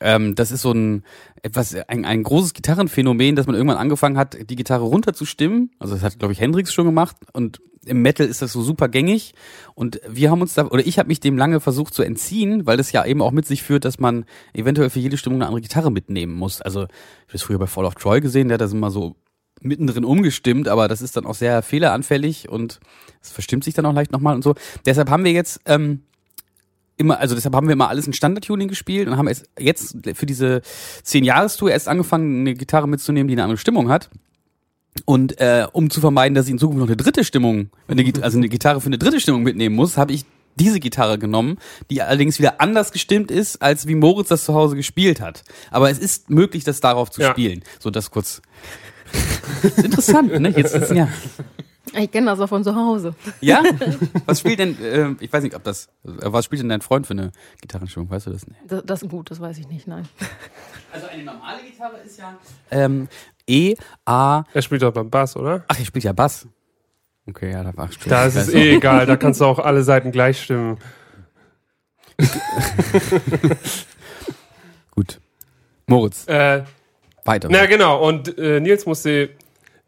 Ähm, 0.00 0.34
das 0.34 0.50
ist 0.50 0.62
so 0.62 0.72
ein 0.72 1.04
etwas 1.42 1.74
ein, 1.74 2.04
ein 2.04 2.22
großes 2.22 2.54
Gitarrenphänomen, 2.54 3.36
dass 3.36 3.46
man 3.46 3.54
irgendwann 3.54 3.78
angefangen 3.78 4.18
hat, 4.18 4.36
die 4.50 4.56
Gitarre 4.56 4.84
runterzustimmen. 4.84 5.70
Also 5.78 5.94
das 5.94 6.02
hat 6.02 6.18
glaube 6.18 6.32
ich 6.32 6.40
Hendrix 6.40 6.72
schon 6.72 6.86
gemacht 6.86 7.16
und 7.32 7.60
im 7.84 8.02
Metal 8.02 8.26
ist 8.26 8.42
das 8.42 8.52
so 8.52 8.62
super 8.62 8.88
gängig 8.88 9.34
und 9.74 10.00
wir 10.08 10.30
haben 10.30 10.40
uns 10.40 10.54
da 10.54 10.66
oder 10.66 10.86
ich 10.86 10.98
habe 10.98 11.08
mich 11.08 11.20
dem 11.20 11.36
lange 11.36 11.60
versucht 11.60 11.94
zu 11.94 12.02
entziehen, 12.02 12.66
weil 12.66 12.76
das 12.76 12.92
ja 12.92 13.04
eben 13.04 13.22
auch 13.22 13.32
mit 13.32 13.46
sich 13.46 13.62
führt, 13.62 13.84
dass 13.84 13.98
man 13.98 14.24
eventuell 14.54 14.90
für 14.90 15.00
jede 15.00 15.16
Stimmung 15.16 15.38
eine 15.38 15.46
andere 15.46 15.62
Gitarre 15.62 15.90
mitnehmen 15.90 16.34
muss. 16.34 16.62
Also 16.62 16.82
ich 16.82 16.88
habe 16.88 17.32
das 17.32 17.42
früher 17.42 17.58
bei 17.58 17.66
Fall 17.66 17.84
of 17.84 17.94
Troy 17.96 18.20
gesehen, 18.20 18.48
der 18.48 18.54
hat 18.54 18.60
das 18.60 18.72
immer 18.72 18.90
so 18.90 19.16
mittendrin 19.60 20.04
umgestimmt, 20.04 20.68
aber 20.68 20.88
das 20.88 21.02
ist 21.02 21.16
dann 21.16 21.26
auch 21.26 21.34
sehr 21.34 21.62
fehleranfällig 21.62 22.48
und 22.48 22.80
es 23.20 23.30
verstimmt 23.30 23.64
sich 23.64 23.74
dann 23.74 23.86
auch 23.86 23.94
leicht 23.94 24.12
nochmal 24.12 24.34
und 24.34 24.42
so. 24.42 24.54
Deshalb 24.86 25.10
haben 25.10 25.24
wir 25.24 25.32
jetzt 25.32 25.60
ähm, 25.66 26.02
immer, 26.96 27.18
also 27.18 27.34
deshalb 27.34 27.54
haben 27.54 27.66
wir 27.68 27.72
immer 27.72 27.88
alles 27.88 28.06
in 28.06 28.12
Standard-Tuning 28.12 28.68
gespielt 28.68 29.08
und 29.08 29.16
haben 29.16 29.28
jetzt, 29.28 29.48
jetzt 29.58 29.96
für 30.14 30.26
diese 30.26 30.62
10-Jahres-Tour 31.04 31.70
erst 31.70 31.88
angefangen, 31.88 32.40
eine 32.40 32.54
Gitarre 32.54 32.88
mitzunehmen, 32.88 33.28
die 33.28 33.34
eine 33.34 33.44
andere 33.44 33.58
Stimmung 33.58 33.88
hat. 33.88 34.10
Und 35.06 35.40
äh, 35.40 35.66
um 35.72 35.88
zu 35.90 36.00
vermeiden, 36.00 36.34
dass 36.34 36.46
ich 36.46 36.52
in 36.52 36.58
Zukunft 36.58 36.80
noch 36.80 36.86
eine 36.86 36.96
dritte 36.96 37.24
Stimmung, 37.24 37.70
eine, 37.88 38.04
also 38.20 38.36
eine 38.38 38.48
Gitarre 38.48 38.80
für 38.80 38.86
eine 38.86 38.98
dritte 38.98 39.20
Stimmung 39.20 39.42
mitnehmen 39.42 39.74
muss, 39.74 39.96
habe 39.96 40.12
ich 40.12 40.24
diese 40.56 40.80
Gitarre 40.80 41.18
genommen, 41.18 41.56
die 41.90 42.02
allerdings 42.02 42.38
wieder 42.38 42.60
anders 42.60 42.92
gestimmt 42.92 43.30
ist, 43.30 43.62
als 43.62 43.86
wie 43.86 43.94
Moritz 43.94 44.28
das 44.28 44.44
zu 44.44 44.52
Hause 44.52 44.76
gespielt 44.76 45.20
hat. 45.22 45.44
Aber 45.70 45.88
es 45.90 45.98
ist 45.98 46.28
möglich, 46.28 46.62
das 46.64 46.80
darauf 46.80 47.10
zu 47.10 47.22
Ja. 47.22 47.30
spielen. 47.30 47.62
So, 47.80 47.90
das 47.90 48.10
kurz. 48.10 48.42
ist 49.62 49.78
interessant, 49.78 50.38
ne? 50.40 50.50
Jetzt 50.50 50.74
ist 50.74 50.90
ja. 50.92 51.08
Ich 51.94 52.10
kenne 52.10 52.26
das 52.26 52.40
auch 52.40 52.48
von 52.48 52.64
zu 52.64 52.74
Hause. 52.74 53.14
Ja? 53.40 53.62
Was 54.26 54.40
spielt 54.40 54.58
denn, 54.58 54.80
äh, 54.82 55.10
ich 55.20 55.32
weiß 55.32 55.42
nicht, 55.42 55.54
ob 55.54 55.62
das, 55.64 55.86
äh, 56.04 56.10
was 56.32 56.44
spielt 56.46 56.62
denn 56.62 56.68
dein 56.70 56.80
Freund 56.80 57.06
für 57.06 57.12
eine 57.12 57.32
Gitarrenstimmung? 57.60 58.08
Weißt 58.10 58.26
du 58.26 58.30
das 58.30 58.46
nicht? 58.46 58.58
Das, 58.66 58.82
das 58.84 59.02
ist 59.02 59.10
gut, 59.10 59.30
das 59.30 59.40
weiß 59.40 59.58
ich 59.58 59.68
nicht, 59.68 59.86
nein. 59.86 60.08
Also 60.92 61.06
eine 61.08 61.22
normale 61.24 61.62
Gitarre 61.62 61.98
ist 61.98 62.18
ja. 62.18 62.34
Ähm, 62.70 63.08
E, 63.46 63.74
A. 64.06 64.44
Er 64.54 64.62
spielt 64.62 64.82
doch 64.82 64.92
beim 64.92 65.10
Bass, 65.10 65.36
oder? 65.36 65.64
Ach, 65.68 65.78
er 65.78 65.84
spielt 65.84 66.04
ja 66.04 66.12
Bass. 66.12 66.46
Okay, 67.28 67.50
ja, 67.52 67.62
da 67.62 67.76
war 67.76 67.88
ich 67.90 67.98
Da 67.98 68.24
ist 68.24 68.36
es 68.36 68.48
eh 68.48 68.76
egal, 68.76 69.06
da 69.06 69.16
kannst 69.16 69.40
du 69.40 69.44
auch 69.44 69.58
alle 69.58 69.82
Seiten 69.82 70.10
gleich 70.12 70.42
stimmen. 70.42 70.78
Gut. 74.90 75.20
Moritz, 75.86 76.26
Äh, 76.28 76.62
weiter. 77.24 77.48
na 77.50 77.66
genau, 77.66 78.06
und 78.06 78.38
äh, 78.38 78.60
Nils 78.60 78.86
musste, 78.86 79.30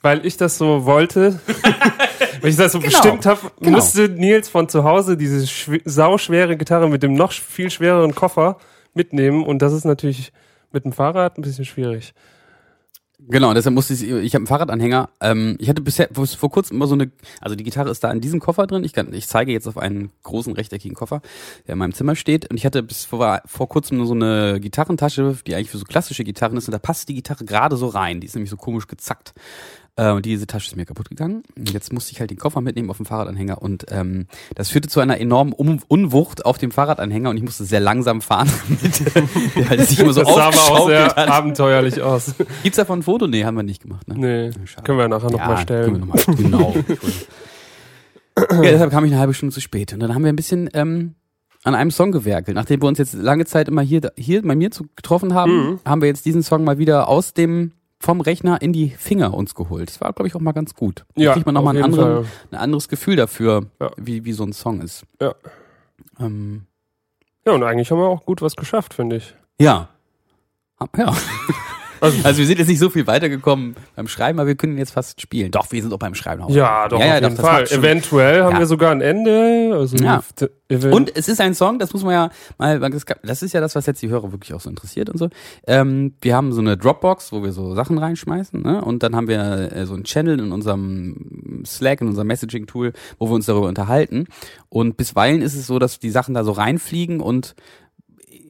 weil 0.04 0.26
ich 0.26 0.36
das 0.36 0.58
so 0.58 0.84
wollte, 0.84 1.40
weil 2.42 2.50
ich 2.50 2.56
das 2.56 2.72
so 2.72 2.78
Genau, 2.78 2.90
bestimmt 2.90 3.24
habe, 3.24 3.40
genau. 3.58 3.78
musste 3.78 4.10
Nils 4.10 4.50
von 4.50 4.68
zu 4.68 4.84
Hause 4.84 5.16
diese 5.16 5.46
schw 5.46 5.80
sauschwere 5.86 6.58
Gitarre 6.58 6.90
mit 6.90 7.02
dem 7.02 7.14
noch 7.14 7.32
viel 7.32 7.70
schwereren 7.70 8.14
Koffer 8.14 8.58
mitnehmen 8.92 9.42
und 9.44 9.62
das 9.62 9.72
ist 9.72 9.86
natürlich 9.86 10.30
mit 10.72 10.84
dem 10.84 10.92
Fahrrad 10.92 11.38
ein 11.38 11.42
bisschen 11.42 11.64
schwierig. 11.64 12.12
Genau, 13.26 13.54
deshalb 13.54 13.74
musste 13.74 13.94
ich, 13.94 14.02
ich 14.02 14.34
habe 14.34 14.40
einen 14.40 14.46
Fahrradanhänger. 14.46 15.08
Ähm, 15.20 15.56
ich 15.58 15.70
hatte 15.70 15.80
bisher 15.80 16.08
vor, 16.12 16.26
vor 16.26 16.50
kurzem 16.50 16.76
immer 16.76 16.86
so 16.86 16.94
eine, 16.94 17.10
also 17.40 17.56
die 17.56 17.64
Gitarre 17.64 17.90
ist 17.90 18.04
da 18.04 18.12
in 18.12 18.20
diesem 18.20 18.38
Koffer 18.40 18.66
drin. 18.66 18.84
Ich 18.84 18.92
kann, 18.92 19.14
ich 19.14 19.28
zeige 19.28 19.50
jetzt 19.50 19.66
auf 19.66 19.78
einen 19.78 20.10
großen 20.24 20.52
rechteckigen 20.52 20.94
Koffer, 20.94 21.22
der 21.66 21.74
in 21.74 21.78
meinem 21.78 21.94
Zimmer 21.94 22.16
steht. 22.16 22.50
Und 22.50 22.58
ich 22.58 22.66
hatte 22.66 22.82
bis 22.82 23.06
vor, 23.06 23.40
vor 23.46 23.68
kurzem 23.68 23.96
nur 23.96 24.06
so 24.06 24.14
eine 24.14 24.60
Gitarrentasche, 24.60 25.38
die 25.46 25.54
eigentlich 25.54 25.70
für 25.70 25.78
so 25.78 25.86
klassische 25.86 26.24
Gitarren 26.24 26.58
ist. 26.58 26.68
Und 26.68 26.72
da 26.72 26.78
passt 26.78 27.08
die 27.08 27.14
Gitarre 27.14 27.46
gerade 27.46 27.76
so 27.76 27.86
rein. 27.86 28.20
Die 28.20 28.26
ist 28.26 28.34
nämlich 28.34 28.50
so 28.50 28.58
komisch 28.58 28.88
gezackt. 28.88 29.32
Äh, 29.96 30.10
und 30.10 30.26
diese 30.26 30.46
Tasche 30.48 30.66
ist 30.68 30.76
mir 30.76 30.84
kaputt 30.86 31.08
gegangen. 31.08 31.44
Jetzt 31.56 31.92
musste 31.92 32.10
ich 32.12 32.18
halt 32.20 32.30
den 32.30 32.36
Koffer 32.38 32.60
mitnehmen 32.60 32.90
auf 32.90 32.96
dem 32.96 33.06
Fahrradanhänger. 33.06 33.62
Und 33.62 33.86
ähm, 33.90 34.26
das 34.56 34.68
führte 34.70 34.88
zu 34.88 34.98
einer 35.00 35.20
enormen 35.20 35.52
um 35.52 35.78
Unwucht 35.86 36.44
auf 36.44 36.58
dem 36.58 36.72
Fahrradanhänger. 36.72 37.30
Und 37.30 37.36
ich 37.36 37.44
musste 37.44 37.64
sehr 37.64 37.78
langsam 37.80 38.20
fahren, 38.20 38.48
damit 39.14 39.54
der 39.56 39.68
halt 39.70 39.80
sich 39.88 40.00
immer 40.00 40.12
so 40.12 40.22
das 40.24 40.34
sah 40.34 40.46
aber 40.48 40.56
auch 40.56 40.86
sehr 40.88 41.06
hat. 41.06 41.28
abenteuerlich 41.28 42.02
aus. 42.02 42.34
Gibt's 42.64 42.76
davon 42.76 42.98
ein 42.98 43.02
Foto? 43.04 43.28
Nee, 43.28 43.44
haben 43.44 43.56
wir 43.56 43.62
nicht 43.62 43.82
gemacht. 43.82 44.08
Ne? 44.08 44.14
Nee, 44.18 44.66
Schade. 44.66 44.82
können 44.84 44.98
wir 44.98 45.08
nachher 45.08 45.30
Ja, 45.30 45.36
nochmal 45.36 45.58
stellen. 45.58 45.84
können 45.84 46.08
wir 46.08 46.16
noch 46.16 46.26
mal, 46.26 46.34
genau. 46.36 46.74
ja, 48.64 48.70
deshalb 48.72 48.90
kam 48.90 49.04
ich 49.04 49.12
eine 49.12 49.20
halbe 49.20 49.34
Stunde 49.34 49.54
zu 49.54 49.60
spät. 49.60 49.92
Und 49.92 50.00
dann 50.00 50.12
haben 50.14 50.22
wir 50.24 50.28
ein 50.32 50.36
bisschen 50.36 50.68
ähm, 50.74 51.14
an 51.62 51.74
einem 51.74 51.90
Song 51.92 52.10
gewerkelt. 52.12 52.56
Nachdem 52.56 52.82
wir 52.82 52.88
uns 52.88 52.98
jetzt 52.98 53.14
lange 53.14 53.44
Zeit 53.46 53.68
immer 53.68 53.82
hier, 53.82 54.12
hier 54.16 54.42
bei 54.42 54.56
mir 54.56 54.70
zu, 54.70 54.86
getroffen 54.96 55.34
haben, 55.34 55.52
Mhm. 55.70 55.80
haben 55.84 56.00
wir 56.00 56.08
jetzt 56.08 56.26
diesen 56.26 56.42
Song 56.42 56.64
mal 56.64 56.78
wieder 56.78 57.08
aus 57.08 57.32
dem 57.32 57.72
vom 58.04 58.20
Rechner 58.20 58.60
in 58.60 58.72
die 58.74 58.90
Finger 58.90 59.32
uns 59.32 59.54
geholt. 59.54 59.88
Das 59.88 60.00
war, 60.00 60.12
glaube 60.12 60.28
ich, 60.28 60.34
auch 60.34 60.40
mal 60.40 60.52
ganz 60.52 60.74
gut. 60.74 61.04
Da 61.14 61.22
Ja, 61.22 61.32
kriegt 61.32 61.46
man 61.46 61.54
nochmal 61.54 61.74
ein, 61.76 61.82
anderen- 61.82 62.26
ein 62.50 62.58
anderes 62.58 62.88
Gefühl 62.88 63.16
dafür, 63.16 63.66
Ja. 63.80 63.90
wie, 63.96 64.24
wie 64.26 64.32
so 64.34 64.44
ein 64.44 64.52
Song 64.52 64.80
ist. 64.82 65.04
Ja. 65.20 65.34
Ähm, 66.20 66.66
Ja, 67.46 67.52
und 67.52 67.62
eigentlich 67.62 67.90
haben 67.90 67.98
wir 67.98 68.06
auch 68.08 68.24
gut 68.26 68.42
was 68.42 68.56
geschafft, 68.56 68.92
finde 68.94 69.16
ich. 69.16 69.34
ja. 69.58 69.88
Ja. 70.96 71.14
Also 72.00 72.38
wir 72.38 72.46
sind 72.46 72.58
jetzt 72.58 72.68
nicht 72.68 72.78
so 72.78 72.90
viel 72.90 73.06
weitergekommen 73.06 73.74
beim 73.96 74.08
Schreiben, 74.08 74.38
aber 74.38 74.48
wir 74.48 74.54
können 74.54 74.76
jetzt 74.78 74.92
fast 74.92 75.20
spielen. 75.20 75.50
Doch, 75.50 75.70
wir 75.72 75.80
sind 75.82 75.92
auch 75.92 75.98
beim 75.98 76.14
Schreiben. 76.14 76.42
auch. 76.42 76.50
Ja, 76.50 76.88
doch, 76.88 76.98
auf 76.98 77.04
jeden 77.04 77.20
das 77.36 77.40
Fall. 77.40 77.64
Eventuell 77.70 78.42
haben 78.42 78.52
Ja. 78.54 78.58
wir 78.60 78.66
sogar 78.66 78.90
ein 78.92 79.00
Ende. 79.00 79.70
Also 79.74 79.96
Ja. 79.96 80.22
Und 80.90 81.16
es 81.16 81.28
ist 81.28 81.40
ein 81.40 81.54
Song, 81.54 81.78
das 81.78 81.92
muss 81.92 82.02
man 82.02 82.12
ja 82.12 82.30
mal, 82.58 82.80
das 83.22 83.42
ist 83.42 83.52
ja 83.52 83.60
das, 83.60 83.74
was 83.74 83.86
jetzt 83.86 84.02
die 84.02 84.08
Hörer 84.08 84.32
wirklich 84.32 84.54
auch 84.54 84.60
so 84.60 84.68
interessiert 84.70 85.08
und 85.10 85.18
so. 85.18 85.28
Ähm, 85.66 86.14
wir 86.20 86.34
haben 86.34 86.52
so 86.52 86.60
eine 86.60 86.76
Dropbox, 86.76 87.32
wo 87.32 87.42
wir 87.42 87.52
so 87.52 87.74
Sachen 87.74 87.98
reinschmeißen, 87.98 88.62
ne? 88.62 88.82
Und 88.82 89.02
dann 89.02 89.14
haben 89.14 89.28
wir 89.28 89.72
äh, 89.72 89.86
so 89.86 89.94
einen 89.94 90.04
Channel 90.04 90.40
in 90.40 90.52
unserem 90.52 91.62
Slack, 91.66 92.00
in 92.00 92.08
unserem 92.08 92.26
Messaging-Tool, 92.28 92.92
wo 93.18 93.28
wir 93.28 93.34
uns 93.34 93.46
darüber 93.46 93.68
unterhalten. 93.68 94.26
Und 94.68 94.96
bisweilen 94.96 95.42
ist 95.42 95.54
es 95.54 95.66
so, 95.66 95.78
dass 95.78 95.98
die 95.98 96.10
Sachen 96.10 96.34
da 96.34 96.44
so 96.44 96.52
reinfliegen 96.52 97.20
und 97.20 97.54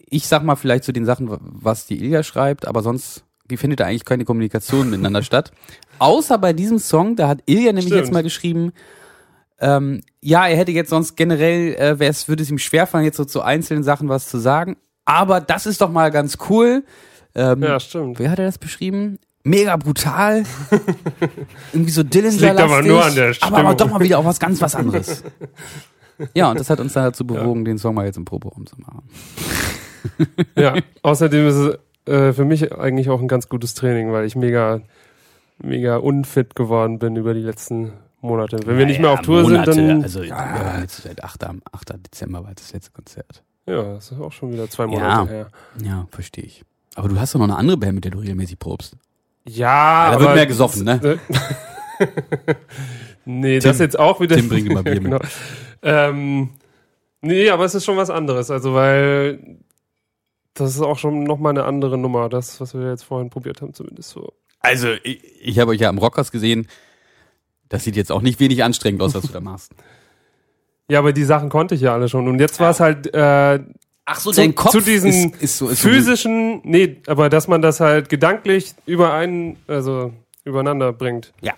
ich 0.08 0.28
sag 0.28 0.44
mal 0.44 0.54
vielleicht 0.56 0.84
zu 0.84 0.92
den 0.92 1.04
Sachen, 1.04 1.28
was 1.40 1.86
die 1.86 1.98
Ilja 2.02 2.22
schreibt, 2.22 2.66
aber 2.68 2.82
sonst 2.82 3.24
findet 3.56 3.80
da 3.80 3.84
eigentlich 3.84 4.04
keine 4.04 4.24
Kommunikation 4.24 4.90
miteinander 4.90 5.22
statt. 5.24 5.52
Außer 5.98 6.38
bei 6.38 6.52
diesem 6.52 6.78
Song, 6.78 7.16
da 7.16 7.28
hat 7.28 7.40
Ilja 7.46 7.66
nämlich 7.66 7.86
Stimmt. 7.86 8.00
jetzt 8.00 8.12
mal 8.12 8.22
geschrieben, 8.22 8.72
ähm, 9.60 10.00
ja, 10.20 10.46
er 10.46 10.56
hätte 10.56 10.72
jetzt 10.72 10.90
sonst 10.90 11.16
generell, 11.16 11.74
äh, 11.74 11.98
wäre 11.98 12.10
es, 12.10 12.28
würde 12.28 12.42
es 12.42 12.50
ihm 12.50 12.58
schwerfallen, 12.58 13.04
jetzt 13.04 13.16
so 13.16 13.24
zu 13.24 13.42
einzelnen 13.42 13.84
Sachen 13.84 14.08
was 14.08 14.28
zu 14.28 14.38
sagen. 14.38 14.76
Aber 15.04 15.40
das 15.40 15.66
ist 15.66 15.80
doch 15.80 15.90
mal 15.90 16.10
ganz 16.10 16.38
cool. 16.48 16.84
Ähm, 17.34 17.62
ja, 17.62 17.78
stimmt. 17.78 18.18
Wer 18.18 18.30
hat 18.30 18.38
er 18.38 18.46
das 18.46 18.58
beschrieben? 18.58 19.18
Mega 19.42 19.76
brutal. 19.76 20.44
Irgendwie 21.72 21.92
so 21.92 22.02
Dylan 22.02 22.32
liegt 22.32 22.58
aber 22.58 22.82
nur 22.82 23.04
an 23.04 23.14
der 23.14 23.34
aber, 23.40 23.58
aber 23.58 23.72
Stimmung. 23.72 23.76
doch 23.76 23.90
mal 23.90 24.00
wieder 24.00 24.18
auch 24.18 24.24
was 24.24 24.40
ganz 24.40 24.60
was 24.60 24.74
anderes. 24.74 25.22
Ja, 26.32 26.48
und 26.48 26.60
das 26.60 26.70
hat 26.70 26.78
uns 26.78 26.92
dann 26.92 27.06
dazu 27.06 27.26
bewogen, 27.26 27.64
den 27.64 27.76
Song 27.76 27.96
mal 27.96 28.06
jetzt 28.06 28.16
im 28.16 28.24
Proberaum 28.24 28.66
zu 28.66 28.76
machen. 28.80 29.02
Ja, 30.54 30.76
außerdem 31.02 31.48
ist 31.48 31.54
es 31.56 31.78
äh, 32.06 32.32
für 32.32 32.44
mich 32.44 32.72
eigentlich 32.72 33.08
auch 33.10 33.20
ein 33.20 33.28
ganz 33.28 33.48
gutes 33.48 33.74
Training, 33.74 34.12
weil 34.12 34.24
ich 34.26 34.36
mega, 34.36 34.80
mega 35.62 35.96
unfit 35.96 36.54
geworden 36.54 36.98
bin 36.98 37.16
über 37.16 37.34
die 37.34 37.40
letzten 37.42 37.92
Monate. 38.20 38.58
Wenn 38.64 38.78
wir 38.78 38.86
nicht 38.86 39.00
mehr 39.00 39.10
auf 39.10 39.20
Tour 39.22 39.42
Monate, 39.42 39.72
sind, 39.72 39.88
dann. 39.88 40.02
Also, 40.02 40.22
ja, 40.22 40.80
jetzt 40.80 41.02
seit 41.02 41.22
8. 41.22 41.44
8. 41.44 41.94
Dezember 42.06 42.44
war 42.44 42.52
das 42.54 42.72
letzte 42.72 42.92
Konzert. 42.92 43.42
Ja, 43.66 43.82
das 43.94 44.12
ist 44.12 44.20
auch 44.20 44.32
schon 44.32 44.52
wieder 44.52 44.68
zwei 44.68 44.86
Monate 44.86 45.04
Ja. 45.06 45.26
her. 45.26 45.46
Ja, 45.82 46.06
verstehe 46.10 46.44
ich. 46.44 46.62
Aber 46.96 47.08
du 47.08 47.18
hast 47.18 47.34
doch 47.34 47.38
noch 47.38 47.46
eine 47.48 47.56
andere 47.56 47.76
Band, 47.76 47.94
mit 47.96 48.04
der 48.04 48.12
du 48.12 48.18
regelmäßig 48.18 48.58
probst. 48.58 48.96
Ja, 49.46 50.06
Ja, 50.06 50.10
da 50.10 50.16
aber 50.16 50.24
wird 50.26 50.34
mehr 50.36 50.46
gesoffen, 50.46 50.84
ne? 50.84 51.00
nee, 53.24 53.58
Tim- 53.58 53.68
das 53.70 53.78
jetzt 53.78 53.98
auch 53.98 54.20
wieder. 54.20 54.36
Tim 54.36 54.48
bringt 54.48 54.68
immer 54.70 54.82
Bier 54.82 54.94
mit. 55.00 55.04
genau. 55.04 55.18
ähm, 55.82 56.50
nee, 57.20 57.50
aber 57.50 57.64
es 57.64 57.74
ist 57.74 57.84
schon 57.84 57.96
was 57.96 58.10
anderes. 58.10 58.50
Also, 58.50 58.74
weil 58.74 59.38
das 60.54 60.74
ist 60.74 60.80
auch 60.80 60.98
schon 60.98 61.24
nochmal 61.24 61.50
eine 61.50 61.64
andere 61.64 61.98
Nummer. 61.98 62.28
Das, 62.28 62.60
was 62.60 62.74
wir 62.74 62.88
jetzt 62.88 63.04
vorhin 63.04 63.30
probiert 63.30 63.60
haben, 63.60 63.74
zumindest 63.74 64.10
so. 64.10 64.32
Also, 64.60 64.88
ich, 65.02 65.20
ich 65.40 65.58
habe 65.58 65.72
euch 65.72 65.80
ja 65.80 65.88
am 65.88 65.98
Rockers 65.98 66.30
gesehen. 66.30 66.68
Das 67.68 67.84
sieht 67.84 67.96
jetzt 67.96 68.12
auch 68.12 68.22
nicht 68.22 68.40
wenig 68.40 68.62
anstrengend 68.62 69.02
aus, 69.02 69.14
was 69.14 69.22
du 69.22 69.32
da 69.32 69.40
machst. 69.40 69.72
Ja, 70.86 70.98
aber 70.98 71.14
die 71.14 71.24
Sachen 71.24 71.48
konnte 71.48 71.74
ich 71.74 71.80
ja 71.80 71.94
alle 71.94 72.10
schon. 72.10 72.28
Und 72.28 72.38
jetzt 72.40 72.60
war 72.60 72.70
es 72.70 72.78
halt 72.78 73.06
äh, 73.14 73.58
Ach 74.04 74.20
so, 74.20 74.32
zu, 74.32 74.52
zu 74.52 74.80
diesen 74.80 75.32
ist, 75.32 75.42
ist 75.42 75.58
so, 75.58 75.68
ist 75.70 75.80
physischen, 75.80 76.60
nee, 76.62 76.98
aber 77.06 77.30
dass 77.30 77.48
man 77.48 77.62
das 77.62 77.80
halt 77.80 78.10
gedanklich 78.10 78.74
überein, 78.84 79.56
also 79.66 80.12
übereinander 80.44 80.92
bringt. 80.92 81.32
Ja, 81.40 81.54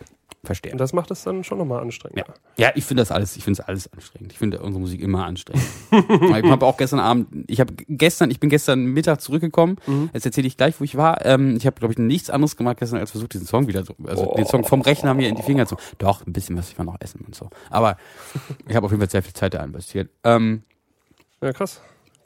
verstehe. 0.47 0.73
Und 0.73 0.79
das 0.79 0.93
macht 0.93 1.11
es 1.11 1.23
dann 1.23 1.45
schon 1.45 1.59
nochmal 1.59 1.81
anstrengend. 1.81 2.19
Ja, 2.19 2.25
ja 2.57 2.73
ich 2.75 2.85
finde 2.85 3.03
das 3.03 3.11
alles, 3.11 3.37
ich 3.37 3.45
finde 3.45 3.61
es 3.61 3.69
alles 3.69 3.93
anstrengend. 3.93 4.33
Ich 4.33 4.39
finde 4.39 4.61
unsere 4.61 4.81
Musik 4.81 5.01
immer 5.01 5.27
anstrengend. 5.27 5.65
ich 5.91 6.51
habe 6.51 6.65
auch 6.67 6.77
gestern 6.77 7.01
Abend, 7.01 7.29
ich 7.49 7.61
habe 7.61 7.75
gestern, 7.89 8.31
ich 8.31 8.41
bin 8.41 8.49
gestern 8.51 8.85
Mittag 8.87 9.21
zurückgekommen. 9.21 9.77
Jetzt 10.13 10.27
erzähle 10.27 10.47
ich 10.47 10.57
gleich, 10.57 10.81
wo 10.81 10.85
ich 10.85 10.97
war. 10.97 11.25
Ähm, 11.25 11.57
ich 11.57 11.67
habe, 11.67 11.79
glaube 11.79 11.93
ich, 11.93 11.99
nichts 11.99 12.31
anderes 12.31 12.57
gemacht 12.57 12.79
gestern, 12.79 12.99
als 12.99 13.11
versucht, 13.11 13.35
diesen 13.35 13.47
Song 13.47 13.67
wieder 13.67 13.85
so, 13.85 13.95
also 14.07 14.35
den 14.37 14.47
Song 14.47 14.65
vom 14.65 14.81
Rechner 14.81 15.15
mir 15.15 15.29
in 15.29 15.35
die 15.35 15.43
Finger 15.43 15.67
zu. 15.67 15.77
Doch, 15.99 16.27
ein 16.27 16.33
bisschen 16.33 16.57
was, 16.57 16.71
ich 16.71 16.79
war 16.79 16.85
noch 16.85 16.97
essen 17.01 17.21
und 17.27 17.35
so. 17.35 17.51
Aber 17.71 17.97
ich 18.69 18.77
habe 18.77 18.87
auf 18.87 18.93
jeden 18.93 19.01
Fall 19.01 19.11
sehr 19.11 19.23
viel 19.23 19.35
Zeit 19.35 19.55
da 19.55 19.63
investiert. 19.63 20.11
Ähm, 20.25 20.63
Ja, 21.41 21.53
krass. 21.53 21.81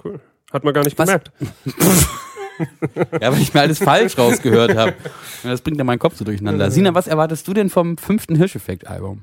Cool. 0.04 0.20
Hat 0.52 0.64
man 0.64 0.74
gar 0.74 0.84
nicht 0.84 0.98
Was? 0.98 1.06
gemerkt. 1.06 1.32
ja, 3.20 3.32
weil 3.32 3.40
ich 3.40 3.54
mir 3.54 3.61
alles 3.61 3.78
falsch 3.78 4.16
rausgehört 4.18 4.76
habe. 4.76 4.94
Das 5.42 5.62
bringt 5.62 5.78
ja 5.78 5.84
meinen 5.84 5.98
Kopf 5.98 6.16
so 6.16 6.24
durcheinander. 6.24 6.70
Sina, 6.70 6.94
was 6.94 7.06
erwartest 7.06 7.48
du 7.48 7.54
denn 7.54 7.70
vom 7.70 7.96
fünften 7.96 8.36
Hirscheffekt-Album? 8.36 9.22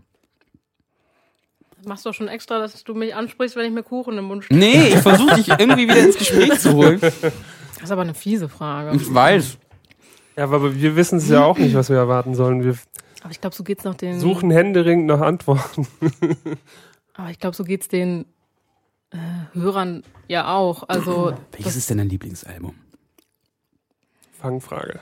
Machst 1.86 2.06
du 2.06 2.10
doch 2.10 2.16
schon 2.16 2.28
extra, 2.28 2.60
dass 2.60 2.84
du 2.84 2.94
mich 2.96 3.14
ansprichst, 3.14 3.56
wenn 3.56 3.66
ich 3.66 3.72
mir 3.72 3.84
Kuchen 3.84 4.18
im 4.18 4.26
Mund 4.26 4.44
stecke? 4.44 4.60
Nee, 4.60 4.88
ich 4.88 4.98
versuche 4.98 5.36
dich 5.36 5.48
irgendwie 5.48 5.84
wieder 5.88 6.00
ins 6.00 6.18
Gespräch 6.18 6.60
zu 6.60 6.74
holen. 6.74 7.00
Das 7.00 7.14
ist 7.84 7.92
aber 7.92 8.02
eine 8.02 8.16
fiese 8.16 8.50
Frage. 8.50 8.96
Ich 8.96 9.14
weiß. 9.14 9.58
Ja, 10.36 10.44
aber 10.46 10.76
wir 10.76 10.96
wissen 10.96 11.20
es 11.20 11.30
ja 11.30 11.46
auch 11.46 11.58
nicht, 11.58 11.76
was 11.76 11.90
wir 11.90 11.98
erwarten 11.98 12.34
sollen. 12.36 12.64
Wir 12.64 12.76
Aber 13.22 13.32
ich 13.32 13.40
glaube, 13.40 13.56
so 13.56 13.64
geht's 13.64 13.84
noch 13.84 13.96
den. 13.96 14.20
suchen 14.20 14.50
händeringend 14.52 15.06
nach 15.06 15.22
Antworten. 15.22 15.88
Aber 17.14 17.30
ich 17.32 17.40
glaube, 17.40 17.56
so 17.56 17.64
geht's 17.64 17.88
den 17.88 18.26
äh, 19.12 19.18
Hörern 19.54 20.04
ja 20.28 20.56
auch. 20.56 20.84
Also 20.88 21.34
Welches 21.52 21.76
ist 21.76 21.90
denn 21.90 21.98
dein 21.98 22.10
Lieblingsalbum? 22.10 22.76
Fangfrage. 24.40 25.00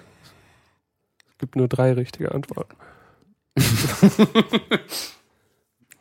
Es 1.31 1.38
gibt 1.39 1.55
nur 1.55 1.67
drei 1.67 1.93
richtige 1.93 2.31
Antworten. 2.33 2.75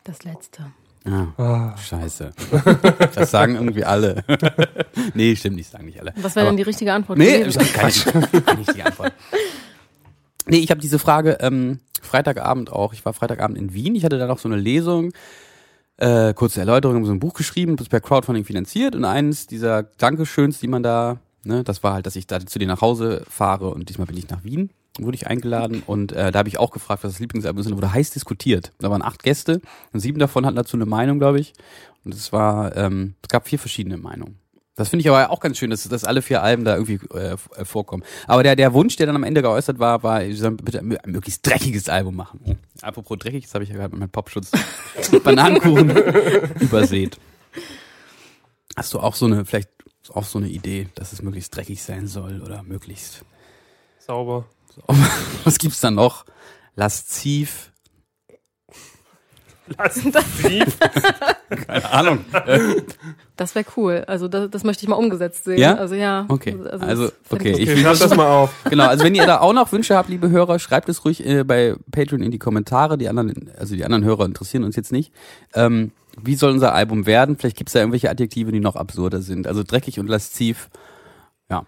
das 0.04 0.24
letzte. 0.24 0.72
Ah, 1.06 1.26
Ah. 1.36 1.76
scheiße. 1.76 2.32
Das 3.14 3.30
sagen 3.30 3.56
irgendwie 3.56 3.84
alle. 3.84 4.24
nee, 5.14 5.36
stimmt 5.36 5.56
nicht, 5.56 5.70
sagen 5.70 5.84
nicht 5.86 6.00
alle. 6.00 6.14
Was 6.16 6.34
wäre 6.34 6.46
denn 6.46 6.56
die 6.56 6.62
richtige 6.62 6.92
Antwort? 6.94 7.18
Nee, 7.18 7.42
kann 7.74 7.88
ich, 7.90 8.04
kann 8.04 8.60
ich 8.60 8.68
die 8.68 8.82
Antwort. 8.82 9.12
Nee, 10.46 10.58
ich 10.58 10.70
habe 10.70 10.80
diese 10.80 10.98
Frage 10.98 11.38
ähm, 11.40 11.80
Freitagabend 12.00 12.70
auch. 12.72 12.94
Ich 12.94 13.04
war 13.04 13.12
Freitagabend 13.12 13.58
in 13.58 13.74
Wien. 13.74 13.94
Ich 13.94 14.04
hatte 14.04 14.18
da 14.18 14.26
noch 14.26 14.38
so 14.38 14.48
eine 14.48 14.56
Lesung. 14.56 15.12
Äh, 15.96 16.34
kurze 16.34 16.60
Erläuterung, 16.60 16.96
habe 16.96 17.06
so 17.06 17.12
ein 17.12 17.20
Buch 17.20 17.34
geschrieben, 17.34 17.76
das 17.76 17.88
per 17.88 18.00
Crowdfunding 18.00 18.44
finanziert. 18.44 18.96
Und 18.96 19.04
eines 19.04 19.46
dieser 19.46 19.82
Dankeschöns, 19.84 20.58
die 20.58 20.68
man 20.68 20.82
da, 20.82 21.18
ne, 21.46 21.64
das 21.64 21.82
war 21.82 21.94
halt, 21.94 22.06
dass 22.06 22.16
ich 22.16 22.26
da 22.26 22.44
zu 22.44 22.58
dir 22.58 22.68
nach 22.68 22.80
Hause 22.80 23.24
fahre 23.28 23.70
und 23.70 23.88
diesmal 23.88 24.06
bin 24.06 24.16
ich 24.16 24.28
nach 24.28 24.44
Wien, 24.44 24.70
wurde 24.98 25.16
ich 25.16 25.26
eingeladen. 25.26 25.82
Und 25.86 26.12
äh, 26.12 26.32
da 26.32 26.38
habe 26.40 26.48
ich 26.48 26.58
auch 26.58 26.70
gefragt, 26.70 27.04
was 27.04 27.12
das 27.12 27.20
Lieblingsalbum 27.20 27.60
ist. 27.60 27.66
Und 27.66 27.72
da 27.72 27.76
wurde 27.78 27.92
heiß 27.92 28.10
diskutiert. 28.10 28.72
Da 28.78 28.90
waren 28.90 29.02
acht 29.02 29.22
Gäste 29.22 29.60
und 29.92 30.00
sieben 30.00 30.18
davon 30.18 30.46
hatten 30.46 30.56
dazu 30.56 30.76
eine 30.76 30.86
Meinung, 30.86 31.18
glaube 31.18 31.40
ich. 31.40 31.52
Und 32.04 32.14
es 32.14 32.32
war, 32.32 32.76
ähm, 32.76 33.14
es 33.22 33.28
gab 33.28 33.48
vier 33.48 33.58
verschiedene 33.58 33.96
Meinungen. 33.96 34.38
Das 34.76 34.88
finde 34.88 35.02
ich 35.02 35.08
aber 35.08 35.30
auch 35.30 35.38
ganz 35.38 35.56
schön, 35.56 35.70
dass, 35.70 35.84
dass 35.84 36.04
alle 36.04 36.20
vier 36.20 36.42
Alben 36.42 36.64
da 36.64 36.74
irgendwie 36.76 36.98
äh, 37.14 37.36
äh, 37.56 37.64
vorkommen. 37.64 38.02
Aber 38.26 38.42
der, 38.42 38.56
der 38.56 38.74
Wunsch, 38.74 38.96
der 38.96 39.06
dann 39.06 39.14
am 39.14 39.22
Ende 39.22 39.40
geäußert 39.40 39.78
war, 39.78 40.02
war, 40.02 40.24
ich 40.24 40.38
soll 40.38 40.52
bitte 40.52 40.80
ein 40.80 40.98
ein 40.98 41.12
möglichst 41.12 41.46
dreckiges 41.46 41.88
Album 41.88 42.16
machen. 42.16 42.40
Oh. 42.44 42.54
Apropos 42.82 43.18
dreckig, 43.18 43.44
das 43.44 43.54
habe 43.54 43.62
ich 43.62 43.70
ja 43.70 43.76
gerade 43.76 43.90
mit 43.92 44.00
meinem 44.00 44.10
Popschutz 44.10 44.50
Bananenkuchen 45.22 45.90
übersät. 46.60 47.18
Hast 48.76 48.92
du 48.94 48.98
auch 48.98 49.14
so 49.14 49.26
eine, 49.26 49.44
vielleicht 49.44 49.70
auch 50.12 50.24
so 50.24 50.38
eine 50.38 50.48
Idee, 50.48 50.88
dass 50.94 51.12
es 51.12 51.22
möglichst 51.22 51.54
dreckig 51.56 51.82
sein 51.82 52.06
soll 52.06 52.42
oder 52.42 52.62
möglichst. 52.62 53.22
Sauber. 53.98 54.44
Was 55.44 55.58
gibt's 55.58 55.80
da 55.80 55.90
noch? 55.90 56.24
Lasziv. 56.76 57.70
Lass 59.78 59.94
tief. 60.42 60.76
Keine 61.66 61.90
Ahnung. 61.90 62.24
Das 63.36 63.54
wäre 63.54 63.64
cool. 63.78 64.04
Also 64.06 64.28
das, 64.28 64.50
das 64.50 64.62
möchte 64.62 64.82
ich 64.84 64.88
mal 64.90 64.96
umgesetzt 64.96 65.44
sehen. 65.44 65.58
Ja? 65.58 65.76
Also 65.76 65.94
ja. 65.94 66.26
Okay. 66.28 66.54
Also, 66.70 66.84
Also, 66.86 67.12
okay. 67.30 67.52
ich- 67.52 67.60
Ich 67.60 67.68
Okay, 67.70 67.76
will 67.76 67.82
schreib 67.84 67.98
das 67.98 68.14
mal 68.14 68.28
auf. 68.28 68.50
Genau, 68.68 68.86
also 68.88 69.04
wenn 69.04 69.14
ihr 69.14 69.24
da 69.24 69.40
auch 69.40 69.54
noch 69.54 69.72
Wünsche 69.72 69.96
habt, 69.96 70.10
liebe 70.10 70.28
Hörer, 70.28 70.58
schreibt 70.58 70.90
es 70.90 71.06
ruhig 71.06 71.24
äh, 71.24 71.44
bei 71.44 71.76
Patreon 71.92 72.22
in 72.22 72.30
die 72.30 72.38
Kommentare. 72.38 72.98
Die 72.98 73.08
anderen, 73.08 73.50
also 73.56 73.74
die 73.74 73.84
anderen 73.86 74.04
Hörer 74.04 74.26
interessieren 74.26 74.64
uns 74.64 74.76
jetzt 74.76 74.92
nicht. 74.92 75.14
Ähm, 75.54 75.92
wie 76.22 76.34
soll 76.34 76.52
unser 76.52 76.74
Album 76.74 77.06
werden? 77.06 77.36
Vielleicht 77.36 77.56
gibt 77.56 77.68
es 77.68 77.72
da 77.74 77.80
irgendwelche 77.80 78.10
Adjektive, 78.10 78.52
die 78.52 78.60
noch 78.60 78.76
absurder 78.76 79.20
sind. 79.22 79.46
Also 79.46 79.62
dreckig 79.62 79.98
und 79.98 80.08
lasziv. 80.08 80.68
Ja. 81.50 81.64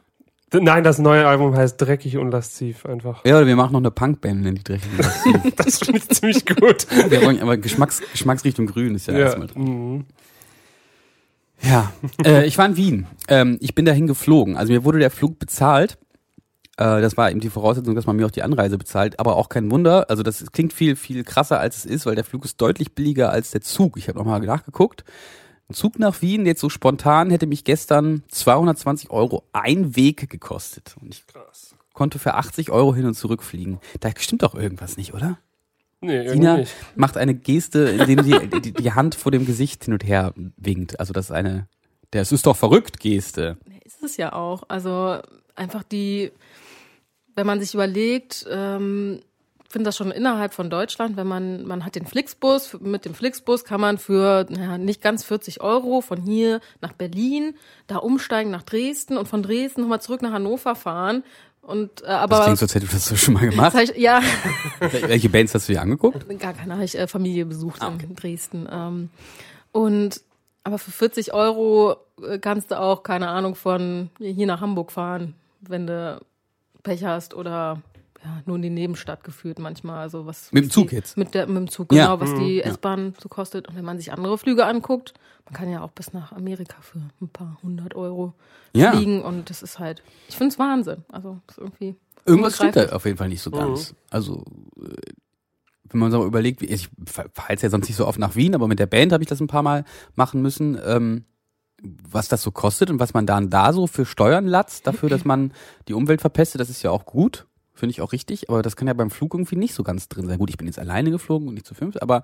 Nein, 0.52 0.84
das 0.84 0.98
neue 0.98 1.26
Album 1.26 1.56
heißt 1.56 1.80
Dreckig 1.80 2.16
und 2.18 2.30
Lasziv 2.30 2.86
einfach. 2.86 3.24
Ja, 3.24 3.36
oder 3.38 3.46
wir 3.46 3.56
machen 3.56 3.72
noch 3.72 3.80
eine 3.80 3.90
Punkband, 3.90 4.42
nennen 4.42 4.56
die 4.56 4.64
dreckig 4.64 4.88
und 4.92 4.98
lasziv. 4.98 5.54
Das 5.56 5.78
finde 5.80 5.98
ich 5.98 6.08
ziemlich 6.08 6.46
gut. 6.46 6.86
wir 7.10 7.22
wollen 7.22 7.40
aber 7.42 7.56
Geschmacks, 7.56 8.00
Geschmacksrichtung 8.12 8.66
grün 8.66 8.94
ist 8.94 9.06
ja, 9.08 9.14
Ja. 9.14 9.18
erstmal 9.20 9.48
drin. 9.48 9.62
mhm. 9.96 10.04
Ja, 11.62 11.92
äh, 12.24 12.46
ich 12.46 12.58
war 12.58 12.66
in 12.66 12.76
Wien. 12.76 13.06
Ähm, 13.28 13.56
ich 13.60 13.74
bin 13.74 13.84
dahin 13.86 14.06
geflogen. 14.06 14.56
Also 14.56 14.72
mir 14.72 14.84
wurde 14.84 14.98
der 14.98 15.10
Flug 15.10 15.38
bezahlt. 15.38 15.98
Äh, 16.76 17.00
das 17.00 17.16
war 17.16 17.30
eben 17.30 17.40
die 17.40 17.50
Voraussetzung, 17.50 17.94
dass 17.94 18.06
man 18.06 18.16
mir 18.16 18.26
auch 18.26 18.30
die 18.30 18.42
Anreise 18.42 18.78
bezahlt. 18.78 19.18
Aber 19.18 19.36
auch 19.36 19.48
kein 19.48 19.70
Wunder. 19.70 20.10
Also 20.10 20.22
das 20.22 20.44
klingt 20.52 20.72
viel, 20.72 20.96
viel 20.96 21.24
krasser, 21.24 21.60
als 21.60 21.78
es 21.78 21.86
ist, 21.86 22.06
weil 22.06 22.14
der 22.14 22.24
Flug 22.24 22.44
ist 22.44 22.60
deutlich 22.60 22.94
billiger 22.94 23.30
als 23.30 23.50
der 23.50 23.60
Zug. 23.60 23.96
Ich 23.96 24.08
habe 24.08 24.18
nochmal 24.18 24.40
nachgeguckt. 24.40 25.04
Ein 25.68 25.74
Zug 25.74 25.98
nach 25.98 26.22
Wien, 26.22 26.46
jetzt 26.46 26.60
so 26.60 26.68
spontan, 26.68 27.30
hätte 27.30 27.46
mich 27.46 27.64
gestern 27.64 28.22
220 28.28 29.10
Euro 29.10 29.42
ein 29.52 29.96
Weg 29.96 30.30
gekostet. 30.30 30.94
Und 31.00 31.12
ich 31.12 31.24
konnte 31.92 32.20
für 32.20 32.34
80 32.34 32.70
Euro 32.70 32.94
hin 32.94 33.06
und 33.06 33.14
zurück 33.14 33.42
fliegen. 33.42 33.80
Da 33.98 34.10
stimmt 34.16 34.42
doch 34.42 34.54
irgendwas 34.54 34.96
nicht, 34.96 35.12
oder? 35.12 35.38
Nee, 36.00 36.18
irgendwie 36.18 36.32
Sina 36.32 36.56
nicht. 36.58 36.74
macht 36.94 37.16
eine 37.16 37.34
Geste, 37.34 37.80
indem 37.88 38.22
sie 38.22 38.48
die, 38.60 38.72
die 38.72 38.92
Hand 38.92 39.14
vor 39.16 39.32
dem 39.32 39.46
Gesicht 39.46 39.84
hin 39.84 39.94
und 39.94 40.04
her 40.06 40.32
winkt. 40.56 41.00
Also 41.00 41.12
das 41.12 41.26
ist 41.26 41.30
eine, 41.32 41.68
der 42.12 42.22
es 42.22 42.30
ist 42.30 42.46
doch 42.46 42.56
verrückt 42.56 43.00
Geste. 43.00 43.56
Ist 43.84 44.02
es 44.04 44.16
ja 44.18 44.34
auch. 44.34 44.64
Also 44.68 45.20
einfach 45.56 45.82
die, 45.82 46.30
wenn 47.36 47.46
man 47.46 47.60
sich 47.60 47.72
überlegt, 47.74 48.44
ähm, 48.50 49.20
finde 49.68 49.88
das 49.88 49.96
schon 49.96 50.10
innerhalb 50.10 50.54
von 50.54 50.70
Deutschland, 50.70 51.16
wenn 51.16 51.26
man, 51.26 51.66
man 51.66 51.84
hat 51.84 51.94
den 51.96 52.06
Flixbus, 52.06 52.78
mit 52.80 53.04
dem 53.04 53.14
Flixbus 53.14 53.64
kann 53.64 53.80
man 53.80 53.98
für 53.98 54.46
naja, 54.48 54.78
nicht 54.78 55.02
ganz 55.02 55.22
40 55.24 55.60
Euro 55.60 56.00
von 56.00 56.20
hier 56.20 56.60
nach 56.80 56.92
Berlin, 56.92 57.54
da 57.86 57.98
umsteigen 57.98 58.50
nach 58.50 58.62
Dresden 58.62 59.16
und 59.16 59.28
von 59.28 59.42
Dresden 59.42 59.82
nochmal 59.82 60.00
zurück 60.00 60.22
nach 60.22 60.32
Hannover 60.32 60.74
fahren. 60.74 61.22
Und, 61.62 62.02
äh, 62.04 62.06
aber 62.06 62.36
Das 62.36 62.44
klingt 62.44 62.58
so, 62.58 62.64
als 62.64 62.74
hättest 62.76 63.10
du 63.10 63.14
das 63.14 63.20
schon 63.20 63.34
mal 63.34 63.48
gemacht. 63.48 63.74
heißt, 63.74 63.96
ja, 63.96 64.20
Welche 64.78 65.28
Bands 65.28 65.52
hast 65.52 65.68
du 65.68 65.72
dir 65.72 65.82
angeguckt? 65.82 66.26
gar 66.38 66.52
keine, 66.54 66.74
habe 66.74 66.84
ich 66.84 66.96
äh, 66.96 67.08
Familie 67.08 67.44
besucht 67.44 67.82
Ah, 67.82 67.88
okay. 67.92 68.06
in 68.08 68.14
Dresden. 68.14 68.68
Ähm, 68.70 69.10
und 69.72 70.20
aber 70.62 70.78
für 70.78 70.92
40 70.92 71.34
Euro 71.34 71.96
äh, 72.22 72.38
kannst 72.38 72.70
du 72.70 72.78
auch, 72.80 73.02
keine 73.02 73.28
Ahnung, 73.28 73.56
von 73.56 74.10
hier 74.18 74.46
nach 74.46 74.60
Hamburg 74.60 74.92
fahren, 74.92 75.34
wenn 75.60 75.86
du 75.88 76.20
Pech 76.86 77.04
hast 77.04 77.34
oder 77.34 77.82
ja, 78.24 78.42
nur 78.46 78.56
in 78.56 78.62
die 78.62 78.70
Nebenstadt 78.70 79.22
geführt 79.24 79.58
manchmal. 79.58 79.98
Also 79.98 80.24
was, 80.26 80.50
Mit 80.52 80.64
dem 80.64 80.70
Zug 80.70 80.88
die, 80.88 80.96
jetzt? 80.96 81.16
Mit, 81.16 81.34
der, 81.34 81.46
mit 81.46 81.56
dem 81.56 81.68
Zug, 81.68 81.92
Ja. 81.92 82.06
genau, 82.16 82.20
was 82.20 82.34
die 82.38 82.56
Ja. 82.56 82.64
S-Bahn 82.64 83.14
so 83.22 83.28
kostet. 83.28 83.68
Und 83.68 83.76
wenn 83.76 83.84
man 83.84 83.98
sich 83.98 84.12
andere 84.12 84.38
Flüge 84.38 84.64
anguckt, 84.66 85.12
man 85.44 85.54
kann 85.54 85.70
ja 85.70 85.82
auch 85.82 85.90
bis 85.90 86.12
nach 86.12 86.32
Amerika 86.32 86.76
für 86.80 86.98
ein 87.20 87.28
paar 87.28 87.58
hundert 87.62 87.94
Euro 87.94 88.32
Ja. 88.74 88.92
fliegen. 88.92 89.22
Und 89.22 89.50
das 89.50 89.62
ist 89.62 89.78
halt, 89.78 90.02
ich 90.28 90.36
finde 90.36 90.52
es 90.52 90.58
Wahnsinn. 90.58 91.04
Also 91.08 91.38
irgendwie. 91.56 91.94
Irgendwas 92.24 92.56
stimmt 92.56 92.74
da 92.76 92.86
auf 92.90 93.04
jeden 93.04 93.18
Fall 93.18 93.28
nicht 93.28 93.42
so 93.42 93.50
ganz. 93.52 93.94
Also, 94.10 94.42
äh, 94.82 94.96
wenn 95.90 96.00
man 96.00 96.10
so 96.10 96.24
überlegt, 96.26 96.60
wie- 96.62 96.66
ich 96.66 96.88
fahre 97.06 97.50
jetzt 97.50 97.62
ja 97.62 97.70
sonst 97.70 97.86
nicht 97.88 97.96
so 97.96 98.06
oft 98.08 98.18
nach 98.18 98.34
Wien, 98.34 98.54
aber 98.56 98.66
mit 98.66 98.80
der 98.80 98.86
Band 98.86 99.12
habe 99.12 99.22
ich 99.22 99.28
das 99.28 99.40
ein 99.40 99.46
paar 99.46 99.62
Mal 99.62 99.84
machen 100.16 100.42
müssen, 100.42 100.76
ähm, 100.84 101.24
was 102.08 102.28
das 102.28 102.42
so 102.42 102.50
kostet 102.50 102.90
und 102.90 103.00
was 103.00 103.14
man 103.14 103.26
dann 103.26 103.50
da 103.50 103.72
so 103.72 103.86
für 103.86 104.06
Steuern 104.06 104.46
latzt, 104.46 104.86
dafür, 104.86 105.08
dass 105.08 105.24
man 105.24 105.52
die 105.88 105.94
Umwelt 105.94 106.20
verpestet, 106.20 106.60
das 106.60 106.70
ist 106.70 106.82
ja 106.82 106.90
auch 106.90 107.06
gut, 107.06 107.46
finde 107.74 107.90
ich 107.90 108.00
auch 108.00 108.12
richtig, 108.12 108.48
aber 108.48 108.62
das 108.62 108.76
kann 108.76 108.88
ja 108.88 108.94
beim 108.94 109.10
Flug 109.10 109.34
irgendwie 109.34 109.56
nicht 109.56 109.74
so 109.74 109.82
ganz 109.82 110.08
drin 110.08 110.26
sein. 110.26 110.38
Gut, 110.38 110.50
ich 110.50 110.56
bin 110.56 110.66
jetzt 110.66 110.78
alleine 110.78 111.10
geflogen 111.10 111.48
und 111.48 111.54
nicht 111.54 111.66
zu 111.66 111.74
fünft, 111.74 112.02
aber 112.02 112.22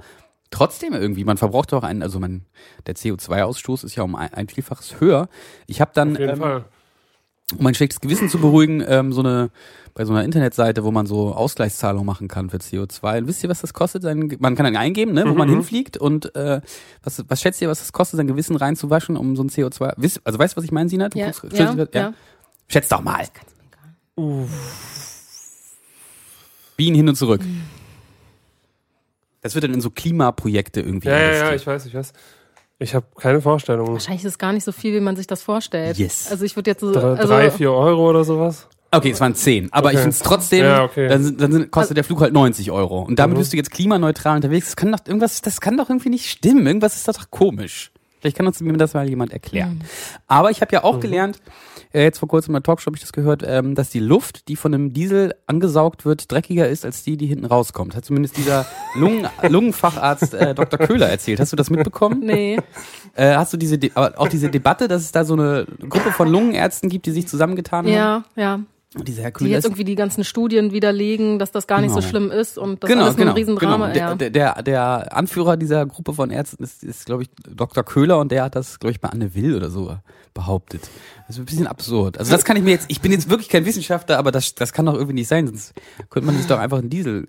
trotzdem 0.51 0.93
irgendwie, 0.95 1.25
man 1.25 1.37
verbraucht 1.37 1.73
doch 1.73 1.83
einen, 1.83 2.03
also 2.03 2.21
man, 2.21 2.45
der 2.87 2.95
CO2-Ausstoß 2.95 3.85
ist 3.85 3.97
ja 3.97 4.03
um 4.03 4.15
ein, 4.15 4.33
ein 4.33 4.49
Vielfaches 4.49 5.01
höher. 5.01 5.29
Ich 5.67 5.81
habe 5.81 5.91
dann 5.95 6.13
Auf 6.13 6.19
jeden 6.19 6.33
ähm, 6.33 6.39
Fall. 6.39 6.65
Um 7.57 7.63
mein 7.65 7.75
schlechtes 7.75 8.01
Gewissen 8.01 8.29
zu 8.29 8.39
beruhigen, 8.39 8.83
ähm, 8.87 9.13
so 9.13 9.21
eine 9.21 9.51
bei 9.95 10.07
so 10.07 10.13
einer 10.15 10.25
Internetseite, 10.25 10.85
wo 10.85 10.91
man 10.91 11.05
so 11.05 11.35
Ausgleichszahlung 11.35 12.07
machen 12.07 12.27
kann 12.27 12.49
für 12.49 12.57
CO2. 12.57 13.19
Und 13.19 13.27
wisst 13.29 13.43
ihr, 13.45 13.51
was 13.51 13.61
das 13.61 13.75
kostet? 13.75 14.03
Sein, 14.03 14.35
man 14.39 14.55
kann 14.57 14.65
dann 14.65 14.75
eingeben, 14.77 15.13
ne, 15.13 15.25
wo 15.29 15.35
man 15.35 15.51
hinfliegt 15.51 15.99
und 15.99 16.35
äh, 16.35 16.63
was, 17.03 17.23
was 17.29 17.43
schätzt 17.43 17.61
ihr, 17.61 17.69
was 17.69 17.81
das 17.81 17.93
kostet, 17.93 18.17
sein 18.17 18.27
Gewissen 18.27 18.57
reinzuwaschen, 18.57 19.19
um 19.19 19.37
so 19.37 19.43
ein 19.45 19.51
CO2? 19.51 19.93
Wisst, 19.99 20.23
also 20.25 20.39
weißt 20.39 20.55
du, 20.55 20.57
was 20.57 20.65
ich 20.65 20.73
meine, 20.73 20.89
Sina? 20.89 21.11
Du 21.11 21.19
Ja, 21.19 21.27
guckst- 21.27 21.43
ja, 21.53 21.73
stellst- 21.73 21.95
ja. 21.95 22.15
Schätz 22.69 22.89
doch 22.89 23.03
mal. 23.03 23.27
Bienen 26.77 26.97
hin 26.97 27.09
und 27.09 27.17
zurück. 27.17 27.43
Das 29.43 29.55
wird 29.55 29.65
dann 29.65 29.75
in 29.75 29.81
so 29.81 29.91
Klimaprojekte 29.91 30.81
irgendwie 30.81 31.09
Ja, 31.09 31.19
ja, 31.21 31.33
ja, 31.33 31.55
ich 31.55 31.67
weiß, 31.67 31.85
ich 31.87 31.95
weiß. 31.95 32.13
Ich 32.83 32.95
habe 32.95 33.07
keine 33.19 33.41
Vorstellung. 33.41 33.93
Wahrscheinlich 33.93 34.25
ist 34.25 34.33
es 34.33 34.39
gar 34.39 34.53
nicht 34.53 34.65
so 34.65 34.73
viel, 34.73 34.93
wie 34.95 35.01
man 35.01 35.17
sich 35.17 35.27
das 35.27 35.43
vorstellt. 35.43 35.99
Yes. 35.99 36.29
Also 36.31 36.45
ich 36.45 36.57
würde 36.57 36.71
jetzt 36.71 36.81
so, 36.81 36.93
Drei, 36.93 37.01
also, 37.15 37.29
drei, 37.29 37.51
vier 37.51 37.73
Euro 37.73 38.11
oder 38.11 38.25
sowas? 38.25 38.67
Okay, 38.91 39.11
es 39.11 39.21
waren 39.21 39.35
10. 39.35 39.73
Aber 39.73 39.91
ich 39.91 39.97
Okay. 39.97 40.03
finde 40.03 40.17
es 40.17 40.19
trotzdem, 40.19 40.65
Ja, 40.65 40.85
okay. 40.85 41.09
dann, 41.09 41.37
dann 41.39 41.53
sind, 41.53 41.71
kostet 41.71 41.97
der 41.97 42.05
Flug 42.05 42.21
halt 42.21 42.33
90 42.35 42.71
Euro. 42.71 43.03
Und 43.03 43.19
damit 43.19 43.37
Mhm. 43.37 43.41
bist 43.41 43.53
du 43.53 43.57
jetzt 43.57 43.71
klimaneutral 43.71 44.37
unterwegs. 44.37 44.67
Das 44.67 44.77
kann 44.77 44.93
doch 44.93 44.99
irgendwas, 45.07 45.41
das 45.41 45.61
kann 45.61 45.77
doch 45.79 45.89
irgendwie 45.89 46.11
nicht 46.11 46.29
stimmen. 46.29 46.67
Irgendwas 46.67 46.97
ist 46.97 47.09
doch 47.09 47.31
komisch. 47.31 47.91
Vielleicht 48.23 48.37
kann 48.37 48.47
uns 48.47 48.61
mir 48.61 48.73
das 48.75 48.95
mal 48.95 49.07
jemand 49.09 49.33
erklären. 49.33 49.83
Aber 50.29 50.51
ich 50.51 50.61
habe 50.63 50.73
ja 50.73 50.79
Mhm. 50.79 50.85
auch 50.87 51.01
gelernt, 51.01 51.41
äh, 51.93 52.05
jetzt 52.05 52.21
vor 52.21 52.29
kurzem 52.29 52.53
in 52.53 52.55
der 52.55 52.63
Talkshow 52.63 52.87
habe 52.87 52.97
ich 52.97 53.03
das 53.03 53.13
gehört, 53.13 53.43
ähm, 53.45 53.75
dass 53.75 53.91
die 53.91 53.99
Luft, 53.99 54.47
die 54.49 54.55
von 54.57 54.73
einem 54.73 54.93
Diesel 54.95 55.35
angesaugt 55.49 56.05
wird, 56.07 56.31
dreckiger 56.33 56.69
ist 56.69 56.85
als 56.85 57.03
die, 57.03 57.17
die 57.17 57.27
hinten 57.27 57.45
rauskommt. 57.45 57.95
Hat 57.97 58.05
zumindest 58.05 58.37
dieser 58.37 58.65
Lungen, 58.95 59.27
Lungenfacharzt 59.47 60.35
äh, 60.35 60.55
Dr. 60.55 60.79
Köhler 60.79 61.09
erzählt. 61.09 61.41
Hast 61.41 61.53
du 61.53 61.57
das 61.57 61.69
mitbekommen? 61.69 62.21
nee. 62.25 62.59
Äh, 63.15 63.35
hast 63.35 63.53
du 63.53 63.57
diese, 63.59 63.77
De 63.77 63.91
aber 63.95 64.19
auch 64.19 64.29
diese 64.29 64.49
Debatte, 64.49 64.89
dass 64.89 65.03
es 65.03 65.13
da 65.13 65.25
so 65.25 65.35
eine 65.35 65.67
Gruppe 65.89 66.13
von 66.13 66.29
Lungenärzten 66.31 66.89
gibt, 66.89 67.05
die 67.07 67.11
sich 67.11 67.27
zusammengetan 67.29 67.85
haben? 67.87 67.93
Ja, 67.93 68.25
ja. 68.37 68.61
Dieser 68.95 69.23
Herr 69.23 69.31
Die 69.33 69.47
jetzt 69.47 69.65
irgendwie 69.65 69.85
die 69.85 69.95
ganzen 69.95 70.23
Studien 70.25 70.73
widerlegen, 70.73 71.39
dass 71.39 71.51
das 71.51 71.67
gar 71.67 71.81
nicht 71.81 71.91
so 71.93 71.97
Genau. 72.01 72.09
schlimm 72.09 72.31
ist 72.31 72.59
und 72.59 72.83
das 72.83 72.91
genau, 72.91 73.05
alles 73.05 73.17
genau, 73.17 73.31
ein 73.31 73.37
Riesendrama. 73.37 73.89
genau. 73.93 74.11
Ja. 74.11 74.15
Der, 74.15 74.63
der 74.63 75.17
Anführer 75.17 75.57
dieser 75.57 75.87
Gruppe 75.87 76.13
von 76.13 76.31
Ärzten 76.31 76.63
ist, 76.63 76.85
ist 76.85 77.07
glaube 77.07 77.23
ich, 77.23 77.31
Dr. 77.49 77.85
Köhler 77.85 78.19
und 78.19 78.31
der 78.33 78.45
hat 78.45 78.55
das, 78.57 78.79
glaube 78.81 78.93
ich, 78.93 79.01
bei 79.01 79.09
Anne 79.09 79.35
Will 79.35 79.57
oder 79.57 79.71
so 79.71 79.97
behauptet. 80.35 80.83
Das 81.27 81.37
ist 81.37 81.43
ein 81.43 81.47
bisschen 81.47 81.67
absurd. 81.67 82.19
Also 82.19 82.33
das 82.33 82.45
kann 82.45 82.57
ich 82.57 82.63
mir 82.63 82.71
jetzt, 82.73 82.87
ich 82.89 83.01
bin 83.01 83.13
jetzt 83.13 83.31
wirklich 83.31 83.49
kein 83.49 83.65
Wissenschaftler, 83.65 84.19
aber 84.19 84.31
das, 84.33 84.55
das 84.55 84.73
kann 84.73 84.87
doch 84.87 84.95
irgendwie 84.95 85.15
nicht 85.15 85.29
sein, 85.29 85.47
sonst 85.47 85.73
könnte 86.11 86.27
man 86.27 86.37
sich 86.37 86.47
doch 86.47 86.59
einfach 86.59 86.79
einen 86.79 86.91
Diesel 86.91 87.29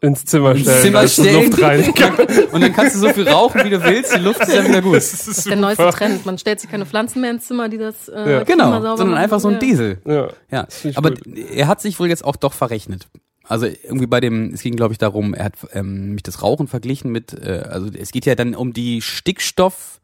Ins 0.00 0.24
Zimmer 0.24 0.52
ins 0.52 0.60
stellen. 0.62 0.82
Zimmer 0.82 1.08
stellen 1.08 1.50
Luftreiniger. 1.50 2.12
und 2.52 2.60
dann 2.60 2.72
kannst 2.72 2.94
du 2.94 3.00
so 3.00 3.08
viel 3.08 3.28
rauchen, 3.28 3.64
wie 3.64 3.70
du 3.70 3.82
willst, 3.82 4.14
die 4.14 4.20
Luft 4.20 4.40
ist 4.42 4.52
ja 4.54 4.64
wieder 4.64 4.80
gut. 4.80 4.94
Das 4.96 5.12
ist 5.12 5.26
Das 5.26 5.38
ist 5.38 5.46
der 5.48 5.56
neueste 5.56 5.90
Trend. 5.90 6.24
Man 6.24 6.38
stellt 6.38 6.60
sich 6.60 6.70
keine 6.70 6.86
Pflanzen 6.86 7.20
mehr 7.20 7.32
ins 7.32 7.46
Zimmer, 7.48 7.68
die 7.68 7.78
das 7.78 8.08
äh, 8.08 8.30
Ja. 8.30 8.44
Genau, 8.44 8.70
sauber 8.70 8.96
sondern 8.96 9.10
machen. 9.10 9.22
einfach 9.24 9.40
so 9.40 9.48
ein. 9.48 9.58
Diesel. 9.58 9.98
Ja. 10.06 10.28
Ja, 10.50 10.66
aber 10.94 11.10
gut. 11.10 11.26
er 11.36 11.66
hat 11.66 11.80
sich 11.80 11.98
wohl 11.98 12.08
jetzt 12.08 12.24
auch 12.24 12.36
doch 12.36 12.52
verrechnet. 12.52 13.08
Also 13.48 13.66
irgendwie 13.66 14.06
bei 14.06 14.20
dem, 14.20 14.52
es 14.52 14.62
ging 14.62 14.76
glaube 14.76 14.92
ich 14.92 14.98
darum, 14.98 15.34
er 15.34 15.46
hat 15.46 15.54
ähm, 15.72 16.12
mich 16.12 16.22
das 16.22 16.42
Rauchen 16.42 16.68
verglichen 16.68 17.10
mit, 17.10 17.32
äh, 17.32 17.64
also 17.68 17.88
es 17.98 18.12
geht 18.12 18.26
ja 18.26 18.34
dann 18.34 18.54
um 18.54 18.72
die 18.74 19.00
Stickstoff, 19.00 19.97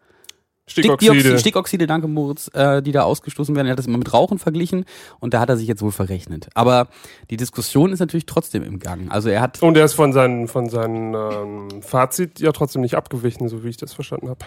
Stickoxide. 0.66 1.38
Stickoxide, 1.38 1.86
danke 1.86 2.08
Moritz, 2.08 2.48
äh, 2.54 2.80
die 2.82 2.92
da 2.92 3.02
ausgestoßen 3.02 3.54
werden. 3.54 3.66
Er 3.66 3.72
hat 3.72 3.78
das 3.78 3.86
immer 3.86 3.98
mit 3.98 4.12
Rauchen 4.14 4.38
verglichen 4.38 4.86
und 5.20 5.34
da 5.34 5.40
hat 5.40 5.48
er 5.50 5.56
sich 5.58 5.68
jetzt 5.68 5.82
wohl 5.82 5.92
verrechnet. 5.92 6.48
Aber 6.54 6.88
die 7.30 7.36
Diskussion 7.36 7.92
ist 7.92 8.00
natürlich 8.00 8.24
trotzdem 8.26 8.62
im 8.62 8.78
Gang. 8.78 9.10
Also 9.10 9.28
er 9.28 9.40
hat, 9.42 9.62
Und 9.62 9.76
er 9.76 9.84
ist 9.84 9.92
von 9.94 10.12
seinem 10.14 10.48
von 10.48 10.68
seinem 10.70 11.14
ähm, 11.14 11.82
Fazit 11.82 12.40
ja 12.40 12.52
trotzdem 12.52 12.80
nicht 12.82 12.94
abgewichen, 12.94 13.48
so 13.48 13.62
wie 13.62 13.68
ich 13.68 13.76
das 13.76 13.92
verstanden 13.92 14.28
habe. 14.30 14.40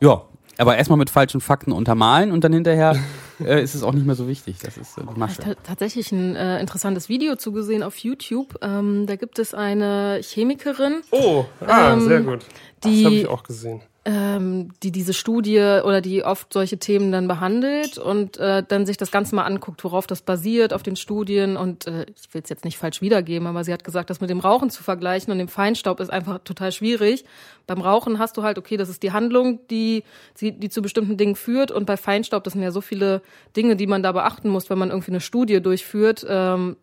ja, 0.00 0.22
aber 0.60 0.76
erstmal 0.76 0.98
mit 0.98 1.08
falschen 1.08 1.40
Fakten 1.40 1.70
untermalen 1.70 2.32
und 2.32 2.42
dann 2.42 2.52
hinterher 2.52 2.96
äh, 3.40 3.62
ist 3.62 3.74
es 3.76 3.82
auch 3.84 3.92
nicht 3.92 4.06
mehr 4.06 4.16
so 4.16 4.26
wichtig. 4.28 4.56
Das 4.62 4.76
ist 4.76 4.96
äh, 4.98 5.02
Masche. 5.16 5.40
Ta- 5.42 5.54
tatsächlich 5.62 6.10
ein 6.12 6.34
äh, 6.36 6.60
interessantes 6.60 7.08
Video 7.08 7.36
zugesehen 7.36 7.82
auf 7.84 7.96
YouTube. 7.98 8.56
Ähm, 8.62 9.06
da 9.06 9.14
gibt 9.16 9.38
es 9.38 9.54
eine 9.54 10.20
Chemikerin, 10.22 11.02
Oh, 11.12 11.44
ah, 11.66 11.92
Ähm, 11.94 12.00
sehr 12.08 12.20
gut. 12.22 12.44
Das 12.80 12.90
die- 12.92 13.04
habe 13.04 13.14
ich 13.14 13.26
auch 13.28 13.42
gesehen. 13.44 13.82
Ähm, 14.08 14.70
die 14.82 14.90
diese 14.90 15.12
Studie 15.12 15.58
oder 15.84 16.00
die 16.00 16.24
oft 16.24 16.50
solche 16.50 16.78
Themen 16.78 17.12
dann 17.12 17.28
behandelt 17.28 17.98
und 17.98 18.38
äh, 18.38 18.64
dann 18.66 18.86
sich 18.86 18.96
das 18.96 19.10
Ganze 19.10 19.34
mal 19.34 19.44
anguckt, 19.44 19.84
worauf 19.84 20.06
das 20.06 20.22
basiert, 20.22 20.72
auf 20.72 20.82
den 20.82 20.96
Studien. 20.96 21.58
Und 21.58 21.86
äh, 21.86 22.06
ich 22.16 22.32
will 22.32 22.40
es 22.42 22.48
jetzt 22.48 22.64
nicht 22.64 22.78
falsch 22.78 23.02
wiedergeben, 23.02 23.46
aber 23.46 23.64
sie 23.64 23.72
hat 23.72 23.84
gesagt, 23.84 24.08
das 24.08 24.22
mit 24.22 24.30
dem 24.30 24.40
Rauchen 24.40 24.70
zu 24.70 24.82
vergleichen 24.82 25.30
und 25.30 25.38
dem 25.38 25.48
Feinstaub 25.48 26.00
ist 26.00 26.08
einfach 26.08 26.38
total 26.42 26.72
schwierig. 26.72 27.26
Beim 27.66 27.82
Rauchen 27.82 28.18
hast 28.18 28.38
du 28.38 28.42
halt, 28.42 28.56
okay, 28.56 28.78
das 28.78 28.88
ist 28.88 29.02
die 29.02 29.12
Handlung, 29.12 29.60
die, 29.68 30.04
die, 30.40 30.52
die 30.52 30.70
zu 30.70 30.80
bestimmten 30.80 31.18
Dingen 31.18 31.36
führt. 31.36 31.70
Und 31.70 31.84
bei 31.84 31.98
Feinstaub, 31.98 32.44
das 32.44 32.54
sind 32.54 32.62
ja 32.62 32.70
so 32.70 32.80
viele 32.80 33.20
Dinge, 33.56 33.76
die 33.76 33.86
man 33.86 34.02
da 34.02 34.12
beachten 34.12 34.48
muss, 34.48 34.70
wenn 34.70 34.78
man 34.78 34.88
irgendwie 34.88 35.10
eine 35.10 35.20
Studie 35.20 35.60
durchführt. 35.60 36.24
Ähm, 36.26 36.76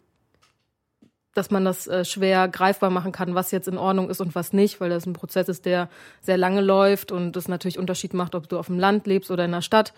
dass 1.36 1.52
man 1.52 1.64
das 1.64 1.86
äh, 1.88 2.04
schwer 2.04 2.48
greifbar 2.48 2.90
machen 2.90 3.12
kann, 3.12 3.36
was 3.36 3.52
jetzt 3.52 3.68
in 3.68 3.78
Ordnung 3.78 4.10
ist 4.10 4.22
und 4.22 4.34
was 4.34 4.54
nicht, 4.54 4.82
weil 4.82 4.90
das 4.90 5.06
ein 5.06 5.14
Prozess 5.14 5.48
ist, 5.48 5.66
der 5.66 5.90
sehr 6.22 6.38
lange 6.38 6.62
läuft 6.62 7.12
und 7.12 7.38
es 7.38 7.48
natürlich 7.48 7.78
Unterschied 7.78 8.14
macht, 8.14 8.34
ob 8.34 8.50
du 8.50 8.58
auf 8.58 8.68
dem 8.68 8.80
Land 8.80 9.06
lebst 9.06 9.30
oder 9.30 9.46
in 9.46 9.52
der 9.52 9.62
Stadt 9.62 9.94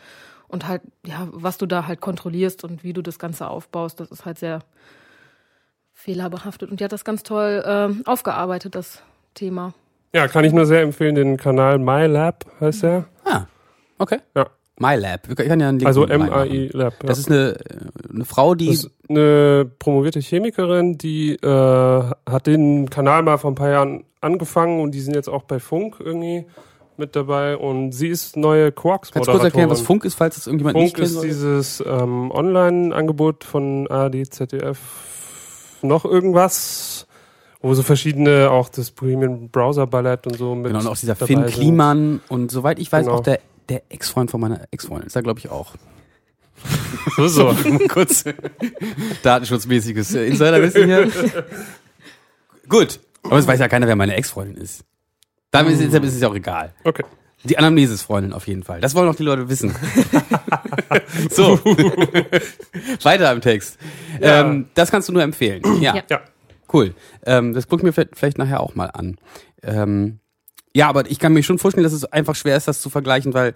und 0.48 0.68
halt, 0.68 0.82
ja, 1.06 1.28
was 1.32 1.58
du 1.58 1.66
da 1.66 1.88
halt 1.88 2.02
kontrollierst 2.02 2.64
und 2.64 2.84
wie 2.84 2.94
du 2.94 3.02
das 3.02 3.20
Ganze 3.20 3.48
aufbaust, 3.48 4.00
das 4.00 4.12
ist 4.12 4.26
halt 4.26 4.40
sehr 4.40 4.60
fehlerbehaftet. 5.94 6.72
Und 6.72 6.80
die 6.80 6.84
hat 6.84 6.92
das 6.92 7.06
ganz 7.06 7.24
toll 7.24 7.64
ähm, 7.66 8.02
aufgearbeitet, 8.06 8.76
das 8.76 9.02
Thema. 9.34 9.74
Ja, 10.14 10.28
kann 10.28 10.46
ich 10.46 10.54
nur 10.54 10.66
sehr 10.66 10.82
empfehlen, 10.82 11.16
den 11.16 11.38
Kanal 11.38 11.80
MyLab 11.80 12.46
heißt 12.60 12.84
er. 12.84 13.06
Ah, 13.26 13.46
okay. 13.98 14.20
Ja. 14.36 14.48
MyLab. 14.80 15.28
Wir 15.28 15.36
können 15.36 15.60
ja 15.60 15.70
einen 15.70 15.80
Link 15.80 15.88
Also. 15.88 16.06
MAI 16.06 16.70
Lab. 16.74 16.94
Ja. 17.02 17.08
Das 17.08 17.18
ist 17.20 17.30
eine, 17.32 17.58
eine 18.14 18.26
Frau, 18.26 18.54
die 18.56 18.68
Das 18.68 18.76
ist 18.86 18.92
eine 19.10 19.70
promovierte 19.80 20.20
Chemikerin, 20.20 20.98
die 20.98 21.34
äh, 21.34 21.48
hat 22.30 22.48
den 22.48 22.90
Kanal 22.90 23.24
mal 23.24 23.38
vor 23.38 23.52
ein 23.52 23.56
paar 23.56 23.70
Jahren 23.72 24.04
angefangen 24.22 24.80
und 24.82 24.92
die 24.92 25.02
sind 25.02 25.16
jetzt 25.16 25.30
auch 25.30 25.44
bei 25.44 25.60
Funk 25.60 25.98
irgendwie 26.00 26.46
mit 26.98 27.16
dabei 27.16 27.58
und 27.58 27.92
sie 27.92 28.08
ist 28.08 28.36
neue 28.38 28.72
Quarks 28.72 29.12
Kannst 29.12 29.28
du 29.28 29.32
kurz 29.32 29.44
erklären, 29.44 29.70
was 29.70 29.82
Funk 29.82 30.04
ist, 30.04 30.16
falls 30.16 30.36
das 30.36 30.48
irgendjemand 30.48 30.78
nicht 30.78 30.98
Funk 30.98 31.08
kennen 31.08 31.18
ist 31.18 31.24
dieses 31.24 31.84
ähm, 31.86 32.32
Online-Angebot 32.32 33.44
von 33.44 33.88
ARD, 33.88 34.26
ZDF, 34.34 34.80
noch 35.84 36.06
irgendwas, 36.06 37.06
wo 37.62 37.74
so 37.76 37.84
verschiedene, 37.84 38.50
auch 38.50 38.70
das 38.70 38.90
Bohemian 38.92 39.50
Browser 39.50 39.86
Ballett 39.86 40.26
und 40.26 40.38
so 40.38 40.56
mit 40.56 40.68
Genau, 40.68 40.80
und 40.80 40.88
auch 40.88 40.98
dieser 40.98 41.16
Finn. 41.16 41.46
Kliman 41.46 42.20
und 42.30 42.50
soweit 42.52 42.80
ich 42.80 42.92
weiß 42.92 43.06
Genau. 43.06 43.18
auch 43.18 43.24
der, 43.24 43.40
der 43.70 43.84
Ex-Freund 43.90 44.32
von 44.32 44.42
meiner 44.42 44.68
Ex-Freundin 44.72 45.08
ist 45.08 45.16
da, 45.16 45.22
glaube 45.22 45.40
ich, 45.40 45.50
auch. 45.50 45.74
So, 47.16 47.28
so. 47.28 47.56
kurz 47.90 48.24
datenschutzmäßiges 49.24 50.16
äh, 50.16 50.28
Insiderwissen 50.28 50.86
hier. 50.86 51.12
Gut, 52.68 53.00
aber 53.24 53.38
es 53.38 53.48
weiß 53.48 53.60
ja 53.60 53.68
keiner, 53.68 53.88
wer 53.88 53.96
meine 53.96 54.16
Ex-Freundin 54.16 54.58
ist. 54.58 54.84
Damit 55.52 55.80
ist, 55.80 55.94
ist 55.94 56.14
es 56.14 56.22
ja 56.22 56.28
auch 56.28 56.36
egal. 56.36 56.74
Okay. 56.84 57.04
Die 57.44 57.58
Anamnesis-Freundin 57.58 58.34
auf 58.34 58.48
jeden 58.48 58.64
Fall. 58.64 58.82
Das 58.82 58.96
wollen 58.96 59.08
auch 59.08 59.16
die 59.16 59.24
Leute 59.24 59.48
wissen. 59.48 59.74
so. 61.30 61.60
Weiter 63.04 63.32
im 63.32 63.42
Text. 63.42 63.78
Ja. 64.20 64.42
Ähm, 64.42 64.68
das 64.74 64.92
kannst 64.92 65.08
du 65.08 65.14
nur 65.14 65.22
empfehlen. 65.22 65.62
Ja. 65.82 66.04
Ja. 66.10 66.22
Cool. 66.72 66.94
Ähm, 67.26 67.54
das 67.54 67.68
guck 67.68 67.80
ich 67.80 67.84
mir 67.84 67.94
vielleicht, 67.94 68.18
vielleicht 68.18 68.38
nachher 68.38 68.60
auch 68.60 68.76
mal 68.76 68.88
an. 68.88 69.18
Ähm, 69.64 70.20
ja, 70.78 70.90
aber 70.90 71.10
ich 71.10 71.18
kann 71.18 71.34
mir 71.34 71.42
schon 71.42 71.58
vorstellen, 71.58 71.86
dass 71.86 71.92
es 71.92 72.06
einfach 72.06 72.36
schwer 72.36 72.56
ist, 72.56 72.68
das 72.68 72.82
zu 72.82 72.92
vergleichen, 72.92 73.34
weil, 73.34 73.56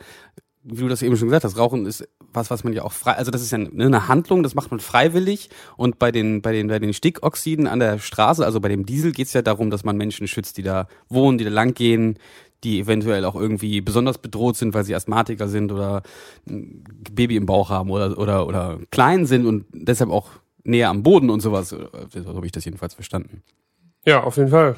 wie 0.64 0.82
du 0.82 0.88
das 0.88 1.04
eben 1.04 1.16
schon 1.18 1.28
gesagt 1.28 1.44
hast, 1.44 1.56
Rauchen 1.56 1.86
ist 1.86 2.08
was, 2.34 2.50
was 2.50 2.64
man 2.64 2.74
ja 2.74 2.82
auch 2.82 2.94
frei, 2.94 3.12
also 3.12 3.30
das 3.30 3.44
ist 3.44 3.52
ja 3.52 3.60
ne, 3.60 3.86
eine 3.86 4.08
Handlung, 4.08 4.42
das 4.42 4.56
macht 4.56 4.72
man 4.72 4.80
freiwillig 4.80 5.52
und 5.78 6.00
bei 6.00 6.12
den, 6.12 6.42
bei 6.42 6.52
den, 6.52 6.68
bei 6.70 6.80
den 6.80 6.96
Stickoxiden 6.96 7.68
an 7.68 7.80
der 7.80 8.00
Straße, 8.00 8.44
also 8.44 8.60
bei 8.60 8.70
dem 8.70 8.88
Diesel 8.88 9.12
geht's 9.12 9.34
ja 9.34 9.44
darum, 9.44 9.70
dass 9.70 9.84
man 9.84 9.98
Menschen 9.98 10.28
schützt, 10.28 10.58
die 10.58 10.64
da 10.64 10.88
wohnen, 11.10 11.38
die 11.38 11.44
da 11.44 11.52
lang 11.52 11.76
gehen, 11.76 12.18
die 12.64 12.80
eventuell 12.80 13.24
auch 13.26 13.36
irgendwie 13.36 13.82
besonders 13.82 14.18
bedroht 14.18 14.58
sind, 14.58 14.74
weil 14.74 14.84
sie 14.84 14.96
Asthmatiker 14.96 15.48
sind 15.48 15.72
oder 15.72 16.02
ein 16.50 16.84
Baby 17.12 17.36
im 17.36 17.46
Bauch 17.46 17.70
haben 17.70 17.92
oder, 17.92 18.18
oder, 18.18 18.48
oder 18.48 18.80
klein 18.90 19.28
sind 19.28 19.46
und 19.46 19.66
deshalb 19.74 20.10
auch 20.10 20.30
näher 20.64 20.90
am 20.90 21.04
Boden 21.04 21.30
und 21.30 21.42
sowas. 21.42 21.70
So 21.70 21.78
habe 22.26 22.46
ich 22.48 22.52
das 22.52 22.66
jedenfalls 22.66 22.96
verstanden. 22.96 23.44
Ja, 24.06 24.24
auf 24.24 24.38
jeden 24.38 24.50
Fall. 24.50 24.76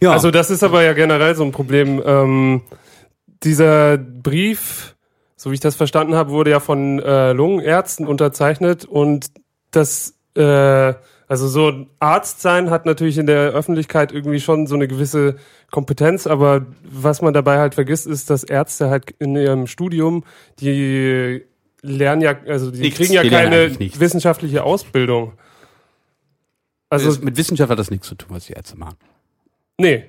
Ja. 0.00 0.12
Also 0.12 0.30
das 0.30 0.50
ist 0.50 0.62
aber 0.62 0.82
ja 0.82 0.92
generell 0.92 1.34
so 1.34 1.44
ein 1.44 1.52
Problem. 1.52 2.02
Ähm, 2.04 2.62
dieser 3.42 3.96
Brief, 3.98 4.94
so 5.36 5.50
wie 5.50 5.54
ich 5.54 5.60
das 5.60 5.74
verstanden 5.76 6.14
habe, 6.14 6.30
wurde 6.30 6.50
ja 6.50 6.60
von 6.60 6.98
äh, 6.98 7.32
Lungenärzten 7.32 8.06
unterzeichnet 8.06 8.84
und 8.84 9.26
das, 9.70 10.14
äh, 10.36 10.94
also 11.28 11.48
so 11.48 11.68
ein 11.68 11.86
Arzt 11.98 12.40
sein 12.40 12.70
hat 12.70 12.86
natürlich 12.86 13.18
in 13.18 13.26
der 13.26 13.50
Öffentlichkeit 13.50 14.12
irgendwie 14.12 14.40
schon 14.40 14.66
so 14.66 14.74
eine 14.74 14.86
gewisse 14.88 15.36
Kompetenz, 15.70 16.26
aber 16.26 16.66
was 16.84 17.20
man 17.22 17.34
dabei 17.34 17.58
halt 17.58 17.74
vergisst, 17.74 18.06
ist, 18.06 18.30
dass 18.30 18.44
Ärzte 18.44 18.90
halt 18.90 19.10
in 19.18 19.34
ihrem 19.34 19.66
Studium, 19.66 20.24
die 20.60 21.42
lernen 21.82 22.22
ja, 22.22 22.34
also 22.46 22.70
die 22.70 22.80
Nichts. 22.80 22.98
kriegen 22.98 23.12
ja 23.12 23.22
Die 23.22 23.30
keine 23.30 23.70
wissenschaftliche 23.78 24.62
Ausbildung. 24.62 25.32
also 26.88 27.08
Also 27.08 27.22
mit 27.22 27.36
Wissenschaft 27.36 27.70
hat 27.70 27.78
das 27.78 27.90
nichts 27.90 28.08
zu 28.08 28.14
tun, 28.14 28.28
was 28.30 28.46
die 28.46 28.52
Ärzte 28.54 28.76
machen. 28.76 28.96
Nee, 29.78 30.04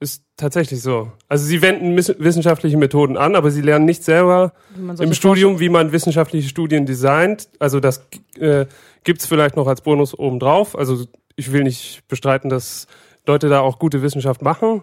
ist 0.00 0.22
tatsächlich 0.36 0.82
so. 0.82 1.10
Also 1.28 1.46
sie 1.46 1.62
wenden 1.62 1.96
wissenschaftliche 1.96 2.76
Methoden 2.76 3.16
an, 3.16 3.34
aber 3.36 3.50
sie 3.50 3.60
lernen 3.62 3.84
nicht 3.86 4.04
selber 4.04 4.52
im 4.76 5.14
Studium, 5.14 5.60
wie 5.60 5.68
man 5.68 5.92
wissenschaftliche 5.92 6.48
Studien 6.48 6.84
designt. 6.86 7.48
Also 7.58 7.80
das 7.80 8.06
äh, 8.38 8.66
gibt's 9.04 9.26
vielleicht 9.26 9.56
noch 9.56 9.66
als 9.66 9.80
Bonus 9.80 10.16
obendrauf. 10.18 10.76
Also 10.76 11.06
ich 11.36 11.52
will 11.52 11.62
nicht 11.64 12.02
bestreiten, 12.08 12.50
dass 12.50 12.86
Leute 13.26 13.48
da 13.48 13.60
auch 13.60 13.78
gute 13.78 14.02
Wissenschaft 14.02 14.42
machen. 14.42 14.82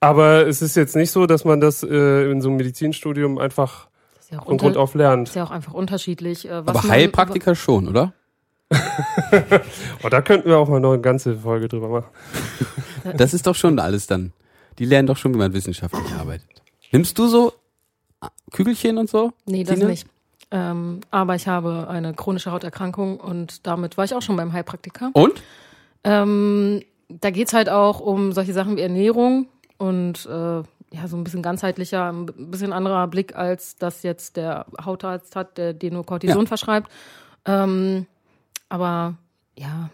Aber 0.00 0.46
es 0.46 0.62
ist 0.62 0.76
jetzt 0.76 0.96
nicht 0.96 1.10
so, 1.10 1.26
dass 1.26 1.44
man 1.44 1.60
das 1.60 1.82
äh, 1.82 2.30
in 2.30 2.40
so 2.40 2.48
einem 2.48 2.56
Medizinstudium 2.56 3.38
einfach 3.38 3.88
Das 4.16 4.30
ja 4.30 4.40
von 4.40 4.56
Grund 4.58 4.76
auf 4.76 4.94
lernt. 4.94 5.28
ist 5.28 5.34
ja 5.36 5.44
auch 5.44 5.50
einfach 5.50 5.74
unterschiedlich. 5.74 6.46
äh, 6.48 6.50
Was 6.66 6.68
Aber 6.76 6.82
man- 6.82 6.90
Heilpraktiker 6.90 7.54
schon, 7.54 7.88
oder? 7.88 8.12
Oh, 10.02 10.08
da 10.08 10.20
könnten 10.22 10.48
wir 10.48 10.58
auch 10.58 10.68
mal 10.68 10.80
noch 10.80 10.92
eine 10.92 11.00
ganze 11.02 11.36
Folge 11.36 11.68
drüber 11.68 11.88
machen. 11.88 12.06
Das 13.16 13.34
ist 13.34 13.46
doch 13.48 13.54
schon 13.56 13.78
alles 13.80 14.06
dann. 14.06 14.32
Die 14.78 14.84
lernen 14.84 15.08
doch 15.08 15.16
schon, 15.16 15.34
wie 15.34 15.38
man 15.38 15.52
wissenschaftlich 15.52 16.12
arbeitet. 16.18 16.62
Nimmst 16.92 17.18
du 17.18 17.26
so 17.26 17.52
Kügelchen 18.52 18.96
und 18.98 19.10
so? 19.10 19.32
Nee, 19.44 19.64
das 19.64 19.78
Tine? 19.78 19.90
nicht. 19.90 20.06
Ähm, 20.52 21.00
aber 21.10 21.34
ich 21.34 21.48
habe 21.48 21.88
eine 21.88 22.14
chronische 22.14 22.52
Hauterkrankung 22.52 23.18
und 23.18 23.66
damit 23.66 23.96
war 23.96 24.04
ich 24.04 24.14
auch 24.14 24.22
schon 24.22 24.36
beim 24.36 24.52
Heilpraktiker. 24.52 25.10
Und? 25.14 25.42
Ähm, 26.04 26.82
da 27.08 27.30
geht's 27.30 27.52
halt 27.52 27.68
auch 27.68 28.00
um 28.00 28.32
solche 28.32 28.52
Sachen 28.52 28.76
wie 28.76 28.82
Ernährung 28.82 29.46
und 29.78 30.24
äh, 30.26 30.30
ja, 30.30 31.08
so 31.08 31.16
ein 31.16 31.24
bisschen 31.24 31.42
ganzheitlicher, 31.42 32.12
ein 32.12 32.26
bisschen 32.26 32.72
anderer 32.72 33.06
Blick, 33.08 33.34
als 33.34 33.76
das 33.76 34.02
jetzt 34.02 34.36
der 34.36 34.66
Hautarzt 34.84 35.34
hat, 35.36 35.58
der 35.58 35.72
dir 35.72 35.90
nur 35.90 36.04
Cortison 36.06 36.42
Ja. 36.42 36.46
verschreibt. 36.46 36.90
Ähm, 37.46 38.06
aber 38.72 39.14
ja, 39.58 39.90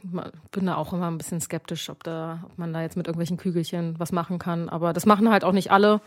bin 0.52 0.66
da 0.66 0.76
auch 0.76 0.92
immer 0.92 1.08
ein 1.10 1.18
bisschen 1.18 1.40
skeptisch, 1.40 1.90
ob, 1.90 2.04
da, 2.04 2.44
ob 2.44 2.58
man 2.58 2.72
da 2.72 2.80
jetzt 2.82 2.96
mit 2.96 3.06
irgendwelchen 3.08 3.36
Kügelchen 3.36 3.96
was 3.98 4.12
machen 4.12 4.38
kann. 4.38 4.68
Aber 4.68 4.92
das 4.92 5.04
machen 5.04 5.30
halt 5.30 5.42
auch 5.44 5.52
nicht 5.52 5.72
alle. 5.72 6.00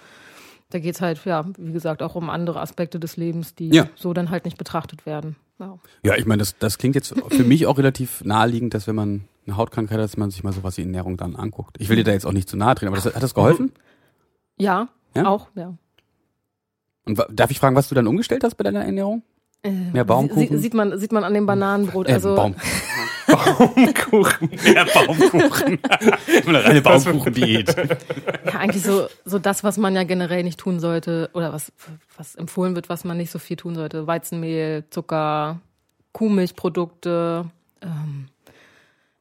Da 0.70 0.80
geht's 0.80 1.02
halt, 1.02 1.26
ja, 1.26 1.46
wie 1.58 1.74
gesagt, 1.74 2.02
auch 2.02 2.16
um 2.16 2.30
andere 2.30 2.62
Aspekte 2.62 2.98
des 2.98 3.18
Lebens, 3.18 3.54
die 3.54 3.70
Ja. 3.70 3.90
so 3.96 4.14
dann 4.14 4.30
halt 4.30 4.46
nicht 4.46 4.58
betrachtet 4.58 5.06
werden. 5.06 5.36
Ja. 5.60 5.78
Ja, 6.02 6.16
ich 6.16 6.26
meine, 6.26 6.40
das, 6.40 6.58
das 6.60 6.78
klingt 6.78 6.96
jetzt 6.96 7.14
für 7.28 7.44
mich 7.44 7.68
auch 7.68 7.78
relativ 7.78 8.24
naheliegend, 8.24 8.74
dass 8.74 8.88
wenn 8.88 8.96
man 8.96 9.26
eine 9.46 9.58
Hautkrankheit 9.58 9.98
hat, 9.98 10.04
dass 10.06 10.16
man 10.16 10.32
sich 10.32 10.44
mal 10.46 10.54
sowas 10.54 10.78
wie 10.78 10.84
Ernährung 10.84 11.18
dann 11.18 11.36
anguckt. 11.36 11.76
Ich 11.80 11.90
will 11.90 11.98
dir 11.98 12.06
da 12.06 12.12
jetzt 12.14 12.26
auch 12.26 12.32
nicht 12.32 12.48
zu 12.48 12.56
nahe 12.56 12.74
treten, 12.76 12.88
aber 12.94 13.02
das, 13.02 13.14
hat 13.14 13.22
das 13.22 13.34
geholfen? 13.34 13.74
Ja, 14.58 14.88
Ja? 15.14 15.26
auch, 15.28 15.50
ja. 15.56 15.74
Und 17.06 17.22
darf 17.32 17.52
ich 17.52 17.60
fragen, 17.60 17.76
was 17.76 17.90
du 17.90 17.96
dann 17.96 18.08
umgestellt 18.08 18.44
hast 18.46 18.56
bei 18.56 18.64
deiner 18.64 18.86
Ernährung? 18.86 19.24
Äh, 19.64 19.72
Mehr 19.72 20.06
Baumkuchen? 20.06 20.48
Sie, 20.50 20.58
sieht, 20.58 20.74
man, 20.74 20.98
sieht 21.00 21.12
man 21.12 21.24
an 21.24 21.34
dem 21.34 21.46
Bananenbrot. 21.46 22.08
Äh, 22.08 22.14
Also, 22.14 22.36
Baum. 22.36 22.56
Baumkuchen. 23.28 24.50
Mehr 24.64 24.86
Baumkuchen. 24.94 25.80
Eine 26.48 26.64
reine 26.66 26.82
Baumkuchendiät. 26.82 27.76
ja, 28.46 28.54
eigentlich 28.60 28.84
so, 28.84 29.08
so 29.24 29.40
das, 29.40 29.64
was 29.64 29.78
man 29.78 29.96
ja 29.96 30.04
generell 30.04 30.44
nicht 30.44 30.60
tun 30.60 30.80
sollte, 30.80 31.30
oder 31.34 31.54
was, 31.54 31.72
was 32.18 32.36
empfohlen 32.36 32.76
wird, 32.76 32.90
was 32.90 33.04
man 33.04 33.18
nicht 33.18 33.32
so 33.32 33.40
viel 33.40 33.56
tun 33.58 33.76
sollte. 33.76 34.08
Weizenmehl, 34.08 34.84
Zucker, 34.90 35.60
Kuhmilchprodukte, 36.12 37.46
ähm, 37.82 38.28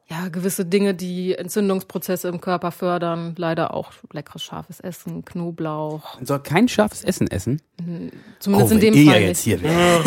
ja, 0.08 0.26
gewisse 0.28 0.64
Dinge, 0.64 0.92
die 0.92 1.36
Entzündungsprozesse 1.36 2.26
im 2.26 2.40
Körper 2.40 2.72
fördern. 2.72 3.34
Leider 3.38 3.72
auch 3.72 3.92
leckeres, 4.12 4.42
scharfes 4.42 4.80
Essen, 4.80 5.24
Knoblauch. 5.24 6.16
Man 6.16 6.26
soll 6.26 6.40
kein 6.40 6.66
scharfes 6.66 7.04
Essen 7.04 7.30
essen. 7.30 7.62
Zumindest 8.40 8.72
oh, 8.72 8.74
in 8.74 8.80
dem 8.80 8.94
wenn 8.94 9.02
ihr 9.04 9.10
Fall 9.12 9.20
jetzt 9.20 9.46
nicht. 9.46 9.60
hier 9.60 9.62
wäre. 9.70 10.02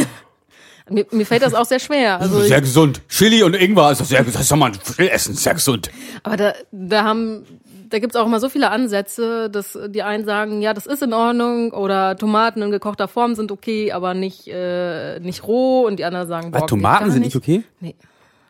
Mir, 0.90 1.06
mir 1.12 1.26
fällt 1.26 1.42
das 1.44 1.54
auch 1.54 1.66
sehr 1.66 1.80
schwer. 1.80 2.20
Also 2.24 2.42
ich, 2.42 2.48
Sehr 2.48 2.62
gesund. 2.62 3.02
Chili 3.10 3.44
und 3.44 3.54
Ingwer 3.56 3.92
ist 3.92 4.02
doch 4.02 4.06
sehr 4.06 4.20
gesund. 4.20 4.40
Das 4.40 4.48
soll 4.48 4.58
man 4.58 4.74
viel 4.74 5.08
essen. 5.08 5.34
Sehr 5.34 5.54
gesund. 5.54 5.90
Aber 6.24 6.38
da, 6.38 6.54
da 6.72 7.04
haben, 7.04 7.46
da 7.90 8.00
gibt's 8.00 8.16
auch 8.16 8.26
immer 8.26 8.40
so 8.40 8.50
viele 8.50 8.70
Ansätze, 8.70 9.50
dass 9.50 9.78
die 9.88 10.04
einen 10.04 10.26
sagen, 10.26 10.62
ja, 10.62 10.74
das 10.74 10.86
ist 10.86 11.02
in 11.02 11.14
Ordnung 11.14 11.72
oder 11.72 12.16
Tomaten 12.18 12.62
in 12.62 12.72
gekochter 12.72 13.08
Form 13.08 13.36
sind 13.36 13.52
okay, 13.52 13.92
aber 13.92 14.14
nicht, 14.14 14.48
äh, 14.48 15.20
nicht 15.20 15.46
roh 15.46 15.86
und 15.86 15.98
die 15.98 16.06
anderen 16.06 16.28
sagen, 16.28 16.52
boah, 16.52 16.62
Was, 16.62 16.70
Tomaten 16.70 17.12
sind 17.12 17.24
nicht 17.24 17.36
okay? 17.36 17.64
Nee. 17.80 17.96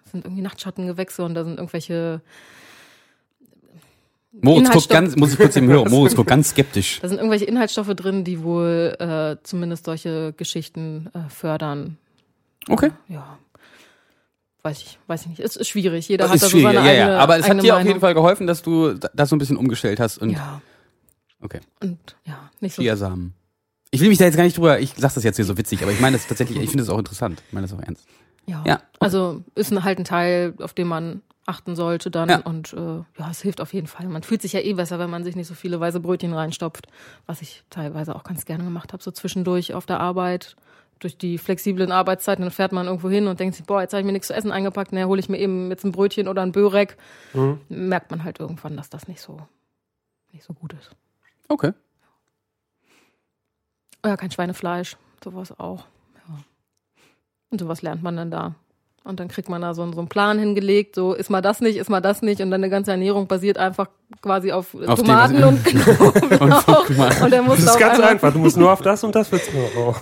Das 0.03 0.11
sind 0.11 0.25
irgendwie 0.25 0.43
Nachtschattengewächse 0.43 1.23
und 1.23 1.33
da 1.33 1.43
sind 1.43 1.57
irgendwelche, 1.57 2.21
Moritz 4.41 4.71
guckt 4.71 4.89
ganz, 4.89 5.15
muss 5.15 5.33
ich 5.33 5.37
kurz 5.37 5.55
eben 5.55 5.67
hören. 5.67 5.89
Moritz 5.91 6.15
guckt 6.15 6.29
ganz 6.29 6.49
skeptisch. 6.49 6.99
da 7.01 7.07
sind 7.07 7.17
irgendwelche 7.17 7.45
Inhaltsstoffe 7.45 7.93
drin, 7.95 8.23
die 8.23 8.43
wohl 8.43 8.95
äh, 8.99 9.35
zumindest 9.43 9.85
solche 9.85 10.33
Geschichten 10.33 11.09
äh, 11.13 11.29
fördern. 11.29 11.97
Okay. 12.69 12.91
Ja. 13.07 13.37
Weiß 14.61 14.81
ich, 14.81 14.97
weiß 15.07 15.23
ich 15.23 15.27
nicht. 15.27 15.39
Es 15.41 15.57
ist 15.57 15.67
schwierig. 15.67 16.07
Jeder 16.07 16.23
Das 16.25 16.33
hat 16.33 16.43
da 16.43 16.47
so 16.47 16.59
seine 16.59 16.75
ja, 16.75 16.81
eigene, 16.81 16.97
ja. 17.11 17.19
Aber 17.19 17.37
es 17.37 17.49
hat 17.49 17.61
dir 17.61 17.73
auf 17.73 17.79
Meinung. 17.79 17.87
jeden 17.87 17.99
Fall 17.99 18.13
geholfen, 18.13 18.47
dass 18.47 18.61
du 18.61 18.93
das 18.93 19.29
so 19.29 19.35
ein 19.35 19.39
bisschen 19.39 19.57
umgestellt 19.57 19.99
hast 19.99 20.19
und 20.19 20.29
Ja. 20.29 20.61
okay. 21.41 21.59
Und 21.81 22.15
ja, 22.25 22.49
nicht 22.61 22.75
so 22.75 22.81
Chiasamen. 22.81 23.33
Ich 23.91 23.99
will 23.99 24.07
mich 24.09 24.17
da 24.17 24.25
jetzt 24.25 24.37
gar 24.37 24.43
nicht 24.43 24.57
drüber, 24.57 24.79
ich 24.79 24.93
sag 24.97 25.13
das 25.13 25.23
jetzt 25.23 25.35
hier 25.35 25.45
so 25.45 25.57
witzig, 25.57 25.83
aber 25.83 25.91
ich 25.91 25.99
meine 25.99 26.15
das 26.17 26.25
tatsächlich, 26.27 26.57
ich 26.57 26.69
finde 26.69 26.83
das 26.83 26.89
auch 26.89 26.97
interessant. 26.97 27.43
Ich 27.47 27.53
meine 27.53 27.67
das 27.67 27.77
auch 27.77 27.81
ernst. 27.81 28.07
Ja. 28.47 28.63
Ja. 28.65 28.81
Also 28.99 29.43
ist 29.55 29.71
ein, 29.71 29.83
halt 29.83 29.99
ein 29.99 30.05
Teil, 30.05 30.53
auf 30.59 30.73
den 30.73 30.87
man 30.87 31.21
achten 31.45 31.75
sollte 31.75 32.09
dann. 32.09 32.29
Ja. 32.29 32.37
Und 32.39 32.73
äh, 32.73 32.77
ja, 32.77 33.29
es 33.29 33.41
hilft 33.41 33.59
auf 33.59 33.73
jeden 33.73 33.87
Fall. 33.87 34.07
Man 34.07 34.23
fühlt 34.23 34.41
sich 34.41 34.53
ja 34.53 34.61
eh 34.61 34.73
besser, 34.73 34.97
wenn 34.97 35.09
man 35.09 35.25
sich 35.25 35.35
nicht 35.35 35.47
so 35.47 35.53
viele 35.55 35.79
weiße 35.79 35.99
Brötchen 35.99 36.33
reinstopft, 36.33 36.87
was 37.25 37.41
ich 37.41 37.63
teilweise 37.69 38.15
auch 38.15 38.23
ganz 38.23 38.45
gerne 38.45 38.63
gemacht 38.63 38.93
habe, 38.93 39.03
so 39.03 39.11
zwischendurch 39.11 39.73
auf 39.73 39.85
der 39.85 39.99
Arbeit. 39.99 40.55
Durch 41.03 41.17
die 41.17 41.37
flexiblen 41.37 41.91
Arbeitszeiten, 41.91 42.43
dann 42.43 42.51
fährt 42.51 42.71
man 42.71 42.85
irgendwo 42.85 43.09
hin 43.09 43.27
und 43.27 43.37
denkt 43.37 43.55
sich, 43.55 43.65
boah, 43.65 43.81
jetzt 43.81 43.91
habe 43.91 43.99
ich 43.99 44.05
mir 44.05 44.13
nichts 44.13 44.27
zu 44.27 44.33
essen 44.33 44.53
eingepackt, 44.53 44.93
ne, 44.93 45.05
hole 45.05 45.19
ich 45.19 45.27
mir 45.27 45.37
eben 45.37 45.69
jetzt 45.69 45.83
ein 45.83 45.91
Brötchen 45.91 46.29
oder 46.29 46.41
ein 46.41 46.53
Börek. 46.53 46.95
Mhm. 47.33 47.59
Merkt 47.67 48.09
man 48.09 48.23
halt 48.23 48.39
irgendwann, 48.39 48.77
dass 48.77 48.89
das 48.89 49.09
nicht 49.09 49.19
so, 49.19 49.37
nicht 50.31 50.45
so 50.45 50.53
gut 50.53 50.71
ist. 50.71 50.91
Okay. 51.49 51.73
Ja, 54.05 54.15
kein 54.15 54.31
Schweinefleisch, 54.31 54.95
sowas 55.21 55.59
auch. 55.59 55.87
Ja. 56.25 56.39
Und 57.49 57.59
sowas 57.59 57.81
lernt 57.81 58.01
man 58.01 58.15
dann 58.15 58.31
da. 58.31 58.55
Und 59.05 59.19
dann 59.19 59.27
kriegt 59.27 59.49
man 59.49 59.61
da 59.61 59.73
so, 59.73 59.81
einen- 59.83 59.91
so 59.93 59.99
einen 59.99 60.07
Plan 60.07 60.39
hingelegt, 60.39 60.95
so 60.95 61.13
ist 61.13 61.29
mal 61.29 61.41
das 61.41 61.59
nicht, 61.59 61.77
ist 61.77 61.89
mal 61.89 61.99
das 61.99 62.21
nicht. 62.21 62.39
Und 62.41 62.51
deine 62.51 62.69
ganze 62.69 62.91
Ernährung 62.91 63.27
basiert 63.27 63.57
einfach 63.57 63.87
quasi 64.21 64.51
auf, 64.53 64.73
Auf 64.73 64.99
dem, 64.99 65.05
Tomaten 65.07 65.41
was- 65.41 65.43
und 65.49 65.65
Knoblauch. 65.65 66.15
Und 66.41 66.87
Tomaten. 66.87 67.23
und 67.25 67.31
der 67.31 67.41
muss 67.41 67.55
Das 67.57 67.65
ist 67.65 67.71
auch 67.71 67.79
ganz 67.79 67.99
einfach. 67.99 68.31
Du 68.31 68.39
musst 68.39 68.55
nur 68.57 68.71
auf 68.71 68.81
das 68.81 69.03
und 69.03 69.13
das 69.13 69.27
verzichten. 69.27 69.57
Oh. 69.77 69.93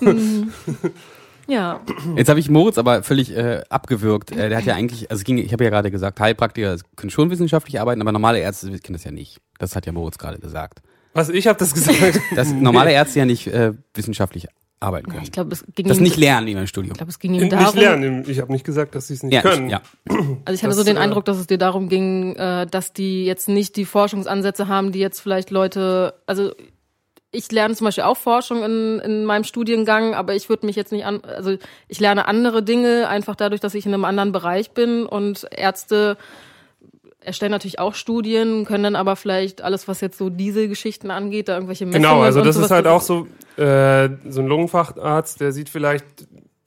Ja, 1.47 1.81
Jetzt 2.15 2.29
habe 2.29 2.39
ich 2.39 2.49
Moritz 2.49 2.77
aber 2.77 3.03
völlig 3.03 3.35
äh, 3.35 3.61
abgewürgt. 3.69 4.31
Äh, 4.31 4.49
der 4.49 4.57
hat 4.59 4.65
ja 4.65 4.75
eigentlich, 4.75 5.09
also 5.11 5.19
es 5.19 5.25
ging, 5.25 5.37
ich 5.37 5.51
habe 5.51 5.63
ja 5.65 5.69
gerade 5.69 5.91
gesagt, 5.91 6.19
Heilpraktiker 6.19 6.77
können 6.95 7.09
schon 7.09 7.29
wissenschaftlich 7.29 7.81
arbeiten, 7.81 7.99
aber 8.01 8.11
normale 8.11 8.39
Ärzte 8.39 8.67
kennen 8.79 8.93
das 8.93 9.03
ja 9.03 9.11
nicht. 9.11 9.39
Das 9.57 9.75
hat 9.75 9.85
ja 9.85 9.91
Moritz 9.91 10.17
gerade 10.17 10.39
gesagt. 10.39 10.81
Was, 11.13 11.27
ich 11.29 11.47
habe 11.47 11.59
das 11.59 11.73
gesagt? 11.73 12.21
Dass 12.35 12.53
normale 12.53 12.91
Ärzte 12.93 13.19
ja 13.19 13.25
nicht 13.25 13.47
äh, 13.47 13.73
wissenschaftlich 13.95 14.47
arbeiten 14.81 15.07
ja 15.07 15.13
können. 15.13 15.23
ich 15.25 15.31
glaube, 15.31 15.53
es 15.53 15.63
ging 15.75 15.87
das 15.87 15.97
ihm, 15.97 16.03
nicht 16.03 16.17
lernen 16.17 16.47
in 16.47 16.57
einem 16.57 16.67
Studium. 16.67 16.91
ich 16.93 16.97
glaube, 16.97 17.11
es 17.11 17.19
ging 17.19 17.33
ihm 17.33 17.41
nicht 17.43 17.53
darum. 17.53 17.79
lernen. 17.79 18.25
Ich 18.27 18.39
habe 18.39 18.51
nicht 18.51 18.65
gesagt, 18.65 18.95
dass 18.95 19.07
sie 19.07 19.13
es 19.13 19.23
nicht 19.23 19.33
Ja, 19.33 19.41
können. 19.41 19.67
ich, 19.67 19.71
ja. 19.71 19.81
Also 20.09 20.53
ich 20.53 20.63
hatte 20.63 20.69
Das, 20.69 20.77
so 20.77 20.83
den 20.83 20.97
äh, 20.97 20.99
Eindruck, 20.99 21.25
dass 21.25 21.37
es 21.37 21.47
dir 21.47 21.57
darum 21.57 21.87
ging, 21.87 22.35
äh, 22.35 22.65
dass 22.67 22.91
die 22.91 23.25
jetzt 23.25 23.47
nicht 23.47 23.75
die 23.77 23.85
Forschungsansätze 23.85 24.67
haben, 24.67 24.91
die 24.91 24.99
jetzt 24.99 25.19
vielleicht 25.21 25.51
Leute, 25.51 26.15
also 26.25 26.51
ich 27.31 27.49
lerne 27.51 27.75
zum 27.75 27.85
Beispiel 27.85 28.03
auch 28.03 28.17
Forschung 28.17 28.63
in, 28.63 28.99
in 28.99 29.23
meinem 29.25 29.43
Studiengang, 29.45 30.15
aber 30.15 30.35
ich 30.35 30.49
würde 30.49 30.65
mich 30.65 30.75
jetzt 30.75 30.91
nicht 30.91 31.05
an, 31.05 31.21
also 31.23 31.55
ich 31.87 31.99
lerne 31.99 32.27
andere 32.27 32.61
Dinge 32.61 33.07
einfach 33.07 33.35
dadurch, 33.35 33.61
dass 33.61 33.73
ich 33.73 33.85
in 33.85 33.93
einem 33.93 34.03
anderen 34.03 34.31
Bereich 34.33 34.71
bin 34.71 35.05
und 35.05 35.47
Ärzte 35.55 36.17
erstellen 37.23 37.51
natürlich 37.51 37.79
auch 37.79 37.93
Studien, 37.93 38.65
können 38.65 38.83
dann 38.83 38.95
aber 38.95 39.15
vielleicht 39.15 39.61
alles, 39.61 39.87
was 39.87 40.01
jetzt 40.01 40.17
so 40.17 40.29
Dieselgeschichten 40.29 41.11
angeht, 41.11 41.47
da 41.47 41.53
irgendwelche 41.53 41.85
Messungen 41.85 42.03
Genau, 42.03 42.21
also 42.21 42.39
und 42.39 42.47
das 42.47 42.55
sowas, 42.55 42.67
ist 42.67 42.71
halt 42.71 42.87
auch 42.87 43.01
so, 43.01 43.27
äh, 43.57 44.09
so 44.29 44.41
ein 44.41 44.47
Lungenfacharzt, 44.47 45.39
der 45.39 45.51
sieht 45.51 45.69
vielleicht, 45.69 46.05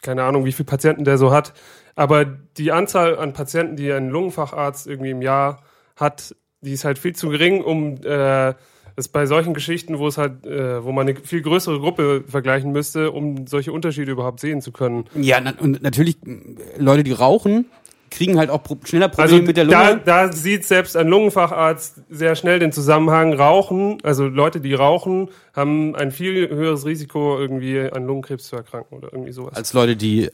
keine 0.03 0.23
Ahnung, 0.25 0.45
wie 0.45 0.53
viele 0.53 0.67
Patienten 0.67 1.05
der 1.05 1.19
so 1.19 1.33
hat, 1.33 1.53
aber 1.97 2.25
die 2.25 2.73
Anzahl 2.73 3.19
an 3.19 3.33
Patienten, 3.33 3.77
die 3.77 3.93
ein 3.93 4.09
Lungenfacharzt 4.11 4.87
irgendwie 4.87 5.11
im 5.11 5.23
Jahr 5.23 5.63
hat, 5.97 6.35
die 6.61 6.73
ist 6.73 6.85
halt 6.85 6.99
viel 6.99 7.15
zu 7.15 7.29
gering, 7.29 7.63
um 7.63 7.97
äh, 8.05 8.55
es 8.97 9.09
bei 9.09 9.27
solchen 9.27 9.55
Geschichten, 9.55 9.99
wo 9.99 10.07
es 10.07 10.19
halt, 10.19 10.47
äh, 10.47 10.85
wo 10.85 10.93
man 10.93 11.09
eine 11.09 11.19
viel 11.19 11.43
größere 11.43 11.81
Gruppe 11.81 12.25
vergleichen 12.27 12.73
müsste, 12.73 13.11
um 13.11 13.47
solche 13.47 13.73
Unterschiede 13.73 14.13
überhaupt 14.13 14.41
sehen 14.41 14.61
zu 14.61 14.73
können. 14.73 15.05
Ja, 15.15 15.41
na, 15.41 15.53
und 15.59 15.83
natürlich 15.83 16.17
mh, 16.23 16.61
Leute, 16.79 17.03
die 17.03 17.13
rauchen, 17.13 17.67
kriegen 18.15 18.39
halt 18.39 18.49
auch 18.51 18.63
schneller 18.85 19.09
Probleme 19.09 19.33
Also 19.33 19.43
mit 19.47 19.57
der 19.57 19.65
da, 19.67 19.89
Lunge. 19.91 20.03
da 20.05 20.33
sieht 20.33 20.65
selbst 20.65 20.97
ein 20.97 21.09
Lungenfacharzt 21.09 22.01
sehr 22.09 22.35
schnell 22.37 22.59
den 22.59 22.73
Zusammenhang. 22.73 23.33
Rauchen, 23.35 23.99
also 24.03 24.27
Leute, 24.27 24.61
die 24.61 24.73
rauchen, 24.75 25.29
haben 25.55 25.95
ein 25.97 26.11
viel 26.11 26.49
höheres 26.49 26.87
Risiko, 26.87 27.39
irgendwie 27.39 27.81
an 27.81 28.07
Lungenkrebs 28.07 28.45
zu 28.49 28.57
erkranken 28.57 28.97
oder 28.97 29.13
irgendwie 29.13 29.33
sowas. 29.33 29.55
als 29.57 29.73
Leute, 29.73 29.97
die 29.97 30.27
äh, 30.27 30.31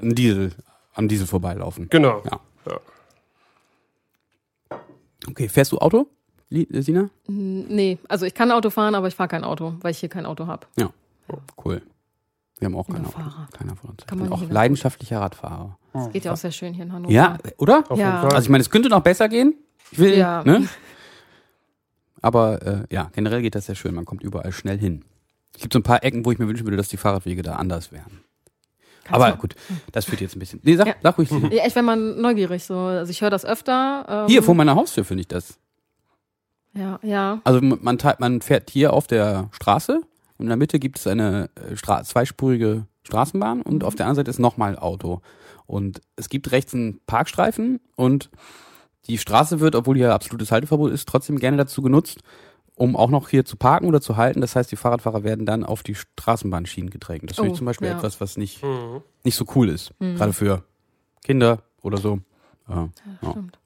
am 0.00 0.14
Diesel, 0.14 0.52
am 0.94 1.08
Diesel 1.08 1.26
vorbeilaufen. 1.26 1.88
genau. 1.90 2.22
Ja. 2.30 2.40
Ja. 2.70 2.78
Okay, 5.28 5.48
fährst 5.48 5.72
du 5.72 5.78
Auto, 5.78 6.08
Sina? 6.50 7.08
Nee, 7.26 7.98
also 8.08 8.26
ich 8.26 8.34
kann 8.34 8.50
Auto 8.50 8.70
fahren, 8.70 8.94
aber 8.94 9.08
ich 9.08 9.14
fahre 9.14 9.28
kein 9.28 9.44
Auto, 9.44 9.74
weil 9.80 9.92
ich 9.92 9.98
hier 9.98 10.08
kein 10.08 10.26
Auto 10.26 10.46
habe. 10.46 10.66
Ja. 10.76 10.90
Cool. 11.64 11.80
Wir 12.62 12.66
haben 12.66 12.76
auch 12.76 12.86
kein 12.86 13.00
Oder 13.00 13.08
Auto. 13.08 13.18
Fahrrad. 13.18 13.52
Keiner 13.52 13.74
von 13.74 13.90
uns. 13.90 14.06
Kann 14.06 14.18
man 14.20 14.32
auch 14.32 14.48
leidenschaftlicher 14.48 15.20
Radfahrer. 15.20 15.76
Das 15.94 16.10
geht 16.12 16.24
ja 16.24 16.32
auch 16.32 16.36
sehr 16.36 16.52
schön 16.52 16.72
hier 16.72 16.84
in 16.84 16.92
Hannover. 16.92 17.12
Ja, 17.12 17.38
oder? 17.56 17.82
Auf 17.88 17.98
Ja. 17.98 18.06
jeden 18.06 18.20
Fall. 18.20 18.34
Also 18.36 18.46
ich 18.46 18.50
meine, 18.50 18.62
es 18.62 18.70
könnte 18.70 18.88
noch 18.88 19.00
besser 19.02 19.28
gehen. 19.28 19.54
Ich 19.90 19.98
will, 19.98 20.16
Ja. 20.16 20.44
ne? 20.44 20.68
Aber 22.20 22.62
äh, 22.62 22.84
ja, 22.88 23.10
generell 23.12 23.42
geht 23.42 23.56
das 23.56 23.66
sehr 23.66 23.74
schön. 23.74 23.94
Man 23.96 24.04
kommt 24.04 24.22
überall 24.22 24.52
schnell 24.52 24.78
hin. 24.78 25.04
Es 25.54 25.60
gibt 25.60 25.72
so 25.72 25.80
ein 25.80 25.82
paar 25.82 26.04
Ecken, 26.04 26.24
wo 26.24 26.30
ich 26.30 26.38
mir 26.38 26.46
wünschen 26.46 26.64
würde, 26.64 26.76
dass 26.76 26.86
die 26.88 26.96
Fahrradwege 26.96 27.42
da 27.42 27.56
anders 27.56 27.90
wären. 27.90 28.20
Aber 29.10 29.24
Kannst 29.24 29.40
gut, 29.40 29.54
das 29.90 30.04
führt 30.04 30.20
jetzt 30.20 30.36
ein 30.36 30.38
bisschen. 30.38 30.60
Nee, 30.62 30.76
sag, 30.76 30.86
Ja. 30.86 30.94
sag 31.02 31.18
ruhig. 31.18 31.30
Ja, 31.50 31.66
ich 31.66 31.74
wäre 31.74 31.82
mal 31.82 31.96
neugierig 31.96 32.62
so. 32.62 32.76
Also 32.78 33.10
ich 33.10 33.20
höre 33.20 33.30
das 33.30 33.44
öfter. 33.44 34.06
Ähm, 34.08 34.26
Hier 34.28 34.44
vor 34.44 34.54
meiner 34.54 34.76
Haustür 34.76 35.04
finde 35.04 35.22
ich 35.22 35.28
das. 35.28 35.58
Ja, 36.74 37.00
ja. 37.02 37.40
Also 37.42 37.60
man, 37.60 37.98
man 38.20 38.40
fährt 38.40 38.70
hier 38.70 38.92
auf 38.92 39.08
der 39.08 39.48
Straße 39.50 40.00
in 40.42 40.48
der 40.48 40.56
Mitte 40.56 40.78
gibt 40.78 40.98
es 40.98 41.06
eine 41.06 41.50
äh, 41.54 41.76
Stra 41.76 42.02
zweispurige 42.04 42.86
Straßenbahn 43.04 43.62
und 43.62 43.84
auf 43.84 43.94
der 43.94 44.06
anderen 44.06 44.16
Seite 44.16 44.30
ist 44.30 44.38
nochmal 44.38 44.78
Auto. 44.78 45.20
Und 45.66 46.00
es 46.16 46.28
gibt 46.28 46.52
rechts 46.52 46.74
einen 46.74 47.00
Parkstreifen 47.06 47.80
und 47.96 48.30
die 49.06 49.18
Straße 49.18 49.60
wird, 49.60 49.74
obwohl 49.74 49.96
hier 49.96 50.12
absolutes 50.14 50.52
Halteverbot 50.52 50.92
ist, 50.92 51.08
trotzdem 51.08 51.38
gerne 51.38 51.56
dazu 51.56 51.82
genutzt, 51.82 52.20
um 52.74 52.94
auch 52.96 53.10
noch 53.10 53.28
hier 53.28 53.44
zu 53.44 53.56
parken 53.56 53.86
oder 53.86 54.00
zu 54.00 54.16
halten. 54.16 54.40
Das 54.40 54.54
heißt, 54.54 54.70
die 54.70 54.76
Fahrradfahrer 54.76 55.24
werden 55.24 55.44
dann 55.46 55.64
auf 55.64 55.82
die 55.82 55.94
Straßenbahnschienen 55.94 56.90
gedrängt. 56.90 57.28
Das 57.30 57.36
finde 57.36 57.50
Oh, 57.50 57.52
ich 57.54 57.58
zum 57.58 57.66
Beispiel 57.66 57.88
ja. 57.88 57.96
etwas, 57.96 58.20
was 58.20 58.36
nicht, 58.36 58.62
Mhm. 58.62 59.02
nicht 59.24 59.34
so 59.36 59.44
cool 59.56 59.68
ist. 59.68 59.92
Gerade 59.98 60.32
für 60.32 60.64
Kinder 61.24 61.62
oder 61.82 61.98
so. 61.98 62.20
Ja. 62.68 62.88
Ja. 63.22 63.30
Stimmt. 63.30 63.58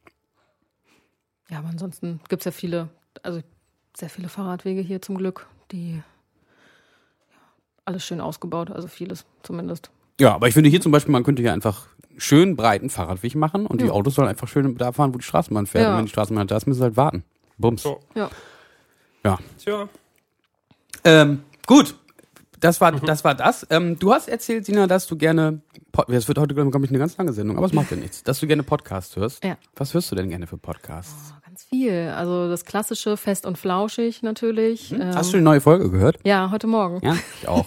Ja, 1.51 1.59
aber 1.59 1.69
ansonsten 1.69 2.21
gibt's 2.29 2.45
ja 2.45 2.51
viele, 2.51 2.89
also 3.23 3.41
sehr 3.97 4.09
viele 4.11 4.29
Fahrradwege 4.29 4.81
hier 4.81 5.01
zum 5.01 5.17
Glück, 5.17 5.47
die 5.71 6.03
alles 7.87 8.05
schön 8.05 8.21
ausgebaut, 8.21 8.71
also 8.71 8.89
vieles 8.89 9.25
zumindest. 9.43 9.91
Ja, 10.21 10.35
aber 10.35 10.49
ich 10.49 10.55
finde 10.55 10.71
hier 10.71 10.81
zum 10.81 10.93
Beispiel, 10.93 11.13
man 11.13 11.25
könnte 11.25 11.43
hier 11.43 11.53
einfach 11.53 11.87
schön 12.19 12.57
breiten 12.57 12.91
Fahrradweg 12.91 13.35
machen 13.35 13.67
und 13.67 13.81
die 13.81 13.87
Ja. 13.87 13.93
Autos 13.93 14.15
sollen 14.15 14.29
einfach 14.29 14.49
schön 14.49 14.77
da 14.77 14.93
fahren, 14.93 15.13
wo 15.15 15.19
die 15.19 15.25
Straßenbahn 15.25 15.67
fährt. 15.67 15.85
Ja. 15.85 15.93
Und 15.93 15.99
wenn 15.99 16.05
die 16.07 16.11
Straßenbahn 16.11 16.47
da 16.47 16.57
ist, 16.57 16.67
müssen 16.67 16.79
sie 16.79 16.85
halt 16.85 16.97
warten. 16.97 17.25
Bums. 17.59 17.83
So. 17.83 18.01
Ja. 18.15 18.31
Ja. 19.25 19.39
Tja. 19.59 19.89
Ähm, 21.05 21.43
gut. 21.67 21.95
Das 22.61 22.81
war, 22.81 22.93
Mhm. 22.93 23.01
das 23.07 23.23
war 23.25 23.35
das. 23.35 23.67
Ähm, 23.71 23.99
du 23.99 24.13
hast 24.13 24.29
erzählt, 24.29 24.65
Sina, 24.67 24.87
dass 24.87 25.07
du 25.07 25.17
gerne, 25.17 25.61
Pod- 25.93 26.07
das 26.09 26.27
wird 26.29 26.39
heute, 26.39 26.55
glaube 26.55 26.85
ich, 26.85 26.91
eine 26.91 26.99
ganz 26.99 27.17
lange 27.17 27.33
Sendung, 27.33 27.57
aber 27.59 27.67
es 27.67 27.73
macht 27.73 27.91
ja 27.91 27.97
nichts, 27.97 28.23
dass 28.23 28.41
du 28.41 28.47
gerne 28.47 28.63
Podcasts 28.63 29.15
hörst. 29.17 29.45
Ja. 29.45 29.57
Was 29.77 29.93
hörst 29.95 30.11
du 30.11 30.17
denn 30.17 30.29
gerne 30.31 30.47
für 30.47 30.57
Podcasts? 30.59 31.33
Oh, 31.33 31.41
ganz 31.47 31.65
viel. 31.65 32.13
Also 32.17 32.49
das 32.49 32.65
klassische 32.65 33.17
Fest 33.17 33.45
und 33.47 33.59
Flauschig 33.59 34.23
natürlich. 34.23 34.93
Ähm, 34.93 35.01
Hm? 35.03 35.15
Hast 35.15 35.33
du 35.33 35.37
die 35.39 35.43
neue 35.43 35.61
Folge 35.61 35.91
gehört? 35.91 36.19
Ja, 36.25 36.51
heute 36.51 36.67
Morgen. 36.67 37.01
Ja, 37.07 37.17
ich 37.41 37.49
auch. 37.49 37.67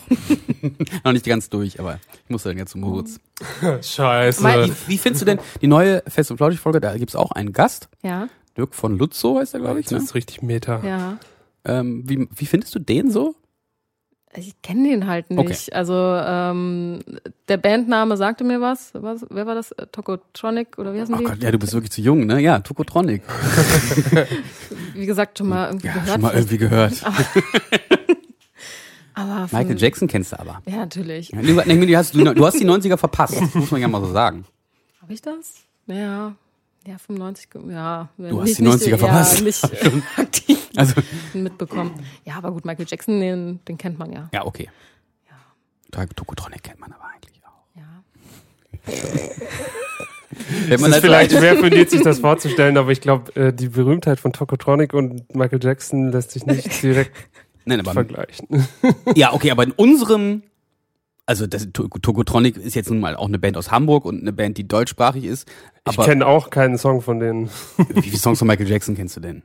Noch 1.03 1.11
nicht 1.13 1.25
ganz 1.25 1.49
durch, 1.49 1.79
aber 1.79 1.99
ich 2.23 2.29
musste 2.29 2.49
dann 2.49 2.57
jetzt 2.57 2.71
zum 2.71 2.81
Moritz. 2.81 3.19
Scheiße. 3.81 4.43
Wie, 4.43 4.73
wie 4.87 4.97
findest 4.97 5.21
du 5.21 5.25
denn 5.25 5.39
die 5.61 5.67
neue 5.67 6.03
Fest 6.07 6.31
und 6.31 6.37
Flauschig 6.37 6.59
Folge? 6.59 6.79
Da 6.81 6.97
gibt's 6.97 7.15
auch 7.15 7.31
einen 7.31 7.53
Gast. 7.53 7.89
Ja, 8.03 8.27
Dirk 8.57 8.75
von 8.75 8.97
Lutzow 8.97 9.39
heißt 9.39 9.53
er, 9.53 9.59
glaube 9.61 9.79
ich. 9.79 9.85
das 9.85 9.99
Ne? 9.99 10.05
ist 10.05 10.15
richtig 10.15 10.41
Meta. 10.41 10.81
ja. 10.83 11.17
Ähm, 11.65 12.03
wie, 12.07 12.27
wie 12.33 12.45
findest 12.45 12.73
du 12.73 12.79
den 12.79 13.11
so? 13.11 13.35
Ich 14.35 14.61
kenne 14.61 14.87
den 14.89 15.07
halt 15.07 15.31
nicht. 15.31 15.73
Also 15.73 15.93
ähm, 15.95 16.99
der 17.47 17.57
Bandname 17.57 18.15
sagte 18.15 18.43
mir 18.43 18.61
was. 18.61 18.91
was 18.93 19.25
wer 19.31 19.47
war 19.47 19.55
das? 19.55 19.71
Äh, 19.71 19.87
Tokotronic 19.87 20.77
oder 20.77 20.93
wie 20.93 21.01
heißen 21.01 21.15
Oh 21.15 21.17
die? 21.17 21.23
Gott, 21.23 21.41
ja, 21.41 21.49
du 21.51 21.57
bist 21.57 21.73
wirklich 21.73 21.91
zu 21.91 22.01
jung, 22.01 22.27
ne? 22.27 22.39
Ja, 22.39 22.59
Tokotronic. 22.59 23.23
Wie 24.93 25.05
gesagt, 25.07 25.39
schon 25.39 25.49
mal 25.49 25.69
irgendwie 25.69 25.87
Ja, 25.87 25.93
gehört. 25.93 26.09
schon 26.11 26.21
mal 26.21 26.33
irgendwie 26.33 26.57
gehört. 26.59 27.03
aber 29.15 29.47
von, 29.47 29.59
Michael 29.59 29.79
Jackson 29.81 30.07
kennst 30.07 30.31
du 30.31 30.39
aber. 30.39 30.61
Ja, 30.67 30.77
natürlich. 30.77 31.29
Du, 31.31 31.37
hast, 31.97 32.13
du 32.15 32.45
hast 32.45 32.59
die 32.59 32.67
90er 32.67 32.97
verpasst, 32.97 33.41
muss 33.55 33.71
man 33.71 33.81
ja 33.81 33.87
mal 33.87 34.01
so 34.01 34.11
sagen. 34.11 34.45
Habe 35.01 35.13
ich 35.13 35.21
das? 35.21 35.55
Ja. 35.87 36.35
Ja, 36.87 36.97
95, 36.97 37.49
ge- 37.49 37.71
ja. 37.71 38.09
Du 38.17 38.41
hast 38.41 38.57
die 38.57 38.63
90er 38.67 38.97
verpasst. 38.97 39.37
Ja, 39.39 39.43
nicht 39.45 39.63
aktiv 40.17 40.57
Also, 40.77 40.93
mitbekommen. 41.33 41.91
Ja, 42.25 42.35
aber 42.35 42.51
gut, 42.51 42.63
Michael 42.65 42.85
Jackson, 42.87 43.19
den, 43.19 43.59
den 43.67 43.77
kennt 43.77 43.99
man 43.99 44.11
ja. 44.13 44.29
ja, 44.33 44.45
okay. 44.45 44.69
Ja. 45.93 46.05
Tokotronic 46.15 46.63
kennt 46.63 46.79
man 46.79 46.93
aber 46.93 47.05
eigentlich 47.13 47.41
auch. 47.45 47.65
Ja. 47.75 48.93
Wenn 50.67 50.79
Es 50.83 50.87
ist 50.87 50.99
vielleicht 51.01 51.31
schwer 51.31 51.57
für 51.57 51.69
dich, 51.69 51.89
sich 51.89 52.01
das 52.01 52.19
vorzustellen, 52.19 52.77
aber 52.77 52.91
ich 52.91 53.01
glaube, 53.01 53.35
äh, 53.35 53.51
die 53.53 53.67
Berühmtheit 53.69 54.19
von 54.19 54.31
Tokotronic 54.31 54.93
und 54.93 55.35
Michael 55.35 55.59
Jackson 55.61 56.11
lässt 56.11 56.31
sich 56.31 56.45
nicht 56.45 56.81
direkt 56.83 57.11
Nein, 57.65 57.79
aber, 57.81 57.93
vergleichen. 57.93 58.47
ja, 59.15 59.33
okay, 59.33 59.51
aber 59.51 59.63
in 59.63 59.71
unserem, 59.71 60.43
also 61.29 61.45
das, 61.45 61.67
To- 61.73 61.87
Tokotronic 61.87 62.57
ist 62.57 62.73
jetzt 62.73 62.89
nun 62.89 62.99
mal 62.99 63.15
auch 63.15 63.27
eine 63.27 63.37
Band 63.37 63.55
aus 63.55 63.69
Hamburg 63.69 64.03
und 64.05 64.19
eine 64.19 64.33
Band, 64.33 64.57
die 64.57 64.67
deutschsprachig 64.67 65.25
ist. 65.25 65.47
Ich 65.87 65.95
kenne 65.95 66.25
auch 66.25 66.49
keinen 66.49 66.79
Song 66.79 67.03
von 67.03 67.19
denen. 67.19 67.51
wie 67.93 68.01
viele 68.01 68.17
Songs 68.17 68.39
von 68.39 68.47
Michael 68.47 68.67
Jackson 68.67 68.95
kennst 68.95 69.15
du 69.15 69.19
denn? 69.21 69.43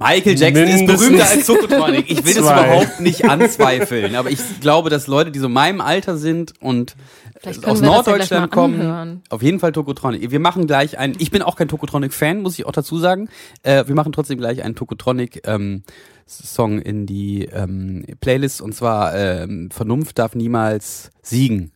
Michael 0.00 0.36
Jackson 0.36 0.64
Mindestens 0.64 0.90
ist 0.90 0.98
berühmter 0.98 1.28
als 1.28 1.46
Tokotronic. 1.46 2.10
Ich 2.10 2.24
will 2.24 2.34
das 2.34 2.44
zwei. 2.44 2.64
überhaupt 2.64 3.00
nicht 3.00 3.24
anzweifeln, 3.24 4.16
aber 4.16 4.30
ich 4.30 4.40
glaube, 4.60 4.90
dass 4.90 5.06
Leute, 5.06 5.30
die 5.30 5.38
so 5.38 5.48
meinem 5.48 5.80
Alter 5.80 6.16
sind 6.16 6.54
und 6.60 6.96
Vielleicht 7.40 7.64
aus 7.64 7.78
das 7.78 7.80
ja 7.80 7.86
Norddeutschland 7.94 8.50
kommen, 8.50 9.22
auf 9.28 9.42
jeden 9.42 9.60
Fall 9.60 9.70
Tokotronic. 9.70 10.32
Wir 10.32 10.40
machen 10.40 10.66
gleich 10.66 10.98
ein, 10.98 11.14
ich 11.18 11.30
bin 11.30 11.42
auch 11.42 11.54
kein 11.54 11.68
Tokotronic-Fan, 11.68 12.42
muss 12.42 12.58
ich 12.58 12.66
auch 12.66 12.72
dazu 12.72 12.98
sagen. 12.98 13.28
Äh, 13.62 13.86
wir 13.86 13.94
machen 13.94 14.10
trotzdem 14.10 14.38
gleich 14.38 14.64
einen 14.64 14.74
Tokotronic 14.74 15.42
ähm, 15.46 15.84
Song 16.28 16.80
in 16.80 17.06
die 17.06 17.44
ähm, 17.46 18.04
Playlist 18.20 18.60
und 18.60 18.74
zwar 18.74 19.14
ähm, 19.14 19.70
Vernunft 19.70 20.18
darf 20.18 20.34
niemals 20.34 21.10
siegen. 21.22 21.72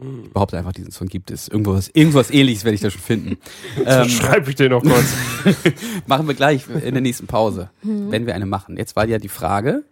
Ich 0.00 0.30
behaupte 0.32 0.56
einfach, 0.56 0.72
diesen 0.72 0.92
Song 0.92 1.08
gibt 1.08 1.30
es. 1.32 1.48
Irgendwas, 1.48 1.88
irgendwas 1.88 2.30
ähnliches 2.30 2.64
werde 2.64 2.76
ich 2.76 2.80
da 2.80 2.90
schon 2.90 3.00
finden. 3.00 3.38
ähm, 3.84 4.08
Schreibe 4.08 4.50
ich 4.50 4.56
den 4.56 4.70
noch 4.70 4.82
kurz. 4.82 5.12
machen 6.06 6.28
wir 6.28 6.34
gleich 6.34 6.68
in 6.68 6.92
der 6.94 7.00
nächsten 7.00 7.26
Pause, 7.26 7.70
wenn 7.82 8.26
wir 8.26 8.34
eine 8.34 8.46
machen. 8.46 8.76
Jetzt 8.76 8.94
war 8.94 9.06
ja 9.08 9.18
die 9.18 9.28
Frage, 9.28 9.82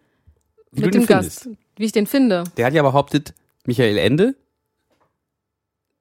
wie 0.71 0.83
Mit 0.83 0.87
du 0.95 0.99
dem 0.99 1.01
den 1.03 1.07
findest. 1.09 1.45
Gast. 1.47 1.57
Wie 1.77 1.85
ich 1.85 1.93
den 1.93 2.07
finde. 2.07 2.45
Der 2.57 2.67
hat 2.67 2.73
ja 2.75 2.83
behauptet, 2.83 3.35
Michael 3.65 3.99
Ende 3.99 4.37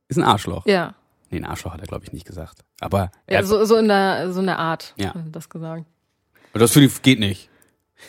ist 0.08 0.18
ein 0.18 0.24
Arschloch. 0.24 0.66
Ja. 0.68 0.94
Nee, 1.32 1.38
ein 1.40 1.46
Arschloch 1.46 1.74
hat 1.74 1.82
er, 1.82 1.88
glaube 1.88 2.06
ich, 2.06 2.14
nicht 2.14 2.26
gesagt. 2.28 2.64
Aber 2.80 3.12
er 3.26 3.34
ja 3.34 3.40
hat, 3.40 3.48
so, 3.48 3.66
so 3.66 3.76
in 3.76 3.88
der 3.88 4.32
so 4.32 4.40
in 4.40 4.46
der 4.46 4.60
Art 4.60 4.94
Ja. 4.98 5.10
hat 5.10 5.16
er 5.16 5.32
das 5.32 5.50
gesagt. 5.50 5.86
Und 6.54 6.62
das 6.62 6.72
finde 6.72 6.88
ich, 6.88 7.02
geht 7.02 7.20
nicht. 7.20 7.50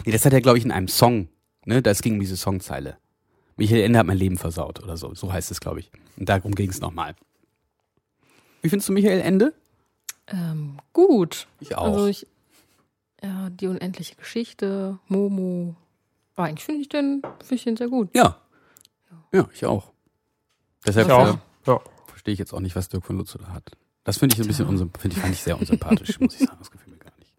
Nee, 0.04 0.12
das 0.12 0.24
hat 0.24 0.32
er, 0.32 0.40
glaube 0.40 0.58
ich, 0.58 0.64
in 0.64 0.70
einem 0.72 0.88
Song. 0.88 1.28
Ne? 1.64 1.82
Das 1.82 2.02
ging 2.02 2.14
um 2.14 2.20
diese 2.20 2.36
Songzeile. 2.36 2.96
Michael 3.56 3.82
Ende 3.82 3.98
hat 3.98 4.06
mein 4.06 4.18
Leben 4.18 4.36
versaut 4.36 4.82
oder 4.82 4.96
so. 4.96 5.14
So 5.14 5.32
heißt 5.32 5.50
es, 5.50 5.60
glaube 5.60 5.80
ich. 5.80 5.90
Und 6.16 6.28
darum 6.28 6.54
ging 6.54 6.68
es 6.70 6.80
nochmal. 6.80 7.14
Wie 8.62 8.68
findest 8.68 8.88
du 8.88 8.92
Michael 8.92 9.20
Ende? 9.20 9.54
Ähm, 10.28 10.78
gut. 10.92 11.46
Ich 11.60 11.74
auch. 11.76 11.84
Also 11.84 12.06
ich, 12.06 12.26
ja, 13.22 13.48
die 13.50 13.66
unendliche 13.68 14.16
Geschichte, 14.16 14.98
Momo. 15.08 15.74
Aber 16.34 16.48
eigentlich 16.48 16.64
finde 16.64 16.82
ich 16.82 16.88
den, 16.88 17.22
finde 17.40 17.54
ich 17.54 17.64
den 17.64 17.76
sehr 17.76 17.88
gut. 17.88 18.10
ja. 18.14 18.36
Ja, 19.32 19.48
ich 19.52 19.64
auch. 19.66 19.90
Deshalb 20.86 21.06
Ich 21.08 21.12
auch. 21.12 21.34
äh, 21.34 21.38
Ja. 21.66 21.80
verstehe 22.06 22.32
ich 22.32 22.38
jetzt 22.38 22.52
auch 22.52 22.60
nicht, 22.60 22.76
was 22.76 22.88
Dirk 22.88 23.04
von 23.04 23.16
Lutzow 23.18 23.40
da 23.40 23.52
hat. 23.52 23.70
Das 24.04 24.18
finde 24.18 24.34
ich 24.34 24.40
ein 24.40 24.46
bisschen 24.46 24.66
unsymp 24.66 24.98
finde 24.98 25.16
ich, 25.16 25.20
fand 25.22 25.34
ich 25.34 25.42
sehr 25.42 25.58
unsympathisch, 25.58 26.20
muss 26.20 26.34
ich 26.34 26.46
sagen. 26.46 26.56
Das 26.58 26.70
gefällt 26.70 26.90
mir 26.90 26.98
gar 26.98 27.12
nicht. 27.18 27.32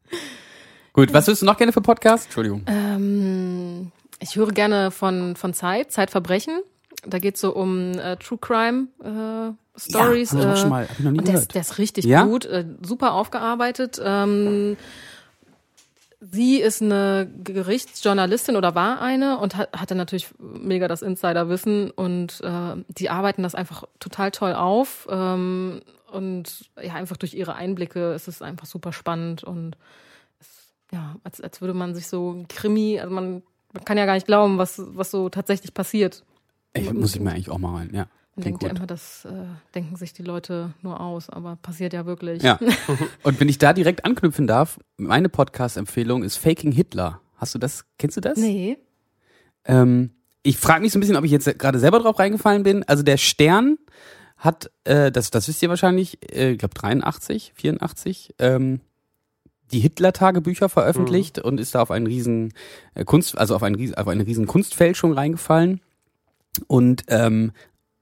Gut, 0.98 1.14
was 1.14 1.28
willst 1.28 1.44
du 1.44 1.46
noch 1.46 1.58
gerne 1.58 1.72
für 1.72 1.82
Podcast? 1.82 2.24
Entschuldigung. 2.26 2.64
Ähm, 2.66 3.92
höre 4.34 4.48
gerne 4.48 4.90
von, 4.90 5.36
von 5.36 5.54
Zeit, 5.54 5.92
Zeitverbrechen. 5.92 6.60
Da 7.06 7.20
geht's 7.20 7.40
so 7.40 7.54
um 7.56 7.92
äh, 8.00 8.16
True 8.18 8.40
Crime 8.42 8.88
äh, 9.04 9.80
Stories. 9.80 10.32
Ja, 10.32 10.40
hab 10.40 10.46
ich 10.48 10.54
äh, 10.54 10.58
schon 10.58 10.70
mal- 10.72 10.88
hab 10.90 10.92
ich 10.98 11.06
noch 11.06 11.12
nie 11.12 11.20
und 11.20 11.28
der 11.28 11.34
gehört. 11.36 11.42
ist, 11.50 11.54
der 11.54 11.62
ist 11.62 11.78
richtig 11.78 12.06
Ja? 12.06 12.24
gut, 12.24 12.46
äh, 12.46 12.66
super 12.82 13.14
aufgearbeitet. 13.14 14.02
Ähm, 14.04 14.76
sie 16.20 16.58
ist 16.58 16.82
eine 16.82 17.32
Gerichtsjournalistin 17.44 18.56
oder 18.56 18.74
war 18.74 19.00
eine 19.00 19.38
und 19.38 19.56
hat, 19.56 19.80
hatte 19.80 19.94
natürlich 19.94 20.30
mega 20.40 20.88
das 20.88 21.04
Insiderwissen 21.04 21.92
und 21.92 22.42
äh, 22.42 22.84
die 22.88 23.12
arbeiten 23.12 23.44
das 23.44 23.54
einfach 23.54 23.84
total 24.00 24.32
toll 24.32 24.56
auf. 24.56 25.08
Ähm, 25.12 25.82
und 26.12 26.72
ja, 26.82 26.96
einfach 26.96 27.18
durch 27.18 27.36
ihre 27.36 27.54
Einblicke 27.54 28.14
ist 28.14 28.28
es 28.28 28.42
einfach 28.42 28.66
super 28.66 28.94
spannend 28.94 29.44
und 29.44 29.76
es, 29.76 29.82
ja, 30.92 31.16
als, 31.24 31.42
als 31.42 31.62
würde 31.62 31.74
man 31.74 31.96
sich 31.96 32.08
so 32.08 32.32
ein 32.32 32.48
Krimi, 32.48 33.00
also 33.00 33.14
man, 33.14 33.44
man 33.74 33.86
kann 33.86 33.98
ja 33.98 34.06
gar 34.06 34.14
nicht 34.14 34.28
glauben, 34.28 34.58
was, 34.58 34.82
was 34.86 35.12
so 35.12 35.30
tatsächlich 35.30 35.74
passiert. 35.74 36.24
Ich, 36.74 36.92
muss 36.94 37.16
ich 37.16 37.22
mir 37.22 37.32
eigentlich 37.32 37.50
auch 37.50 37.58
mal 37.58 37.76
rein, 37.76 37.90
ja. 37.94 38.08
Man 38.36 38.44
denkt 38.44 38.62
ja 38.62 38.70
gut. 38.70 38.78
immer, 38.78 38.88
das 38.88 39.26
äh, 39.26 39.32
denken 39.74 39.96
sich 39.96 40.14
die 40.14 40.22
Leute 40.22 40.74
nur 40.84 41.02
aus, 41.02 41.30
aber 41.30 41.56
passiert 41.56 41.94
ja 41.94 42.06
wirklich. 42.06 42.44
Ja. 42.44 42.60
Und 43.24 43.40
wenn 43.40 43.50
ich 43.50 43.58
da 43.58 43.74
direkt 43.74 44.06
anknüpfen 44.06 44.46
darf, 44.46 44.80
meine 44.96 45.28
Podcast-Empfehlung 45.28 46.24
ist 46.24 46.38
Faking 46.38 46.72
Hitler. 46.72 47.20
Hast 47.38 47.56
du 47.56 47.60
das? 47.60 47.86
Kennst 47.98 48.18
du 48.18 48.22
das? 48.22 48.38
nee. 48.38 48.78
Ähm, 49.66 50.12
ich 50.44 50.58
frage 50.58 50.82
mich 50.82 50.94
so 50.94 50.98
ein 50.98 51.02
bisschen, 51.02 51.18
ob 51.18 51.26
ich 51.26 51.32
jetzt 51.32 51.60
gerade 51.60 51.78
selber 51.78 52.00
drauf 52.00 52.20
reingefallen 52.20 52.64
bin. 52.64 52.84
Also 52.84 53.04
der 53.04 53.18
Stern 53.18 53.78
hat, 54.38 54.72
äh, 54.86 55.12
das, 55.12 55.30
das 55.30 55.48
wisst 55.48 55.62
ihr 55.62 55.70
wahrscheinlich, 55.70 56.20
äh, 56.32 56.52
ich 56.52 56.60
glaube 56.60 56.74
83, 56.76 57.52
84, 57.56 58.36
ähm, 58.40 58.80
die 59.72 59.80
Hitler-Tagebücher 59.80 60.70
veröffentlicht 60.70 61.40
und 61.40 61.60
ist 61.60 61.76
da 61.76 61.82
auf 61.82 61.92
einen 61.92 62.08
riesen 62.08 62.54
äh, 62.96 63.04
Kunst, 63.06 63.38
also 63.38 63.56
auf, 63.56 63.64
einen, 63.64 63.94
auf 63.96 64.08
eine 64.08 64.26
riesen 64.26 64.48
Kunstfälschung 64.48 65.14
reingefallen. 65.14 65.82
Und 66.68 67.04
ähm, 67.10 67.52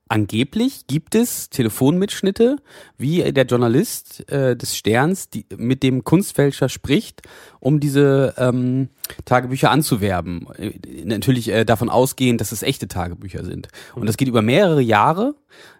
angeblich 0.07 0.87
gibt 0.87 1.15
es 1.15 1.49
Telefonmitschnitte, 1.49 2.57
wie 2.97 3.31
der 3.33 3.45
Journalist 3.45 4.29
äh, 4.31 4.55
des 4.55 4.77
Sterns 4.77 5.29
die, 5.29 5.45
mit 5.57 5.83
dem 5.83 6.03
Kunstfälscher 6.03 6.69
spricht, 6.69 7.23
um 7.59 7.79
diese 7.79 8.35
ähm, 8.37 8.89
Tagebücher 9.25 9.71
anzuwerben. 9.71 10.47
Äh, 10.57 10.71
natürlich 11.03 11.49
äh, 11.49 11.65
davon 11.65 11.89
ausgehend, 11.89 12.39
dass 12.41 12.51
es 12.51 12.63
echte 12.63 12.87
Tagebücher 12.87 13.43
sind. 13.43 13.67
Und 13.95 14.05
das 14.05 14.17
geht 14.17 14.27
über 14.27 14.41
mehrere 14.41 14.81
Jahre. 14.81 15.35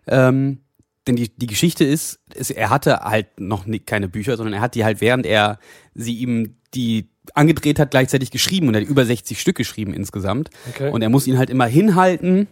Ähm, 0.07 0.59
denn 1.07 1.15
die, 1.15 1.29
die 1.29 1.47
Geschichte 1.47 1.83
ist, 1.83 2.19
ist, 2.33 2.51
er 2.51 2.69
hatte 2.69 3.01
halt 3.01 3.39
noch 3.39 3.65
nie, 3.65 3.79
keine 3.79 4.07
Bücher, 4.07 4.37
sondern 4.37 4.53
er 4.53 4.61
hat 4.61 4.75
die 4.75 4.83
halt, 4.83 5.01
während 5.01 5.25
er 5.25 5.59
sie 5.93 6.15
ihm 6.17 6.55
die 6.73 7.09
angedreht 7.33 7.79
hat, 7.79 7.91
gleichzeitig 7.91 8.31
geschrieben 8.31 8.67
und 8.67 8.75
er 8.75 8.81
hat 8.81 8.87
über 8.87 9.05
60 9.05 9.39
Stück 9.39 9.55
geschrieben 9.55 9.93
insgesamt. 9.93 10.49
Okay. 10.69 10.89
Und 10.91 11.01
er 11.01 11.09
muss 11.09 11.27
ihn 11.27 11.37
halt 11.37 11.49
immer 11.49 11.65
hinhalten. 11.65 12.47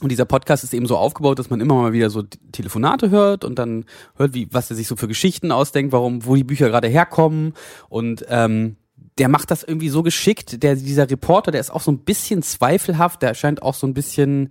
Und 0.00 0.10
dieser 0.10 0.24
Podcast 0.24 0.64
ist 0.64 0.74
eben 0.74 0.86
so 0.86 0.96
aufgebaut, 0.96 1.38
dass 1.38 1.50
man 1.50 1.60
immer 1.60 1.74
mal 1.74 1.92
wieder 1.92 2.10
so 2.10 2.22
Telefonate 2.22 3.10
hört 3.10 3.44
und 3.44 3.58
dann 3.58 3.84
hört, 4.16 4.34
wie, 4.34 4.48
was 4.50 4.68
er 4.68 4.76
sich 4.76 4.88
so 4.88 4.96
für 4.96 5.06
Geschichten 5.06 5.52
ausdenkt, 5.52 5.92
warum, 5.92 6.26
wo 6.26 6.34
die 6.34 6.44
Bücher 6.44 6.68
gerade 6.68 6.88
herkommen. 6.88 7.54
Und 7.88 8.24
ähm, 8.28 8.76
der 9.18 9.28
macht 9.28 9.50
das 9.50 9.62
irgendwie 9.62 9.90
so 9.90 10.02
geschickt. 10.02 10.62
Der, 10.62 10.74
dieser 10.74 11.08
Reporter, 11.08 11.52
der 11.52 11.60
ist 11.60 11.70
auch 11.70 11.80
so 11.80 11.92
ein 11.92 12.00
bisschen 12.00 12.42
zweifelhaft, 12.42 13.22
der 13.22 13.34
scheint 13.34 13.62
auch 13.62 13.74
so 13.74 13.86
ein 13.86 13.94
bisschen 13.94 14.50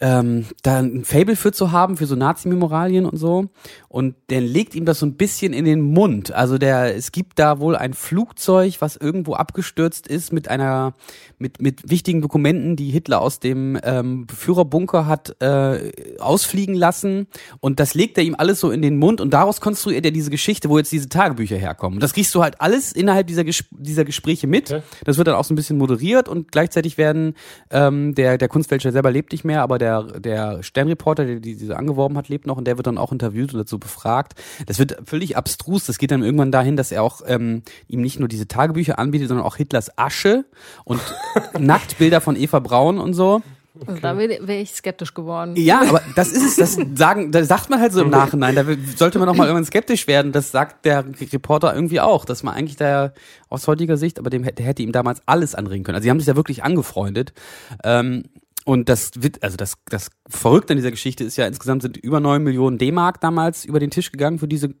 ähm, 0.00 0.46
da 0.62 0.78
ein 0.78 1.04
Fable 1.04 1.36
für 1.36 1.52
zu 1.52 1.72
haben, 1.72 1.96
für 1.96 2.06
so 2.06 2.16
Nazi-Memoralien 2.16 3.04
und 3.06 3.18
so. 3.18 3.48
Und 3.88 4.14
der 4.30 4.40
legt 4.40 4.74
ihm 4.74 4.84
das 4.84 5.00
so 5.00 5.06
ein 5.06 5.14
bisschen 5.14 5.52
in 5.52 5.64
den 5.64 5.80
Mund. 5.80 6.32
Also 6.32 6.58
der, 6.58 6.96
es 6.96 7.12
gibt 7.12 7.38
da 7.38 7.60
wohl 7.60 7.76
ein 7.76 7.92
Flugzeug, 7.92 8.76
was 8.80 8.96
irgendwo 8.96 9.34
abgestürzt 9.34 10.06
ist 10.06 10.32
mit 10.32 10.48
einer, 10.48 10.94
mit, 11.38 11.60
mit 11.60 11.90
wichtigen 11.90 12.22
Dokumenten, 12.22 12.76
die 12.76 12.90
Hitler 12.90 13.20
aus 13.20 13.40
dem 13.40 13.78
ähm, 13.82 14.26
Führerbunker 14.34 15.06
hat 15.06 15.36
äh, 15.42 15.92
ausfliegen 16.18 16.74
lassen. 16.74 17.26
Und 17.60 17.78
das 17.80 17.94
legt 17.94 18.16
er 18.16 18.24
ihm 18.24 18.34
alles 18.38 18.60
so 18.60 18.70
in 18.70 18.82
den 18.82 18.96
Mund 18.96 19.20
und 19.20 19.30
daraus 19.34 19.60
konstruiert 19.60 20.04
er 20.04 20.12
diese 20.12 20.30
Geschichte, 20.30 20.70
wo 20.70 20.78
jetzt 20.78 20.92
diese 20.92 21.08
Tagebücher 21.08 21.56
herkommen. 21.56 21.96
Und 21.96 22.02
das 22.02 22.14
kriegst 22.14 22.34
du 22.34 22.42
halt 22.42 22.60
alles 22.60 22.92
innerhalb 22.92 23.26
dieser, 23.26 23.44
Ges 23.44 23.64
dieser 23.70 24.04
Gespräche 24.04 24.46
mit. 24.46 24.70
Okay. 24.70 24.82
Das 25.04 25.18
wird 25.18 25.28
dann 25.28 25.34
auch 25.34 25.44
so 25.44 25.52
ein 25.52 25.56
bisschen 25.56 25.76
moderiert 25.76 26.28
und 26.28 26.52
gleichzeitig 26.52 26.96
werden 26.96 27.34
ähm, 27.70 28.14
der 28.14 28.38
der 28.38 28.48
Kunstfälscher 28.48 28.92
selber 28.92 29.10
lebt 29.10 29.32
nicht 29.32 29.44
mehr, 29.44 29.62
aber 29.62 29.78
der 29.78 29.89
der 29.98 30.62
Sternreporter, 30.62 31.24
der 31.24 31.40
die, 31.40 31.56
diese 31.56 31.76
angeworben 31.76 32.16
hat, 32.16 32.28
lebt 32.28 32.46
noch 32.46 32.56
und 32.56 32.66
der 32.66 32.76
wird 32.76 32.86
dann 32.86 32.98
auch 32.98 33.12
interviewt 33.12 33.52
und 33.52 33.60
dazu 33.60 33.78
befragt. 33.78 34.34
Das 34.66 34.78
wird 34.78 34.96
völlig 35.04 35.36
abstrus. 35.36 35.86
Das 35.86 35.98
geht 35.98 36.10
dann 36.10 36.22
irgendwann 36.22 36.52
dahin, 36.52 36.76
dass 36.76 36.92
er 36.92 37.02
auch 37.02 37.20
ähm, 37.26 37.62
ihm 37.88 38.00
nicht 38.00 38.18
nur 38.18 38.28
diese 38.28 38.48
Tagebücher 38.48 38.98
anbietet, 38.98 39.28
sondern 39.28 39.46
auch 39.46 39.56
Hitlers 39.56 39.96
Asche 39.98 40.44
und 40.84 41.00
Nacktbilder 41.58 42.20
von 42.20 42.36
Eva 42.36 42.60
Braun 42.60 42.98
und 42.98 43.14
so. 43.14 43.42
Also 43.86 44.00
da 44.00 44.18
wäre 44.18 44.46
wär 44.46 44.60
ich 44.60 44.72
skeptisch 44.72 45.14
geworden. 45.14 45.54
Ja, 45.56 45.82
aber 45.88 46.02
das 46.16 46.32
ist 46.32 46.58
es, 46.58 46.76
das 46.76 46.86
sagen, 46.96 47.30
das 47.30 47.48
sagt 47.48 47.70
man 47.70 47.80
halt 47.80 47.92
so 47.92 48.02
im 48.02 48.10
Nachhinein. 48.10 48.54
Da 48.54 48.64
sollte 48.96 49.18
man 49.18 49.26
noch 49.26 49.36
mal 49.36 49.44
irgendwann 49.44 49.64
skeptisch 49.64 50.06
werden. 50.06 50.32
Das 50.32 50.50
sagt 50.50 50.84
der 50.84 51.04
Reporter 51.32 51.74
irgendwie 51.74 52.00
auch, 52.00 52.24
dass 52.24 52.42
man 52.42 52.54
eigentlich 52.54 52.76
da 52.76 53.12
aus 53.48 53.68
heutiger 53.68 53.96
Sicht, 53.96 54.18
aber 54.18 54.28
dem 54.28 54.42
hätte, 54.42 54.56
der 54.56 54.66
hätte 54.66 54.82
ihm 54.82 54.92
damals 54.92 55.22
alles 55.26 55.54
anregen 55.54 55.84
können. 55.84 55.94
Also 55.94 56.04
sie 56.04 56.10
haben 56.10 56.18
sich 56.18 56.26
ja 56.26 56.36
wirklich 56.36 56.64
angefreundet. 56.64 57.32
Ähm, 57.84 58.24
und 58.70 58.88
das 58.88 59.10
wird, 59.16 59.42
also 59.42 59.56
das, 59.56 59.74
das 59.86 60.10
Verrückte 60.28 60.74
an 60.74 60.76
dieser 60.76 60.92
Geschichte 60.92 61.24
ist 61.24 61.36
ja, 61.36 61.44
insgesamt 61.44 61.82
sind 61.82 61.96
über 61.96 62.20
neun 62.20 62.44
Millionen 62.44 62.78
D-Mark 62.78 63.20
damals 63.20 63.64
über 63.64 63.80
den 63.80 63.90
Tisch 63.90 64.12
gegangen 64.12 64.38
für 64.38 64.46
diese 64.46 64.76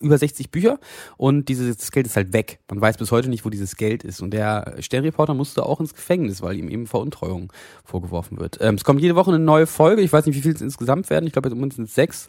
über 0.00 0.18
60 0.18 0.50
Bücher 0.50 0.78
und 1.16 1.48
dieses 1.48 1.90
Geld 1.92 2.06
ist 2.06 2.14
halt 2.14 2.34
weg. 2.34 2.58
Man 2.68 2.82
weiß 2.82 2.98
bis 2.98 3.10
heute 3.10 3.30
nicht, 3.30 3.46
wo 3.46 3.48
dieses 3.48 3.76
Geld 3.76 4.04
ist. 4.04 4.20
Und 4.20 4.32
der 4.32 4.74
Sternreporter 4.80 5.32
musste 5.32 5.64
auch 5.64 5.80
ins 5.80 5.94
Gefängnis, 5.94 6.42
weil 6.42 6.58
ihm 6.58 6.68
eben 6.68 6.86
Veruntreuung 6.86 7.50
vorgeworfen 7.84 8.38
wird. 8.38 8.58
Ähm, 8.60 8.74
es 8.74 8.84
kommt 8.84 9.00
jede 9.00 9.16
Woche 9.16 9.30
eine 9.30 9.42
neue 9.42 9.66
Folge. 9.66 10.02
Ich 10.02 10.12
weiß 10.12 10.26
nicht, 10.26 10.36
wie 10.36 10.42
viel 10.42 10.52
es 10.52 10.60
insgesamt 10.60 11.08
werden. 11.08 11.26
Ich 11.26 11.32
glaube, 11.32 11.48
jetzt 11.48 11.78
es 11.78 11.94
sechs. 11.94 12.28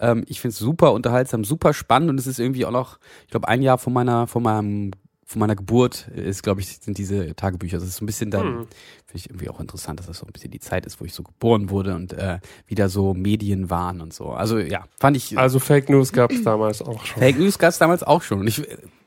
Ähm, 0.00 0.22
ich 0.26 0.42
finde 0.42 0.52
es 0.52 0.58
super 0.58 0.92
unterhaltsam, 0.92 1.44
super 1.44 1.72
spannend 1.72 2.10
und 2.10 2.20
es 2.20 2.26
ist 2.26 2.40
irgendwie 2.40 2.66
auch 2.66 2.72
noch, 2.72 2.98
ich 3.24 3.30
glaube, 3.30 3.48
ein 3.48 3.62
Jahr 3.62 3.78
vor 3.78 3.90
meiner, 3.90 4.26
vor 4.26 4.42
meinem 4.42 4.90
von 5.28 5.40
meiner 5.40 5.56
Geburt 5.56 6.06
ist, 6.14 6.44
glaube 6.44 6.60
ich, 6.60 6.78
sind 6.78 6.98
diese 6.98 7.34
Tagebücher. 7.34 7.78
Das 7.78 7.88
ist 7.88 7.96
so 7.96 8.04
ein 8.04 8.06
bisschen 8.06 8.30
dann, 8.30 8.46
Hm. 8.46 8.66
finde 9.06 9.16
ich 9.16 9.28
irgendwie 9.28 9.48
auch 9.48 9.58
interessant, 9.58 9.98
dass 9.98 10.06
das 10.06 10.18
so 10.18 10.26
ein 10.26 10.32
bisschen 10.32 10.52
die 10.52 10.60
Zeit 10.60 10.86
ist, 10.86 11.00
wo 11.00 11.04
ich 11.04 11.12
so 11.12 11.24
geboren 11.24 11.68
wurde 11.68 11.96
und 11.96 12.12
äh, 12.12 12.38
wieder 12.68 12.88
so 12.88 13.12
Medien 13.12 13.68
waren 13.68 14.00
und 14.00 14.14
so. 14.14 14.28
Also 14.30 14.58
ja, 14.58 14.84
fand 15.00 15.16
ich. 15.16 15.36
Also 15.36 15.58
Fake 15.58 15.88
News 15.88 16.12
gab 16.12 16.30
es 16.30 16.44
damals 16.44 16.80
auch 16.80 17.04
schon. 17.04 17.20
Fake 17.20 17.38
News 17.40 17.58
gab 17.58 17.70
es 17.70 17.78
damals 17.78 18.04
auch 18.04 18.22
schon. 18.22 18.38
Und 18.38 18.46
ich 18.46 18.62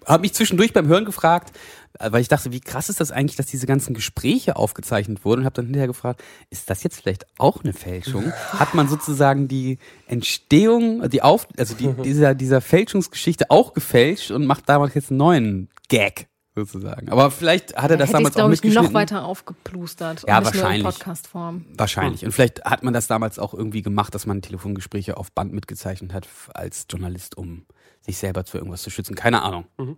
habe 0.05 0.21
mich 0.21 0.33
zwischendurch 0.33 0.73
beim 0.73 0.87
Hören 0.87 1.05
gefragt, 1.05 1.57
äh, 1.99 2.11
weil 2.11 2.19
ich 2.19 2.27
dachte, 2.27 2.51
wie 2.51 2.59
krass 2.59 2.89
ist 2.89 2.99
das 2.99 3.11
eigentlich, 3.11 3.37
dass 3.37 3.45
diese 3.45 3.65
ganzen 3.65 3.93
Gespräche 3.93 4.57
aufgezeichnet 4.57 5.23
wurden 5.23 5.41
und 5.41 5.45
habe 5.45 5.55
dann 5.55 5.65
hinterher 5.67 5.87
gefragt, 5.87 6.21
ist 6.49 6.69
das 6.69 6.83
jetzt 6.83 6.97
vielleicht 6.99 7.25
auch 7.37 7.63
eine 7.63 7.71
Fälschung? 7.71 8.33
Hat 8.51 8.73
man 8.73 8.89
sozusagen 8.89 9.47
die 9.47 9.77
Entstehung, 10.05 11.09
die 11.09 11.21
Auf, 11.21 11.47
also 11.57 11.75
die, 11.75 11.93
dieser, 12.03 12.35
dieser 12.35 12.59
Fälschungsgeschichte 12.59 13.49
auch 13.49 13.73
gefälscht 13.73 14.31
und 14.31 14.45
macht 14.45 14.67
damals 14.67 14.95
jetzt 14.95 15.11
einen 15.11 15.17
neuen 15.17 15.69
Gag 15.89 16.29
sozusagen. 16.55 17.09
Aber 17.09 17.31
vielleicht 17.31 17.75
hat 17.75 17.91
er 17.91 17.97
das 17.97 18.11
damals 18.11 18.35
auch 18.37 18.45
ich, 18.45 18.51
mitgeschnitten. 18.51 18.85
noch 18.85 18.93
weiter 18.93 19.25
aufgeplustert. 19.25 20.23
Ja, 20.27 20.43
wahrscheinlich. 20.43 20.85
in 20.85 20.91
Podcast-Form. 20.91 21.65
Wahrscheinlich. 21.75 22.25
Und 22.25 22.31
vielleicht 22.31 22.63
hat 22.65 22.83
man 22.83 22.93
das 22.93 23.07
damals 23.07 23.39
auch 23.39 23.53
irgendwie 23.53 23.81
gemacht, 23.81 24.13
dass 24.15 24.25
man 24.25 24.41
Telefongespräche 24.41 25.17
auf 25.17 25.31
Band 25.31 25.53
mitgezeichnet 25.53 26.13
hat 26.13 26.27
als 26.53 26.85
Journalist, 26.89 27.37
um 27.37 27.65
sich 28.01 28.17
selber 28.17 28.43
für 28.45 28.57
irgendwas 28.57 28.81
zu 28.81 28.89
schützen. 28.89 29.15
Keine 29.15 29.41
Ahnung. 29.41 29.65
Mhm. 29.77 29.97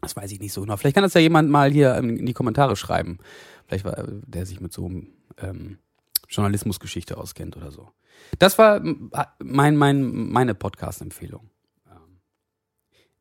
Das 0.00 0.14
weiß 0.14 0.30
ich 0.30 0.40
nicht 0.40 0.52
so 0.52 0.60
genau. 0.60 0.76
Vielleicht 0.76 0.94
kann 0.94 1.02
das 1.02 1.14
ja 1.14 1.20
jemand 1.20 1.50
mal 1.50 1.70
hier 1.70 1.96
in 1.96 2.24
die 2.24 2.34
Kommentare 2.34 2.76
schreiben. 2.76 3.18
Vielleicht 3.66 3.84
war 3.84 4.04
der 4.06 4.46
sich 4.46 4.60
mit 4.60 4.72
so 4.72 4.88
ähm, 5.38 5.78
Journalismusgeschichte 6.28 7.16
auskennt 7.16 7.56
oder 7.56 7.72
so. 7.72 7.88
Das 8.38 8.58
war 8.58 8.80
mein, 9.42 9.76
mein, 9.76 10.30
meine 10.30 10.54
Podcast-Empfehlung. 10.54 11.50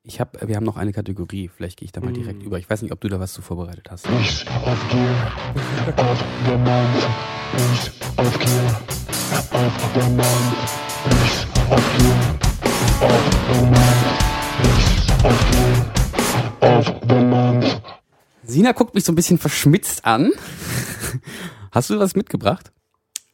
Ich 0.09 0.21
hab, 0.21 0.47
wir 0.47 0.55
haben 0.55 0.63
noch 0.63 0.77
eine 0.77 0.93
Kategorie. 0.93 1.49
Vielleicht 1.53 1.77
gehe 1.79 1.85
ich 1.85 1.91
da 1.91 1.99
mal 1.99 2.13
direkt 2.13 2.41
über. 2.41 2.57
Ich 2.57 2.69
weiß 2.69 2.81
nicht, 2.81 2.93
ob 2.93 3.01
du 3.01 3.09
da 3.09 3.19
was 3.19 3.33
zu 3.33 3.41
vorbereitet 3.41 3.91
hast. 3.91 4.07
Ich 4.21 4.45
aufgehe 4.47 5.31
auf 5.97 6.23
der 6.47 6.57
Mann. 6.57 6.87
Ich 7.73 7.91
aufgehe 8.17 8.77
auf 9.51 9.93
der 9.93 10.09
Mann. 10.09 10.55
Ich 11.11 11.45
aufgehe 11.69 12.15
auf 13.01 13.29
der 13.51 13.61
Mann. 13.63 13.97
Ich 14.63 15.25
aufgehe 15.25 15.85
auf 16.61 17.07
der 17.07 17.21
Mann. 17.23 17.65
Sina 18.43 18.71
guckt 18.71 18.95
mich 18.95 19.03
so 19.03 19.11
ein 19.11 19.15
bisschen 19.15 19.37
verschmitzt 19.37 20.05
an. 20.05 20.31
Hast 21.71 21.89
du 21.89 21.99
was 21.99 22.15
mitgebracht? 22.15 22.71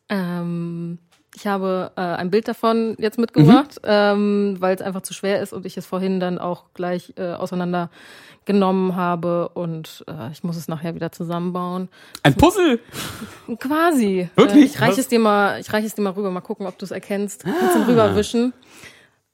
Ähm, 0.09 0.97
ich 1.35 1.47
habe 1.47 1.91
äh, 1.95 2.01
ein 2.01 2.29
Bild 2.29 2.47
davon 2.47 2.95
jetzt 2.99 3.17
mitgebracht, 3.17 3.75
Mhm. 3.81 3.87
ähm, 3.89 4.55
weil 4.59 4.75
es 4.75 4.81
einfach 4.81 5.01
zu 5.01 5.13
schwer 5.13 5.41
ist 5.41 5.51
und 5.53 5.65
ich 5.65 5.77
es 5.77 5.85
vorhin 5.85 6.19
dann 6.19 6.37
auch 6.37 6.65
gleich 6.75 7.13
äh, 7.17 7.33
auseinandergenommen 7.33 8.95
habe 8.95 9.49
und 9.49 10.03
äh, 10.07 10.31
ich 10.31 10.43
muss 10.43 10.57
es 10.57 10.67
nachher 10.67 10.95
wieder 10.95 11.11
zusammenbauen. 11.11 11.89
Ein 12.23 12.35
Puzzle! 12.35 12.79
Quasi. 13.59 14.29
Wirklich? 14.35 14.63
Äh, 14.63 14.65
ich 14.65 14.81
reiche 14.81 15.01
es 15.01 15.07
dir 15.07 15.19
mal, 15.19 15.59
ich 15.59 15.71
reiche 15.73 15.87
es 15.87 15.95
dir 15.95 16.01
mal 16.03 16.11
rüber, 16.13 16.29
mal 16.31 16.41
gucken, 16.41 16.67
ob 16.67 16.77
du 16.77 16.85
es 16.85 16.91
erkennst. 16.91 17.43
Kannst 17.43 17.75
du 17.75 17.87
rüberwischen? 17.87 18.53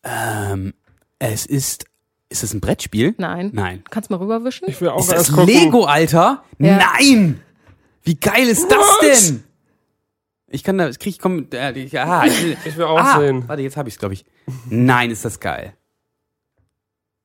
Ähm, 0.04 0.74
es 1.20 1.46
ist 1.46 1.86
Ist 2.30 2.44
das 2.44 2.54
ein 2.54 2.62
Brettspiel? 2.62 3.16
Nein. 3.18 3.50
Nein. 3.54 3.84
Kannst 3.90 4.10
mal 4.12 4.18
rüberwischen? 4.18 4.70
Ich 4.70 4.80
will 4.80 4.90
auch 4.90 5.00
Ist 5.00 5.12
das 5.12 5.18
erst 5.30 5.34
gucken. 5.34 5.48
Lego, 5.48 5.84
Alter? 5.86 6.44
Ja. 6.60 6.78
Nein! 6.78 7.42
Wie 8.04 8.16
geil 8.16 8.48
ist 8.48 8.68
das 8.72 9.00
denn? 9.02 9.44
Ich 10.52 10.64
kann 10.64 10.78
da, 10.78 10.90
ich 10.90 11.00
krieg, 11.00 11.20
komm, 11.20 11.48
äh, 11.54 11.72
ich, 11.80 11.98
aha, 12.00 12.26
ich, 12.26 12.44
will- 12.44 12.58
Ich 12.66 12.78
will 12.78 12.86
auch 12.86 13.00
ah, 13.00 13.20
sehen. 13.20 13.48
Warte, 13.48 13.62
jetzt 13.62 13.78
habe 13.78 13.88
ich 13.90 13.96
es, 13.96 14.00
glaube 14.00 14.14
ich. 14.16 14.26
Nein, 14.70 15.12
ist 15.12 15.24
das 15.26 15.40
geil. 15.40 15.74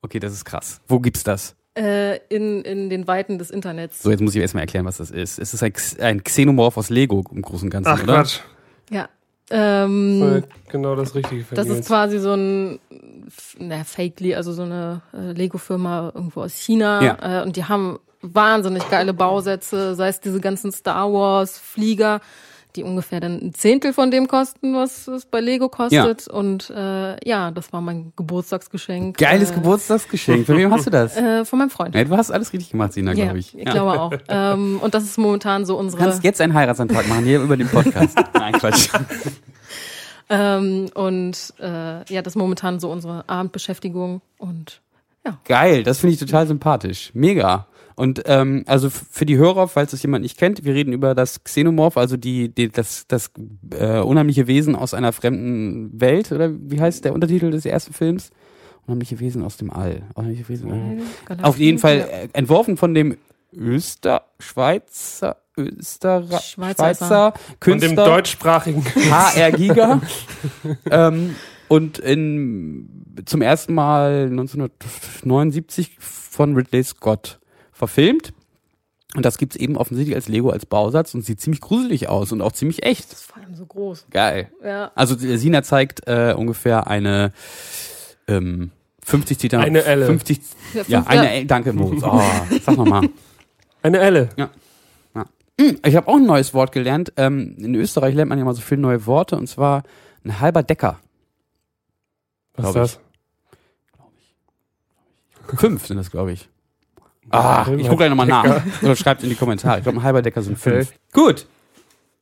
Okay, 0.03 0.19
das 0.19 0.33
ist 0.33 0.45
krass. 0.45 0.81
Wo 0.87 1.01
gibt's 1.01 1.25
das? 1.25 1.57
Äh, 1.77 2.19
in, 2.29 2.63
in 2.63 2.91
den 2.91 3.07
Weiten 3.09 3.39
des 3.39 3.51
Internets. 3.51 4.03
So, 4.03 4.11
jetzt 4.11 4.21
muss 4.21 4.35
ich 4.35 4.41
erstmal 4.41 4.63
erklären, 4.63 4.85
was 4.85 4.99
das 4.99 5.11
ist. 5.11 5.39
Es 5.39 5.55
ist 5.55 5.63
ein, 5.63 5.73
ein 6.01 6.23
Xenomorph 6.23 6.77
aus 6.77 6.91
Lego 6.91 7.25
im 7.33 7.43
Großen 7.43 7.67
und 7.67 7.71
Ganzen, 7.71 7.89
Ach 7.89 8.03
oder? 8.03 8.15
Quatsch. 8.17 8.41
Ja. 8.91 9.09
Ähm, 9.51 10.19
Voll 10.21 10.45
Genau 10.69 10.95
das 10.95 11.15
Richtige 11.15 11.45
für 11.45 11.55
Das 11.55 11.69
ist 11.69 11.87
quasi 11.87 12.19
so 12.19 12.35
ein 12.35 12.79
na, 13.59 13.85
Fakely, 13.85 14.35
also 14.35 14.53
so 14.53 14.63
eine 14.63 15.03
äh, 15.13 15.33
Lego-Firma 15.33 16.13
irgendwo 16.15 16.43
aus 16.43 16.55
China. 16.55 17.03
Ja. 17.03 17.41
Äh, 17.41 17.45
und 17.45 17.57
die 17.57 17.65
haben 17.65 17.99
wahnsinnig 18.23 18.89
geile 18.91 19.13
Bausätze, 19.13 19.95
sei 19.95 20.09
es 20.09 20.21
diese 20.21 20.41
ganzen 20.41 20.73
Star 20.73 21.13
Wars-Flieger, 21.13 22.21
die 22.77 22.83
ungefähr 22.83 23.21
dann 23.21 23.39
ein 23.41 23.55
Zehntel 23.55 23.93
von 23.93 24.11
dem 24.11 24.27
kosten, 24.29 24.75
was 24.75 25.07
es 25.09 25.27
bei 25.27 25.41
Lego 25.41 25.69
kostet. 25.69 26.27
Und 26.29 26.71
äh, 26.71 27.17
ja, 27.29 27.51
das 27.51 27.73
war 27.73 27.81
mein 27.81 28.13
Geburtstagsgeschenk. 28.17 29.17
Geiles 29.19 29.51
äh, 29.51 29.55
Geburtstagsgeschenk. 29.55 30.47
Für 30.47 30.57
wem 30.57 30.73
hast 30.73 30.87
du 30.87 30.91
das? 30.91 31.17
Äh, 31.25 31.45
von 31.45 31.59
meinem 31.59 31.71
Freund. 31.71 31.95
Ja, 31.95 32.05
du 32.05 32.17
hast 32.17 32.31
alles 32.31 32.53
richtig 32.53 32.71
gemacht, 32.71 32.93
Sina, 32.93 33.13
Ja, 33.13 33.25
glaube 33.27 33.39
ich. 33.39 33.57
ich 33.57 33.65
glaube 33.65 34.01
auch. 34.01 34.13
ähm, 34.29 34.79
und 34.83 34.95
das 34.95 35.05
ist 35.05 35.17
momentan 35.19 35.65
so 35.65 35.75
Du 35.75 35.79
unsere. 35.81 36.03
kannst 36.03 36.25
jetzt 36.25 36.41
einen 36.41 36.55
Heiratsantrag 36.55 37.09
machen, 37.09 37.25
hier 37.25 37.41
über 37.41 37.57
den 37.57 37.69
Podcast. 37.69 38.17
Nein, 38.35 38.53
Quatsch. 38.55 38.89
Ähm, 40.31 40.87
und 40.95 41.53
äh, 41.61 42.13
ja, 42.13 42.23
das 42.23 42.33
ist 42.33 42.37
momentan 42.37 42.81
so 42.81 42.91
unsere 42.91 43.29
Abendbeschäftigung. 43.29 44.23
Und 44.39 44.81
Geil, 45.47 45.83
das 45.83 45.99
finde 46.01 46.15
ich 46.15 46.21
total 46.21 46.47
sympathisch. 46.47 47.11
Mega. 47.15 47.67
Und 47.97 48.23
ähm, 48.27 48.65
also 48.67 48.91
für 48.91 49.25
die 49.25 49.37
Hörer, 49.37 49.69
falls 49.69 49.93
es 49.93 50.03
jemand 50.03 50.23
nicht 50.23 50.39
kennt, 50.39 50.65
wir 50.65 50.75
reden 50.75 50.93
über 50.93 51.15
das 51.15 51.45
Xenomorph, 51.45 51.97
also 51.97 52.17
die, 52.17 52.49
die 52.49 52.69
das, 52.69 53.07
das 53.07 53.31
äh, 53.79 54.01
unheimliche 54.01 54.47
Wesen 54.47 54.75
aus 54.75 54.95
einer 54.95 55.13
fremden 55.13 56.01
Welt, 56.01 56.33
oder 56.33 56.51
wie 56.53 56.81
heißt 56.81 57.05
der 57.05 57.15
Untertitel 57.15 57.51
des 57.51 57.65
ersten 57.65 57.93
Films? 57.93 58.31
Unheimliche 58.87 59.21
Wesen 59.21 59.43
aus 59.43 59.57
dem 59.57 59.71
All. 59.71 60.03
Unheimliche 60.15 60.49
Wesen. 60.49 61.01
Äh. 61.29 61.43
Auf 61.43 61.59
jeden 61.59 61.79
Fall 61.79 62.09
äh, 62.11 62.29
entworfen 62.33 62.77
von 62.77 62.95
dem 62.95 63.17
Öster, 63.57 64.25
Schweizer, 64.41 65.37
Österreich, 65.57 66.45
Schweizer. 66.45 66.95
Schweizer 66.95 67.33
Von 67.33 67.79
dem 67.79 67.81
Künstler. 67.81 68.05
deutschsprachigen. 68.05 68.85
HR 68.85 69.53
Giga. 69.53 70.01
ähm, 70.91 71.37
und 71.69 71.99
in, 71.99 72.89
zum 73.25 73.41
ersten 73.41 73.75
Mal 73.75 74.27
1979 74.31 75.97
von 75.99 76.55
Ridley 76.55 76.83
Scott 76.83 77.39
verfilmt. 77.75 78.33
Und 79.15 79.25
das 79.25 79.39
gibt's 79.39 79.55
eben 79.55 79.77
offensichtlich 79.77 80.17
als 80.17 80.27
Lego 80.29 80.51
als 80.51 80.67
Bausatz 80.67 81.15
und 81.15 81.23
sieht 81.23 81.41
ziemlich 81.41 81.61
gruselig 81.61 82.09
aus 82.09 82.33
und 82.33 82.41
auch 82.41 82.51
ziemlich 82.53 82.83
echt. 82.85 83.13
vor 83.15 83.37
allem 83.43 83.55
so 83.55 83.65
groß. 83.67 84.07
Geil. 84.11 84.51
Ja. 84.65 84.91
Also 84.97 85.17
Sina 85.17 85.63
zeigt 85.63 86.09
äh, 86.09 86.35
ungefähr 86.37 86.87
eine 86.89 87.33
ähm, 88.27 88.73
50 89.05 89.39
Zita. 89.39 89.61
Eine 89.61 89.85
Elle. 89.85 90.07
50, 90.07 90.41
Ja, 90.73 90.83
ja, 90.89 91.03
eine 91.07 91.25
ja. 91.25 91.31
Elle. 91.31 91.47
Danke, 91.47 91.73
Moritz. 91.75 92.03
Oh, 92.03 92.21
sag 92.65 92.77
nochmal. 92.77 93.09
Eine 93.83 93.99
Elle. 93.99 94.31
Hm, 95.61 95.79
Ich 95.85 95.95
habe 95.95 96.09
auch 96.09 96.17
ein 96.17 96.27
neues 96.27 96.53
Wort 96.55 96.73
gelernt. 96.73 97.13
Ähm, 97.17 97.55
in 97.59 97.77
Österreich 97.77 98.15
lernt 98.17 98.31
man 98.31 98.39
ja 98.39 98.45
mal 98.45 98.55
so 98.55 98.63
viele 98.63 98.81
neue 98.81 99.07
Worte 99.07 99.37
und 99.37 99.47
zwar 99.47 99.85
ein 100.25 100.41
halber 100.41 100.65
Decker. 100.65 100.99
Was 102.55 102.67
ist 102.67 102.73
Glaub 102.73 102.85
das? 102.85 102.99
Fünf 105.61 105.87
sind 105.87 105.99
das, 105.99 106.11
glaube 106.11 106.33
ich. 106.33 106.49
Ah, 107.31 107.67
ich 107.77 107.85
gucke 107.85 107.99
gleich 107.99 108.11
nochmal 108.11 108.27
nach. 108.27 108.63
Oder 108.83 108.97
schreibt 108.97 109.23
in 109.23 109.29
die 109.29 109.35
Kommentare. 109.35 109.79
Ich 109.79 109.85
glaube, 109.85 109.99
ein 109.99 110.03
halber 110.03 110.23
Decker 110.23 110.43
sind 110.43 110.59
fünf. 110.59 110.89
Okay. 110.89 110.99
Gut. 111.13 111.47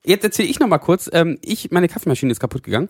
Jetzt 0.05 0.25
erzähle 0.25 0.49
ich 0.49 0.59
nochmal 0.59 0.81
kurz. 0.81 1.09
Ähm, 1.13 1.39
ich, 1.43 1.71
meine 1.71 1.89
Kaffeemaschine 1.89 2.33
ist 2.33 2.41
kaputt 2.41 2.63
gegangen. 2.63 2.89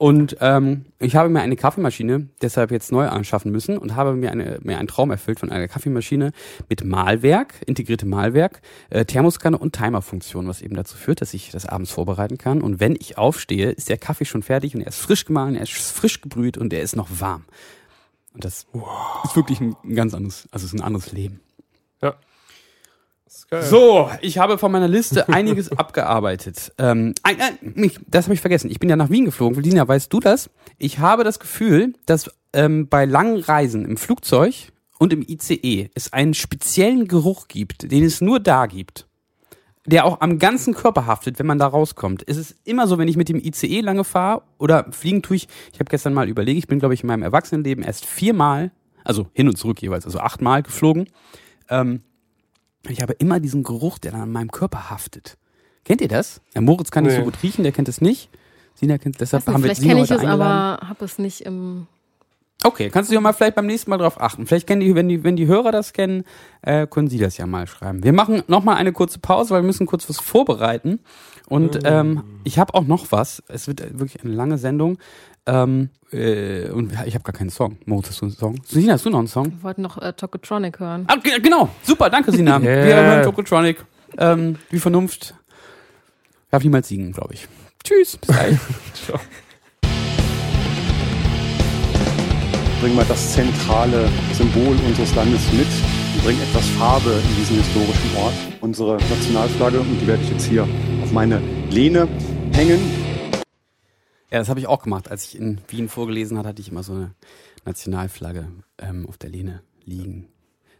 Und 0.00 0.38
ähm, 0.40 0.86
ich 0.98 1.14
habe 1.14 1.28
mir 1.28 1.42
eine 1.42 1.56
Kaffeemaschine 1.56 2.28
deshalb 2.40 2.70
jetzt 2.70 2.90
neu 2.90 3.06
anschaffen 3.08 3.52
müssen 3.52 3.76
und 3.76 3.96
habe 3.96 4.14
mir, 4.14 4.32
eine, 4.32 4.58
mir 4.62 4.78
einen 4.78 4.88
Traum 4.88 5.10
erfüllt 5.10 5.38
von 5.38 5.50
einer 5.50 5.68
Kaffeemaschine 5.68 6.32
mit 6.70 6.84
Mahlwerk, 6.84 7.56
integrierte 7.66 8.06
Mahlwerk, 8.06 8.62
äh, 8.88 9.04
Thermoskanne 9.04 9.58
und 9.58 9.76
Timerfunktion, 9.76 10.48
was 10.48 10.62
eben 10.62 10.74
dazu 10.74 10.96
führt, 10.96 11.20
dass 11.20 11.34
ich 11.34 11.50
das 11.50 11.66
abends 11.66 11.90
vorbereiten 11.90 12.38
kann. 12.38 12.62
Und 12.62 12.80
wenn 12.80 12.96
ich 12.98 13.18
aufstehe, 13.18 13.72
ist 13.72 13.90
der 13.90 13.98
Kaffee 13.98 14.24
schon 14.24 14.42
fertig 14.42 14.74
und 14.74 14.80
er 14.80 14.86
ist 14.86 15.00
frisch 15.00 15.26
gemahlen, 15.26 15.54
er 15.54 15.64
ist 15.64 15.72
frisch 15.72 16.22
gebrüht 16.22 16.56
und 16.56 16.72
er 16.72 16.80
ist 16.80 16.96
noch 16.96 17.08
warm. 17.20 17.44
Und 18.32 18.46
das 18.46 18.66
ist 19.24 19.36
wirklich 19.36 19.60
ein, 19.60 19.76
ein 19.84 19.96
ganz 19.96 20.14
anderes, 20.14 20.48
also 20.50 20.64
es 20.64 20.72
ist 20.72 20.80
ein 20.80 20.84
anderes 20.84 21.12
Leben. 21.12 21.40
Geil. 23.50 23.64
So, 23.64 24.08
ich 24.20 24.38
habe 24.38 24.58
von 24.58 24.70
meiner 24.70 24.86
Liste 24.86 25.28
einiges 25.32 25.72
abgearbeitet. 25.72 26.72
Ähm, 26.78 27.14
ein, 27.24 27.40
ein, 27.40 27.90
das 28.06 28.26
habe 28.26 28.34
ich 28.34 28.40
vergessen. 28.40 28.70
Ich 28.70 28.78
bin 28.78 28.88
ja 28.88 28.94
nach 28.94 29.10
Wien 29.10 29.24
geflogen. 29.24 29.60
Lina, 29.60 29.86
weißt 29.86 30.12
du 30.12 30.20
das? 30.20 30.50
Ich 30.78 31.00
habe 31.00 31.24
das 31.24 31.40
Gefühl, 31.40 31.94
dass 32.06 32.30
ähm, 32.52 32.86
bei 32.88 33.06
langen 33.06 33.40
Reisen 33.40 33.84
im 33.84 33.96
Flugzeug 33.96 34.54
und 34.98 35.12
im 35.12 35.22
ICE 35.26 35.90
es 35.94 36.12
einen 36.12 36.34
speziellen 36.34 37.08
Geruch 37.08 37.48
gibt, 37.48 37.90
den 37.90 38.04
es 38.04 38.20
nur 38.20 38.38
da 38.38 38.66
gibt. 38.66 39.08
Der 39.84 40.04
auch 40.04 40.20
am 40.20 40.38
ganzen 40.38 40.74
Körper 40.74 41.06
haftet, 41.06 41.40
wenn 41.40 41.46
man 41.46 41.58
da 41.58 41.66
rauskommt. 41.66 42.22
Es 42.28 42.36
ist 42.36 42.54
immer 42.64 42.86
so, 42.86 42.98
wenn 42.98 43.08
ich 43.08 43.16
mit 43.16 43.28
dem 43.28 43.40
ICE 43.40 43.80
lange 43.80 44.04
fahre 44.04 44.42
oder 44.58 44.86
fliegen 44.92 45.22
tue 45.22 45.36
ich, 45.36 45.48
ich 45.72 45.80
habe 45.80 45.90
gestern 45.90 46.14
mal 46.14 46.28
überlegt, 46.28 46.58
ich 46.58 46.68
bin, 46.68 46.78
glaube 46.78 46.94
ich, 46.94 47.02
in 47.02 47.08
meinem 47.08 47.24
Erwachsenenleben 47.24 47.82
erst 47.82 48.06
viermal, 48.06 48.70
also 49.02 49.26
hin 49.32 49.48
und 49.48 49.56
zurück 49.56 49.82
jeweils, 49.82 50.04
also 50.04 50.20
achtmal 50.20 50.62
geflogen. 50.62 51.08
Ähm, 51.70 52.02
ich 52.88 53.02
habe 53.02 53.12
immer 53.14 53.40
diesen 53.40 53.62
Geruch, 53.62 53.98
der 53.98 54.12
dann 54.12 54.22
an 54.22 54.32
meinem 54.32 54.50
Körper 54.50 54.90
haftet. 54.90 55.36
Kennt 55.84 56.00
ihr 56.00 56.08
das? 56.08 56.40
Der 56.54 56.60
Moritz 56.62 56.90
kann 56.90 57.04
nicht 57.04 57.12
Nee. 57.14 57.18
so 57.20 57.24
gut 57.24 57.42
riechen, 57.42 57.62
der 57.62 57.72
kennt 57.72 57.88
es 57.88 58.00
nicht. 58.00 58.28
Sina 58.74 58.98
kennt 58.98 59.20
deshalb 59.20 59.42
Weiß 59.42 59.46
nicht, 59.46 59.54
haben 59.54 59.62
wir 59.62 59.68
vielleicht 59.74 59.82
kenne 59.82 60.00
ich 60.02 60.10
es, 60.10 60.18
eingeladen. 60.18 60.40
aber 60.42 60.88
habe 60.88 61.04
es 61.04 61.18
nicht 61.18 61.40
im. 61.42 61.86
Okay, 62.62 62.90
kannst 62.90 63.10
du 63.10 63.14
ja 63.14 63.20
mal 63.22 63.32
vielleicht 63.32 63.54
beim 63.54 63.66
nächsten 63.66 63.88
Mal 63.88 63.96
drauf 63.96 64.20
achten. 64.20 64.46
Vielleicht 64.46 64.66
kennen 64.66 64.82
die, 64.82 64.94
wenn 64.94 65.08
die, 65.08 65.24
wenn 65.24 65.34
die 65.36 65.46
Hörer 65.46 65.72
das 65.72 65.94
kennen, 65.94 66.24
äh, 66.60 66.86
können 66.86 67.08
sie 67.08 67.16
das 67.18 67.38
ja 67.38 67.46
mal 67.46 67.66
schreiben. 67.66 68.04
Wir 68.04 68.12
machen 68.12 68.42
noch 68.48 68.62
mal 68.62 68.74
eine 68.76 68.92
kurze 68.92 69.18
Pause, 69.18 69.54
weil 69.54 69.62
wir 69.62 69.66
müssen 69.66 69.86
kurz 69.86 70.08
was 70.10 70.18
vorbereiten. 70.18 71.00
Und 71.48 71.80
ähm, 71.84 72.22
ich 72.44 72.58
habe 72.58 72.74
auch 72.74 72.84
noch 72.84 73.12
was. 73.12 73.42
Es 73.48 73.66
wird 73.66 73.98
wirklich 73.98 74.22
eine 74.22 74.34
lange 74.34 74.58
Sendung. 74.58 74.98
Ähm, 75.46 75.88
äh, 76.12 76.68
und 76.68 76.92
ich 77.06 77.14
habe 77.14 77.24
gar 77.24 77.32
keinen 77.32 77.50
Song. 77.50 77.78
Moritz, 77.86 78.08
hast 78.10 78.20
du 78.20 78.26
einen 78.26 78.34
Song? 78.34 78.56
Sina, 78.66 78.92
hast 78.92 79.04
du 79.06 79.10
noch 79.10 79.18
einen 79.20 79.28
Song? 79.28 79.46
Wir 79.50 79.62
wollten 79.62 79.82
noch 79.82 79.96
äh, 80.00 80.12
Tokotronic 80.12 80.78
hören. 80.80 81.04
Ah, 81.08 81.16
ge- 81.16 81.40
genau, 81.40 81.68
super, 81.82 82.10
danke 82.10 82.30
Sina. 82.32 82.58
Yeah. 82.62 82.84
Wir 82.86 82.94
hören 82.96 83.22
Tokotronic. 83.24 83.84
Ähm, 84.18 84.56
wie 84.70 84.78
Vernunft 84.78 85.34
darf 86.50 86.62
niemals 86.62 86.88
siegen, 86.88 87.12
glaube 87.12 87.34
ich. 87.34 87.48
Tschüss, 87.82 88.16
bis 88.18 88.28
gleich. 88.28 88.56
Bring 92.80 92.94
mal 92.96 93.04
das 93.08 93.32
zentrale 93.34 94.08
Symbol 94.32 94.74
unseres 94.86 95.14
Landes 95.14 95.40
mit 95.52 95.66
und 96.14 96.24
bring 96.24 96.36
etwas 96.40 96.66
Farbe 96.70 97.10
in 97.28 97.36
diesen 97.36 97.56
historischen 97.56 98.16
Ort. 98.16 98.32
Unsere 98.62 98.96
Nationalflagge, 99.10 99.80
und 99.80 99.98
die 100.00 100.06
werde 100.06 100.22
ich 100.22 100.30
jetzt 100.30 100.46
hier 100.46 100.66
auf 101.02 101.12
meine 101.12 101.40
Lehne 101.70 102.08
hängen. 102.52 102.78
Ja, 104.30 104.38
das 104.38 104.48
habe 104.48 104.60
ich 104.60 104.66
auch 104.66 104.82
gemacht. 104.82 105.10
Als 105.10 105.24
ich 105.24 105.36
in 105.36 105.60
Wien 105.68 105.88
vorgelesen 105.88 106.38
hatte, 106.38 106.48
hatte 106.48 106.62
ich 106.62 106.70
immer 106.70 106.82
so 106.82 106.92
eine 106.92 107.14
Nationalflagge 107.64 108.48
ähm, 108.78 109.06
auf 109.08 109.18
der 109.18 109.30
Lehne 109.30 109.62
liegen. 109.84 110.28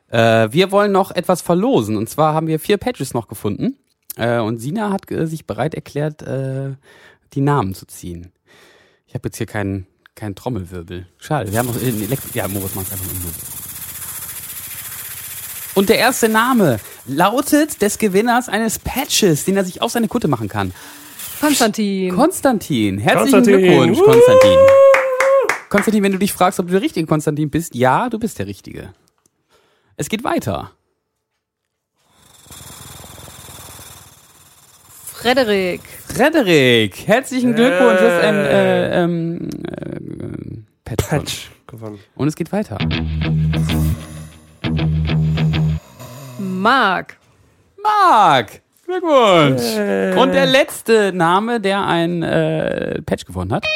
Äh, 0.09 0.49
wir 0.53 0.71
wollen 0.71 0.93
noch 0.93 1.11
etwas 1.11 1.43
verlosen. 1.43 1.97
Und 1.97 2.09
zwar 2.09 2.35
haben 2.35 2.47
wir 2.47 2.61
vier 2.61 2.77
Patches 2.77 3.15
noch 3.15 3.29
gefunden. 3.29 3.77
Äh, 4.17 4.39
und 4.39 4.59
Sina 4.59 4.93
hat 4.93 5.11
äh, 5.11 5.27
sich 5.27 5.47
bereit 5.47 5.75
erklärt, 5.75 6.23
äh, 6.23 6.75
die 7.33 7.41
Namen 7.41 7.75
zu 7.75 7.87
ziehen. 7.87 8.33
Ich 9.07 9.15
habe 9.15 9.29
jetzt 9.29 9.39
hier 9.39 9.47
keinen 9.47 9.87
keinen 10.15 10.35
Trommelwirbel. 10.35 11.07
Schade. 11.19 11.51
Wir 11.51 11.59
haben 11.59 11.67
noch 11.67 11.81
einen 11.81 12.03
Elektro 12.03 12.29
Ja, 12.35 12.47
Moritz 12.47 12.75
macht 12.75 12.93
einfach 12.93 13.07
nur. 13.07 13.33
Und 15.75 15.89
der 15.89 15.99
erste 15.99 16.29
Name 16.29 16.79
lautet 17.07 17.81
des 17.81 17.97
Gewinners 17.99 18.49
eines 18.49 18.79
Patches, 18.79 19.45
den 19.45 19.57
er 19.57 19.65
sich 19.65 19.81
auf 19.81 19.93
seine 19.93 20.09
Kutte 20.09 20.29
machen 20.29 20.49
kann. 20.49 20.75
Konstantin. 21.41 22.15
Konstantin. 22.15 22.99
Herzlichen 22.99 23.33
Konstantin. 23.33 23.61
Glückwunsch, 23.61 23.99
Woo! 23.99 24.05
Konstantin. 24.05 24.59
Konstantin, 25.71 26.03
wenn 26.03 26.13
du 26.13 26.19
dich 26.19 26.33
fragst, 26.33 26.61
ob 26.61 26.67
du 26.67 26.73
der 26.73 26.83
richtige 26.83 27.07
Konstantin 27.07 27.49
bist, 27.49 27.75
ja, 27.75 28.11
du 28.11 28.19
bist 28.19 28.39
der 28.39 28.47
Richtige. 28.47 28.93
Es 29.97 30.09
geht 30.09 30.23
weiter. 30.23 30.73
Frederik. 35.05 35.81
Frederik, 36.07 37.07
herzlichen 37.07 37.55
Glückwunsch. 37.55 38.01
Du 38.01 38.11
hast 38.11 38.23
ein 38.23 38.35
äh, 38.37 39.03
ähm, 39.03 39.49
äh, 39.67 40.63
Patch. 40.85 41.09
Patch 41.09 41.51
gewonnen. 41.67 42.01
Und 42.17 42.29
es 42.29 42.37
geht 42.37 42.53
weiter. 42.53 42.79
Marc. 46.39 47.17
Marc, 47.83 48.61
Glückwunsch. 48.91 50.19
Und 50.21 50.33
der 50.33 50.47
letzte 50.47 51.13
Name, 51.13 51.61
der 51.61 51.87
ein 51.87 52.23
äh, 52.23 53.01
Patch 53.03 53.25
gewonnen 53.25 53.53
hat. 53.53 53.67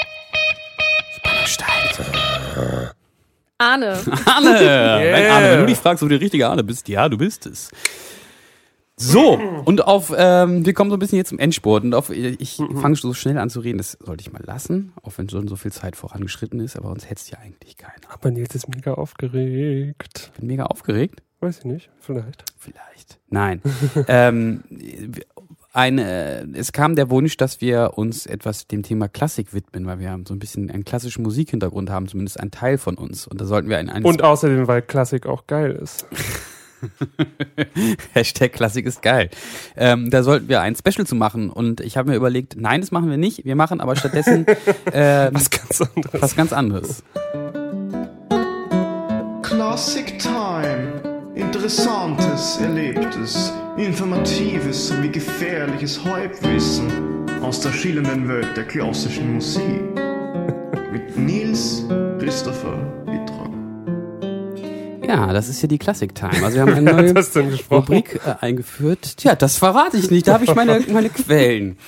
Spannung 1.16 1.46
steigt. 1.46 2.00
Arne. 3.58 3.98
Arne! 4.26 4.50
Wenn, 4.60 4.64
Yeah. 4.64 5.34
Arne, 5.34 5.50
wenn 5.50 5.60
du 5.60 5.66
dich 5.66 5.78
fragst, 5.78 6.02
ob 6.02 6.08
du 6.08 6.14
der 6.14 6.20
richtige 6.20 6.48
Arne 6.48 6.64
bist, 6.64 6.88
ja, 6.88 7.08
du 7.08 7.16
bist 7.16 7.46
es. 7.46 7.70
So, 8.96 9.32
und 9.64 9.84
auf, 9.84 10.12
ähm, 10.16 10.64
wir 10.64 10.72
kommen 10.72 10.90
so 10.90 10.96
ein 10.96 11.00
bisschen 11.00 11.18
jetzt 11.18 11.30
zum 11.30 11.40
Endspurt 11.40 11.82
und 11.82 11.94
auf, 11.94 12.10
ich 12.10 12.62
fange 12.80 12.94
so 12.94 13.12
schnell 13.12 13.38
an 13.38 13.50
zu 13.50 13.58
reden, 13.58 13.78
das 13.78 13.98
sollte 14.00 14.22
ich 14.22 14.32
mal 14.32 14.42
lassen, 14.44 14.92
auch 15.02 15.12
wenn 15.16 15.28
schon 15.28 15.48
so 15.48 15.56
viel 15.56 15.72
Zeit 15.72 15.96
vorangeschritten 15.96 16.60
ist, 16.60 16.76
aber 16.76 16.90
uns 16.90 17.10
hetzt 17.10 17.28
ja 17.30 17.38
eigentlich 17.38 17.76
keiner. 17.76 18.12
Aber 18.12 18.30
Nils 18.30 18.54
ist 18.54 18.68
mega 18.68 18.94
aufgeregt. 18.94 20.30
Ich 20.34 20.40
bin 20.40 20.46
mega 20.46 20.66
aufgeregt. 20.66 21.22
Weiß 21.44 21.58
ich 21.58 21.64
nicht, 21.66 21.90
vielleicht. 22.00 22.42
Vielleicht. 22.56 23.18
Nein. 23.28 23.60
ähm, 24.08 24.64
eine, 25.74 26.48
es 26.54 26.72
kam 26.72 26.96
der 26.96 27.10
Wunsch, 27.10 27.36
dass 27.36 27.60
wir 27.60 27.98
uns 27.98 28.24
etwas 28.24 28.66
dem 28.66 28.82
Thema 28.82 29.08
Klassik 29.08 29.52
widmen, 29.52 29.84
weil 29.84 29.98
wir 29.98 30.10
haben 30.10 30.24
so 30.24 30.32
ein 30.32 30.38
bisschen 30.38 30.70
einen 30.70 30.86
klassischen 30.86 31.22
Musikhintergrund 31.22 31.90
haben, 31.90 32.08
zumindest 32.08 32.40
ein 32.40 32.50
Teil 32.50 32.78
von 32.78 32.94
uns. 32.94 33.26
Und 33.26 33.42
da 33.42 33.44
sollten 33.44 33.68
wir 33.68 33.76
ein, 33.76 33.90
ein 33.90 34.06
Und 34.06 34.22
außerdem, 34.22 34.66
weil 34.68 34.80
Klassik 34.80 35.26
auch 35.26 35.46
geil 35.46 35.72
ist. 35.72 36.06
Hashtag 38.14 38.54
Klassik 38.54 38.86
ist 38.86 39.02
geil. 39.02 39.28
Ähm, 39.76 40.08
da 40.08 40.22
sollten 40.22 40.48
wir 40.48 40.62
ein 40.62 40.74
Special 40.76 41.06
zu 41.06 41.14
machen. 41.14 41.50
Und 41.50 41.82
ich 41.82 41.98
habe 41.98 42.08
mir 42.08 42.16
überlegt, 42.16 42.56
nein, 42.56 42.80
das 42.80 42.90
machen 42.90 43.10
wir 43.10 43.18
nicht. 43.18 43.44
Wir 43.44 43.54
machen 43.54 43.82
aber 43.82 43.96
stattdessen 43.96 44.46
ähm, 44.94 45.34
Was 45.34 45.50
ganz 45.50 45.82
anderes. 45.82 46.22
was 46.22 46.36
ganz 46.36 46.52
anderes. 46.54 47.04
Classic 49.54 50.18
Time. 50.18 51.13
Interessantes, 51.34 52.58
Erlebtes, 52.58 53.52
Informatives 53.76 54.88
sowie 54.88 55.08
gefährliches 55.08 56.02
Halbwissen 56.04 57.42
aus 57.42 57.58
der 57.60 57.72
schillernden 57.72 58.28
Welt 58.28 58.56
der 58.56 58.64
klassischen 58.64 59.34
Musik. 59.34 59.64
Mit 60.92 61.16
Nils 61.18 61.84
Christopher 62.20 62.78
Wittrock. 63.06 63.50
Ja, 65.04 65.32
das 65.32 65.48
ist 65.48 65.60
ja 65.60 65.66
die 65.66 65.78
Classic 65.78 66.14
Time. 66.14 66.44
Also 66.44 66.54
wir 66.54 66.62
haben 66.66 66.74
eine 66.74 67.12
neue? 67.12 67.14
Rubrik 67.68 68.20
äh, 68.24 68.34
eingeführt. 68.40 69.16
Tja, 69.16 69.34
das 69.34 69.56
verrate 69.56 69.96
ich 69.96 70.12
nicht. 70.12 70.28
Da 70.28 70.34
habe 70.34 70.44
ich 70.44 70.54
meine, 70.54 70.84
meine 70.92 71.08
Quellen, 71.08 71.78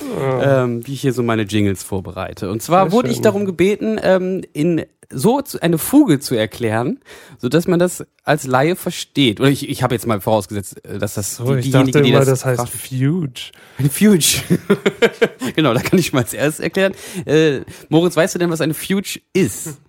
ähm, 0.43 0.85
wie 0.85 0.95
ich 0.95 1.03
hier 1.03 1.13
so 1.13 1.23
meine 1.23 1.43
Jingles 1.43 1.85
vorbereite. 1.85 2.51
Und 2.51 2.63
zwar 2.63 2.87
Sehr 2.87 2.93
wurde 2.93 3.09
ich 3.11 3.17
schön. 3.17 3.23
darum 3.23 3.45
gebeten, 3.45 4.01
ähm, 4.03 4.43
in 4.53 4.85
so 5.11 5.41
zu, 5.43 5.61
eine 5.63 5.79
Fuge 5.79 6.21
zu 6.21 6.35
erklären, 6.35 7.01
so 7.39 7.49
dass 7.49 7.67
man 7.67 7.79
das 7.79 8.05
als 8.25 8.47
Laie 8.47 8.77
versteht. 8.77 9.41
Oder 9.41 9.51
ich, 9.51 9.69
ich 9.69 9.83
habe 9.83 9.95
jetzt 9.95 10.07
mal 10.07 10.21
vorausgesetzt, 10.21 10.85
äh, 10.85 10.99
dass 10.99 11.15
das 11.15 11.41
Oh, 11.41 11.55
ich 11.55 11.67
diejenige, 11.67 11.93
dachte 11.93 12.03
die 12.03 12.11
immer, 12.11 12.21
das, 12.21 12.29
das 12.29 12.45
heißt 12.45 12.69
Fuge. 12.69 13.33
eine 13.79 13.89
Fuge. 13.89 14.19
genau, 15.57 15.75
da 15.75 15.81
kann 15.81 15.99
ich 15.99 16.13
mal 16.13 16.21
als 16.23 16.35
erstes 16.35 16.61
erklären. 16.61 16.93
Äh, 17.25 17.61
Moritz, 17.89 18.17
weißt 18.17 18.35
du 18.35 18.39
denn, 18.39 18.51
was 18.51 18.61
eine 18.61 18.75
Fuge 18.75 19.21
ist? 19.33 19.79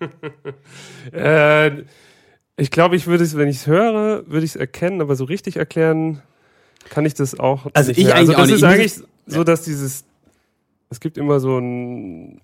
Äh, 1.10 1.84
ich 2.58 2.70
glaube, 2.70 2.94
ich 2.96 3.06
würde 3.06 3.24
es, 3.24 3.34
wenn 3.34 3.48
ich 3.48 3.56
es 3.56 3.66
höre, 3.66 4.26
würde 4.26 4.44
ich 4.44 4.50
es 4.50 4.56
erkennen, 4.56 5.00
aber 5.00 5.16
so 5.16 5.24
richtig 5.24 5.56
erklären 5.56 6.20
kann 6.90 7.06
ich 7.06 7.14
das 7.14 7.38
auch. 7.38 7.66
Also 7.72 7.90
nicht 7.90 7.98
ich 7.98 8.04
mehr. 8.06 8.16
eigentlich 8.16 8.36
also 8.36 8.52
auch 8.54 8.60
das 8.60 8.76
nicht. 8.76 8.90
ist 8.90 8.96
Ich 8.96 9.02
eigentlich 9.02 9.08
so, 9.26 9.44
dass 9.44 9.62
dieses, 9.62 10.04
es 10.90 11.00
gibt 11.00 11.16
immer 11.16 11.40
so 11.40 11.58
ein 11.58 12.40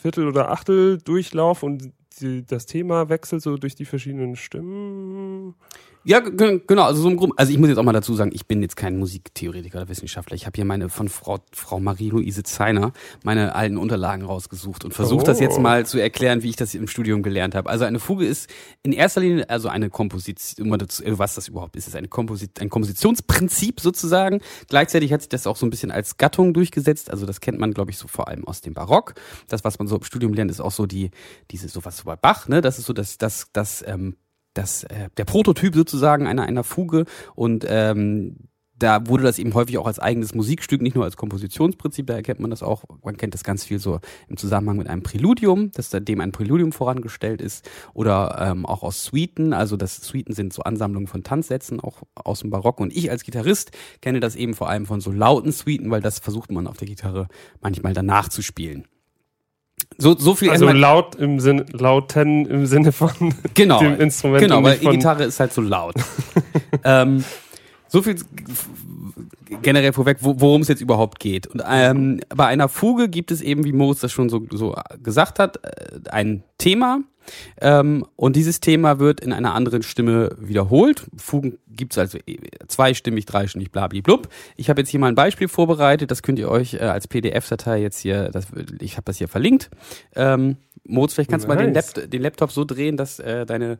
Viertel- 0.00 0.28
oder 0.28 0.50
Achtel-Durchlauf 0.50 1.62
und 1.62 1.92
die, 2.20 2.44
das 2.44 2.66
Thema 2.66 3.08
wechselt 3.08 3.42
so 3.42 3.56
durch 3.56 3.74
die 3.74 3.84
verschiedenen 3.84 4.36
Stimmen. 4.36 5.54
Ja, 6.08 6.20
genau, 6.20 6.84
also 6.84 7.02
so 7.02 7.10
im 7.10 7.18
Grunde, 7.18 7.36
also 7.36 7.52
ich 7.52 7.58
muss 7.58 7.68
jetzt 7.68 7.76
auch 7.76 7.82
mal 7.82 7.92
dazu 7.92 8.14
sagen, 8.14 8.30
ich 8.32 8.46
bin 8.46 8.62
jetzt 8.62 8.76
kein 8.76 8.96
Musiktheoretiker 8.96 9.76
oder 9.76 9.90
Wissenschaftler. 9.90 10.36
Ich 10.36 10.46
habe 10.46 10.56
hier 10.56 10.64
meine 10.64 10.88
von 10.88 11.10
Frau, 11.10 11.36
Frau 11.52 11.80
Marie-Louise 11.80 12.42
Zeiner 12.44 12.94
meine 13.24 13.54
alten 13.54 13.76
Unterlagen 13.76 14.24
rausgesucht 14.24 14.86
und 14.86 14.94
versuche 14.94 15.22
das 15.22 15.38
jetzt 15.38 15.58
Oh. 15.58 15.60
mal 15.60 15.84
zu 15.84 15.98
erklären, 15.98 16.42
wie 16.42 16.48
ich 16.48 16.56
das 16.56 16.74
im 16.74 16.88
Studium 16.88 17.22
gelernt 17.22 17.54
habe. 17.54 17.68
Also 17.68 17.84
eine 17.84 17.98
Fuge 17.98 18.24
ist 18.24 18.48
in 18.82 18.92
erster 18.92 19.20
Linie 19.20 19.50
also 19.50 19.68
eine 19.68 19.90
Komposition, 19.90 20.72
äh, 20.72 21.18
was 21.18 21.34
das 21.34 21.46
überhaupt 21.46 21.76
ist, 21.76 21.86
ist 21.88 21.94
eine 21.94 22.08
Komposit 22.08 22.58
ein 22.58 22.70
Kompositionsprinzip 22.70 23.78
sozusagen. 23.78 24.40
Gleichzeitig 24.70 25.12
hat 25.12 25.20
sich 25.20 25.28
das 25.28 25.46
auch 25.46 25.56
so 25.56 25.66
ein 25.66 25.70
bisschen 25.70 25.90
als 25.90 26.16
Gattung 26.16 26.54
durchgesetzt. 26.54 27.10
Also 27.10 27.26
das 27.26 27.42
kennt 27.42 27.58
man, 27.58 27.74
glaube 27.74 27.90
ich, 27.90 27.98
so 27.98 28.08
vor 28.08 28.28
allem 28.28 28.48
aus 28.48 28.62
dem 28.62 28.72
Barock. 28.72 29.12
Das, 29.48 29.62
was 29.62 29.78
man 29.78 29.86
so 29.88 29.96
im 29.96 30.04
Studium 30.04 30.32
lernt, 30.32 30.50
ist 30.50 30.60
auch 30.62 30.72
so 30.72 30.86
die, 30.86 31.10
diese, 31.50 31.68
sowas 31.68 31.98
so 31.98 32.04
bei 32.04 32.16
Bach, 32.16 32.48
ne? 32.48 32.62
Das 32.62 32.78
ist 32.78 32.86
so 32.86 32.94
das, 32.94 33.18
das, 33.18 33.48
das, 33.52 33.84
ähm, 33.86 34.16
das, 34.58 34.84
äh, 34.84 35.08
der 35.16 35.24
Prototyp 35.24 35.74
sozusagen 35.74 36.26
einer, 36.26 36.42
einer 36.42 36.64
Fuge. 36.64 37.04
Und 37.34 37.64
ähm, 37.68 38.48
da 38.78 39.06
wurde 39.08 39.24
das 39.24 39.38
eben 39.38 39.54
häufig 39.54 39.76
auch 39.78 39.86
als 39.86 39.98
eigenes 39.98 40.34
Musikstück, 40.34 40.82
nicht 40.82 40.94
nur 40.94 41.04
als 41.04 41.16
Kompositionsprinzip, 41.16 42.06
da 42.06 42.14
erkennt 42.14 42.38
man 42.40 42.50
das 42.50 42.62
auch, 42.62 42.84
man 43.02 43.16
kennt 43.16 43.34
das 43.34 43.42
ganz 43.42 43.64
viel 43.64 43.80
so 43.80 43.98
im 44.28 44.36
Zusammenhang 44.36 44.76
mit 44.76 44.88
einem 44.88 45.02
Präludium, 45.02 45.72
dass 45.72 45.90
da 45.90 45.98
dem 46.00 46.20
ein 46.20 46.32
Präludium 46.32 46.72
vorangestellt 46.72 47.42
ist. 47.42 47.68
Oder 47.92 48.36
ähm, 48.40 48.66
auch 48.66 48.82
aus 48.82 49.04
Suiten, 49.04 49.52
also 49.52 49.76
das 49.76 49.96
Suiten 49.96 50.32
sind 50.32 50.52
so 50.52 50.62
Ansammlungen 50.62 51.08
von 51.08 51.24
Tanzsätzen, 51.24 51.80
auch 51.80 52.02
aus 52.14 52.40
dem 52.40 52.50
Barock. 52.50 52.80
Und 52.80 52.96
ich 52.96 53.10
als 53.10 53.24
Gitarrist 53.24 53.72
kenne 54.00 54.20
das 54.20 54.36
eben 54.36 54.54
vor 54.54 54.68
allem 54.68 54.86
von 54.86 55.00
so 55.00 55.10
lauten 55.10 55.50
Suiten, 55.50 55.90
weil 55.90 56.00
das 56.00 56.20
versucht 56.20 56.52
man 56.52 56.66
auf 56.66 56.76
der 56.76 56.88
Gitarre 56.88 57.26
manchmal 57.60 57.94
danach 57.94 58.28
zu 58.28 58.42
spielen. 58.42 58.86
So, 59.96 60.16
so 60.16 60.34
viel 60.34 60.50
Also 60.50 60.66
erstmal- 60.66 60.80
laut 60.80 61.14
im 61.16 61.40
Sinne, 61.40 61.66
lauten 61.72 62.46
im 62.46 62.66
Sinne 62.66 62.92
von 62.92 63.10
genau, 63.54 63.80
dem 63.80 63.98
Instrument. 64.00 64.42
Genau, 64.42 64.62
weil 64.62 64.72
nicht 64.72 64.82
die 64.82 64.86
von, 64.86 64.94
Gitarre 64.96 65.24
ist 65.24 65.40
halt 65.40 65.52
so 65.52 65.60
laut. 65.60 65.94
ähm, 66.84 67.24
so 67.88 68.02
viel 68.02 68.16
generell 69.62 69.92
vorweg, 69.92 70.18
wo- 70.20 70.40
worum 70.40 70.62
es 70.62 70.68
jetzt 70.68 70.80
überhaupt 70.80 71.18
geht. 71.20 71.46
Und 71.46 71.62
ähm, 71.68 72.20
bei 72.34 72.46
einer 72.46 72.68
Fuge 72.68 73.08
gibt 73.08 73.30
es 73.30 73.40
eben, 73.40 73.64
wie 73.64 73.72
Moritz 73.72 74.00
das 74.00 74.12
schon 74.12 74.28
so, 74.28 74.46
so 74.50 74.74
gesagt 75.02 75.38
hat, 75.38 75.58
äh, 75.64 76.00
ein 76.10 76.42
Thema. 76.58 77.00
Ähm, 77.60 78.06
und 78.16 78.36
dieses 78.36 78.60
Thema 78.60 78.98
wird 79.00 79.20
in 79.20 79.34
einer 79.34 79.54
anderen 79.54 79.82
Stimme 79.82 80.30
wiederholt. 80.38 81.04
Fugen 81.18 81.58
gibt 81.68 81.92
es 81.92 81.98
also 81.98 82.18
eh- 82.26 82.38
zweistimmig, 82.68 83.26
dreistimmig, 83.26 83.70
blablablub. 83.70 84.28
Ich 84.56 84.70
habe 84.70 84.80
jetzt 84.80 84.88
hier 84.88 84.98
mal 85.00 85.08
ein 85.08 85.14
Beispiel 85.14 85.48
vorbereitet. 85.48 86.10
Das 86.10 86.22
könnt 86.22 86.38
ihr 86.38 86.48
euch 86.50 86.74
äh, 86.74 86.78
als 86.78 87.06
PDF-Datei 87.06 87.82
jetzt 87.82 87.98
hier, 88.00 88.30
das, 88.30 88.46
ich 88.80 88.96
habe 88.96 89.04
das 89.04 89.18
hier 89.18 89.28
verlinkt. 89.28 89.68
Ähm, 90.16 90.56
Moritz, 90.86 91.12
vielleicht 91.12 91.28
kannst 91.30 91.44
du 91.44 91.48
mal 91.48 91.56
den, 91.58 91.72
Nice. 91.72 91.96
Lapt 91.96 92.12
den 92.14 92.22
Laptop 92.22 92.50
so 92.50 92.64
drehen, 92.64 92.96
dass 92.96 93.18
äh, 93.18 93.44
deine 93.44 93.78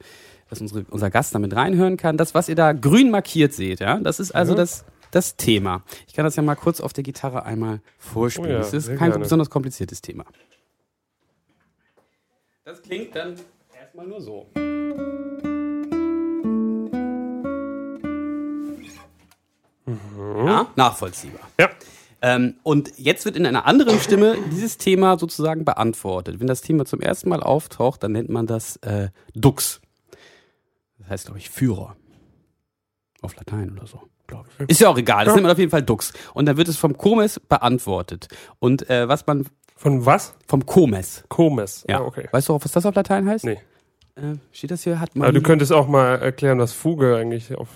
dass 0.50 0.62
unsere, 0.62 0.84
unser 0.90 1.10
Gast 1.10 1.34
damit 1.34 1.54
reinhören 1.54 1.98
kann. 1.98 2.16
Das, 2.16 2.34
was 2.34 2.48
ihr 2.48 2.54
da 2.54 2.72
grün 2.72 3.10
markiert 3.10 3.52
seht, 3.52 3.80
ja, 3.80 3.98
das 3.98 4.18
ist 4.18 4.32
also 4.32 4.52
Ja. 4.52 4.56
das, 4.56 4.84
das 5.10 5.36
Thema. 5.36 5.82
Ich 6.06 6.14
kann 6.14 6.24
das 6.24 6.36
ja 6.36 6.42
mal 6.42 6.56
kurz 6.56 6.80
auf 6.80 6.92
der 6.92 7.04
Gitarre 7.04 7.44
einmal 7.44 7.80
vorspielen. 7.98 8.50
Oh 8.50 8.54
ja, 8.54 8.58
das 8.58 8.72
ist 8.72 8.88
kein 8.88 9.10
gerne. 9.10 9.18
besonders 9.18 9.50
kompliziertes 9.50 10.00
Thema. 10.00 10.24
Das 12.64 12.82
klingt 12.82 13.14
dann 13.16 13.36
erstmal 13.78 14.06
nur 14.06 14.20
so. 14.20 14.46
Ja, 20.46 20.70
nachvollziehbar. 20.76 21.48
Ja. 21.58 21.70
Ähm, 22.20 22.56
und 22.62 22.92
jetzt 22.98 23.24
wird 23.24 23.36
in 23.36 23.46
einer 23.46 23.64
anderen 23.64 24.00
Stimme 24.00 24.36
dieses 24.50 24.76
Thema 24.76 25.18
sozusagen 25.18 25.64
beantwortet. 25.64 26.40
Wenn 26.40 26.48
das 26.48 26.62
Thema 26.62 26.84
zum 26.84 27.00
ersten 27.00 27.28
Mal 27.28 27.42
auftaucht, 27.42 28.02
dann 28.02 28.12
nennt 28.12 28.28
man 28.28 28.46
das 28.46 28.76
äh, 28.78 29.08
Dux. 29.34 29.80
Das 30.98 31.08
heißt, 31.10 31.26
glaube 31.26 31.38
ich, 31.38 31.48
Führer. 31.48 31.96
Auf 33.20 33.34
Latein 33.36 33.72
oder 33.72 33.86
so, 33.86 34.02
glaube 34.28 34.48
ich. 34.60 34.70
Ist 34.70 34.80
ja 34.80 34.88
auch 34.88 34.96
egal, 34.98 35.24
das 35.24 35.32
Ja. 35.32 35.36
nennt 35.36 35.42
man 35.44 35.52
auf 35.52 35.58
jeden 35.58 35.70
Fall 35.72 35.82
Dux. 35.82 36.12
Und 36.34 36.46
dann 36.46 36.56
wird 36.56 36.68
es 36.68 36.76
vom 36.76 36.96
Komes 36.96 37.40
beantwortet. 37.40 38.28
Und 38.60 38.88
äh, 38.88 39.08
was 39.08 39.26
man. 39.26 39.46
Von 39.74 40.06
was? 40.06 40.34
Vom 40.46 40.64
Komes. 40.66 41.24
Komes. 41.28 41.84
Ja. 41.88 41.98
Ah, 41.98 42.04
okay. 42.04 42.28
Weißt 42.32 42.48
du 42.48 42.54
auch, 42.54 42.64
was 42.64 42.72
das 42.72 42.86
auf 42.86 42.94
Latein 42.94 43.28
heißt? 43.28 43.44
Nee. 43.44 43.58
Äh, 44.16 44.34
steht 44.52 44.70
das 44.70 44.82
hier? 44.84 45.00
Hat 45.00 45.14
man. 45.16 45.24
Aber 45.26 45.32
du 45.32 45.40
könntest 45.42 45.72
auch 45.72 45.88
mal 45.88 46.16
erklären, 46.20 46.58
was 46.58 46.72
Fuge 46.72 47.16
eigentlich 47.16 47.56
auf 47.56 47.68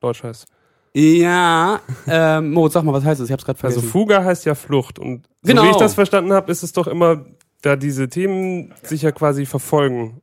Deutsch 0.00 0.22
heißt. 0.22 0.46
Ja, 0.94 1.80
ähm, 2.08 2.52
Moritz, 2.52 2.72
sag 2.72 2.82
mal, 2.84 2.92
was 2.92 3.04
heißt 3.04 3.20
das? 3.20 3.28
Ich 3.28 3.32
hab's 3.32 3.44
gerade 3.44 3.62
Also 3.62 3.80
vergessen. 3.80 3.92
Fuga 3.92 4.24
heißt 4.24 4.44
ja 4.44 4.54
Flucht. 4.54 4.98
Und 4.98 5.22
Genau. 5.44 5.62
so 5.62 5.66
wie 5.68 5.70
ich 5.72 5.76
das 5.76 5.94
verstanden 5.94 6.32
habe, 6.32 6.50
ist 6.50 6.62
es 6.64 6.72
doch 6.72 6.86
immer, 6.88 7.24
da 7.62 7.76
diese 7.76 8.08
Themen 8.08 8.74
sich 8.82 9.02
ja 9.02 9.12
quasi 9.12 9.46
verfolgen. 9.46 10.20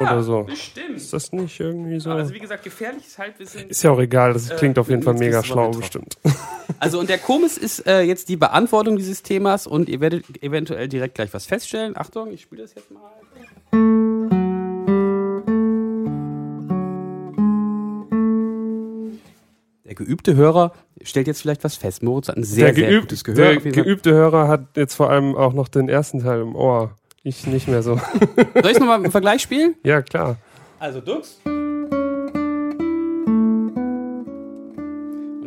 Oder 0.00 0.22
so. 0.22 0.42
bestimmt. 0.44 0.96
Ist 0.96 1.12
das 1.12 1.30
nicht 1.32 1.60
irgendwie 1.60 2.00
so? 2.00 2.10
Also 2.10 2.32
wie 2.34 2.38
gesagt, 2.38 2.64
gefährliches 2.64 3.18
Halbwissen. 3.18 3.68
ist 3.68 3.82
ja 3.82 3.90
auch 3.90 4.00
egal, 4.00 4.32
das 4.32 4.50
Äh, 4.50 4.56
klingt 4.56 4.78
auf 4.78 4.88
jeden 4.88 5.02
Fall 5.02 5.14
mega 5.14 5.42
schlau, 5.44 5.70
bestimmt. 5.70 6.16
Also 6.78 6.98
und 6.98 7.10
der 7.10 7.18
Komis 7.18 7.58
ist 7.58 7.86
äh, 7.86 8.00
jetzt 8.02 8.28
die 8.30 8.36
Beantwortung 8.36 8.96
dieses 8.96 9.22
Themas 9.22 9.66
und 9.66 9.88
ihr 9.90 10.00
werdet 10.00 10.42
eventuell 10.42 10.88
direkt 10.88 11.14
gleich 11.16 11.34
was 11.34 11.44
feststellen. 11.44 11.94
Achtung, 11.96 12.32
ich 12.32 12.40
spiele 12.42 12.62
das 12.62 12.74
jetzt 12.74 12.90
mal. 12.90 13.02
Der 19.84 19.94
geübte 19.94 20.36
Hörer 20.36 20.72
stellt 21.02 21.26
jetzt 21.26 21.40
vielleicht 21.42 21.64
was 21.64 21.76
fest. 21.76 22.02
Moritz 22.02 22.28
hat 22.28 22.36
ein 22.36 22.44
sehr, 22.44 22.66
der 22.66 22.74
sehr 22.74 22.88
geübt, 22.90 23.02
gutes 23.08 23.24
Gehör. 23.24 23.56
der 23.56 23.72
geübte 23.72 24.12
Hörer 24.12 24.46
hat 24.48 24.76
jetzt 24.76 24.94
vor 24.94 25.10
allem 25.10 25.34
auch 25.34 25.52
noch 25.52 25.68
den 25.68 25.88
ersten 25.88 26.20
Teil 26.22 26.40
im 26.42 26.54
Ohr. 26.54 26.92
Ich 27.22 27.46
nicht 27.46 27.68
mehr 27.68 27.82
so. 27.82 27.96
Soll 28.62 28.70
ich 28.72 28.78
nochmal 28.78 29.04
im 29.04 29.10
Vergleich 29.10 29.42
spielen? 29.42 29.74
ja, 29.84 30.00
klar. 30.02 30.36
Also 30.78 31.00
Dux. 31.02 31.38
Und 31.44 31.90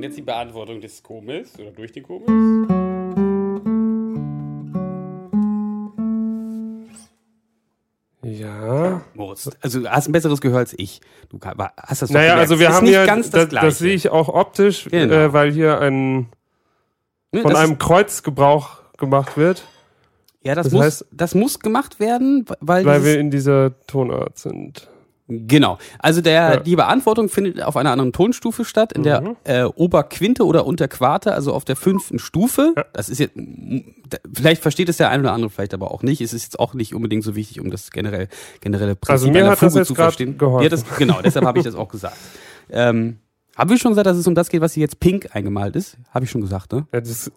jetzt 0.03 0.17
die 0.17 0.21
Beantwortung 0.21 0.79
des 0.81 1.01
Komis 1.01 1.57
oder 1.59 1.71
durch 1.71 1.91
den 1.91 2.03
Komis. 2.03 2.29
Ja. 8.25 9.01
Moritz, 9.15 9.49
also 9.61 9.81
du 9.81 9.89
hast 9.89 10.07
ein 10.07 10.13
besseres 10.13 10.39
Gehör 10.39 10.59
als 10.59 10.73
ich. 10.77 11.01
Du 11.29 11.39
hast 11.41 12.01
das 12.01 12.09
doch 12.09 12.13
Naja, 12.13 12.35
gemerkt. 12.35 12.39
also 12.51 12.59
wir 12.59 12.69
Ist 12.69 12.73
haben 12.75 12.83
nicht 12.85 12.95
hier, 12.95 13.05
ganz 13.05 13.29
das, 13.29 13.41
das, 13.41 13.49
Gleiche. 13.49 13.65
das 13.67 13.77
sehe 13.79 13.93
ich 13.93 14.09
auch 14.09 14.29
optisch, 14.29 14.87
Genau. 14.89 15.13
äh, 15.13 15.33
weil 15.33 15.51
hier 15.51 15.79
ein 15.79 16.27
Ne, 17.33 17.41
von 17.41 17.51
das 17.51 17.59
einem 17.59 17.73
ist- 17.73 17.79
Kreuz 17.79 18.23
Gebrauch 18.23 18.77
gemacht 18.97 19.35
wird, 19.35 19.63
ja, 20.43 20.55
das, 20.55 20.65
das 20.65 20.73
muss, 20.73 20.85
heißt- 20.85 21.05
das 21.11 21.35
muss 21.35 21.59
gemacht 21.59 21.99
werden, 21.99 22.45
weil, 22.59 22.85
weil 22.85 23.03
wir 23.03 23.19
in 23.19 23.31
dieser 23.31 23.73
Tonart 23.87 24.37
sind. 24.37 24.89
Genau. 25.29 25.77
Also 25.99 26.19
der, 26.19 26.33
Ja. 26.33 26.57
die 26.57 26.75
Beantwortung 26.75 27.29
findet 27.29 27.63
auf 27.63 27.77
einer 27.77 27.91
anderen 27.91 28.11
Tonstufe 28.11 28.65
statt, 28.65 28.91
in 28.91 29.01
Mhm. 29.01 29.03
der 29.05 29.35
äh, 29.45 29.63
Oberquinte 29.63 30.45
oder 30.45 30.65
Unterquarte, 30.65 31.33
also 31.33 31.53
auf 31.53 31.63
der 31.63 31.77
fünften 31.77 32.19
Stufe. 32.19 32.73
Ja. 32.75 32.83
Das 32.91 33.07
ist 33.07 33.19
jetzt, 33.19 33.33
vielleicht 34.33 34.61
versteht 34.61 34.89
es 34.89 34.97
der 34.97 35.09
eine 35.09 35.23
oder 35.23 35.31
andere, 35.31 35.49
vielleicht 35.49 35.73
aber 35.73 35.91
auch 35.91 36.03
nicht. 36.03 36.19
Es 36.19 36.33
ist 36.33 36.43
jetzt 36.43 36.59
auch 36.59 36.73
nicht 36.73 36.93
unbedingt 36.93 37.23
so 37.23 37.35
wichtig, 37.35 37.61
um 37.61 37.71
das 37.71 37.89
generell, 37.91 38.27
generelle 38.59 38.95
Prinzip 38.95 39.11
Also 39.11 39.31
mir 39.31 39.39
einer 39.39 39.51
hat 39.51 39.61
das 39.61 39.71
Fuge 39.71 39.79
jetzt 39.79 39.87
zu 39.87 39.95
verstehen. 39.95 40.37
geholfen. 40.37 40.63
Ja, 40.63 40.69
das, 40.69 40.83
genau, 40.97 41.21
deshalb 41.23 41.45
habe 41.45 41.57
ich 41.59 41.65
das 41.65 41.75
auch 41.75 41.87
gesagt. 41.89 42.17
Ähm, 42.69 43.17
habe 43.57 43.75
ich 43.75 43.81
schon 43.81 43.91
gesagt, 43.91 44.07
dass 44.07 44.17
es 44.17 44.25
um 44.25 44.35
das 44.35 44.49
geht, 44.49 44.61
was 44.61 44.73
hier 44.73 44.81
jetzt 44.81 44.99
pink 44.99 45.29
eingemalt 45.33 45.75
ist? 45.75 45.97
Habe 46.11 46.25
ich 46.25 46.31
schon 46.31 46.41
gesagt, 46.41 46.71
ne? 46.71 46.87
Ja, 46.93 47.01
das 47.01 47.29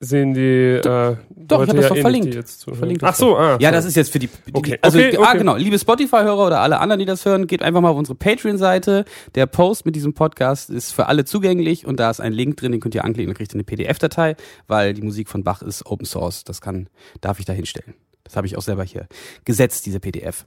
sehen 0.00 0.34
die 0.34 0.40
äh, 0.40 0.80
Doch, 0.82 1.16
ich 1.16 1.50
Leute 1.50 1.52
habe 1.68 1.74
das 1.74 1.82
ja 1.84 1.88
doch 1.88 1.96
eh 1.96 2.00
verlinkt. 2.00 2.34
Jetzt. 2.34 2.64
Verlinkt 2.64 3.02
Ach 3.04 3.14
so, 3.14 3.30
doch. 3.30 3.38
ah. 3.38 3.58
Ja, 3.60 3.70
das 3.70 3.84
ist 3.84 3.94
jetzt 3.96 4.12
für 4.12 4.18
die. 4.18 4.28
die 4.46 4.54
Okay, 4.54 4.78
Also, 4.82 4.98
okay, 4.98 5.16
ah, 5.18 5.28
okay. 5.30 5.38
genau. 5.38 5.56
Liebe 5.56 5.78
Spotify-Hörer 5.78 6.46
oder 6.46 6.60
alle 6.60 6.80
anderen, 6.80 6.98
die 6.98 7.04
das 7.04 7.24
hören, 7.24 7.46
geht 7.46 7.62
einfach 7.62 7.80
mal 7.80 7.90
auf 7.90 7.96
unsere 7.96 8.16
Patreon-Seite. 8.16 9.04
Der 9.34 9.46
Post 9.46 9.86
mit 9.86 9.96
diesem 9.96 10.14
Podcast 10.14 10.70
ist 10.70 10.92
für 10.92 11.06
alle 11.06 11.24
zugänglich 11.24 11.86
und 11.86 12.00
da 12.00 12.10
ist 12.10 12.20
ein 12.20 12.32
Link 12.32 12.56
drin, 12.56 12.72
den 12.72 12.80
könnt 12.80 12.94
ihr 12.94 13.04
anklicken, 13.04 13.32
dann 13.32 13.36
kriegt 13.36 13.52
ihr 13.52 13.56
eine 13.56 13.64
PDF-Datei, 13.64 14.36
weil 14.66 14.94
die 14.94 15.02
Musik 15.02 15.28
von 15.28 15.44
Bach 15.44 15.62
ist 15.62 15.86
Open 15.86 16.06
Source. 16.06 16.44
Das 16.44 16.60
kann, 16.60 16.88
darf 17.20 17.38
ich 17.38 17.44
da 17.44 17.52
hinstellen. 17.52 17.94
Das 18.24 18.36
habe 18.36 18.46
ich 18.46 18.56
auch 18.56 18.62
selber 18.62 18.84
hier 18.84 19.06
gesetzt, 19.44 19.86
diese 19.86 20.00
PDF. 20.00 20.44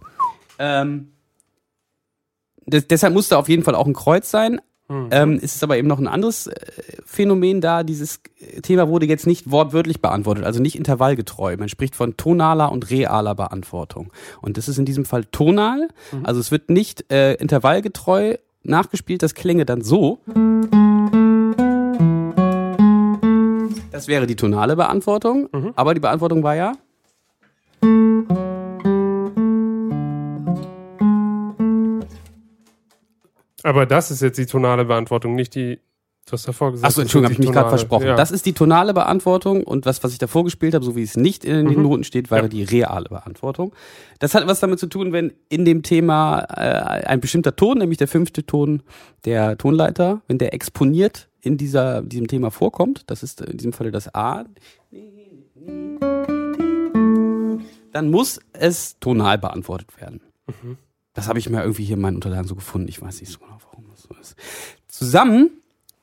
Ähm, 0.60 1.12
das, 2.66 2.88
deshalb 2.88 3.14
muss 3.14 3.30
da 3.30 3.38
auf 3.38 3.50
jeden 3.50 3.64
Fall 3.64 3.76
auch 3.76 3.88
ein 3.88 3.94
Kreuz 3.94 4.30
sein. 4.30 4.60
Mhm. 4.90 5.08
Ähm, 5.12 5.40
es 5.42 5.56
ist 5.56 5.64
aber 5.64 5.78
eben 5.78 5.88
noch 5.88 6.00
ein 6.00 6.08
anderes 6.08 6.48
äh, 6.48 6.56
Phänomen 7.06 7.60
da. 7.62 7.84
Dieses 7.84 8.22
Thema 8.62 8.88
wurde 8.88 9.06
jetzt 9.06 9.28
nicht 9.28 9.52
wortwörtlich 9.52 10.02
beantwortet, 10.02 10.46
also 10.46 10.62
nicht 10.62 10.78
intervallgetreu. 10.78 11.58
Man 11.58 11.70
spricht 11.70 11.96
von 11.96 12.16
tonaler 12.16 12.72
und 12.72 12.90
realer 12.90 13.36
Beantwortung. 13.36 14.12
Und 14.42 14.58
das 14.58 14.70
ist 14.70 14.78
in 14.78 14.86
diesem 14.86 15.06
Fall 15.06 15.26
tonal. 15.26 15.90
Also 16.24 16.40
es 16.40 16.52
wird 16.52 16.70
nicht 16.70 17.12
äh, 17.12 17.34
intervallgetreu 17.36 18.38
nachgespielt. 18.64 19.24
Das 19.24 19.34
klänge 19.34 19.66
dann 19.66 19.82
so. 19.82 20.20
Das 23.92 24.08
wäre 24.08 24.28
die 24.28 24.36
tonale 24.36 24.76
Beantwortung. 24.76 25.50
Aber 25.76 25.94
die 25.94 26.00
Beantwortung 26.00 26.44
war 26.44 26.56
ja. 26.56 26.74
Aber 33.68 33.86
das 33.86 34.12
ist 34.12 34.22
jetzt 34.22 34.38
die 34.38 34.46
tonale 34.46 34.86
Beantwortung, 34.86 35.36
nicht 35.36 35.54
die. 35.56 35.80
Du 36.26 36.34
hast 36.34 36.48
davor 36.48 36.72
gesagt. 36.72 36.88
Achso, 36.90 37.02
Entschuldigung, 37.02 37.34
habe 37.36 37.42
ich 37.42 37.48
mich 37.48 37.54
gerade 37.54 37.70
versprochen. 37.70 38.08
Ja. 38.08 38.16
Das 38.16 38.32
ist 38.32 38.46
die 38.46 38.54
tonale 38.54 38.94
Beantwortung 38.94 39.64
und 39.64 39.86
was, 39.86 40.04
was 40.04 40.12
ich 40.14 40.18
davor 40.20 40.44
gespielt 40.46 40.74
habe, 40.74 40.84
so 40.86 40.96
wie 40.96 41.04
es 41.04 41.16
nicht 41.18 41.44
in 41.46 41.68
den 41.68 41.78
Mhm. 41.78 41.84
Noten 41.84 42.04
steht, 42.06 42.32
wäre 42.32 42.44
Ja. 42.44 42.48
die 42.50 42.64
reale 42.64 43.10
Beantwortung. 43.10 43.74
Das 44.20 44.36
hat 44.36 44.46
was 44.48 44.60
damit 44.62 44.80
zu 44.80 44.88
tun, 44.88 45.12
wenn 45.14 45.34
in 45.50 45.66
dem 45.66 45.84
Thema 45.84 46.40
äh, 46.50 47.06
ein 47.08 47.20
bestimmter 47.22 47.56
Ton, 47.56 47.78
nämlich 47.78 47.98
der 47.98 48.08
fünfte 48.08 48.46
Ton 48.46 48.84
der 49.26 49.58
Tonleiter, 49.58 50.22
wenn 50.28 50.38
der 50.38 50.54
exponiert 50.54 51.28
in 51.42 51.58
dieser, 51.58 52.02
diesem 52.02 52.28
Thema 52.28 52.52
vorkommt, 52.52 53.04
das 53.10 53.22
ist 53.24 53.42
in 53.42 53.58
diesem 53.58 53.72
Falle 53.74 53.92
das 53.92 54.14
A, 54.14 54.44
dann 57.94 58.12
muss 58.12 58.40
es 58.54 58.98
tonal 59.00 59.38
beantwortet 59.38 59.90
werden. 60.00 60.22
Mhm. 60.48 60.78
Das 61.18 61.28
habe 61.28 61.40
ich 61.40 61.50
mir 61.50 61.62
irgendwie 61.64 61.84
hier 61.84 61.96
in 61.96 62.02
meinen 62.02 62.18
Unterlagen 62.18 62.48
so 62.48 62.54
gefunden. 62.54 62.88
Ich 62.88 63.02
weiß 63.02 63.22
nicht 63.22 63.32
so 63.32 63.40
genau, 63.40 63.58
warum 63.72 63.86
das 63.90 64.04
so 64.04 64.10
ist. 64.22 64.36
Zusammen 64.88 65.50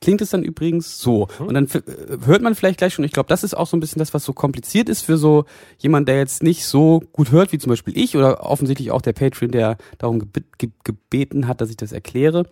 klingt 0.01 0.21
es 0.21 0.31
dann 0.31 0.43
übrigens 0.43 0.99
so. 0.99 1.29
Und 1.39 1.55
dann 1.55 1.69
äh, 1.69 2.27
hört 2.27 2.43
man 2.43 2.57
vielleicht 2.57 2.79
gleich 2.79 2.95
schon, 2.95 3.05
ich 3.05 3.13
glaube, 3.13 3.29
das 3.29 3.45
ist 3.45 3.55
auch 3.57 3.69
so 3.69 3.77
ein 3.77 3.81
bisschen 3.81 4.01
das, 4.01 4.13
was 4.13 4.25
so 4.25 4.33
kompliziert 4.33 4.89
ist 4.89 5.03
für 5.03 5.17
so 5.17 5.45
jemand, 5.79 6.09
der 6.09 6.19
jetzt 6.19 6.43
nicht 6.43 6.67
so 6.67 7.01
gut 7.13 7.31
hört, 7.31 7.53
wie 7.53 7.59
zum 7.59 7.71
Beispiel 7.71 7.97
ich 7.97 8.17
oder 8.17 8.43
offensichtlich 8.43 8.91
auch 8.91 9.03
der 9.03 9.13
Patreon, 9.13 9.53
der 9.53 9.77
darum 9.99 10.19
gebe- 10.19 10.43
ge 10.59 10.71
gebeten 10.83 11.47
hat, 11.47 11.61
dass 11.61 11.71
ich 11.71 11.77
das 11.77 11.93
erkläre. 11.93 12.49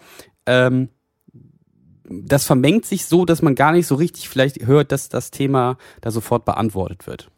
Ähm, 0.47 0.89
das 2.05 2.44
vermengt 2.44 2.86
sich 2.86 3.06
so, 3.06 3.24
dass 3.24 3.43
man 3.43 3.56
gar 3.56 3.72
nicht 3.72 3.89
so 3.89 3.97
richtig 3.97 4.28
vielleicht 4.28 4.64
hört, 4.64 4.93
dass 4.93 5.09
das 5.09 5.32
Thema 5.32 5.78
da 6.01 6.12
sofort 6.12 6.44
beantwortet 6.44 7.09
wird. 7.09 7.28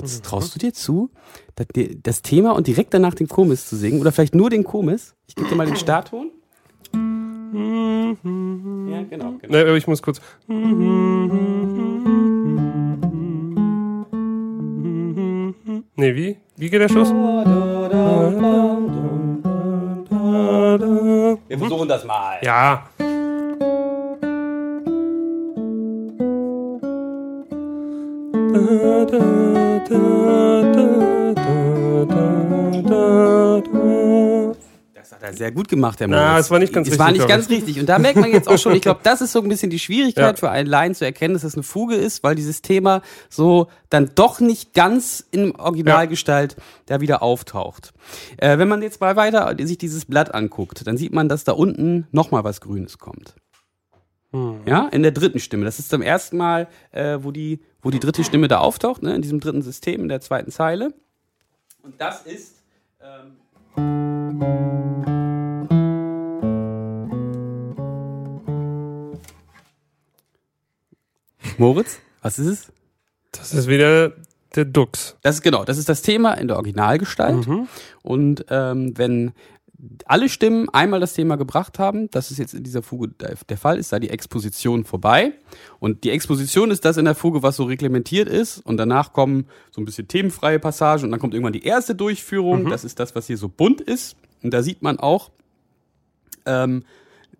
Moritz, 0.00 0.22
traust 0.22 0.54
du 0.54 0.58
dir 0.58 0.72
zu, 0.72 1.10
das, 2.02 2.22
Thema 2.22 2.52
und 2.52 2.66
direkt 2.66 2.94
danach 2.94 3.14
den 3.14 3.28
Komis 3.28 3.66
zu 3.66 3.76
singen? 3.76 4.00
Oder 4.00 4.12
vielleicht 4.12 4.34
nur 4.34 4.48
den 4.48 4.64
Komis? 4.64 5.14
Ich 5.26 5.34
gebe 5.34 5.48
dir 5.48 5.56
mal 5.56 5.66
den 5.66 5.76
Startton. 5.76 6.30
Ja, 6.92 6.98
genau. 9.02 9.34
genau. 9.40 9.48
Nee, 9.48 9.76
ich 9.76 9.86
muss 9.86 10.00
kurz. 10.02 10.20
Nee, 15.96 16.14
wie? 16.14 16.38
Wie 16.56 16.70
geht 16.70 16.80
der 16.80 16.88
Schluss? 16.88 17.10
Wir 21.48 21.58
versuchen 21.58 21.88
das 21.88 22.04
mal. 22.04 22.38
Ja. 22.42 22.88
Das 34.94 35.12
hat 35.12 35.22
er 35.22 35.32
sehr 35.32 35.50
gut 35.52 35.68
gemacht, 35.68 36.00
Herr 36.00 36.08
Moritz. 36.08 36.46
es 36.46 36.50
war 36.50 36.58
nicht 36.58 36.72
ganz 36.72 36.86
es 36.88 36.92
richtig, 36.92 36.98
war 37.06 37.12
nicht 37.12 37.28
ganz 37.28 37.44
ich. 37.46 37.50
richtig. 37.52 37.80
Und 37.80 37.86
da 37.88 37.98
merkt 37.98 38.18
man 38.18 38.30
jetzt 38.30 38.48
auch 38.48 38.58
schon, 38.58 38.74
ich 38.74 38.82
glaube, 38.82 39.00
das 39.04 39.20
ist 39.20 39.32
so 39.32 39.40
ein 39.40 39.48
bisschen 39.48 39.70
die 39.70 39.78
Schwierigkeit 39.78 40.36
Ja. 40.36 40.40
für 40.40 40.50
einen 40.50 40.68
Laien 40.68 40.94
zu 40.94 41.04
erkennen, 41.04 41.34
dass 41.34 41.44
es 41.44 41.54
eine 41.54 41.62
Fuge 41.62 41.94
ist, 41.94 42.22
weil 42.22 42.34
dieses 42.34 42.62
Thema 42.62 43.02
so 43.28 43.68
dann 43.88 44.10
doch 44.14 44.40
nicht 44.40 44.74
ganz 44.74 45.24
in 45.30 45.54
Originalgestalt 45.56 46.56
da 46.86 47.00
wieder 47.00 47.22
auftaucht. 47.22 47.92
Äh, 48.36 48.58
wenn 48.58 48.68
man 48.68 48.82
jetzt 48.82 49.00
mal 49.00 49.16
weiter 49.16 49.54
sich 49.60 49.78
dieses 49.78 50.04
Blatt 50.04 50.34
anguckt, 50.34 50.86
dann 50.86 50.96
sieht 50.96 51.12
man, 51.12 51.28
dass 51.28 51.44
da 51.44 51.52
unten 51.52 52.06
nochmal 52.12 52.44
was 52.44 52.60
Grünes 52.60 52.98
kommt. 52.98 53.34
Hm. 54.32 54.60
Ja, 54.66 54.88
in 54.92 55.02
der 55.02 55.10
dritten 55.12 55.40
Stimme. 55.40 55.64
Das 55.64 55.78
ist 55.80 55.90
zum 55.90 56.02
ersten 56.02 56.36
Mal, 56.36 56.68
äh, 56.92 57.18
wo, 57.20 57.32
die, 57.32 57.60
wo 57.82 57.90
die 57.90 58.00
dritte 58.00 58.24
Stimme 58.24 58.48
da 58.48 58.58
auftaucht, 58.58 59.02
ne, 59.02 59.14
in 59.14 59.22
diesem 59.22 59.40
dritten 59.40 59.62
System, 59.62 60.02
in 60.02 60.08
der 60.08 60.20
zweiten 60.20 60.50
Zeile. 60.50 60.92
Und 61.82 62.00
das 62.00 62.22
ist. 62.22 62.56
Ähm 63.02 63.36
Moritz, 71.58 71.98
was 72.22 72.38
ist 72.38 72.46
es? 72.46 72.72
Das 73.32 73.52
ist 73.52 73.68
wieder 73.68 74.12
der 74.54 74.64
Dux. 74.64 75.16
Das 75.22 75.36
ist 75.36 75.42
genau, 75.42 75.64
das 75.64 75.78
ist 75.78 75.88
das 75.88 76.02
Thema 76.02 76.32
in 76.34 76.48
der 76.48 76.56
Originalgestalt. 76.56 77.46
Und 78.02 78.44
ähm, 78.48 78.96
wenn 78.96 79.32
alle 80.06 80.28
Stimmen 80.28 80.68
einmal 80.68 81.00
das 81.00 81.14
Thema 81.14 81.36
gebracht 81.36 81.78
haben, 81.78 82.10
das 82.10 82.30
ist 82.30 82.38
jetzt 82.38 82.54
in 82.54 82.62
dieser 82.62 82.82
Fuge 82.82 83.08
der, 83.08 83.56
Fall, 83.56 83.78
ist 83.78 83.92
da 83.92 83.98
die 83.98 84.10
Exposition 84.10 84.84
vorbei. 84.84 85.32
Und 85.78 86.04
die 86.04 86.10
Exposition 86.10 86.70
ist 86.70 86.84
das 86.84 86.96
in 86.96 87.04
der 87.04 87.14
Fuge, 87.14 87.42
was 87.42 87.56
so 87.56 87.64
reglementiert 87.64 88.28
ist. 88.28 88.58
Und 88.58 88.76
danach 88.76 89.12
kommen 89.12 89.46
so 89.70 89.80
ein 89.80 89.84
bisschen 89.84 90.08
themenfreie 90.08 90.58
Passagen 90.58 91.04
und 91.04 91.10
dann 91.10 91.20
kommt 91.20 91.34
irgendwann 91.34 91.52
die 91.52 91.64
erste 91.64 91.94
Durchführung. 91.94 92.68
Das 92.68 92.84
ist 92.84 93.00
das, 93.00 93.14
was 93.14 93.26
hier 93.26 93.38
so 93.38 93.48
bunt 93.48 93.80
ist. 93.80 94.16
Und 94.42 94.52
da 94.52 94.62
sieht 94.62 94.82
man 94.82 94.98
auch, 94.98 95.30
ähm, 96.46 96.84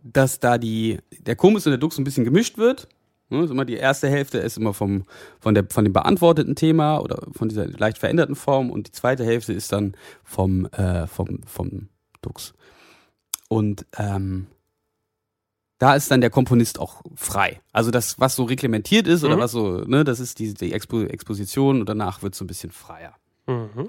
dass 0.03 0.41
da 0.41 0.59
die, 0.59 0.99
der 1.19 1.37
Komus 1.37 1.67
und 1.67 1.71
der 1.71 1.79
Dux 1.79 1.99
ein 1.99 2.05
bisschen 2.05 2.25
gemischt 2.25 2.59
wird. 2.59 2.89
Ne, 3.29 3.45
ist 3.45 3.51
immer 3.51 3.65
die 3.65 3.77
erste 3.77 4.09
Hälfte 4.09 4.39
ist 4.39 4.59
immer 4.59 4.75
vom, 4.75 5.05
von, 5.39 5.55
der, 5.55 5.65
von 5.69 5.85
dem 5.85 5.93
beantworteten 5.93 6.57
Thema 6.57 6.99
oder 6.99 7.29
von 7.33 7.49
dieser 7.49 7.67
leicht 7.69 7.99
veränderten 7.99 8.35
Form 8.35 8.71
und 8.71 8.89
die 8.89 8.93
zweite 8.93 9.25
Hälfte 9.25 9.53
ist 9.53 9.73
dann 9.73 9.95
vom, 10.25 10.67
äh, 10.67 11.07
vom, 11.07 11.39
vom 11.47 11.89
Dux. 12.23 12.55
Und 13.49 13.87
ähm, 13.99 14.47
da 15.79 15.95
ist 15.95 16.11
dann 16.11 16.21
der 16.21 16.31
Komponist 16.31 16.79
auch 16.79 17.03
frei. 17.17 17.61
Also 17.73 17.91
das, 17.91 18.21
was 18.21 18.37
so 18.37 18.45
reglementiert 18.45 19.07
ist 19.07 19.25
oder 19.25 19.37
Mhm. 19.37 19.41
was 19.41 19.53
so, 19.53 19.79
ne, 19.87 20.05
das 20.05 20.21
ist 20.21 20.39
die, 20.39 20.53
die 20.55 20.73
Expo 20.73 21.03
Exposition 21.03 21.81
und 21.81 21.89
danach 21.89 22.23
wird 22.23 22.35
es 22.35 22.39
so 22.39 22.45
ein 22.45 22.49
bisschen 22.49 22.71
freier. 22.71 23.15
Mhm. 23.47 23.89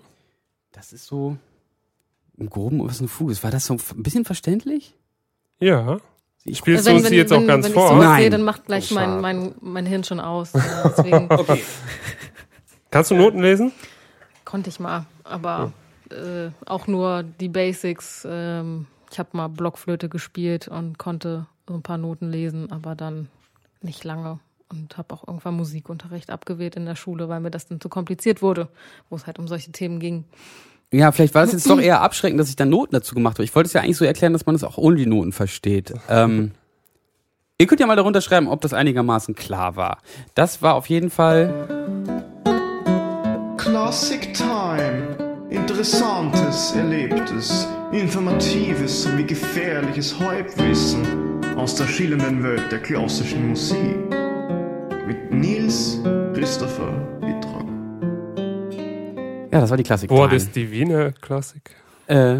Das 0.71 0.93
ist 0.93 1.05
so 1.05 1.37
im 2.37 2.49
Groben, 2.49 2.83
was 2.87 2.99
eine 2.99 3.09
Fuge 3.09 3.33
ist. 3.33 3.43
War 3.43 3.51
das 3.51 3.65
so 3.65 3.73
ein 3.75 4.03
bisschen 4.03 4.23
verständlich? 4.25 4.95
Ja. 5.59 5.99
Ich 6.43 6.57
Spielst 6.57 6.87
du 6.87 6.93
uns 6.95 7.07
die 7.09 7.15
jetzt 7.15 7.31
auch 7.33 7.45
ganz 7.45 7.65
wenn 7.65 7.73
vor? 7.73 7.83
Ich 7.85 7.89
sowas 7.91 8.03
Nein. 8.05 8.21
sehe, 8.21 8.29
dann 8.31 8.43
macht 8.43 8.65
gleich 8.65 8.91
Oh, 8.91 8.95
mein, 8.95 9.21
mein, 9.21 9.55
mein 9.61 9.85
Hirn 9.85 10.03
schon 10.03 10.19
aus. 10.19 10.53
Ja, 10.53 10.87
Deswegen 10.97 11.27
Okay. 11.29 11.61
Kannst 12.89 13.11
du 13.11 13.15
Noten 13.15 13.41
lesen? 13.41 13.71
konnte 14.43 14.69
ich 14.69 14.79
mal, 14.79 15.05
aber 15.23 15.71
äh, 16.11 16.51
auch 16.65 16.87
nur 16.87 17.23
die 17.23 17.49
Basics. 17.49 18.27
Ähm, 18.29 18.87
ich 19.11 19.19
habe 19.19 19.29
mal 19.33 19.47
Blockflöte 19.47 20.09
gespielt 20.09 20.67
und 20.67 20.97
konnte 20.97 21.47
so 21.67 21.73
ein 21.73 21.81
paar 21.81 21.97
Noten 21.97 22.29
lesen, 22.31 22.71
aber 22.71 22.95
dann 22.95 23.27
nicht 23.81 24.03
lange 24.03 24.39
und 24.71 24.97
habe 24.97 25.13
auch 25.13 25.27
irgendwann 25.27 25.55
Musikunterricht 25.55 26.29
abgewählt 26.29 26.75
in 26.75 26.85
der 26.85 26.95
Schule, 26.95 27.29
weil 27.29 27.39
mir 27.39 27.51
das 27.51 27.67
dann 27.67 27.81
zu 27.81 27.89
kompliziert 27.89 28.41
wurde, 28.41 28.69
wo 29.09 29.15
es 29.15 29.27
halt 29.27 29.37
um 29.39 29.47
solche 29.47 29.71
Themen 29.71 29.99
ging. 29.99 30.25
Ja, 30.93 31.11
vielleicht 31.11 31.35
war 31.35 31.43
es 31.43 31.53
jetzt 31.53 31.69
doch 31.69 31.79
eher 31.79 32.01
abschreckend, 32.01 32.39
dass 32.39 32.49
ich 32.49 32.57
da 32.57 32.65
Noten 32.65 32.93
dazu 32.93 33.15
gemacht 33.15 33.35
habe. 33.35 33.45
Ich 33.45 33.55
wollte 33.55 33.67
es 33.67 33.73
ja 33.73 33.81
eigentlich 33.81 33.97
so 33.97 34.05
erklären, 34.05 34.33
dass 34.33 34.45
man 34.45 34.55
es 34.55 34.63
auch 34.63 34.77
ohne 34.77 34.97
die 34.97 35.05
Noten 35.05 35.31
versteht. 35.31 35.93
Ähm, 36.09 36.51
ihr 37.57 37.67
könnt 37.67 37.79
ja 37.79 37.87
mal 37.87 37.95
darunter 37.95 38.21
schreiben, 38.21 38.49
ob 38.49 38.61
das 38.61 38.73
einigermaßen 38.73 39.35
klar 39.35 39.77
war. 39.77 39.99
Das 40.35 40.61
war 40.61 40.75
auf 40.75 40.87
jeden 40.87 41.09
Fall 41.09 41.67
Classic 43.57 44.33
Time. 44.33 45.30
Interessantes, 45.51 46.71
Erlebtes, 46.77 47.67
Informatives 47.91 49.03
sowie 49.03 49.25
gefährliches 49.25 50.17
Halbwissen 50.17 51.05
aus 51.57 51.75
der 51.75 51.87
schillernden 51.87 52.41
Welt 52.41 52.71
der 52.71 52.79
klassischen 52.79 53.49
Musik. 53.49 53.97
Mit 55.05 55.29
Nils 55.29 55.99
Christopher 56.33 56.93
Wittrag. 57.19 57.65
Ja, 59.51 59.59
das 59.59 59.69
war 59.69 59.75
die 59.75 59.83
Klassik. 59.83 60.07
Boah, 60.09 60.29
das 60.29 60.43
ist 60.43 60.55
die 60.55 60.71
Wiener 60.71 61.11
Klassik. 61.11 61.75
Äh, 62.07 62.39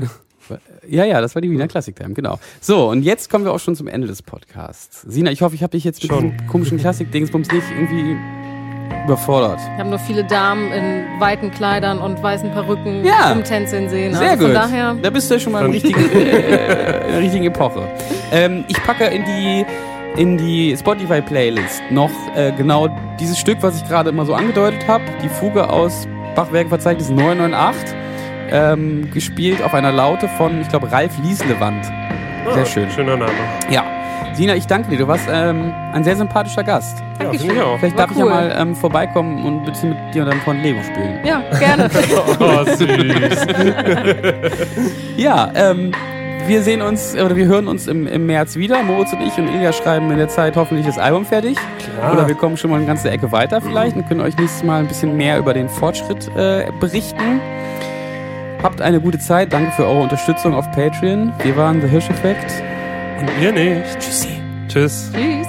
ja, 0.88 1.04
ja, 1.04 1.20
das 1.20 1.36
war 1.36 1.42
die 1.42 1.52
Wiener 1.52 1.68
Klassik 1.68 1.98
Time, 1.98 2.14
genau. 2.14 2.40
So, 2.62 2.90
und 2.90 3.04
jetzt 3.04 3.30
kommen 3.30 3.44
wir 3.44 3.52
auch 3.52 3.60
schon 3.60 3.76
zum 3.76 3.88
Ende 3.88 4.08
des 4.08 4.22
Podcasts. 4.22 5.02
Sina, 5.02 5.32
ich 5.32 5.42
hoffe, 5.42 5.56
ich 5.56 5.64
habe 5.64 5.72
dich 5.72 5.84
jetzt 5.84 6.02
mit 6.02 6.14
Schon. 6.14 6.32
diesem 6.32 6.48
komischen 6.48 6.78
Klassik-Dingsbums 6.78 7.52
nicht 7.52 7.66
irgendwie 7.78 8.16
überfordert. 9.06 9.60
Wir 9.76 9.78
haben 9.80 9.90
nur 9.90 10.00
viele 10.00 10.24
Damen 10.24 10.72
in 10.72 11.20
weiten 11.20 11.52
Kleidern 11.52 12.00
und 12.00 12.22
weißen 12.22 12.52
Perücken 12.52 13.04
Ja. 13.06 13.32
rumtänzeln 13.32 13.90
sehen. 13.90 14.14
Sehr 14.14 14.32
also 14.32 14.46
gut. 14.48 14.54
Von 14.56 14.62
daher, 14.70 14.96
Da 15.02 15.10
bist 15.10 15.30
du 15.30 15.36
ja 15.36 15.40
schon 15.40 15.54
mal 15.54 15.66
im 15.66 15.72
richtigen, 15.72 16.00
äh, 16.14 17.06
in 17.06 17.12
der 17.12 17.20
richtigen 17.20 17.46
Epoche. 17.46 17.82
Ähm, 18.32 18.64
ich 18.68 18.82
packe 18.84 19.06
in 19.06 19.24
die 19.26 19.66
in 20.18 20.38
die 20.38 20.76
Spotify-Playlist 20.78 21.84
noch 21.90 22.10
äh, 22.36 22.52
genau 22.52 22.90
dieses 23.18 23.40
Stück, 23.40 23.60
was 23.62 23.78
ich 23.78 23.88
gerade 23.88 24.10
immer 24.10 24.26
so 24.26 24.34
angedeutet 24.34 24.86
habe, 24.86 25.04
die 25.24 25.30
Fuge 25.30 25.70
aus 25.70 26.06
Bachwerkverzeichnis 26.36 27.10
998, 27.10 27.96
ähm, 28.52 29.10
gespielt 29.14 29.64
auf 29.64 29.74
einer 29.74 29.94
Laute 29.94 30.28
von, 30.38 30.60
ich 30.62 30.68
glaube, 30.68 30.92
Ralf 30.92 31.14
Lieslewand. 31.24 31.86
Sehr 32.54 32.66
schön. 32.66 32.88
Ah, 32.90 32.94
Schöner 32.94 33.16
Name. 33.18 33.32
Ja. 33.70 33.86
Sina, 34.34 34.56
ich 34.56 34.68
danke 34.68 34.90
dir. 34.90 34.98
Du 34.98 35.08
warst 35.08 35.28
ähm, 35.32 35.74
ein 35.94 36.04
sehr 36.04 36.16
sympathischer 36.16 36.64
Gast. 36.64 37.04
Ja, 37.22 37.32
ich 37.32 37.42
auch. 37.62 37.78
Vielleicht 37.80 37.98
War 37.98 38.08
darf 38.08 38.12
ich 38.12 38.18
ja 38.18 38.26
cool. 38.26 38.30
mal 38.32 38.56
ähm, 38.58 38.76
vorbeikommen 38.76 39.44
und 39.46 39.60
ein 39.60 39.66
bisschen 39.66 39.90
mit 39.90 40.14
dir 40.14 40.24
und 40.24 40.30
deinem 40.30 40.42
Freund 40.42 40.64
Lego 40.64 40.80
spielen. 40.84 41.20
ja, 41.26 41.42
gerne. 41.60 41.90
Oh, 42.40 42.64
süß. 42.66 42.88
Ja, 45.18 45.52
ähm, 45.54 45.92
wir 46.48 46.64
sehen 46.64 46.82
uns 46.82 47.14
oder 47.16 47.36
wir 47.36 47.46
hören 47.46 47.68
uns 47.68 47.88
im, 47.88 48.08
im 48.08 48.26
März 48.26 48.56
wieder. 48.56 48.82
Moritz 48.82 49.14
und 49.14 49.22
ich 49.22 49.38
und 49.38 49.48
Ilja 49.48 49.72
schreiben 49.74 50.10
in 50.12 50.18
der 50.18 50.30
Zeit 50.30 50.56
hoffentlich 50.56 50.88
das 50.88 50.98
Album 50.98 51.26
fertig. 51.26 51.56
Klar. 51.78 52.14
Oder 52.14 52.28
wir 52.28 52.36
kommen 52.36 52.58
schon 52.58 52.72
mal 52.72 52.78
eine 52.78 52.86
ganze 52.88 53.12
Ecke 53.12 53.32
weiter 53.32 53.62
vielleicht 53.62 53.96
und 53.96 54.08
können 54.08 54.22
euch 54.22 54.36
nächstes 54.38 54.64
Mal 54.64 54.80
ein 54.80 54.88
bisschen 54.88 55.16
mehr 55.16 55.38
über 55.38 55.54
den 55.54 55.70
Fortschritt 55.70 56.30
äh, 56.36 56.66
berichten. 56.80 57.40
Habt 58.64 58.82
eine 58.82 59.00
gute 59.00 59.20
Zeit. 59.20 59.54
Danke 59.54 59.72
für 59.72 59.86
eure 59.86 60.02
Unterstützung 60.02 60.56
auf 60.56 60.70
Patreon. 60.72 61.32
Wir 61.44 61.56
waren 61.58 61.80
The 61.82 61.88
Hirsch 61.88 62.10
Effect. 62.10 62.52
Und 63.22 63.30
ihr 63.40 63.52
nicht. 63.52 64.00
Tschüssi. 64.00 64.42
Tschüss. 64.68 65.12
Tschüss. 65.14 65.48